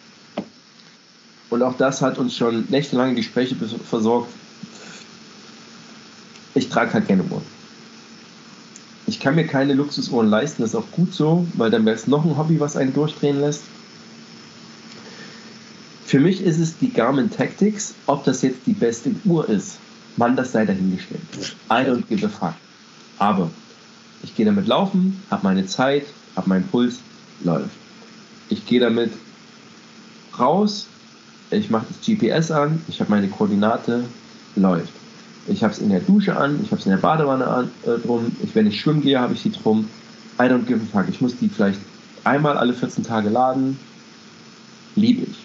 und 1.50 1.62
auch 1.62 1.76
das 1.76 2.02
hat 2.02 2.18
uns 2.18 2.36
schon 2.36 2.66
nächtelange 2.68 3.14
Gespräche 3.14 3.56
versorgt, 3.56 4.32
ich 6.54 6.68
trage 6.68 6.92
halt 6.92 7.08
keine 7.08 7.22
Uhren. 7.24 7.42
Ich 9.06 9.18
kann 9.18 9.34
mir 9.34 9.46
keine 9.46 9.74
Luxusuhren 9.74 10.28
leisten, 10.28 10.62
das 10.62 10.70
ist 10.70 10.76
auch 10.76 10.90
gut 10.92 11.12
so, 11.12 11.46
weil 11.54 11.70
dann 11.70 11.84
wäre 11.84 11.96
es 11.96 12.06
noch 12.06 12.24
ein 12.24 12.36
Hobby, 12.36 12.60
was 12.60 12.76
einen 12.76 12.94
durchdrehen 12.94 13.40
lässt. 13.40 13.62
Für 16.06 16.20
mich 16.20 16.42
ist 16.42 16.58
es 16.58 16.78
die 16.78 16.92
Garmin 16.92 17.30
Tactics, 17.30 17.94
ob 18.06 18.24
das 18.24 18.42
jetzt 18.42 18.66
die 18.66 18.72
beste 18.72 19.14
Uhr 19.24 19.48
ist. 19.48 19.78
Man, 20.16 20.36
das 20.36 20.52
sei 20.52 20.64
dahingestellt. 20.64 21.22
I 21.70 21.84
don't 21.84 22.06
give 22.08 22.26
a 22.26 22.28
fuck. 22.28 22.54
Aber 23.18 23.50
ich 24.22 24.34
gehe 24.34 24.44
damit 24.44 24.66
laufen, 24.66 25.22
habe 25.30 25.44
meine 25.44 25.66
Zeit, 25.66 26.06
habe 26.36 26.48
meinen 26.48 26.66
Puls, 26.66 26.98
läuft. 27.44 27.70
Ich 28.50 28.66
gehe 28.66 28.80
damit 28.80 29.10
raus 30.38 30.86
ich 31.50 31.70
mache 31.70 31.86
das 31.88 32.00
GPS 32.00 32.50
an, 32.50 32.80
ich 32.88 33.00
habe 33.00 33.10
meine 33.10 33.28
Koordinate, 33.28 34.04
läuft. 34.56 34.92
Ich 35.48 35.62
habe 35.62 35.72
es 35.72 35.80
in 35.80 35.90
der 35.90 36.00
Dusche 36.00 36.36
an, 36.36 36.60
ich 36.62 36.70
habe 36.70 36.80
es 36.80 36.86
in 36.86 36.92
der 36.92 36.98
Badewanne 36.98 37.46
an, 37.46 37.70
äh, 37.84 37.98
drum. 37.98 38.30
Ich, 38.42 38.54
wenn 38.54 38.66
ich 38.66 38.80
schwimmen 38.80 39.02
gehe, 39.02 39.18
habe 39.18 39.34
ich 39.34 39.40
sie 39.40 39.50
drum. 39.50 39.88
I 40.38 40.44
don't 40.44 40.64
give 40.64 40.80
a 40.80 40.86
fuck. 40.92 41.08
Ich 41.08 41.20
muss 41.20 41.36
die 41.36 41.48
vielleicht 41.48 41.80
einmal 42.24 42.56
alle 42.56 42.72
14 42.72 43.04
Tage 43.04 43.30
laden. 43.30 43.78
Liebe 44.94 45.22
ich. 45.22 45.38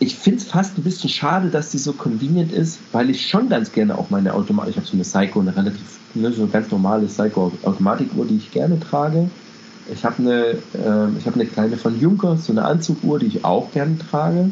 Ich 0.00 0.16
finde 0.16 0.38
es 0.38 0.44
fast 0.44 0.78
ein 0.78 0.84
bisschen 0.84 1.10
schade, 1.10 1.50
dass 1.50 1.70
die 1.70 1.78
so 1.78 1.92
convenient 1.92 2.52
ist, 2.52 2.78
weil 2.92 3.10
ich 3.10 3.26
schon 3.26 3.48
ganz 3.48 3.72
gerne 3.72 3.98
auch 3.98 4.10
meine 4.10 4.32
Automatik, 4.32 4.70
ich 4.70 4.76
habe 4.76 4.86
so 4.86 4.94
eine 4.94 5.02
Psycho, 5.02 5.40
eine 5.40 5.54
relativ, 5.56 5.98
ne, 6.14 6.32
so 6.32 6.46
ganz 6.46 6.70
normale 6.70 7.06
Psycho-Automatikuhr, 7.06 8.26
die 8.26 8.36
ich 8.36 8.50
gerne 8.52 8.78
trage. 8.78 9.28
Ich 9.92 10.04
habe 10.04 10.18
eine, 10.18 10.44
äh, 10.74 11.24
hab 11.24 11.34
eine 11.34 11.46
kleine 11.46 11.76
von 11.76 11.98
Junker, 11.98 12.36
so 12.36 12.52
eine 12.52 12.64
Anzuguhr, 12.64 13.18
die 13.18 13.26
ich 13.26 13.44
auch 13.44 13.72
gerne 13.72 13.98
trage. 13.98 14.50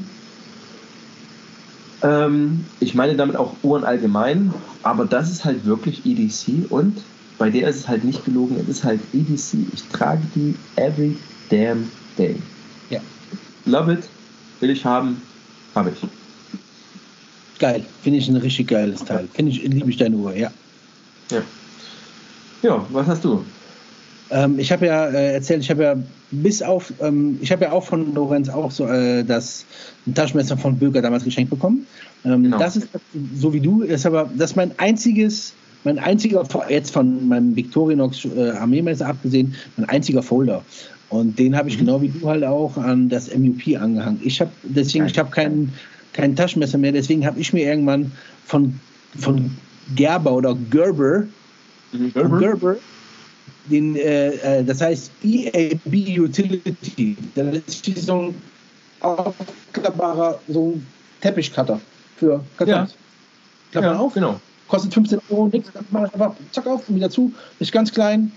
Ähm, 2.02 2.64
ich 2.80 2.94
meine 2.94 3.16
damit 3.16 3.36
auch 3.36 3.54
Uhren 3.62 3.84
allgemein, 3.84 4.52
aber 4.82 5.04
das 5.04 5.30
ist 5.30 5.44
halt 5.44 5.64
wirklich 5.64 6.04
EDC 6.06 6.70
und 6.70 7.02
bei 7.38 7.50
der 7.50 7.68
ist 7.68 7.76
es 7.76 7.88
halt 7.88 8.04
nicht 8.04 8.24
gelogen, 8.24 8.56
es 8.60 8.68
ist 8.68 8.84
halt 8.84 9.00
EDC. 9.12 9.66
Ich 9.72 9.84
trage 9.92 10.22
die 10.34 10.54
every 10.76 11.16
damn 11.50 11.90
day. 12.18 12.36
Ja. 12.90 13.00
Love 13.66 13.92
it, 13.92 14.08
will 14.60 14.70
ich 14.70 14.84
haben, 14.84 15.20
habe 15.74 15.90
ich. 15.90 16.08
Geil, 17.58 17.84
finde 18.02 18.18
ich 18.18 18.28
ein 18.28 18.36
richtig 18.36 18.68
geiles 18.68 19.04
Teil. 19.04 19.28
Finde 19.32 19.52
ich, 19.52 19.62
liebe 19.62 19.90
ich 19.90 19.96
deine 19.96 20.16
Uhr, 20.16 20.34
ja. 20.34 20.50
Ja. 21.30 21.42
Ja, 22.62 22.86
was 22.90 23.06
hast 23.06 23.24
du? 23.24 23.44
Ähm, 24.30 24.58
ich 24.58 24.72
habe 24.72 24.86
ja 24.86 25.06
äh, 25.06 25.34
erzählt, 25.34 25.62
ich 25.62 25.70
habe 25.70 25.82
ja 25.82 25.96
bis 26.30 26.62
auf, 26.62 26.92
ähm, 27.00 27.38
ich 27.40 27.52
habe 27.52 27.64
ja 27.64 27.72
auch 27.72 27.84
von 27.84 28.14
Lorenz 28.14 28.48
auch 28.48 28.70
so 28.70 28.86
äh, 28.86 29.22
das 29.24 29.64
Taschenmesser 30.14 30.56
von 30.56 30.76
Böker 30.76 31.00
damals 31.00 31.24
geschenkt 31.24 31.50
bekommen. 31.50 31.86
Ähm, 32.24 32.44
genau. 32.44 32.58
Das 32.58 32.76
ist 32.76 32.88
so 33.36 33.52
wie 33.52 33.60
du, 33.60 33.82
ist 33.82 34.04
aber 34.04 34.28
das 34.36 34.50
ist 34.50 34.56
mein 34.56 34.72
einziges, 34.78 35.54
mein 35.84 35.98
einziger 35.98 36.44
jetzt 36.68 36.90
von 36.90 37.28
meinem 37.28 37.54
Victorinox 37.54 38.24
äh, 38.24 38.50
Armeemesser 38.50 39.06
abgesehen, 39.06 39.54
mein 39.76 39.88
einziger 39.88 40.22
Folder. 40.22 40.62
Und 41.08 41.38
den 41.38 41.56
habe 41.56 41.68
ich 41.68 41.76
mhm. 41.76 41.80
genau 41.80 42.02
wie 42.02 42.08
du 42.08 42.28
halt 42.28 42.42
auch 42.42 42.76
an 42.76 43.08
das 43.08 43.32
MUP 43.32 43.80
angehangen. 43.80 44.20
Ich 44.24 44.40
habe 44.40 44.50
deswegen, 44.64 45.06
ich 45.06 45.16
habe 45.18 45.30
kein, 45.30 45.72
kein 46.12 46.34
Taschenmesser 46.34 46.78
mehr, 46.78 46.90
deswegen 46.90 47.24
habe 47.24 47.38
ich 47.38 47.52
mir 47.52 47.64
irgendwann 47.64 48.10
von, 48.44 48.74
von 49.16 49.52
Gerber 49.94 50.32
oder 50.32 50.56
Gerber, 50.68 51.26
mhm. 51.92 52.12
Gerber, 52.12 52.38
Gerber 52.40 52.76
den, 53.70 53.96
äh, 53.96 54.28
äh, 54.28 54.64
das 54.64 54.80
heißt 54.80 55.10
EAB 55.22 56.18
Utility. 56.18 57.16
Das 57.34 57.56
ist 57.56 58.06
so 58.06 58.22
ein 58.22 58.34
aufklappbarer, 59.00 60.40
so 60.48 60.72
ein 60.72 60.86
Teppichcutter 61.20 61.80
für 62.16 62.44
Kartons. 62.56 62.92
Ja. 62.92 62.96
Klappt 63.72 63.86
ja, 63.86 63.98
auf, 63.98 64.14
genau. 64.14 64.40
kostet 64.68 64.94
15 64.94 65.20
Euro, 65.30 65.48
nichts, 65.48 65.70
dann 65.72 65.84
mache 65.90 66.06
ich 66.06 66.14
einfach 66.14 66.34
zack 66.52 66.66
auf 66.66 66.88
und 66.88 66.96
wieder 66.96 67.10
zu, 67.10 67.32
ist 67.58 67.72
ganz 67.72 67.92
klein. 67.92 68.32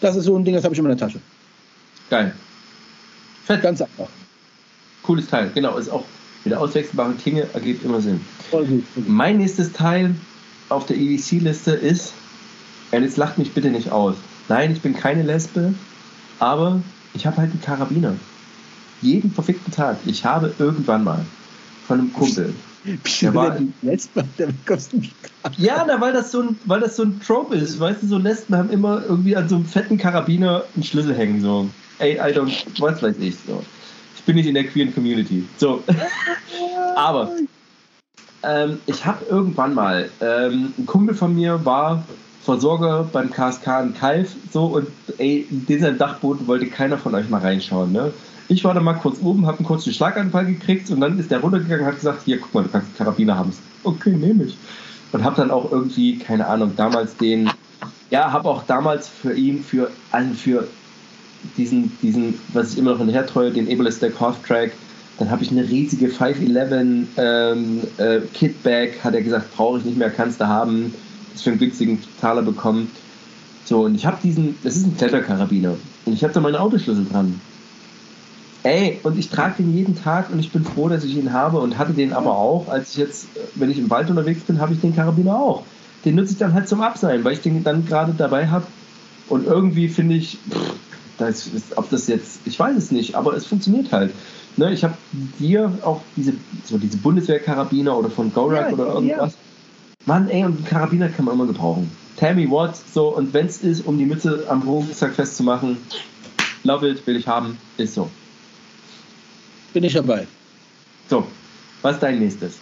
Das 0.00 0.16
ist 0.16 0.24
so 0.24 0.36
ein 0.36 0.44
Ding, 0.44 0.54
das 0.54 0.64
habe 0.64 0.74
ich 0.74 0.78
immer 0.78 0.90
in 0.90 0.96
der 0.96 1.06
Tasche. 1.06 1.20
Geil. 2.10 2.34
Fett. 3.44 3.62
Ganz 3.62 3.80
einfach. 3.80 4.08
Cooles 5.02 5.26
Teil, 5.26 5.50
genau, 5.54 5.76
ist 5.78 5.88
auch 5.88 6.04
mit 6.44 6.52
der 6.52 6.60
auswechselbaren 6.60 7.16
Klinge 7.18 7.46
ergibt 7.54 7.84
immer 7.84 8.00
Sinn. 8.00 8.20
Voll 8.50 8.66
gut, 8.66 8.84
voll 8.94 9.02
gut. 9.04 9.12
Mein 9.12 9.38
nächstes 9.38 9.72
Teil 9.72 10.14
auf 10.68 10.86
der 10.86 10.96
EDC-Liste 10.96 11.72
ist, 11.72 12.12
und 12.90 13.02
jetzt 13.02 13.16
lacht 13.16 13.38
mich 13.38 13.52
bitte 13.52 13.70
nicht 13.70 13.90
aus, 13.90 14.16
Nein, 14.48 14.72
ich 14.72 14.80
bin 14.80 14.94
keine 14.94 15.22
Lesbe, 15.22 15.74
aber 16.38 16.80
ich 17.14 17.26
habe 17.26 17.36
halt 17.36 17.50
einen 17.50 17.60
Karabiner. 17.60 18.14
Jeden 19.00 19.30
verfickten 19.30 19.72
Tag. 19.72 19.98
Ich 20.06 20.24
habe 20.24 20.54
irgendwann 20.58 21.04
mal 21.04 21.24
von 21.86 22.00
einem 22.00 22.12
Kumpel. 22.12 22.54
Der 23.20 23.34
war, 23.34 23.56
Lesbe, 23.82 24.24
der 24.38 24.48
kostet 24.66 25.04
ja, 25.56 25.84
na, 25.86 26.00
weil 26.00 26.12
das 26.12 26.32
so 26.32 26.42
ein, 26.42 26.58
weil 26.64 26.80
das 26.80 26.96
so 26.96 27.04
ein 27.04 27.20
Trope 27.20 27.54
ist. 27.54 27.78
Weißt 27.78 28.02
du, 28.02 28.06
so 28.06 28.18
Lesben 28.18 28.56
haben 28.56 28.70
immer 28.70 29.02
irgendwie 29.08 29.36
an 29.36 29.48
so 29.48 29.56
einem 29.56 29.64
fetten 29.64 29.98
Karabiner 29.98 30.64
einen 30.74 30.84
Schlüssel 30.84 31.14
hängen. 31.14 31.40
So, 31.40 31.68
ey, 31.98 32.14
I 32.14 32.34
don't, 32.34 32.52
was 32.80 33.02
weiß 33.02 33.16
ich. 33.20 33.36
So. 33.46 33.62
Ich 34.16 34.22
bin 34.22 34.36
nicht 34.36 34.46
in 34.46 34.54
der 34.54 34.64
queeren 34.64 34.94
Community. 34.94 35.44
So. 35.58 35.82
Aber 36.96 37.30
ähm, 38.42 38.78
ich 38.86 39.04
habe 39.04 39.24
irgendwann 39.28 39.74
mal, 39.74 40.08
ähm, 40.20 40.72
ein 40.78 40.86
Kumpel 40.86 41.14
von 41.14 41.34
mir 41.34 41.64
war 41.64 42.04
Versorger 42.44 43.08
beim 43.12 43.30
KSK 43.30 43.66
in 43.82 43.94
Kalf, 43.94 44.34
so 44.52 44.66
und 44.66 44.88
ey, 45.18 45.46
in 45.48 45.64
diesen 45.66 45.96
Dachboden 45.96 46.46
wollte 46.48 46.66
keiner 46.66 46.98
von 46.98 47.14
euch 47.14 47.28
mal 47.28 47.40
reinschauen, 47.40 47.92
ne? 47.92 48.12
Ich 48.48 48.64
war 48.64 48.74
da 48.74 48.80
mal 48.80 48.94
kurz 48.94 49.18
oben, 49.22 49.46
hab 49.46 49.58
einen 49.58 49.66
kurzen 49.66 49.92
Schlaganfall 49.92 50.46
gekriegt 50.46 50.90
und 50.90 51.00
dann 51.00 51.18
ist 51.18 51.30
der 51.30 51.40
runtergegangen 51.40 51.84
und 51.84 51.92
hat 51.92 51.96
gesagt, 51.96 52.22
hier, 52.24 52.38
guck 52.38 52.52
mal, 52.52 52.64
du 52.64 52.70
kannst 52.70 52.88
einen 52.88 52.96
Karabiner 52.98 53.38
haben. 53.38 53.52
Okay, 53.84 54.10
nehme 54.10 54.44
ich. 54.44 54.56
Und 55.12 55.24
hab 55.24 55.36
dann 55.36 55.50
auch 55.50 55.70
irgendwie, 55.70 56.18
keine 56.18 56.46
Ahnung, 56.46 56.72
damals 56.76 57.16
den, 57.16 57.50
ja, 58.10 58.32
hab 58.32 58.44
auch 58.44 58.64
damals 58.64 59.08
für 59.08 59.34
ihn, 59.34 59.62
für, 59.62 59.90
also 60.10 60.34
für 60.34 60.66
diesen, 61.56 61.96
diesen, 62.02 62.34
was 62.52 62.72
ich 62.72 62.78
immer 62.78 62.90
noch 62.90 62.98
hinterher 62.98 63.26
treue, 63.26 63.52
den 63.52 63.70
Ableist 63.72 63.98
Stack 63.98 64.20
Half 64.20 64.42
Track, 64.46 64.72
dann 65.18 65.30
habe 65.30 65.44
ich 65.44 65.50
eine 65.50 65.62
riesige 65.62 66.08
511 66.08 67.08
ähm, 67.16 67.80
äh, 67.98 68.20
Kitbag, 68.34 69.04
hat 69.04 69.14
er 69.14 69.22
gesagt, 69.22 69.54
brauche 69.56 69.78
ich 69.78 69.84
nicht 69.84 69.96
mehr, 69.96 70.10
kannst 70.10 70.40
du 70.40 70.48
haben 70.48 70.92
für 71.36 71.50
einen 71.50 71.58
günstigen 71.58 72.02
Taler 72.20 72.42
bekommen. 72.42 72.90
So, 73.64 73.82
und 73.82 73.94
ich 73.94 74.06
habe 74.06 74.18
diesen, 74.22 74.56
das 74.62 74.76
ist 74.76 74.86
ein 74.86 74.96
Kletterkarabiner. 74.96 75.76
Und 76.04 76.12
ich 76.12 76.24
habe 76.24 76.32
da 76.32 76.40
meine 76.40 76.60
Autoschlüssel 76.60 77.06
dran. 77.10 77.40
Ey, 78.64 79.00
und 79.02 79.18
ich 79.18 79.28
trage 79.28 79.62
den 79.62 79.74
jeden 79.74 79.96
Tag 79.96 80.30
und 80.30 80.38
ich 80.38 80.52
bin 80.52 80.64
froh, 80.64 80.88
dass 80.88 81.04
ich 81.04 81.16
ihn 81.16 81.32
habe 81.32 81.58
und 81.58 81.78
hatte 81.78 81.94
den 81.94 82.12
aber 82.12 82.36
auch, 82.36 82.68
als 82.68 82.90
ich 82.90 82.96
jetzt, 82.96 83.26
wenn 83.56 83.70
ich 83.70 83.78
im 83.78 83.90
Wald 83.90 84.08
unterwegs 84.08 84.42
bin, 84.42 84.60
habe 84.60 84.74
ich 84.74 84.80
den 84.80 84.94
Karabiner 84.94 85.34
auch. 85.34 85.64
Den 86.04 86.14
nutze 86.14 86.32
ich 86.32 86.38
dann 86.38 86.54
halt 86.54 86.68
zum 86.68 86.80
Abseilen, 86.80 87.24
weil 87.24 87.32
ich 87.32 87.40
den 87.40 87.64
dann 87.64 87.86
gerade 87.86 88.14
dabei 88.16 88.48
habe. 88.48 88.66
Und 89.28 89.46
irgendwie 89.46 89.88
finde 89.88 90.14
ich, 90.14 90.38
pff, 90.50 90.74
das 91.18 91.46
ist, 91.46 91.76
ob 91.76 91.90
das 91.90 92.06
jetzt, 92.06 92.40
ich 92.44 92.58
weiß 92.58 92.76
es 92.76 92.90
nicht, 92.90 93.14
aber 93.14 93.34
es 93.34 93.46
funktioniert 93.46 93.92
halt. 93.92 94.12
Ne, 94.56 94.72
ich 94.72 94.84
habe 94.84 94.94
dir 95.38 95.72
auch 95.82 96.02
diese, 96.16 96.34
so 96.64 96.78
diese 96.78 96.98
Bundeswehrkarabiner 96.98 97.96
oder 97.96 98.10
von 98.10 98.32
Gorak 98.32 98.68
ja, 98.68 98.74
oder 98.74 98.86
irgendwas. 98.94 99.32
Ja 99.32 99.38
Mann, 100.06 100.28
ey, 100.28 100.44
und 100.44 100.56
einen 100.56 100.64
Karabiner 100.64 101.08
kann 101.08 101.24
man 101.24 101.34
immer 101.34 101.46
gebrauchen. 101.46 101.90
Tell 102.16 102.34
me 102.34 102.48
what, 102.48 102.74
so, 102.92 103.16
und 103.16 103.32
wenn 103.32 103.46
es 103.46 103.62
ist, 103.62 103.86
um 103.86 103.98
die 103.98 104.04
Mütze 104.04 104.44
am 104.48 104.62
Rucksack 104.62 105.14
festzumachen, 105.14 105.76
love 106.64 106.88
it, 106.88 107.06
will 107.06 107.16
ich 107.16 107.26
haben, 107.26 107.56
ist 107.76 107.94
so. 107.94 108.10
Bin 109.72 109.84
ich 109.84 109.94
dabei. 109.94 110.26
So, 111.08 111.26
was 111.82 111.94
ist 111.94 112.02
dein 112.02 112.18
nächstes? 112.18 112.58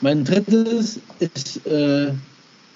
Mein 0.00 0.24
drittes 0.24 1.00
ist, 1.18 1.66
äh, 1.66 2.12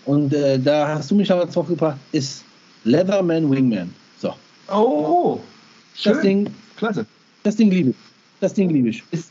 und 0.07 0.33
äh, 0.33 0.59
da 0.59 0.89
hast 0.97 1.11
du 1.11 1.15
mich 1.15 1.31
aber 1.31 1.47
drauf 1.47 1.69
gebracht, 1.69 1.99
ist 2.13 2.43
Leatherman 2.85 3.51
Wingman. 3.51 3.95
So. 4.19 4.35
Oh, 4.69 5.41
schön. 5.95 6.13
Das 6.13 6.23
Ding, 6.23 6.55
Klasse. 6.77 7.07
Das 7.43 7.57
Ding 7.57 7.71
liebe 7.71 7.91
ich. 7.91 7.97
Das 8.41 8.55
Ding 8.55 8.71
liebe 8.71 8.89
ich. 8.89 9.03
Ist, 9.11 9.31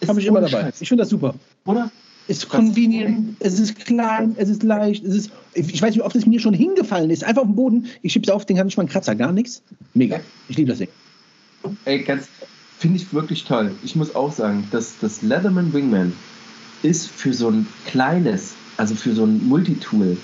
ist 0.00 0.08
Habe 0.08 0.20
ich 0.20 0.26
immer 0.26 0.40
dabei. 0.40 0.62
Scheiß. 0.62 0.80
Ich 0.80 0.88
finde 0.88 1.02
das 1.02 1.10
super. 1.10 1.34
Oder? 1.64 1.90
Ist 2.28 2.48
convenient, 2.48 3.36
es 3.40 3.58
ist 3.58 3.74
klein, 3.76 4.34
es 4.38 4.48
ist 4.48 4.62
leicht, 4.62 5.04
es 5.04 5.14
ist, 5.14 5.30
ich 5.54 5.80
weiß 5.80 5.94
nicht, 5.94 6.04
ob 6.04 6.12
das 6.12 6.26
mir 6.26 6.38
schon 6.38 6.54
hingefallen 6.54 7.10
ist, 7.10 7.24
einfach 7.24 7.42
auf 7.42 7.48
dem 7.48 7.56
Boden, 7.56 7.86
ich 8.02 8.12
schieb's 8.12 8.28
auf, 8.28 8.44
den 8.44 8.58
habe 8.58 8.68
ich 8.68 8.76
mal 8.76 8.82
einen 8.82 8.90
Kratzer, 8.90 9.14
gar 9.14 9.32
nichts. 9.32 9.62
Mega. 9.94 10.20
Ich 10.48 10.56
liebe 10.56 10.68
das 10.68 10.78
Ding. 10.78 10.88
Ey, 11.86 12.02
ganz, 12.02 12.28
finde 12.78 12.98
ich 12.98 13.12
wirklich 13.12 13.44
toll. 13.44 13.74
Ich 13.82 13.96
muss 13.96 14.14
auch 14.14 14.32
sagen, 14.32 14.68
dass 14.70 14.98
das 15.00 15.22
Leatherman 15.22 15.72
Wingman 15.72 16.12
ist 16.82 17.08
für 17.08 17.32
so 17.32 17.48
ein 17.48 17.66
kleines, 17.86 18.54
also 18.76 18.94
für 18.94 19.14
so 19.14 19.24
ein 19.24 19.46
Multitool, 19.48 20.16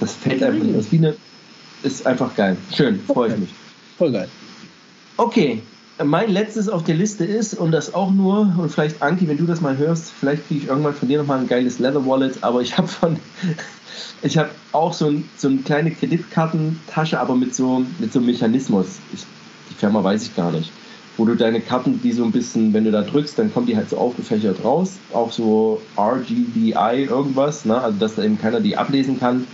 das 0.00 0.14
fällt 0.14 0.42
einfach 0.42 0.64
nicht 0.64 0.76
aus. 0.76 0.90
Wie 0.90 0.98
eine, 0.98 1.16
ist 1.82 2.06
einfach 2.06 2.34
geil. 2.36 2.56
Schön, 2.72 3.00
freue 3.00 3.32
ich 3.32 3.38
mich. 3.38 3.50
Voll 3.98 4.12
geil. 4.12 4.28
Okay, 5.16 5.62
mein 6.02 6.30
letztes 6.30 6.68
auf 6.68 6.82
der 6.82 6.96
Liste 6.96 7.24
ist, 7.24 7.54
und 7.54 7.70
das 7.70 7.94
auch 7.94 8.10
nur, 8.10 8.52
und 8.58 8.70
vielleicht 8.70 9.00
Anki, 9.00 9.28
wenn 9.28 9.36
du 9.36 9.44
das 9.44 9.60
mal 9.60 9.76
hörst, 9.76 10.10
vielleicht 10.10 10.48
kriege 10.48 10.64
ich 10.64 10.68
irgendwann 10.68 10.94
von 10.94 11.08
dir 11.08 11.18
nochmal 11.18 11.38
ein 11.38 11.46
geiles 11.46 11.78
Leather 11.78 12.04
Wallet, 12.04 12.42
aber 12.42 12.62
ich 12.62 12.76
habe 12.76 12.88
von, 12.88 13.16
ich 14.22 14.36
habe 14.36 14.50
auch 14.72 14.92
so, 14.92 15.06
ein, 15.06 15.28
so 15.36 15.48
eine 15.48 15.58
kleine 15.58 15.92
Kreditkartentasche, 15.92 17.20
aber 17.20 17.36
mit 17.36 17.54
so, 17.54 17.84
mit 17.98 18.12
so 18.12 18.18
einem 18.18 18.26
Mechanismus. 18.26 18.98
Ich, 19.12 19.24
die 19.70 19.74
Firma 19.74 20.02
weiß 20.02 20.24
ich 20.24 20.34
gar 20.34 20.50
nicht. 20.50 20.72
Wo 21.16 21.24
du 21.24 21.36
deine 21.36 21.60
Karten, 21.60 22.00
die 22.02 22.10
so 22.10 22.24
ein 22.24 22.32
bisschen, 22.32 22.72
wenn 22.72 22.84
du 22.84 22.90
da 22.90 23.02
drückst, 23.02 23.38
dann 23.38 23.52
kommen 23.54 23.66
die 23.66 23.76
halt 23.76 23.88
so 23.88 23.98
aufgefächert 23.98 24.64
raus. 24.64 24.94
Auch 25.12 25.30
so 25.30 25.80
RGBI 25.96 27.04
irgendwas, 27.08 27.64
ne? 27.64 27.80
also 27.80 27.96
dass 28.00 28.16
da 28.16 28.24
eben 28.24 28.36
keiner 28.36 28.60
die 28.60 28.76
ablesen 28.76 29.20
kann. 29.20 29.46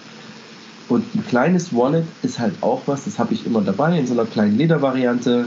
Und 0.88 1.14
ein 1.14 1.24
kleines 1.26 1.74
Wallet 1.74 2.06
ist 2.22 2.38
halt 2.38 2.54
auch 2.62 2.80
was, 2.86 3.04
das 3.04 3.18
habe 3.18 3.34
ich 3.34 3.44
immer 3.44 3.60
dabei 3.60 3.98
in 3.98 4.06
so 4.06 4.14
einer 4.14 4.24
kleinen 4.24 4.56
Ledervariante 4.56 5.46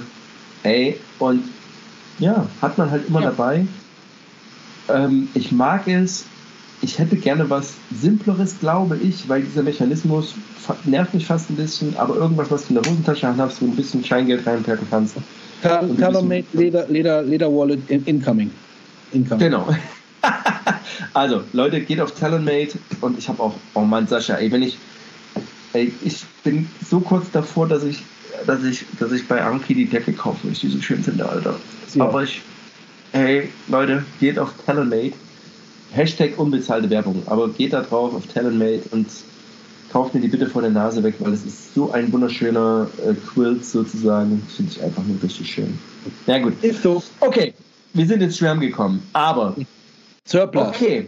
Ey, 0.64 0.98
und 1.20 1.44
ja, 2.20 2.48
hat 2.62 2.78
man 2.78 2.90
halt 2.90 3.08
immer 3.08 3.22
ja. 3.22 3.30
dabei. 3.30 3.66
Ähm, 4.90 5.30
ich 5.34 5.52
mag 5.52 5.88
es. 5.88 6.26
Ich 6.82 7.00
hätte 7.00 7.16
gerne 7.16 7.50
was 7.50 7.76
Simpleres, 7.98 8.60
glaube 8.60 8.98
ich, 8.98 9.30
weil 9.30 9.42
dieser 9.42 9.64
Mechanismus 9.64 10.34
nervt 10.84 11.14
mich 11.14 11.26
fast 11.26 11.50
ein 11.50 11.56
bisschen, 11.56 11.96
aber 11.96 12.16
irgendwas, 12.16 12.52
was 12.52 12.68
du 12.68 12.76
in 12.76 12.82
der 12.82 12.92
Hosentasche 12.92 13.38
hast, 13.38 13.62
wo 13.62 13.68
du 13.68 13.72
ein 13.72 13.76
bisschen 13.78 14.04
Scheingeld 14.04 14.46
reinpacken 14.46 14.88
kannst. 14.90 15.16
Talonmade 15.62 16.46
Leder, 16.52 16.86
Leder, 16.90 17.24
Leder 17.24 17.50
Wallet 17.50 17.90
incoming. 17.90 18.52
incoming. 19.14 19.40
Genau. 19.40 19.68
also, 21.14 21.44
Leute, 21.54 21.80
geht 21.82 22.02
auf 22.02 22.12
Talonmade 22.12 22.74
und 23.00 23.18
ich 23.18 23.30
habe 23.30 23.42
auch, 23.42 23.56
oh 23.74 23.82
Mann, 23.82 24.08
Sascha, 24.08 24.36
ey, 24.36 24.52
wenn 24.52 24.64
ich, 24.64 24.78
ey, 25.72 25.94
ich 26.04 26.24
bin 26.44 26.70
so 26.86 27.00
kurz 27.00 27.32
davor, 27.32 27.68
dass 27.68 27.84
ich, 27.84 28.04
dass 28.46 28.64
ich, 28.64 28.86
dass 29.00 29.12
ich 29.12 29.28
bei 29.28 29.42
Anki 29.42 29.74
die 29.74 29.86
Decke 29.86 30.14
kaufe, 30.14 30.40
weil 30.44 30.54
ich 30.54 30.62
die 30.62 30.70
so 30.70 30.82
schön 30.82 31.04
finde, 31.04 31.28
Alter. 31.28 31.56
Ja. 31.94 32.06
Aber 32.06 32.24
ich, 32.24 32.42
hey, 33.12 33.50
Leute, 33.68 34.04
geht 34.20 34.40
auf 34.40 34.54
Talonmade. 34.66 35.14
Hashtag 35.92 36.40
unbezahlte 36.40 36.90
Werbung, 36.90 37.22
aber 37.28 37.50
geht 37.50 37.74
da 37.74 37.82
drauf 37.82 38.16
auf 38.16 38.26
Talonmade 38.28 38.82
und 38.92 39.08
kauft 39.92 40.16
mir 40.16 40.22
die 40.22 40.28
bitte 40.28 40.48
vor 40.48 40.64
der 40.64 40.72
Nase 40.72 41.04
weg, 41.04 41.16
weil 41.20 41.34
es 41.34 41.46
ist 41.46 41.76
so 41.76 41.92
ein 41.92 42.12
wunderschöner 42.12 42.88
äh, 43.08 43.14
Quilt 43.14 43.64
sozusagen. 43.64 44.42
Finde 44.56 44.72
ich 44.72 44.84
einfach 44.84 45.04
nur 45.04 45.22
richtig 45.22 45.52
schön. 45.52 45.78
Ja 46.26 46.40
gut. 46.40 46.54
Ist 46.64 46.82
so. 46.82 47.04
Okay, 47.20 47.54
wir 47.94 48.08
sind 48.08 48.22
ins 48.22 48.40
Schwärm 48.40 48.60
gekommen, 48.60 49.04
aber 49.14 49.56
Surplus. 50.26 50.70
Okay. 50.70 51.08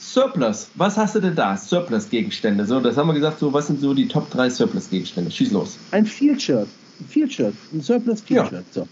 Surplus, 0.00 0.70
was 0.76 0.96
hast 0.96 1.14
du 1.14 1.20
denn 1.20 1.34
da? 1.34 1.54
Surplus-Gegenstände. 1.56 2.64
So, 2.64 2.80
das 2.80 2.96
haben 2.96 3.08
wir 3.08 3.14
gesagt, 3.14 3.38
so, 3.38 3.52
was 3.52 3.66
sind 3.66 3.80
so 3.80 3.92
die 3.92 4.08
Top 4.08 4.30
3 4.30 4.48
Surplus-Gegenstände? 4.48 5.30
Schieß 5.30 5.50
los. 5.52 5.76
Ein 5.90 6.06
Field-Shirt. 6.06 6.66
Ein 7.00 7.06
Field-Shirt. 7.06 7.54
Ein 7.72 7.82
Surplus-Field-Shirt. 7.82 8.64
Ja. 8.74 8.82
So. 8.82 8.88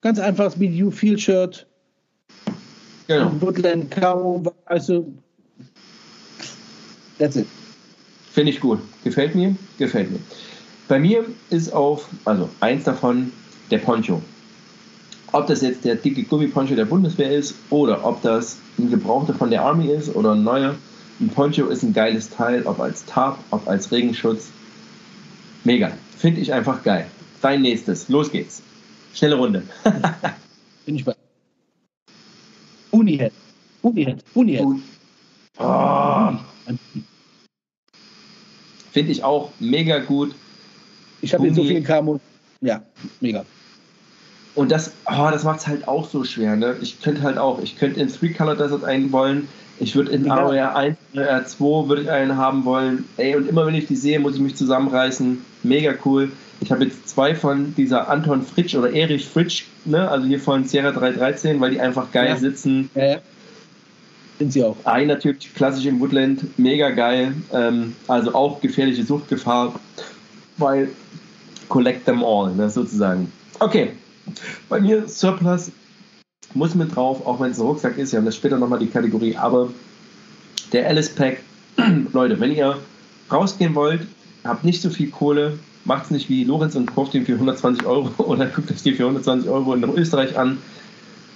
Ganz 0.00 0.18
einfaches 0.18 0.58
BDU-Field-Shirt. 0.58 1.66
Genau. 3.08 3.32
Woodland 3.40 3.90
Camo, 3.90 4.42
also. 4.64 5.12
That's 7.18 7.36
it. 7.36 7.46
Finde 8.32 8.50
ich 8.50 8.60
gut. 8.60 8.78
Gefällt 9.04 9.34
mir? 9.34 9.54
Gefällt 9.76 10.10
mir. 10.10 10.20
Bei 10.88 10.98
mir 10.98 11.26
ist 11.50 11.74
auf, 11.74 12.08
also 12.24 12.48
eins 12.60 12.84
davon, 12.84 13.32
der 13.70 13.78
Poncho. 13.78 14.22
Ob 15.32 15.46
das 15.46 15.60
jetzt 15.60 15.84
der 15.84 15.96
dicke 15.96 16.22
Gummiponcho 16.22 16.74
der 16.74 16.86
Bundeswehr 16.86 17.30
ist 17.30 17.54
oder 17.70 18.04
ob 18.04 18.22
das 18.22 18.56
ein 18.78 18.90
gebrauchter 18.90 19.34
von 19.34 19.50
der 19.50 19.62
Army 19.62 19.88
ist 19.88 20.14
oder 20.14 20.32
ein 20.32 20.42
neuer. 20.42 20.74
Ein 21.20 21.28
Poncho 21.28 21.66
ist 21.66 21.82
ein 21.82 21.92
geiles 21.92 22.30
Teil, 22.30 22.62
ob 22.64 22.80
als 22.80 23.04
Tarp, 23.04 23.38
ob 23.50 23.66
als 23.68 23.90
Regenschutz. 23.92 24.48
Mega. 25.64 25.90
Finde 26.16 26.40
ich 26.40 26.52
einfach 26.52 26.82
geil. 26.82 27.06
Dein 27.42 27.62
nächstes. 27.62 28.08
Los 28.08 28.30
geht's. 28.30 28.62
Schnelle 29.12 29.36
Runde. 29.36 29.62
Bin 30.86 30.96
ich 30.96 31.04
bei. 31.04 31.14
Unihead. 32.90 33.32
Unihead. 33.82 34.24
Unihead. 34.34 34.66
Oh. 35.58 36.32
Finde 38.92 39.12
ich 39.12 39.22
auch 39.22 39.50
mega 39.58 39.98
gut. 39.98 40.34
Ich 41.20 41.34
habe 41.34 41.46
jetzt 41.46 41.56
so 41.56 41.64
viel 41.64 41.82
Camo. 41.82 42.20
Ja, 42.60 42.82
mega. 43.20 43.44
Und 44.54 44.72
das, 44.72 44.92
oh, 45.06 45.28
das 45.30 45.44
macht 45.44 45.60
es 45.60 45.66
halt 45.66 45.86
auch 45.86 46.08
so 46.08 46.24
schwer. 46.24 46.56
Ne? 46.56 46.76
Ich 46.80 47.00
könnte 47.00 47.22
halt 47.22 47.38
auch, 47.38 47.62
ich 47.62 47.76
könnte 47.76 48.00
in 48.00 48.08
Three 48.08 48.30
Color 48.30 48.56
Desert 48.56 48.84
einen 48.84 49.12
wollen. 49.12 49.48
Ich 49.80 49.94
würde 49.94 50.10
in 50.10 50.24
ja. 50.24 50.34
AOR 50.34 50.74
1, 50.74 50.96
AOR 51.16 51.44
2 51.44 51.88
würde 51.88 52.02
ich 52.02 52.10
einen 52.10 52.36
haben 52.36 52.64
wollen. 52.64 53.04
Ey, 53.16 53.36
und 53.36 53.48
immer 53.48 53.66
wenn 53.66 53.74
ich 53.74 53.86
die 53.86 53.96
sehe, 53.96 54.18
muss 54.18 54.34
ich 54.34 54.40
mich 54.40 54.56
zusammenreißen. 54.56 55.44
Mega 55.62 55.94
cool. 56.04 56.32
Ich 56.60 56.72
habe 56.72 56.84
jetzt 56.84 57.08
zwei 57.08 57.34
von 57.34 57.74
dieser 57.76 58.08
Anton 58.08 58.42
Fritsch 58.42 58.74
oder 58.74 58.92
Erich 58.92 59.26
Fritsch, 59.26 59.66
ne? 59.84 60.08
also 60.10 60.26
hier 60.26 60.40
von 60.40 60.64
Sierra 60.64 60.90
313, 60.90 61.60
weil 61.60 61.70
die 61.70 61.80
einfach 61.80 62.10
geil 62.10 62.30
ja. 62.30 62.36
sitzen. 62.36 62.90
Ja. 62.96 63.18
Sind 64.38 64.52
sie 64.52 64.64
auch. 64.64 64.76
Ein 64.84 65.08
natürlich 65.08 65.54
klassisch 65.54 65.86
im 65.86 66.00
Woodland, 66.00 66.58
mega 66.58 66.90
geil. 66.90 67.32
Ähm, 67.52 67.94
also 68.08 68.34
auch 68.34 68.60
gefährliche 68.60 69.04
Suchtgefahr, 69.04 69.78
weil 70.56 70.90
collect 71.68 72.06
them 72.06 72.24
all, 72.24 72.54
ne, 72.54 72.70
sozusagen. 72.70 73.32
Okay, 73.60 73.92
bei 74.68 74.80
mir 74.80 75.08
Surplus 75.08 75.72
muss 76.54 76.74
mit 76.74 76.94
drauf, 76.94 77.26
auch 77.26 77.40
wenn 77.40 77.50
es 77.50 77.58
ein 77.58 77.66
Rucksack 77.66 77.98
ist. 77.98 78.12
Wir 78.12 78.18
haben 78.18 78.26
das 78.26 78.36
später 78.36 78.58
nochmal 78.58 78.78
die 78.78 78.86
Kategorie, 78.86 79.36
aber 79.36 79.68
der 80.72 80.86
Alice 80.86 81.10
Pack, 81.10 81.40
Leute, 82.12 82.40
wenn 82.40 82.52
ihr 82.52 82.78
rausgehen 83.30 83.74
wollt, 83.74 84.06
habt 84.44 84.64
nicht 84.64 84.80
so 84.80 84.90
viel 84.90 85.10
Kohle, 85.10 85.58
macht 85.84 86.06
es 86.06 86.10
nicht 86.10 86.28
wie 86.28 86.44
Lorenz 86.44 86.74
und 86.74 86.94
kauft 86.94 87.14
ihn 87.14 87.26
für 87.26 87.34
120 87.34 87.86
Euro 87.86 88.10
oder 88.24 88.46
guckt 88.46 88.70
euch 88.70 88.82
die 88.82 88.92
für 88.92 89.04
120 89.04 89.48
Euro 89.48 89.74
in 89.74 89.84
Österreich 89.84 90.38
an. 90.38 90.58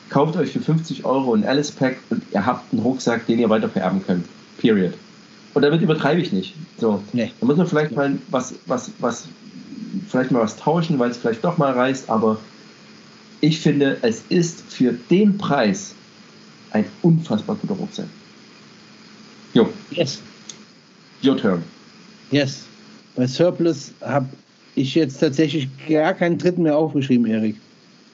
Kauft 0.09 0.37
euch 0.37 0.53
für 0.53 0.61
50 0.61 1.05
Euro 1.07 1.35
ein 1.35 1.45
Alice 1.45 1.73
Pack 1.73 1.97
und 2.11 2.23
ihr 2.33 2.45
habt 2.45 2.73
einen 2.73 2.83
Rucksack, 2.83 3.27
den 3.27 3.39
ihr 3.39 3.49
weiter 3.49 3.69
vererben 3.69 4.05
könnt. 4.05 4.27
Period. 4.59 4.93
Und 5.55 5.63
damit 5.63 5.81
übertreibe 5.81 6.21
ich 6.21 6.33
nicht. 6.33 6.55
So. 6.79 7.03
Nee. 7.13 7.33
Da 7.41 7.47
muss 7.47 7.57
man 7.57 7.67
vielleicht 7.67 7.93
mal 7.93 8.19
was, 8.31 8.55
was, 8.67 8.91
was, 8.99 9.29
vielleicht 10.09 10.31
mal 10.31 10.43
was 10.43 10.57
tauschen, 10.57 10.99
weil 10.99 11.11
es 11.11 11.17
vielleicht 11.17 11.45
doch 11.45 11.57
mal 11.59 11.73
reißt, 11.73 12.11
aber 12.11 12.39
ich 13.43 13.61
finde, 13.61 13.99
es 14.03 14.23
ist 14.29 14.63
für 14.69 14.93
den 15.11 15.37
Preis 15.37 15.95
ein 16.71 16.85
unfassbar 17.03 17.57
guter 17.57 17.75
Rucksack. 17.75 18.07
Jo. 19.53 19.69
Yes. 19.91 20.23
Your 21.23 21.37
turn. 21.37 21.63
Yes. 22.31 22.65
Bei 23.17 23.27
Surplus 23.27 23.93
habe 24.01 24.29
ich 24.77 24.95
jetzt 24.95 25.19
tatsächlich 25.19 25.69
gar 25.89 26.15
keinen 26.15 26.39
dritten 26.39 26.63
mehr 26.63 26.77
aufgeschrieben, 26.77 27.27
Erik. 27.27 27.57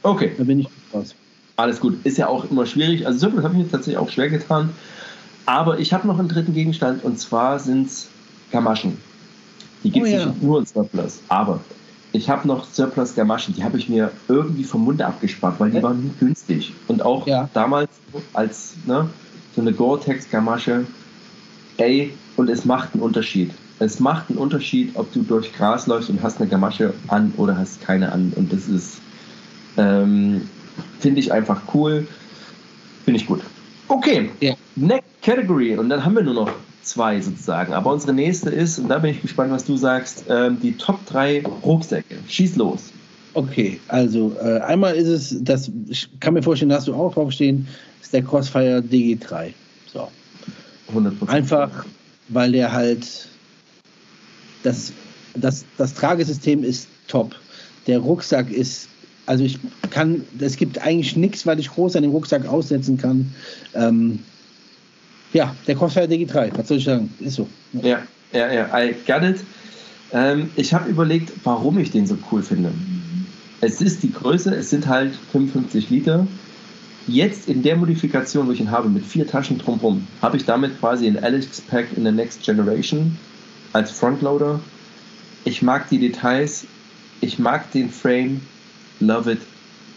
Okay. 0.03 0.33
Da 0.37 0.45
bin 0.45 0.61
ich 0.61 0.69
raus. 0.93 1.15
Alles 1.57 1.79
gut. 1.79 1.99
Ist 2.05 2.17
ja 2.17 2.27
auch 2.27 2.51
immer 2.51 2.65
schwierig. 2.65 3.07
Also 3.07 3.19
Surplus 3.19 3.45
habe 3.45 3.55
ich 3.55 3.65
mir 3.65 3.71
tatsächlich 3.71 3.99
auch 3.99 4.11
schwer 4.11 4.31
getan. 4.31 4.71
Aber 5.45 5.79
ich 5.79 5.93
habe 5.93 6.07
noch 6.07 6.19
einen 6.19 6.29
dritten 6.29 6.55
Gegenstand 6.55 7.05
und 7.05 7.21
zwar 7.21 7.59
sind 7.59 7.87
es 7.87 8.09
Gamaschen. 8.51 8.97
Die 9.85 9.91
gibt 9.91 10.07
es 10.07 10.13
oh, 10.15 10.17
ja. 10.17 10.27
nicht 10.27 10.43
nur 10.43 10.61
in 10.61 10.67
Surplus. 10.67 11.21
Aber 11.29 11.61
ich 12.13 12.29
habe 12.31 12.49
noch 12.49 12.65
Surplus 12.65 13.15
Gamaschen, 13.15 13.55
die 13.55 13.65
habe 13.65 13.79
ich 13.79 13.89
mir 13.89 14.11
irgendwie 14.29 14.65
vom 14.65 14.85
Munde 14.85 15.07
abgespart, 15.07 15.61
weil 15.61 15.71
die 15.71 15.83
waren 15.83 16.03
nie 16.03 16.13
günstig. 16.19 16.73
Und 16.87 17.03
auch 17.03 17.27
ja. 17.27 17.49
damals 17.53 17.91
als 18.33 18.75
ne, 18.87 19.09
so 19.55 19.61
eine 19.61 19.73
Gore-Tex 19.73 20.31
Gamasche, 20.31 20.87
ey, 21.77 22.15
und 22.37 22.49
es 22.49 22.65
macht 22.65 22.95
einen 22.95 23.03
Unterschied. 23.03 23.51
Es 23.79 24.01
macht 24.01 24.31
einen 24.31 24.39
Unterschied, 24.39 24.93
ob 24.95 25.13
du 25.13 25.23
durch 25.23 25.53
Gras 25.55 25.87
läufst 25.87 26.11
und 26.11 26.23
hast 26.23 26.41
eine 26.41 26.49
Gamasche 26.49 26.95
an 27.09 27.33
oder 27.37 27.57
hast 27.57 27.81
keine 27.81 28.11
an. 28.11 28.33
Und 28.35 28.53
das 28.53 28.69
ist, 28.69 29.01
ähm, 29.77 30.49
finde 30.99 31.21
ich 31.21 31.33
einfach 31.33 31.61
cool. 31.75 32.07
Finde 33.05 33.21
ich 33.21 33.27
gut. 33.27 33.41
Okay, 33.89 34.31
ja. 34.41 34.55
next 34.77 35.09
category. 35.23 35.77
Und 35.77 35.89
dann 35.89 36.05
haben 36.05 36.15
wir 36.15 36.23
nur 36.23 36.35
noch 36.35 36.51
zwei 36.89 37.21
sozusagen. 37.21 37.73
Aber 37.73 37.93
unsere 37.93 38.13
nächste 38.13 38.51
ist, 38.51 38.79
und 38.79 38.89
da 38.89 38.99
bin 38.99 39.13
ich 39.13 39.23
gespannt, 39.23 39.51
was 39.51 39.65
du 39.65 39.77
sagst, 39.77 40.25
ähm, 40.29 40.59
die 40.61 40.73
Top 40.73 41.05
3 41.07 41.45
Rucksäcke. 41.65 42.17
Schieß 42.27 42.57
los. 42.57 42.93
Okay, 43.35 43.79
also 43.89 44.35
äh, 44.43 44.59
einmal 44.61 44.95
ist 44.95 45.09
es, 45.09 45.37
das, 45.43 45.71
ich 45.89 46.09
kann 46.19 46.35
mir 46.35 46.43
vorstellen, 46.43 46.71
dass 46.71 46.87
du 46.87 46.95
auch 46.95 47.15
draufstehen, 47.15 47.69
ist 48.03 48.13
der 48.13 48.23
Crossfire 48.23 48.81
DG3. 48.81 49.53
So. 49.93 50.09
100%. 50.93 51.29
Einfach, 51.29 51.85
weil 52.29 52.53
der 52.53 52.73
halt, 52.73 53.29
das, 54.63 54.93
das, 55.35 55.65
das 55.77 55.95
Tragesystem 55.95 56.65
ist 56.65 56.89
top. 57.07 57.35
Der 57.87 57.99
Rucksack 57.99 58.51
ist, 58.51 58.89
also 59.27 59.45
ich 59.45 59.59
kann, 59.91 60.25
es 60.39 60.57
gibt 60.57 60.81
eigentlich 60.81 61.17
nichts, 61.17 61.47
weil 61.47 61.61
ich 61.61 61.71
groß 61.71 61.97
an 61.97 62.03
dem 62.03 62.13
Rucksack 62.13 62.47
aussetzen 62.47 62.97
kann. 62.97 63.33
Ähm, 63.75 64.21
ja, 65.33 65.55
der 65.67 65.75
Crossfire 65.75 66.07
DG3, 66.07 66.57
was 66.57 66.69
soll 66.69 66.79
ich 66.79 66.85
sagen? 66.85 67.13
Ist 67.21 67.35
so. 67.35 67.49
Ja, 67.73 68.03
ja, 68.33 68.53
ja, 68.53 68.79
I 68.79 68.95
got 69.07 69.23
it. 69.23 69.41
Ähm, 70.13 70.51
ich 70.57 70.73
habe 70.73 70.89
überlegt, 70.89 71.33
warum 71.45 71.79
ich 71.79 71.91
den 71.91 72.07
so 72.07 72.17
cool 72.31 72.43
finde. 72.43 72.73
Es 73.61 73.81
ist 73.81 74.03
die 74.03 74.13
Größe, 74.13 74.55
es 74.55 74.71
sind 74.71 74.87
halt 74.87 75.15
55 75.33 75.91
Liter. 75.91 76.27
Jetzt 77.07 77.49
in 77.49 77.63
der 77.63 77.77
Modifikation, 77.77 78.47
wo 78.47 78.53
ich 78.53 78.61
ihn 78.61 78.71
habe, 78.71 78.89
mit 78.89 79.05
vier 79.05 79.27
Taschen 79.27 79.59
drumherum, 79.59 80.07
habe 80.23 80.37
ich 80.37 80.45
damit 80.45 80.79
quasi 80.79 81.07
ein 81.07 81.23
Alex 81.23 81.61
Pack 81.63 81.87
in 81.97 82.05
the 82.05 82.13
Next 82.13 82.43
Generation 82.43 83.17
als 83.73 83.91
Frontloader. 83.91 84.61
Ich 85.45 85.63
mag 85.63 85.89
die 85.89 85.99
Details, 85.99 86.67
ich 87.21 87.39
mag 87.39 87.71
den 87.73 87.91
Frame, 87.91 88.41
love 89.01 89.33
it, 89.33 89.41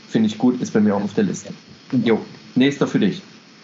finde 0.09 0.27
ich 0.27 0.37
gut, 0.37 0.61
ist 0.61 0.73
bei 0.73 0.79
mir 0.79 0.95
auch 0.95 1.03
auf 1.03 1.13
der 1.13 1.25
Liste. 1.25 1.53
Jo, 2.03 2.25
nächster 2.55 2.87
für 2.87 2.99
dich. 2.99 3.21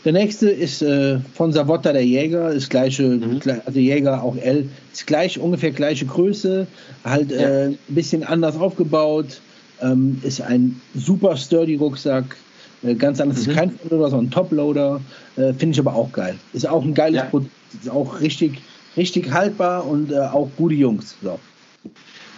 Der 0.08 0.14
nächste 0.14 0.50
ist 0.50 0.82
äh, 0.82 1.20
von 1.34 1.52
Savotta 1.52 1.92
der 1.92 2.06
Jäger, 2.06 2.50
ist 2.52 2.70
gleiche, 2.70 3.04
mhm. 3.04 3.42
also 3.66 3.78
Jäger 3.78 4.24
auch 4.24 4.38
L, 4.38 4.70
ist 4.94 5.06
gleich 5.06 5.38
ungefähr 5.38 5.72
gleiche 5.72 6.06
Größe, 6.06 6.66
halt 7.04 7.30
ja. 7.30 7.40
äh, 7.40 7.66
ein 7.66 7.78
bisschen 7.90 8.24
anders 8.24 8.56
aufgebaut, 8.56 9.42
ähm, 9.82 10.22
ist 10.24 10.40
ein 10.40 10.80
super 10.96 11.36
sturdy 11.36 11.76
Rucksack, 11.76 12.38
äh, 12.84 12.96
ganz 12.96 13.20
anders, 13.20 13.44
mhm. 13.44 13.52
ist 13.52 13.58
kein 13.58 13.72
Frontloader, 13.72 14.10
sondern 14.10 14.28
ein 14.28 14.32
Toploader, 14.32 15.02
äh, 15.36 15.52
finde 15.52 15.74
ich 15.74 15.80
aber 15.82 15.94
auch 15.94 16.14
geil. 16.14 16.38
Ist 16.54 16.70
auch 16.70 16.86
ein 16.86 16.94
geiles 16.94 17.18
ja. 17.18 17.26
Produkt, 17.26 17.52
ist 17.74 17.90
auch 17.90 18.22
richtig, 18.22 18.62
richtig 18.96 19.34
haltbar 19.34 19.86
und 19.86 20.14
äh, 20.14 20.20
auch 20.20 20.50
gute 20.56 20.76
Jungs. 20.76 21.18
So. 21.22 21.38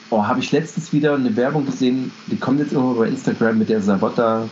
Oh, 0.10 0.24
habe 0.24 0.40
ich 0.40 0.52
letztens 0.52 0.92
wieder 0.92 1.14
eine 1.14 1.36
Werbung 1.36 1.68
gesehen, 1.68 2.12
die 2.32 2.36
kommt 2.36 2.62
jetzt 2.62 2.74
immer 2.74 2.96
bei 2.96 3.10
Instagram 3.10 3.60
mit 3.60 3.70
der 3.70 3.84
Savotta 3.84 4.50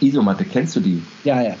Isomatte, 0.00 0.44
kennst 0.44 0.76
du 0.76 0.80
die? 0.80 1.02
Ja, 1.24 1.40
ja. 1.40 1.50
ja. 1.50 1.56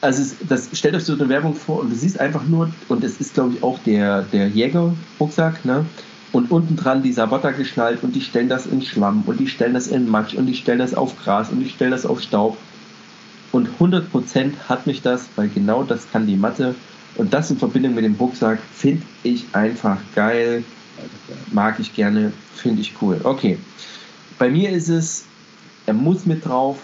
Also 0.00 0.22
es, 0.22 0.36
das 0.48 0.70
stellt 0.72 0.94
euch 0.94 1.04
so 1.04 1.12
eine 1.12 1.28
Werbung 1.28 1.54
vor 1.54 1.80
und 1.80 1.90
du 1.90 1.96
siehst 1.96 2.18
einfach 2.18 2.44
nur, 2.44 2.70
und 2.88 3.04
es 3.04 3.20
ist 3.20 3.34
glaube 3.34 3.54
ich 3.54 3.62
auch 3.62 3.78
der, 3.80 4.22
der 4.22 4.48
Jäger-Rucksack, 4.48 5.64
ne? 5.64 5.84
und 6.32 6.50
unten 6.50 6.76
dran 6.76 7.02
die 7.02 7.12
Sabotter 7.12 7.52
geschnallt 7.52 8.02
und 8.02 8.14
die 8.14 8.20
stellen 8.20 8.48
das 8.48 8.66
in 8.66 8.82
Schlamm 8.82 9.24
und 9.26 9.40
die 9.40 9.48
stellen 9.48 9.74
das 9.74 9.88
in 9.88 10.08
Matsch 10.08 10.34
und 10.34 10.46
die 10.46 10.54
stellen 10.54 10.78
das 10.78 10.94
auf 10.94 11.18
Gras 11.22 11.50
und 11.50 11.60
die 11.60 11.68
stellen 11.68 11.90
das 11.90 12.06
auf 12.06 12.20
Staub. 12.20 12.56
Und 13.52 13.68
100% 13.80 14.52
hat 14.68 14.86
mich 14.86 15.02
das, 15.02 15.28
weil 15.34 15.48
genau 15.48 15.82
das 15.82 16.10
kann 16.10 16.26
die 16.26 16.36
Matte. 16.36 16.76
Und 17.16 17.34
das 17.34 17.50
in 17.50 17.58
Verbindung 17.58 17.96
mit 17.96 18.04
dem 18.04 18.14
Rucksack 18.14 18.60
finde 18.72 19.02
ich 19.24 19.46
einfach 19.52 19.98
geil. 20.14 20.62
Mag 21.50 21.80
ich 21.80 21.92
gerne, 21.92 22.32
finde 22.54 22.82
ich 22.82 22.94
cool. 23.02 23.20
Okay. 23.24 23.58
Bei 24.38 24.48
mir 24.48 24.70
ist 24.70 24.88
es, 24.88 25.24
er 25.86 25.94
muss 25.94 26.26
mit 26.26 26.46
drauf, 26.46 26.78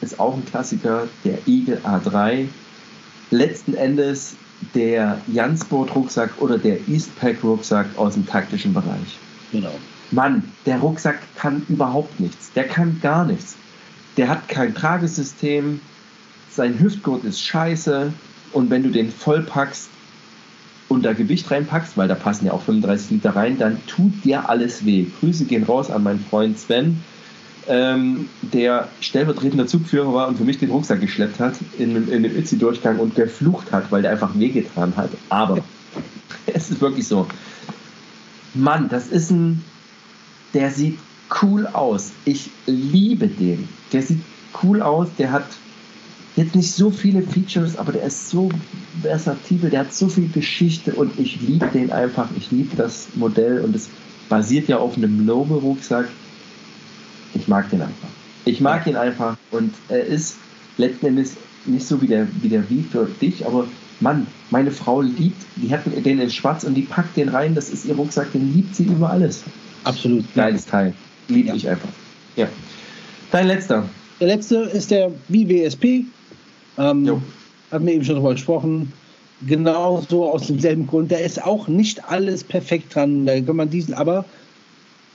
ist 0.00 0.20
auch 0.20 0.34
ein 0.34 0.44
Klassiker, 0.44 1.08
der 1.24 1.38
Eagle 1.46 1.80
A3. 1.84 2.46
Letzten 3.30 3.74
Endes 3.74 4.36
der 4.74 5.20
Jansport-Rucksack 5.26 6.40
oder 6.40 6.58
der 6.58 6.88
Eastpack-Rucksack 6.88 7.86
aus 7.96 8.14
dem 8.14 8.26
taktischen 8.26 8.72
Bereich. 8.72 9.18
Genau. 9.52 9.74
Mann, 10.10 10.44
der 10.64 10.78
Rucksack 10.78 11.18
kann 11.36 11.64
überhaupt 11.68 12.20
nichts. 12.20 12.52
Der 12.52 12.64
kann 12.64 13.00
gar 13.00 13.24
nichts. 13.24 13.56
Der 14.16 14.28
hat 14.28 14.48
kein 14.48 14.74
Tragesystem. 14.74 15.80
Sein 16.50 16.78
Hüftgurt 16.78 17.24
ist 17.24 17.42
scheiße. 17.42 18.12
Und 18.52 18.70
wenn 18.70 18.82
du 18.82 18.90
den 18.90 19.10
vollpackst 19.10 19.90
und 20.88 21.04
da 21.04 21.12
Gewicht 21.12 21.50
reinpackst, 21.50 21.96
weil 21.96 22.08
da 22.08 22.14
passen 22.14 22.46
ja 22.46 22.52
auch 22.52 22.62
35 22.62 23.10
Liter 23.10 23.34
rein, 23.34 23.58
dann 23.58 23.84
tut 23.86 24.24
dir 24.24 24.48
alles 24.48 24.84
weh. 24.84 25.06
Grüße 25.20 25.44
gehen 25.46 25.64
raus 25.64 25.90
an 25.90 26.04
meinen 26.04 26.24
Freund 26.24 26.58
Sven 26.58 27.02
ähm, 27.68 28.28
der 28.42 28.88
stellvertretender 29.00 29.66
Zugführer 29.66 30.12
war 30.12 30.28
und 30.28 30.38
für 30.38 30.44
mich 30.44 30.58
den 30.58 30.70
Rucksack 30.70 31.00
geschleppt 31.00 31.40
hat 31.40 31.54
in, 31.78 32.10
in 32.10 32.22
dem 32.22 32.36
Itzi-Durchgang 32.36 32.98
und 32.98 33.14
geflucht 33.14 33.72
hat, 33.72 33.90
weil 33.90 34.02
der 34.02 34.12
einfach 34.12 34.38
wehgetan 34.38 34.96
hat. 34.96 35.10
Aber 35.28 35.58
es 36.46 36.70
ist 36.70 36.80
wirklich 36.80 37.06
so. 37.06 37.26
Mann, 38.54 38.88
das 38.88 39.08
ist 39.08 39.30
ein. 39.30 39.62
Der 40.54 40.70
sieht 40.70 40.98
cool 41.42 41.66
aus. 41.66 42.12
Ich 42.24 42.50
liebe 42.66 43.28
den. 43.28 43.68
Der 43.92 44.02
sieht 44.02 44.20
cool 44.62 44.80
aus. 44.80 45.08
Der 45.18 45.32
hat 45.32 45.46
jetzt 46.36 46.54
nicht 46.54 46.72
so 46.72 46.90
viele 46.90 47.22
Features, 47.22 47.76
aber 47.76 47.92
der 47.92 48.04
ist 48.04 48.30
so 48.30 48.50
versatil. 49.02 49.58
Der 49.70 49.80
hat 49.80 49.92
so 49.92 50.08
viel 50.08 50.28
Geschichte 50.28 50.92
und 50.92 51.18
ich 51.18 51.40
liebe 51.40 51.66
den 51.66 51.90
einfach. 51.90 52.28
Ich 52.36 52.50
liebe 52.50 52.76
das 52.76 53.08
Modell 53.14 53.60
und 53.60 53.74
es 53.74 53.88
basiert 54.28 54.68
ja 54.68 54.78
auf 54.78 54.96
einem 54.96 55.26
Lobe-Rucksack 55.26 56.08
ich 57.36 57.48
mag 57.48 57.70
den 57.70 57.82
einfach. 57.82 58.08
Ich 58.44 58.60
mag 58.60 58.86
ihn 58.86 58.96
einfach 58.96 59.36
und 59.50 59.74
er 59.88 60.04
ist 60.04 60.36
letzten 60.78 61.06
Endes 61.06 61.36
nicht 61.64 61.86
so 61.86 62.00
wie 62.00 62.06
der, 62.06 62.28
wie 62.42 62.48
der 62.48 62.68
Wie 62.70 62.82
für 62.82 63.08
dich, 63.20 63.44
aber 63.44 63.66
Mann, 64.00 64.26
meine 64.50 64.70
Frau 64.70 65.00
liebt, 65.00 65.42
die 65.56 65.72
hat 65.72 65.82
den 65.86 66.20
in 66.20 66.30
schwarz 66.30 66.64
und 66.64 66.74
die 66.74 66.82
packt 66.82 67.16
den 67.16 67.28
rein, 67.28 67.54
das 67.54 67.70
ist 67.70 67.86
ihr 67.86 67.94
Rucksack, 67.94 68.32
den 68.32 68.54
liebt 68.54 68.76
sie 68.76 68.84
über 68.84 69.10
alles. 69.10 69.42
Absolut. 69.84 70.24
Geiles 70.34 70.66
Teil. 70.66 70.94
Liebe 71.28 71.48
ja. 71.48 71.54
ich 71.54 71.68
einfach. 71.68 71.88
Ja. 72.36 72.48
Dein 73.30 73.46
letzter. 73.46 73.88
Der 74.20 74.28
letzte 74.28 74.56
ist 74.56 74.90
der 74.90 75.10
WWSP. 75.28 76.04
Ähm, 76.78 77.22
haben 77.70 77.86
wir 77.86 77.94
eben 77.94 78.04
schon 78.04 78.16
darüber 78.16 78.32
gesprochen. 78.32 78.92
Genauso 79.46 80.30
aus 80.30 80.46
demselben 80.46 80.86
Grund. 80.86 81.10
Da 81.10 81.16
ist 81.16 81.42
auch 81.42 81.68
nicht 81.68 82.04
alles 82.08 82.44
perfekt 82.44 82.94
dran. 82.94 83.26
Da 83.26 83.40
kann 83.40 83.56
man 83.56 83.70
diesen, 83.70 83.94
aber 83.94 84.24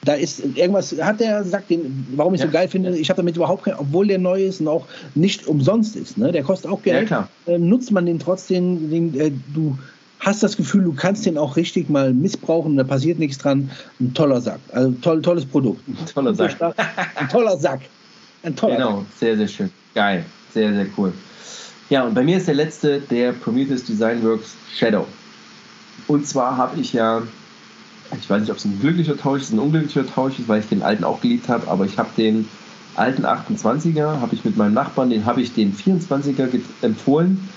da 0.04 0.14
ist 0.14 0.40
irgendwas, 0.56 0.96
hat 1.00 1.20
der 1.20 1.44
sagt, 1.44 1.70
den, 1.70 2.08
warum 2.16 2.34
ich 2.34 2.42
ja. 2.42 2.48
so 2.48 2.52
geil 2.52 2.68
finde, 2.68 2.98
ich 2.98 3.10
habe 3.10 3.18
damit 3.18 3.36
überhaupt 3.36 3.66
kein, 3.66 3.76
obwohl 3.76 4.08
der 4.08 4.18
neu 4.18 4.44
ist 4.44 4.60
und 4.60 4.68
auch 4.68 4.86
nicht 5.16 5.48
umsonst 5.48 5.96
ist, 5.96 6.18
ne? 6.18 6.32
der 6.32 6.44
kostet 6.44 6.72
auch 6.72 6.82
Geld, 6.82 7.10
ja, 7.10 7.28
äh, 7.46 7.58
nutzt 7.58 7.92
man 7.92 8.06
den 8.06 8.18
trotzdem, 8.18 8.90
den, 8.90 9.20
äh, 9.20 9.32
du 9.54 9.78
hast 10.20 10.44
das 10.44 10.58
Gefühl, 10.58 10.84
du 10.84 10.94
kannst 10.94 11.26
den 11.26 11.38
auch 11.38 11.56
richtig 11.56 11.90
mal 11.90 12.14
missbrauchen, 12.14 12.78
da 12.78 12.84
passiert 12.84 13.20
nichts 13.20 13.38
dran. 13.38 13.70
Ein 14.00 14.14
toller 14.14 14.42
Sack, 14.42 14.60
also 14.72 14.92
toll, 15.02 15.22
tolles 15.22 15.46
Produkt. 15.46 15.82
Ein 15.88 16.06
toller 16.06 16.34
Sack. 16.34 16.56
Ein 17.16 17.30
toller 17.30 17.58
Sack. 17.58 17.82
Ein 18.44 18.56
toller 18.56 18.76
genau, 18.76 18.98
Sack. 18.98 19.06
sehr, 19.20 19.38
sehr 19.38 19.48
schön. 19.48 19.72
Geil, 19.94 20.26
sehr, 20.54 20.74
sehr 20.74 20.86
cool. 20.98 21.12
Ja, 21.90 22.04
und 22.04 22.14
bei 22.14 22.24
mir 22.24 22.38
ist 22.38 22.48
der 22.48 22.56
letzte 22.56 23.02
der 23.02 23.34
Prometheus 23.34 23.84
Design 23.84 24.24
Works 24.24 24.56
Shadow. 24.74 25.06
Und 26.08 26.26
zwar 26.26 26.56
habe 26.56 26.80
ich 26.80 26.94
ja 26.94 27.22
ich 28.20 28.30
weiß 28.30 28.42
nicht, 28.42 28.52
ob 28.52 28.58
es 28.58 28.66
ein 28.66 28.80
glücklicher 28.80 29.18
Tausch 29.18 29.44
ist, 29.44 29.54
ein 29.54 29.60
unglücklicher 29.60 30.06
Tausch 30.06 30.40
ist, 30.40 30.48
weil 30.48 30.60
ich 30.60 30.68
den 30.68 30.84
alten 30.84 31.04
auch 31.04 31.22
geliebt 31.22 31.50
habe, 31.50 31.68
aber 31.68 31.86
ich 31.86 31.98
habe 31.98 32.10
den 32.18 32.48
alten 32.96 33.26
28er, 33.26 34.20
habe 34.20 34.36
ich 34.36 34.44
mit 34.44 34.58
meinem 34.58 34.74
Nachbarn, 34.74 35.10
den 35.10 35.26
habe 35.26 35.42
ich 35.42 35.54
den 35.54 35.76
24er 35.76 36.50
empfohlen 36.82 37.48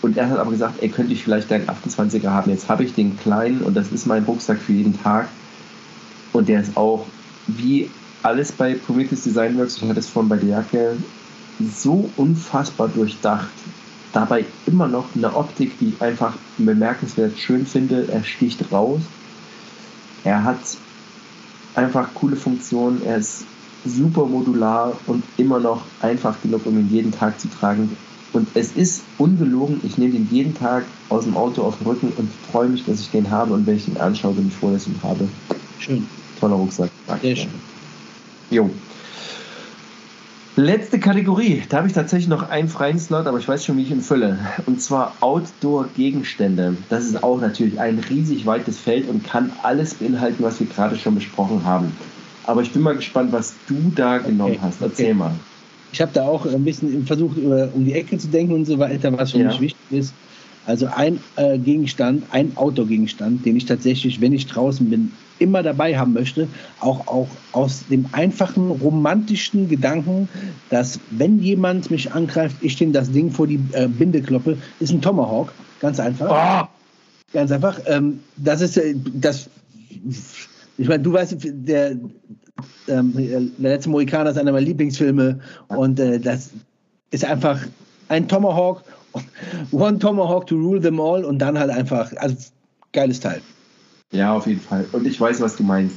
und 0.00 0.16
er 0.16 0.30
hat 0.30 0.38
aber 0.38 0.50
gesagt, 0.50 0.82
ey, 0.82 0.88
könnte 0.88 1.12
ich 1.12 1.24
vielleicht 1.24 1.50
deinen 1.50 1.68
28er 1.68 2.30
haben. 2.30 2.50
Jetzt 2.50 2.68
habe 2.68 2.84
ich 2.84 2.94
den 2.94 3.18
kleinen 3.18 3.60
und 3.62 3.76
das 3.76 3.92
ist 3.92 4.06
mein 4.06 4.24
Rucksack 4.24 4.58
für 4.58 4.72
jeden 4.72 5.00
Tag 5.02 5.28
und 6.32 6.48
der 6.48 6.60
ist 6.60 6.76
auch 6.76 7.06
wie 7.46 7.90
alles 8.22 8.52
bei 8.52 8.74
Prometheus 8.74 9.22
Design 9.22 9.58
Works, 9.58 9.76
ich 9.76 9.82
hatte 9.88 10.00
es 10.00 10.08
vorhin 10.08 10.28
bei 10.28 10.36
der 10.36 10.48
Jacke, 10.48 10.96
so 11.60 12.08
unfassbar 12.16 12.88
durchdacht. 12.88 13.48
Dabei 14.12 14.44
immer 14.66 14.88
noch 14.88 15.06
eine 15.14 15.34
Optik, 15.36 15.78
die 15.78 15.88
ich 15.88 16.02
einfach 16.02 16.34
bemerkenswert 16.56 17.38
schön 17.38 17.66
finde. 17.66 18.08
Er 18.10 18.24
sticht 18.24 18.72
raus 18.72 19.02
er 20.24 20.44
hat 20.44 20.58
einfach 21.74 22.08
coole 22.14 22.36
Funktionen, 22.36 23.02
er 23.04 23.18
ist 23.18 23.44
super 23.84 24.26
modular 24.26 24.96
und 25.06 25.22
immer 25.36 25.60
noch 25.60 25.84
einfach 26.00 26.40
genug, 26.42 26.66
um 26.66 26.78
ihn 26.78 26.90
jeden 26.90 27.12
Tag 27.12 27.38
zu 27.40 27.48
tragen. 27.48 27.96
Und 28.32 28.48
es 28.54 28.72
ist 28.72 29.02
ungelogen, 29.16 29.80
ich 29.84 29.96
nehme 29.96 30.12
den 30.12 30.28
jeden 30.30 30.54
Tag 30.54 30.84
aus 31.08 31.24
dem 31.24 31.36
Auto 31.36 31.62
auf 31.62 31.78
den 31.78 31.86
Rücken 31.86 32.12
und 32.16 32.30
freue 32.50 32.68
mich, 32.68 32.84
dass 32.84 33.00
ich 33.00 33.10
den 33.10 33.30
habe 33.30 33.54
und 33.54 33.66
wenn 33.66 33.76
ich 33.76 33.88
ihn 33.88 33.96
anschaue, 33.96 34.34
bin 34.34 34.48
ich 34.48 34.54
froh, 34.54 34.70
dass 34.70 34.82
ich 34.82 34.92
ihn 34.92 35.02
habe. 35.02 35.28
Schön. 35.78 36.06
Toller 36.38 36.56
Rucksack. 36.56 36.90
Sehr 37.22 37.36
schön. 37.36 37.50
Jo. 38.50 38.70
Letzte 40.58 40.98
Kategorie. 40.98 41.62
Da 41.68 41.76
habe 41.76 41.86
ich 41.86 41.92
tatsächlich 41.92 42.26
noch 42.26 42.50
einen 42.50 42.68
freien 42.68 42.98
Slot, 42.98 43.28
aber 43.28 43.38
ich 43.38 43.46
weiß 43.46 43.64
schon, 43.64 43.76
wie 43.76 43.82
ich 43.82 43.92
ihn 43.92 44.00
fülle. 44.00 44.36
Und 44.66 44.82
zwar 44.82 45.14
Outdoor-Gegenstände. 45.20 46.76
Das 46.88 47.04
ist 47.04 47.22
auch 47.22 47.40
natürlich 47.40 47.78
ein 47.78 48.00
riesig 48.00 48.44
weites 48.44 48.76
Feld 48.76 49.08
und 49.08 49.22
kann 49.22 49.52
alles 49.62 49.94
beinhalten, 49.94 50.42
was 50.42 50.58
wir 50.58 50.66
gerade 50.66 50.96
schon 50.96 51.14
besprochen 51.14 51.64
haben. 51.64 51.96
Aber 52.42 52.60
ich 52.62 52.72
bin 52.72 52.82
mal 52.82 52.96
gespannt, 52.96 53.30
was 53.30 53.54
du 53.68 53.92
da 53.94 54.18
genommen 54.18 54.54
okay, 54.54 54.60
hast. 54.60 54.82
Erzähl 54.82 55.06
okay. 55.10 55.14
mal. 55.14 55.30
Ich 55.92 56.00
habe 56.00 56.10
da 56.12 56.24
auch 56.24 56.44
ein 56.44 56.64
bisschen 56.64 57.06
versucht, 57.06 57.38
um 57.38 57.84
die 57.84 57.92
Ecke 57.92 58.18
zu 58.18 58.26
denken 58.26 58.52
und 58.52 58.64
so 58.64 58.80
weiter, 58.80 59.16
was 59.16 59.30
für 59.30 59.38
ja. 59.38 59.46
mich 59.46 59.60
wichtig 59.60 59.92
ist. 59.92 60.12
Also 60.66 60.88
ein 60.88 61.20
äh, 61.36 61.56
Gegenstand, 61.56 62.24
ein 62.32 62.56
Outdoor-Gegenstand, 62.56 63.46
den 63.46 63.54
ich 63.54 63.66
tatsächlich, 63.66 64.20
wenn 64.20 64.32
ich 64.32 64.48
draußen 64.48 64.90
bin, 64.90 65.12
immer 65.38 65.62
dabei 65.62 65.96
haben 65.98 66.12
möchte, 66.12 66.48
auch, 66.80 67.06
auch 67.06 67.28
aus 67.52 67.84
dem 67.88 68.06
einfachen 68.12 68.70
romantischen 68.70 69.68
Gedanken, 69.68 70.28
dass 70.70 70.98
wenn 71.10 71.40
jemand 71.40 71.90
mich 71.90 72.12
angreift, 72.12 72.56
ich 72.60 72.76
dem 72.76 72.92
das 72.92 73.10
Ding 73.10 73.30
vor 73.30 73.46
die 73.46 73.60
äh, 73.72 73.88
Binde 73.88 74.22
kloppe, 74.22 74.58
ist 74.80 74.92
ein 74.92 75.02
Tomahawk. 75.02 75.52
Ganz 75.80 76.00
einfach. 76.00 76.64
Oh. 76.64 76.68
Ganz 77.32 77.52
einfach. 77.52 77.78
Ähm, 77.86 78.20
das 78.36 78.60
ist 78.60 78.76
äh, 78.76 78.94
das. 79.14 79.48
Ich 80.78 80.88
meine, 80.88 81.02
du 81.02 81.12
weißt, 81.12 81.36
der, 81.42 81.96
ähm, 82.88 83.12
der 83.58 83.70
letzte 83.70 83.90
Mohikaner 83.90 84.30
ist 84.30 84.38
einer 84.38 84.52
meiner 84.52 84.64
Lieblingsfilme 84.64 85.40
und 85.68 85.98
äh, 86.00 86.20
das 86.20 86.50
ist 87.10 87.24
einfach 87.24 87.60
ein 88.08 88.28
Tomahawk 88.28 88.84
One 89.72 89.98
Tomahawk 89.98 90.46
to 90.46 90.56
rule 90.56 90.80
them 90.80 91.00
all 91.00 91.24
und 91.24 91.38
dann 91.38 91.58
halt 91.58 91.70
einfach, 91.70 92.12
also 92.16 92.36
geiles 92.92 93.20
Teil. 93.20 93.40
Ja, 94.12 94.32
auf 94.32 94.46
jeden 94.46 94.60
Fall. 94.60 94.86
Und 94.92 95.06
ich 95.06 95.20
weiß, 95.20 95.40
was 95.40 95.56
du 95.56 95.62
meinst. 95.62 95.96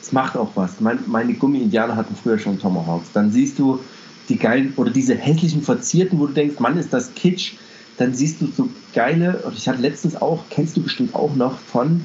Es 0.00 0.12
macht 0.12 0.36
auch 0.36 0.50
was. 0.54 0.80
Mein, 0.80 0.98
meine 1.06 1.34
Gummi-Indianer 1.34 1.94
hatten 1.94 2.14
früher 2.14 2.38
schon 2.38 2.58
Tomahawks. 2.58 3.12
Dann 3.12 3.30
siehst 3.30 3.58
du 3.58 3.80
die 4.28 4.36
geilen 4.36 4.72
oder 4.76 4.90
diese 4.90 5.14
hässlichen 5.14 5.62
Verzierten, 5.62 6.18
wo 6.18 6.26
du 6.26 6.32
denkst, 6.32 6.58
Mann, 6.58 6.78
ist 6.78 6.92
das 6.92 7.14
Kitsch. 7.14 7.54
Dann 7.98 8.14
siehst 8.14 8.40
du 8.40 8.46
so 8.46 8.68
geile, 8.94 9.42
und 9.44 9.58
ich 9.58 9.68
hatte 9.68 9.82
letztens 9.82 10.20
auch, 10.20 10.44
kennst 10.48 10.76
du 10.76 10.82
bestimmt 10.82 11.14
auch 11.14 11.34
noch 11.34 11.58
von 11.58 12.02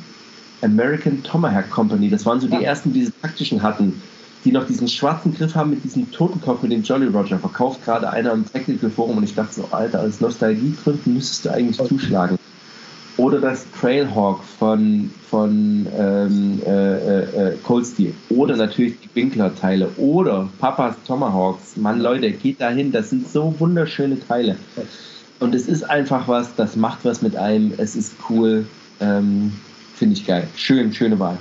American 0.61 1.23
Tomahawk 1.23 1.69
Company. 1.69 2.10
Das 2.10 2.26
waren 2.26 2.41
so 2.41 2.48
die 2.48 2.64
ersten, 2.64 2.91
die 2.91 2.99
diese 2.99 3.14
taktischen 3.22 3.64
hatten 3.64 4.02
die 4.45 4.52
noch 4.52 4.68
diesen 4.68 4.88
schwarzen 4.88 5.34
Griff 5.34 5.56
haben 5.56 5.72
mit 5.72 5.84
diesem 5.84 6.11
Totenkopf 6.11 6.61
mit 6.61 6.72
dem 6.72 6.84
Jolly 6.84 7.07
Roger. 7.07 7.40
Verkauft 7.40 7.84
gerade 7.84 8.10
einer 8.11 8.32
im 8.32 8.45
Technical 8.49 8.91
Forum 8.91 9.18
und 9.18 9.23
ich 9.23 9.34
dachte 9.34 9.56
so, 9.56 9.68
Alter, 9.72 9.99
als 9.99 10.22
Nostalgiegründen 10.22 11.15
müsstest 11.15 11.45
du 11.45 11.49
eigentlich 11.49 11.77
zuschlagen. 11.88 12.38
Oder 13.17 13.39
das 13.39 13.65
Trailhawk 13.71 14.43
von, 14.43 15.09
von 15.29 15.87
ähm, 15.97 16.61
äh, 16.65 17.21
äh, 17.21 17.57
Cold 17.63 17.85
Steel. 17.85 18.13
Oder 18.29 18.57
natürlich 18.57 18.99
die 18.99 19.09
Winkler-Teile. 19.13 19.89
Oder 19.97 20.49
Papas 20.59 20.95
Tomahawks. 21.07 21.77
Mann, 21.77 22.01
Leute, 22.01 22.31
geht 22.31 22.59
dahin. 22.59 22.91
Das 22.91 23.11
sind 23.11 23.29
so 23.29 23.55
wunderschöne 23.57 24.19
Teile. 24.19 24.57
Und 25.39 25.55
es 25.55 25.67
ist 25.67 25.83
einfach 25.83 26.27
was, 26.27 26.55
das 26.55 26.75
macht 26.75 27.05
was 27.05 27.21
mit 27.21 27.37
einem. 27.37 27.73
Es 27.77 27.95
ist 27.95 28.13
cool. 28.29 28.65
Ähm, 28.99 29.53
Finde 29.95 30.15
ich 30.15 30.27
geil. 30.27 30.47
Schön, 30.57 30.93
schöne 30.93 31.17
Wahl. 31.19 31.37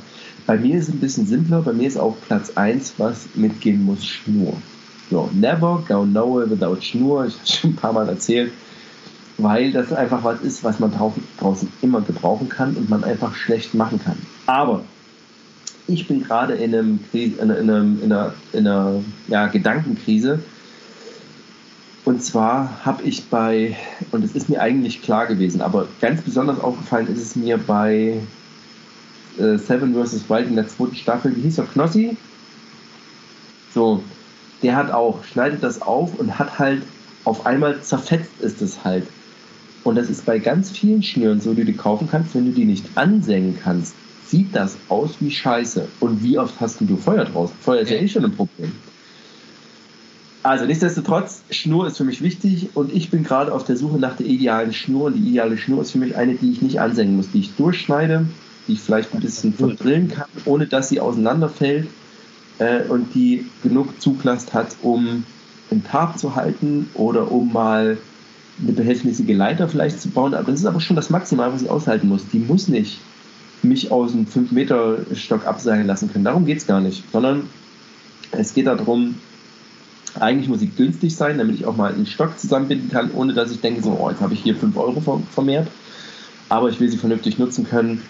Bei 0.46 0.56
mir 0.56 0.78
ist 0.78 0.88
es 0.88 0.94
ein 0.94 1.00
bisschen 1.00 1.26
simpler. 1.26 1.62
Bei 1.62 1.72
mir 1.72 1.88
ist 1.88 1.96
auch 1.96 2.14
Platz 2.26 2.52
1, 2.54 2.94
was 2.98 3.26
mitgehen 3.34 3.84
muss, 3.84 4.04
Schnur. 4.04 4.56
So, 5.10 5.28
never 5.32 5.82
go 5.88 6.04
nowhere 6.04 6.48
without 6.48 6.80
Schnur. 6.80 7.26
Ich 7.26 7.34
habe 7.34 7.46
schon 7.46 7.70
ein 7.70 7.76
paar 7.76 7.92
Mal 7.92 8.08
erzählt, 8.08 8.52
weil 9.38 9.72
das 9.72 9.92
einfach 9.92 10.22
was 10.24 10.40
ist, 10.42 10.62
was 10.62 10.78
man 10.78 10.92
draußen 11.38 11.72
immer 11.82 12.00
gebrauchen 12.00 12.48
kann 12.48 12.76
und 12.76 12.88
man 12.88 13.04
einfach 13.04 13.34
schlecht 13.34 13.74
machen 13.74 14.00
kann. 14.02 14.16
Aber 14.46 14.84
ich 15.86 16.06
bin 16.06 16.22
gerade 16.22 16.54
in, 16.54 16.74
einem, 16.74 17.00
in, 17.12 17.40
einem, 17.40 18.02
in 18.02 18.12
einer, 18.12 18.34
in 18.52 18.66
einer 18.66 19.00
ja, 19.28 19.46
Gedankenkrise. 19.48 20.40
Und 22.04 22.22
zwar 22.22 22.84
habe 22.84 23.02
ich 23.02 23.24
bei, 23.24 23.76
und 24.12 24.24
es 24.24 24.32
ist 24.32 24.48
mir 24.48 24.60
eigentlich 24.60 25.02
klar 25.02 25.26
gewesen, 25.26 25.62
aber 25.62 25.88
ganz 26.00 26.20
besonders 26.20 26.60
aufgefallen 26.60 27.08
ist 27.08 27.20
es 27.20 27.36
mir 27.36 27.58
bei 27.58 28.20
äh, 29.38 29.56
Seven 29.56 29.94
vs. 29.94 30.28
Wild 30.28 30.48
in 30.48 30.56
der 30.56 30.68
zweiten 30.68 30.96
Staffel, 30.96 31.34
wie 31.34 31.42
hieß 31.42 31.58
er, 31.58 31.64
Knossi? 31.64 32.16
So, 33.72 34.02
der 34.62 34.76
hat 34.76 34.90
auch, 34.90 35.24
schneidet 35.24 35.62
das 35.62 35.82
auf 35.82 36.18
und 36.18 36.38
hat 36.38 36.58
halt 36.58 36.82
auf 37.24 37.46
einmal 37.46 37.80
zerfetzt 37.82 38.40
ist 38.40 38.60
es 38.60 38.84
halt. 38.84 39.06
Und 39.84 39.96
das 39.96 40.08
ist 40.08 40.24
bei 40.24 40.38
ganz 40.38 40.70
vielen 40.70 41.02
Schnüren 41.02 41.40
so, 41.40 41.52
die 41.52 41.64
du 41.64 41.74
kaufen 41.74 42.08
kannst, 42.10 42.34
wenn 42.34 42.46
du 42.46 42.52
die 42.52 42.64
nicht 42.64 42.86
ansengen 42.96 43.58
kannst, 43.62 43.94
sieht 44.26 44.56
das 44.56 44.76
aus 44.88 45.10
wie 45.20 45.30
Scheiße. 45.30 45.86
Und 46.00 46.22
wie 46.22 46.38
oft 46.38 46.58
hast 46.58 46.80
du 46.80 46.96
Feuer 46.96 47.26
draußen? 47.26 47.54
Feuer 47.60 47.80
ist 47.82 47.90
ja 47.90 47.98
eh 47.98 48.08
schon 48.08 48.24
ein 48.24 48.32
Problem. 48.32 48.72
Also 50.42 50.66
nichtsdestotrotz, 50.66 51.42
Schnur 51.50 51.86
ist 51.86 51.96
für 51.96 52.04
mich 52.04 52.20
wichtig 52.20 52.70
und 52.74 52.92
ich 52.92 53.10
bin 53.10 53.24
gerade 53.24 53.52
auf 53.52 53.64
der 53.64 53.76
Suche 53.76 53.98
nach 53.98 54.16
der 54.16 54.26
idealen 54.26 54.72
Schnur 54.74 55.04
und 55.04 55.14
die 55.14 55.30
ideale 55.30 55.56
Schnur 55.56 55.82
ist 55.82 55.92
für 55.92 55.98
mich 55.98 56.16
eine, 56.16 56.34
die 56.34 56.50
ich 56.50 56.60
nicht 56.60 56.80
ansengen 56.80 57.16
muss, 57.16 57.30
die 57.30 57.40
ich 57.40 57.54
durchschneide, 57.56 58.26
die 58.68 58.74
ich 58.74 58.80
vielleicht 58.80 59.14
ein 59.14 59.20
bisschen 59.20 59.54
verdrillen 59.54 60.08
kann, 60.08 60.28
ohne 60.44 60.66
dass 60.66 60.90
sie 60.90 61.00
auseinanderfällt 61.00 61.88
äh, 62.58 62.82
und 62.88 63.14
die 63.14 63.46
genug 63.62 64.00
Zuglast 64.02 64.52
hat, 64.52 64.76
um 64.82 65.24
einen 65.70 65.82
Tarp 65.82 66.18
zu 66.18 66.36
halten 66.36 66.90
oder 66.92 67.32
um 67.32 67.50
mal 67.50 67.96
eine 68.62 68.72
behelfsmäßige 68.72 69.36
Leiter 69.36 69.68
vielleicht 69.68 70.00
zu 70.00 70.08
bauen. 70.08 70.34
Aber 70.34 70.50
das 70.50 70.60
ist 70.60 70.66
aber 70.66 70.80
schon 70.80 70.96
das 70.96 71.10
Maximal, 71.10 71.52
was 71.52 71.62
ich 71.62 71.70
aushalten 71.70 72.08
muss. 72.08 72.28
Die 72.32 72.38
muss 72.38 72.68
nicht 72.68 72.98
mich 73.62 73.90
aus 73.90 74.12
dem 74.12 74.26
5-Meter-Stock 74.26 75.46
abseilen 75.46 75.86
lassen 75.86 76.12
können. 76.12 76.24
Darum 76.24 76.44
geht 76.46 76.58
es 76.58 76.66
gar 76.66 76.80
nicht, 76.80 77.02
sondern 77.10 77.48
es 78.32 78.54
geht 78.54 78.66
darum, 78.66 79.16
eigentlich 80.20 80.48
muss 80.48 80.60
sie 80.60 80.68
günstig 80.68 81.16
sein, 81.16 81.38
damit 81.38 81.56
ich 81.56 81.66
auch 81.66 81.76
mal 81.76 81.92
einen 81.92 82.06
Stock 82.06 82.38
zusammenbinden 82.38 82.90
kann, 82.90 83.10
ohne 83.12 83.32
dass 83.32 83.50
ich 83.50 83.60
denke, 83.60 83.82
so, 83.82 83.98
oh, 84.00 84.10
jetzt 84.10 84.20
habe 84.20 84.34
ich 84.34 84.42
hier 84.42 84.54
5 84.54 84.76
Euro 84.76 85.22
vermehrt. 85.32 85.68
Aber 86.48 86.68
ich 86.68 86.78
will 86.78 86.90
sie 86.90 86.98
vernünftig 86.98 87.38
nutzen 87.38 87.66
können. 87.66 88.02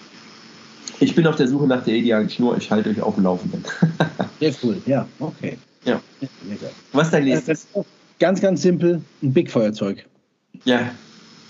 Ich 0.99 1.15
bin 1.15 1.25
auf 1.25 1.35
der 1.35 1.47
Suche 1.47 1.67
nach 1.67 1.83
der 1.83 1.95
idealen 1.95 2.29
Schnur. 2.29 2.57
Ich 2.57 2.69
halte 2.69 2.89
euch 2.89 3.01
auf 3.01 3.15
dem 3.15 3.23
Laufenden. 3.23 3.63
Sehr 4.39 4.53
cool, 4.63 4.77
ja, 4.85 5.07
okay. 5.19 5.57
Ja. 5.83 6.01
Was 6.91 7.07
ist 7.07 7.13
dein 7.13 7.23
nächstes? 7.25 7.67
Ganz, 8.19 8.41
ganz 8.41 8.61
simpel, 8.61 9.01
ein 9.21 9.33
Big-Feuerzeug. 9.33 10.05
Ja. 10.65 10.91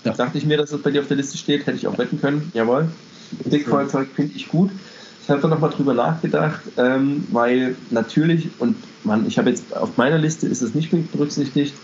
ja. 0.04 0.12
Dachte 0.12 0.38
ich 0.38 0.46
mir, 0.46 0.56
dass 0.56 0.70
das 0.70 0.80
bei 0.80 0.90
dir 0.90 1.00
auf 1.00 1.08
der 1.08 1.16
Liste 1.16 1.36
steht, 1.36 1.66
hätte 1.66 1.76
ich 1.76 1.86
auch 1.86 1.98
wetten 1.98 2.20
können. 2.20 2.50
Jawohl. 2.54 2.88
Big-Feuerzeug 3.44 4.08
finde 4.14 4.36
ich 4.36 4.48
gut. 4.48 4.70
Ich 5.22 5.30
habe 5.30 5.40
da 5.40 5.48
nochmal 5.48 5.70
drüber 5.70 5.92
nachgedacht, 5.94 6.60
ähm, 6.76 7.26
weil 7.32 7.74
natürlich, 7.90 8.48
und 8.60 8.76
man, 9.02 9.26
ich 9.26 9.38
habe 9.38 9.50
jetzt 9.50 9.76
auf 9.76 9.96
meiner 9.96 10.18
Liste 10.18 10.46
ist 10.46 10.62
es 10.62 10.74
nicht 10.74 10.90
berücksichtigt, 11.10 11.74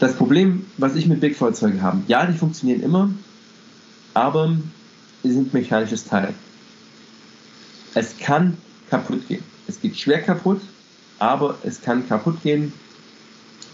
das 0.00 0.14
Problem, 0.14 0.66
was 0.76 0.96
ich 0.96 1.06
mit 1.06 1.20
Big-Feuerzeugen 1.20 1.82
habe, 1.82 2.02
ja, 2.08 2.26
die 2.26 2.36
funktionieren 2.36 2.82
immer, 2.82 3.10
aber 4.14 4.56
sie 5.22 5.32
sind 5.32 5.54
mechanisches 5.54 6.04
Teil. 6.04 6.34
Es 7.94 8.18
kann 8.18 8.56
kaputt 8.90 9.28
gehen. 9.28 9.44
Es 9.68 9.80
geht 9.80 9.96
schwer 9.96 10.20
kaputt, 10.20 10.60
aber 11.20 11.56
es 11.62 11.80
kann 11.80 12.08
kaputt 12.08 12.42
gehen. 12.42 12.72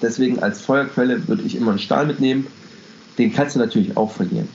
Deswegen 0.02 0.38
als 0.40 0.60
Feuerquelle 0.60 1.26
würde 1.28 1.42
ich 1.42 1.56
immer 1.56 1.70
einen 1.70 1.78
Stahl 1.78 2.06
mitnehmen. 2.06 2.46
Den 3.18 3.32
kannst 3.32 3.54
du 3.54 3.60
natürlich 3.60 3.96
auch 3.96 4.10
verlieren. 4.10 4.48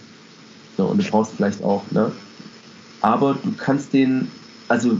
So, 0.77 0.85
und 0.85 1.03
du 1.03 1.09
brauchst 1.09 1.33
vielleicht 1.33 1.63
auch, 1.63 1.83
ne? 1.91 2.11
Aber 3.01 3.37
du 3.41 3.53
kannst 3.55 3.93
den, 3.93 4.29
also 4.67 4.97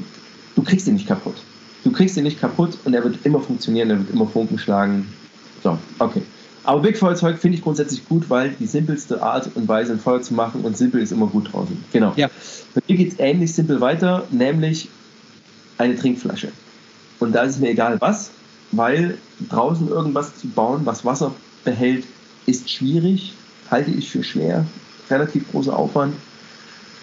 du 0.55 0.63
kriegst 0.63 0.87
den 0.87 0.93
nicht 0.93 1.07
kaputt. 1.07 1.35
Du 1.83 1.91
kriegst 1.91 2.15
den 2.15 2.23
nicht 2.23 2.39
kaputt 2.39 2.77
und 2.85 2.93
er 2.93 3.03
wird 3.03 3.25
immer 3.25 3.39
funktionieren, 3.39 3.89
er 3.89 3.99
wird 3.99 4.11
immer 4.11 4.27
Funken 4.27 4.57
schlagen. 4.57 5.07
So, 5.63 5.77
okay. 5.99 6.21
Aber 6.63 6.81
Big 6.81 6.97
Feuerzeug 6.97 7.37
finde 7.37 7.57
ich 7.57 7.63
grundsätzlich 7.63 8.07
gut, 8.07 8.29
weil 8.29 8.55
die 8.59 8.65
simpelste 8.65 9.21
Art 9.21 9.49
und 9.53 9.67
Weise, 9.67 9.93
ein 9.93 9.99
Feuer 9.99 10.21
zu 10.21 10.33
machen 10.33 10.61
und 10.61 10.75
simpel 10.75 11.01
ist 11.01 11.11
immer 11.11 11.27
gut 11.27 11.53
draußen. 11.53 11.77
Genau. 11.91 12.13
Ja. 12.15 12.29
Bei 12.73 12.81
mir 12.87 12.97
geht 12.97 13.13
es 13.13 13.19
ähnlich 13.19 13.53
simpel 13.53 13.81
weiter, 13.81 14.25
nämlich 14.31 14.89
eine 15.77 15.95
Trinkflasche. 15.95 16.49
Und 17.19 17.33
da 17.33 17.43
ist 17.43 17.55
es 17.55 17.59
mir 17.59 17.69
egal 17.69 18.01
was, 18.01 18.31
weil 18.75 19.17
draußen 19.49 19.87
irgendwas 19.87 20.35
zu 20.35 20.47
bauen, 20.47 20.81
was 20.85 21.05
Wasser 21.05 21.33
behält, 21.63 22.05
ist 22.45 22.69
schwierig, 22.69 23.33
halte 23.69 23.91
ich 23.91 24.09
für 24.09 24.23
schwer, 24.23 24.65
relativ 25.09 25.49
großer 25.51 25.77
Aufwand. 25.77 26.15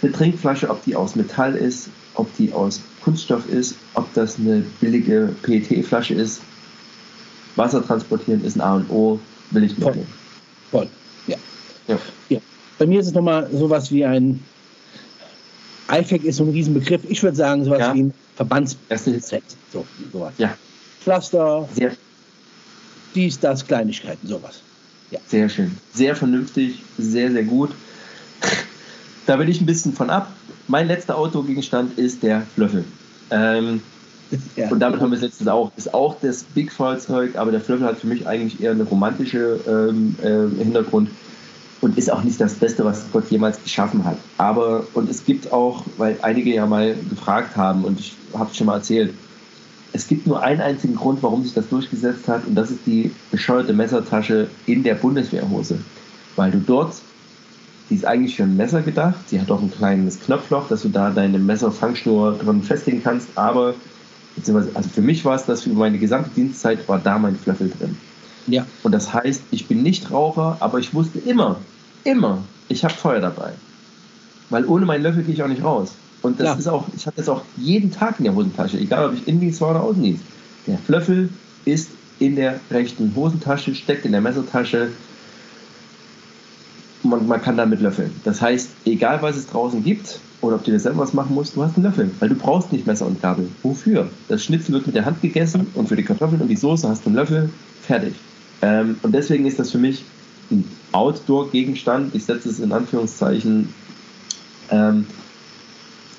Eine 0.02 0.12
Trinkflasche, 0.12 0.68
ob 0.68 0.84
die 0.84 0.96
aus 0.96 1.14
Metall 1.14 1.54
ist, 1.54 1.88
ob 2.14 2.34
die 2.36 2.52
aus 2.52 2.80
Kunststoff 3.02 3.48
ist, 3.48 3.76
ob 3.94 4.12
das 4.14 4.38
eine 4.38 4.64
billige 4.80 5.34
PET-Flasche 5.42 6.14
ist, 6.14 6.40
Wasser 7.56 7.84
transportieren 7.84 8.44
ist 8.44 8.56
ein 8.56 8.60
A 8.60 8.76
und 8.76 8.90
O, 8.90 9.20
will 9.50 9.64
ich 9.64 9.76
mitnehmen. 9.76 10.06
Voll. 10.70 10.88
Ja. 11.26 11.36
ja. 11.86 11.98
ja. 12.28 12.38
Bei 12.78 12.86
mir 12.86 13.00
ist 13.00 13.08
es 13.08 13.12
nochmal 13.12 13.48
sowas 13.52 13.90
wie 13.90 14.04
ein 14.04 14.42
IFAC 15.90 16.24
ist 16.24 16.36
so 16.36 16.44
ein 16.44 16.50
Riesenbegriff. 16.50 17.02
Ich 17.08 17.22
würde 17.22 17.36
sagen, 17.36 17.64
sowas 17.64 17.80
ja. 17.80 17.94
wie 17.94 18.04
ein 18.04 18.14
Verbandsset. 18.36 19.42
So, 19.72 19.84
sowas. 20.12 20.32
Ja. 20.38 20.56
Pflaster, 21.02 21.68
Sehr. 21.74 21.92
dies, 23.14 23.38
das, 23.40 23.66
Kleinigkeiten, 23.66 24.26
sowas. 24.26 24.60
Ja. 25.10 25.18
Sehr 25.26 25.48
schön. 25.48 25.76
Sehr 25.92 26.16
vernünftig, 26.16 26.82
sehr, 26.98 27.30
sehr 27.30 27.44
gut. 27.44 27.70
Da 29.26 29.38
will 29.38 29.48
ich 29.48 29.60
ein 29.60 29.66
bisschen 29.66 29.92
von 29.92 30.10
ab. 30.10 30.32
Mein 30.68 30.86
letzter 30.86 31.16
Autogegenstand 31.16 31.98
ist 31.98 32.22
der 32.22 32.42
Flöffel. 32.54 32.84
Ähm, 33.30 33.82
ja. 34.56 34.68
Und 34.70 34.80
damit 34.80 35.00
haben 35.00 35.10
wir 35.10 35.16
es 35.16 35.22
letztens 35.22 35.48
auch. 35.48 35.70
Ist 35.76 35.92
auch 35.92 36.16
das 36.20 36.44
Big-Fahrzeug, 36.44 37.36
aber 37.36 37.50
der 37.50 37.60
Flöffel 37.60 37.86
hat 37.86 37.98
für 37.98 38.06
mich 38.06 38.26
eigentlich 38.26 38.62
eher 38.62 38.70
einen 38.70 38.82
romantischen 38.82 39.60
ähm, 39.68 40.16
äh, 40.22 40.62
Hintergrund 40.62 41.10
und 41.82 41.98
ist 41.98 42.10
auch 42.10 42.22
nicht 42.22 42.40
das 42.40 42.54
Beste, 42.54 42.84
was 42.84 43.04
Gott 43.12 43.30
jemals 43.30 43.62
geschaffen 43.62 44.04
hat. 44.04 44.16
Aber, 44.38 44.86
und 44.94 45.10
es 45.10 45.24
gibt 45.24 45.52
auch, 45.52 45.84
weil 45.98 46.16
einige 46.22 46.54
ja 46.54 46.64
mal 46.64 46.94
gefragt 47.10 47.56
haben, 47.56 47.84
und 47.84 48.00
ich 48.00 48.14
habe 48.32 48.50
es 48.50 48.56
schon 48.56 48.68
mal 48.68 48.76
erzählt, 48.76 49.12
es 49.92 50.06
gibt 50.06 50.26
nur 50.26 50.42
einen 50.42 50.60
einzigen 50.60 50.96
Grund, 50.96 51.22
warum 51.22 51.42
sich 51.42 51.54
das 51.54 51.68
durchgesetzt 51.68 52.28
hat, 52.28 52.46
und 52.46 52.54
das 52.54 52.70
ist 52.70 52.80
die 52.86 53.10
bescheuerte 53.30 53.72
Messertasche 53.72 54.48
in 54.66 54.82
der 54.82 54.94
Bundeswehrhose. 54.94 55.78
Weil 56.36 56.50
du 56.50 56.58
dort, 56.58 56.94
die 57.90 57.96
ist 57.96 58.06
eigentlich 58.06 58.36
für 58.36 58.44
ein 58.44 58.56
Messer 58.56 58.80
gedacht, 58.80 59.28
sie 59.28 59.40
hat 59.40 59.50
auch 59.50 59.60
ein 59.60 59.70
kleines 59.70 60.20
Knopfloch, 60.20 60.68
dass 60.68 60.82
du 60.82 60.88
da 60.88 61.10
deine 61.10 61.38
Messerfangschnur 61.38 62.38
drin 62.38 62.62
festigen 62.62 63.02
kannst, 63.02 63.28
aber, 63.36 63.74
beziehungsweise, 64.34 64.74
also 64.74 64.88
für 64.88 65.02
mich 65.02 65.24
war 65.24 65.36
es 65.36 65.44
das, 65.44 65.62
für 65.62 65.70
meine 65.70 65.98
gesamte 65.98 66.30
Dienstzeit 66.30 66.88
war 66.88 66.98
da 66.98 67.18
mein 67.18 67.36
Flöffel 67.36 67.70
drin. 67.78 67.96
Ja. 68.46 68.66
Und 68.82 68.92
das 68.92 69.12
heißt, 69.12 69.42
ich 69.50 69.68
bin 69.68 69.82
nicht 69.82 70.10
Raucher, 70.10 70.56
aber 70.60 70.78
ich 70.78 70.94
wusste 70.94 71.18
immer, 71.18 71.60
immer, 72.04 72.38
ich 72.68 72.82
habe 72.82 72.94
Feuer 72.94 73.20
dabei. 73.20 73.52
Weil 74.48 74.64
ohne 74.64 74.86
meinen 74.86 75.02
Löffel 75.02 75.22
gehe 75.22 75.34
ich 75.34 75.42
auch 75.42 75.48
nicht 75.48 75.62
raus. 75.62 75.92
Und 76.22 76.38
das 76.38 76.46
ja. 76.46 76.54
ist 76.54 76.68
auch, 76.68 76.86
ich 76.96 77.06
habe 77.06 77.16
das 77.16 77.28
auch 77.28 77.42
jeden 77.56 77.90
Tag 77.90 78.18
in 78.18 78.24
der 78.24 78.34
Hosentasche, 78.34 78.78
egal 78.78 79.08
ob 79.08 79.14
ich 79.14 79.26
Indienst 79.26 79.60
war 79.60 79.70
oder 79.70 79.82
Außendienst. 79.82 80.22
Der 80.66 80.78
Löffel 80.86 81.28
ist 81.64 81.90
in 82.20 82.36
der 82.36 82.60
rechten 82.70 83.12
Hosentasche, 83.16 83.74
steckt 83.74 84.04
in 84.06 84.12
der 84.12 84.20
Messertasche. 84.20 84.90
Man, 87.02 87.26
man 87.26 87.42
kann 87.42 87.56
damit 87.56 87.80
löffeln. 87.80 88.12
Das 88.22 88.40
heißt, 88.40 88.70
egal 88.84 89.20
was 89.22 89.36
es 89.36 89.48
draußen 89.48 89.82
gibt 89.82 90.20
oder 90.40 90.54
ob 90.54 90.64
du 90.64 90.70
dir 90.70 90.78
selber 90.78 91.00
was 91.00 91.12
machen 91.12 91.34
musst, 91.34 91.56
du 91.56 91.64
hast 91.64 91.76
einen 91.76 91.84
Löffel, 91.84 92.10
weil 92.20 92.28
du 92.28 92.36
brauchst 92.36 92.70
nicht 92.70 92.86
Messer 92.86 93.06
und 93.06 93.20
Gabel. 93.20 93.48
Wofür? 93.64 94.08
Das 94.28 94.44
Schnitzel 94.44 94.72
wird 94.72 94.86
mit 94.86 94.94
der 94.94 95.04
Hand 95.04 95.20
gegessen 95.20 95.66
und 95.74 95.88
für 95.88 95.96
die 95.96 96.04
Kartoffeln 96.04 96.40
und 96.40 96.48
die 96.48 96.56
Soße 96.56 96.88
hast 96.88 97.04
du 97.04 97.08
einen 97.08 97.16
Löffel, 97.16 97.50
fertig. 97.82 98.14
Ähm, 98.60 98.96
und 99.02 99.12
deswegen 99.12 99.46
ist 99.46 99.58
das 99.58 99.72
für 99.72 99.78
mich 99.78 100.04
ein 100.52 100.64
Outdoor-Gegenstand. 100.92 102.14
Ich 102.14 102.24
setze 102.24 102.48
es 102.48 102.60
in 102.60 102.70
Anführungszeichen. 102.70 103.74
Ähm, 104.70 105.06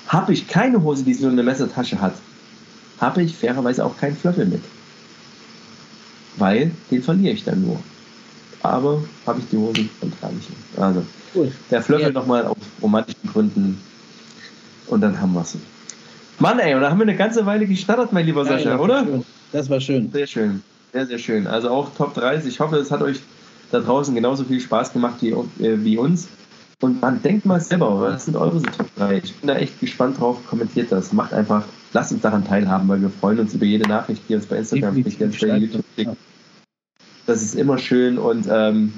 habe 0.08 0.32
ich 0.32 0.46
keine 0.48 0.82
Hose, 0.82 1.04
die 1.04 1.14
so 1.14 1.28
eine 1.28 1.42
Messertasche 1.42 2.00
hat, 2.00 2.14
habe 3.00 3.22
ich 3.22 3.34
fairerweise 3.36 3.84
auch 3.84 3.96
keinen 3.96 4.16
Flöffel 4.16 4.46
mit. 4.46 4.62
Weil 6.36 6.72
den 6.90 7.02
verliere 7.02 7.34
ich 7.34 7.44
dann 7.44 7.62
nur. 7.62 7.78
Aber 8.62 9.02
habe 9.26 9.40
ich 9.40 9.48
die 9.50 9.56
Hose, 9.56 9.84
dann 10.00 10.12
trage 10.18 10.34
ich 10.40 10.48
ihn. 10.48 10.82
Also, 10.82 11.04
cool. 11.34 11.52
der 11.70 11.82
Flöffel 11.82 12.06
ja. 12.06 12.12
nochmal 12.12 12.46
aus 12.46 12.56
romantischen 12.80 13.30
Gründen. 13.30 13.80
Und 14.86 15.00
dann 15.00 15.20
haben 15.20 15.32
wir 15.34 15.42
es. 15.42 15.56
Mann, 16.38 16.58
ey, 16.58 16.74
und 16.74 16.80
da 16.80 16.90
haben 16.90 16.98
wir 16.98 17.04
eine 17.04 17.16
ganze 17.16 17.46
Weile 17.46 17.66
gestartet, 17.66 18.12
mein 18.12 18.26
lieber 18.26 18.44
Sascha, 18.44 18.70
ja, 18.70 18.78
oder? 18.78 19.04
Schön. 19.04 19.24
Das 19.52 19.70
war 19.70 19.80
schön. 19.80 20.10
Sehr 20.10 20.26
schön. 20.26 20.62
Sehr, 20.92 21.06
sehr 21.06 21.18
schön. 21.18 21.46
Also 21.46 21.70
auch 21.70 21.94
Top 21.94 22.14
30. 22.14 22.52
Ich 22.52 22.60
hoffe, 22.60 22.76
es 22.76 22.90
hat 22.90 23.02
euch 23.02 23.20
da 23.70 23.80
draußen 23.80 24.14
genauso 24.14 24.44
viel 24.44 24.60
Spaß 24.60 24.92
gemacht 24.92 25.16
wie, 25.20 25.30
äh, 25.30 25.84
wie 25.84 25.98
uns. 25.98 26.28
Und 26.80 27.00
man 27.00 27.22
denkt 27.22 27.46
mal 27.46 27.60
selber, 27.60 28.00
was 28.00 28.26
sind 28.26 28.36
eure 28.36 28.60
Top 28.62 28.94
3? 28.96 29.18
Ich 29.18 29.34
bin 29.34 29.48
da 29.48 29.56
echt 29.56 29.80
gespannt 29.80 30.20
drauf. 30.20 30.38
Kommentiert 30.48 30.90
das. 30.90 31.12
Macht 31.12 31.32
einfach, 31.32 31.64
lasst 31.92 32.12
uns 32.12 32.22
daran 32.22 32.44
teilhaben, 32.44 32.88
weil 32.88 33.00
wir 33.00 33.10
freuen 33.10 33.38
uns 33.38 33.54
über 33.54 33.64
jede 33.64 33.88
Nachricht, 33.88 34.22
die 34.28 34.34
uns 34.34 34.46
bei 34.46 34.56
Instagram 34.58 35.02
kriegt, 35.02 35.18
bei 35.18 35.56
YouTube 35.56 35.84
schickt. 35.94 36.16
Das 37.26 37.42
ist 37.42 37.54
immer 37.54 37.78
schön 37.78 38.18
und 38.18 38.46
ähm, 38.50 38.92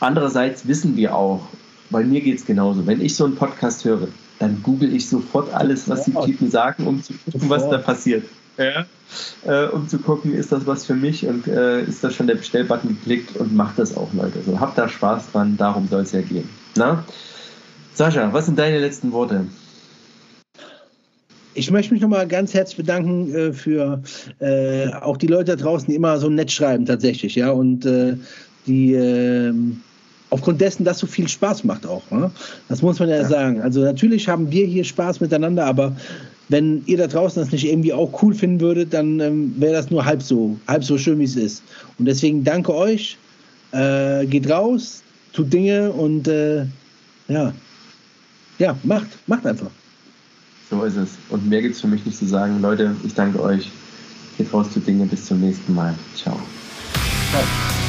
andererseits 0.00 0.66
wissen 0.66 0.96
wir 0.96 1.14
auch, 1.14 1.42
weil 1.90 2.04
mir 2.04 2.22
geht 2.22 2.38
es 2.38 2.46
genauso, 2.46 2.86
wenn 2.86 3.00
ich 3.02 3.14
so 3.14 3.26
einen 3.26 3.36
Podcast 3.36 3.84
höre, 3.84 4.08
dann 4.38 4.62
google 4.62 4.94
ich 4.94 5.08
sofort 5.08 5.52
alles, 5.52 5.88
was 5.88 6.04
die 6.04 6.12
Typen 6.12 6.50
sagen, 6.50 6.86
um 6.86 7.02
zu 7.02 7.12
gucken, 7.30 7.48
was 7.50 7.68
da 7.68 7.78
passiert. 7.78 8.24
Ja. 8.56 8.86
Äh, 9.44 9.68
um 9.68 9.86
zu 9.86 9.98
gucken, 9.98 10.34
ist 10.34 10.50
das 10.50 10.66
was 10.66 10.86
für 10.86 10.94
mich 10.94 11.26
und 11.26 11.46
äh, 11.46 11.82
ist 11.82 12.02
das 12.02 12.14
schon 12.14 12.26
der 12.26 12.36
Bestellbutton 12.36 12.96
geklickt 12.96 13.36
und 13.36 13.54
macht 13.54 13.78
das 13.78 13.96
auch, 13.96 14.12
Leute. 14.14 14.42
So, 14.44 14.58
habt 14.58 14.78
da 14.78 14.88
Spaß 14.88 15.32
dran, 15.32 15.56
darum 15.56 15.88
soll 15.88 16.02
es 16.02 16.12
ja 16.12 16.22
gehen. 16.22 16.48
Na? 16.76 17.04
Sascha, 17.94 18.32
was 18.32 18.46
sind 18.46 18.58
deine 18.58 18.78
letzten 18.78 19.12
Worte? 19.12 19.46
Ich 21.54 21.70
möchte 21.70 21.94
mich 21.94 22.02
nochmal 22.02 22.28
ganz 22.28 22.52
herzlich 22.52 22.76
bedanken 22.76 23.34
äh, 23.34 23.52
für 23.52 24.02
äh, 24.40 24.88
auch 24.92 25.16
die 25.16 25.26
Leute 25.26 25.56
da 25.56 25.62
draußen, 25.62 25.88
die 25.88 25.94
immer 25.94 26.18
so 26.18 26.28
nett 26.28 26.52
schreiben 26.52 26.84
tatsächlich, 26.84 27.34
ja, 27.34 27.50
und 27.50 27.86
äh, 27.86 28.16
die 28.66 28.92
ähm, 28.92 29.80
aufgrund 30.28 30.60
dessen, 30.60 30.84
dass 30.84 30.98
so 30.98 31.06
viel 31.06 31.28
Spaß 31.28 31.64
macht 31.64 31.86
auch. 31.86 32.02
Ne? 32.10 32.30
Das 32.68 32.82
muss 32.82 32.98
man 32.98 33.08
ja, 33.08 33.16
ja, 33.16 33.24
sagen. 33.24 33.62
Also 33.62 33.80
natürlich 33.80 34.28
haben 34.28 34.50
wir 34.50 34.66
hier 34.66 34.84
Spaß 34.84 35.20
miteinander, 35.20 35.64
aber 35.64 35.96
wenn 36.48 36.82
ihr 36.86 36.98
da 36.98 37.06
draußen 37.06 37.42
das 37.42 37.52
nicht 37.52 37.64
irgendwie 37.64 37.92
auch 37.92 38.22
cool 38.22 38.34
finden 38.34 38.60
würdet, 38.60 38.92
dann 38.92 39.18
ähm, 39.20 39.54
wäre 39.58 39.72
das 39.72 39.90
nur 39.90 40.04
halb 40.04 40.22
so, 40.22 40.56
halb 40.68 40.84
so 40.84 40.98
schön, 40.98 41.18
wie 41.18 41.24
es 41.24 41.36
ist. 41.36 41.62
Und 41.98 42.04
deswegen 42.04 42.44
danke 42.44 42.74
euch, 42.74 43.16
äh, 43.72 44.26
geht 44.26 44.50
raus, 44.50 45.02
tut 45.36 45.52
Dinge 45.52 45.92
und 45.92 46.26
äh, 46.26 46.64
ja, 47.28 47.52
ja, 48.58 48.76
macht, 48.82 49.08
macht 49.26 49.46
einfach. 49.46 49.70
So 50.70 50.82
ist 50.82 50.96
es. 50.96 51.10
Und 51.28 51.48
mehr 51.48 51.62
gibt 51.62 51.74
es 51.74 51.80
für 51.80 51.86
mich 51.86 52.04
nicht 52.04 52.18
zu 52.18 52.26
sagen. 52.26 52.60
Leute, 52.60 52.96
ich 53.04 53.14
danke 53.14 53.40
euch. 53.40 53.70
Geht 54.36 54.52
raus 54.52 54.72
zu 54.72 54.80
Dinge. 54.80 55.06
Bis 55.06 55.26
zum 55.26 55.40
nächsten 55.40 55.74
Mal. 55.74 55.94
Ciao. 56.16 56.38
Ciao. 57.30 57.85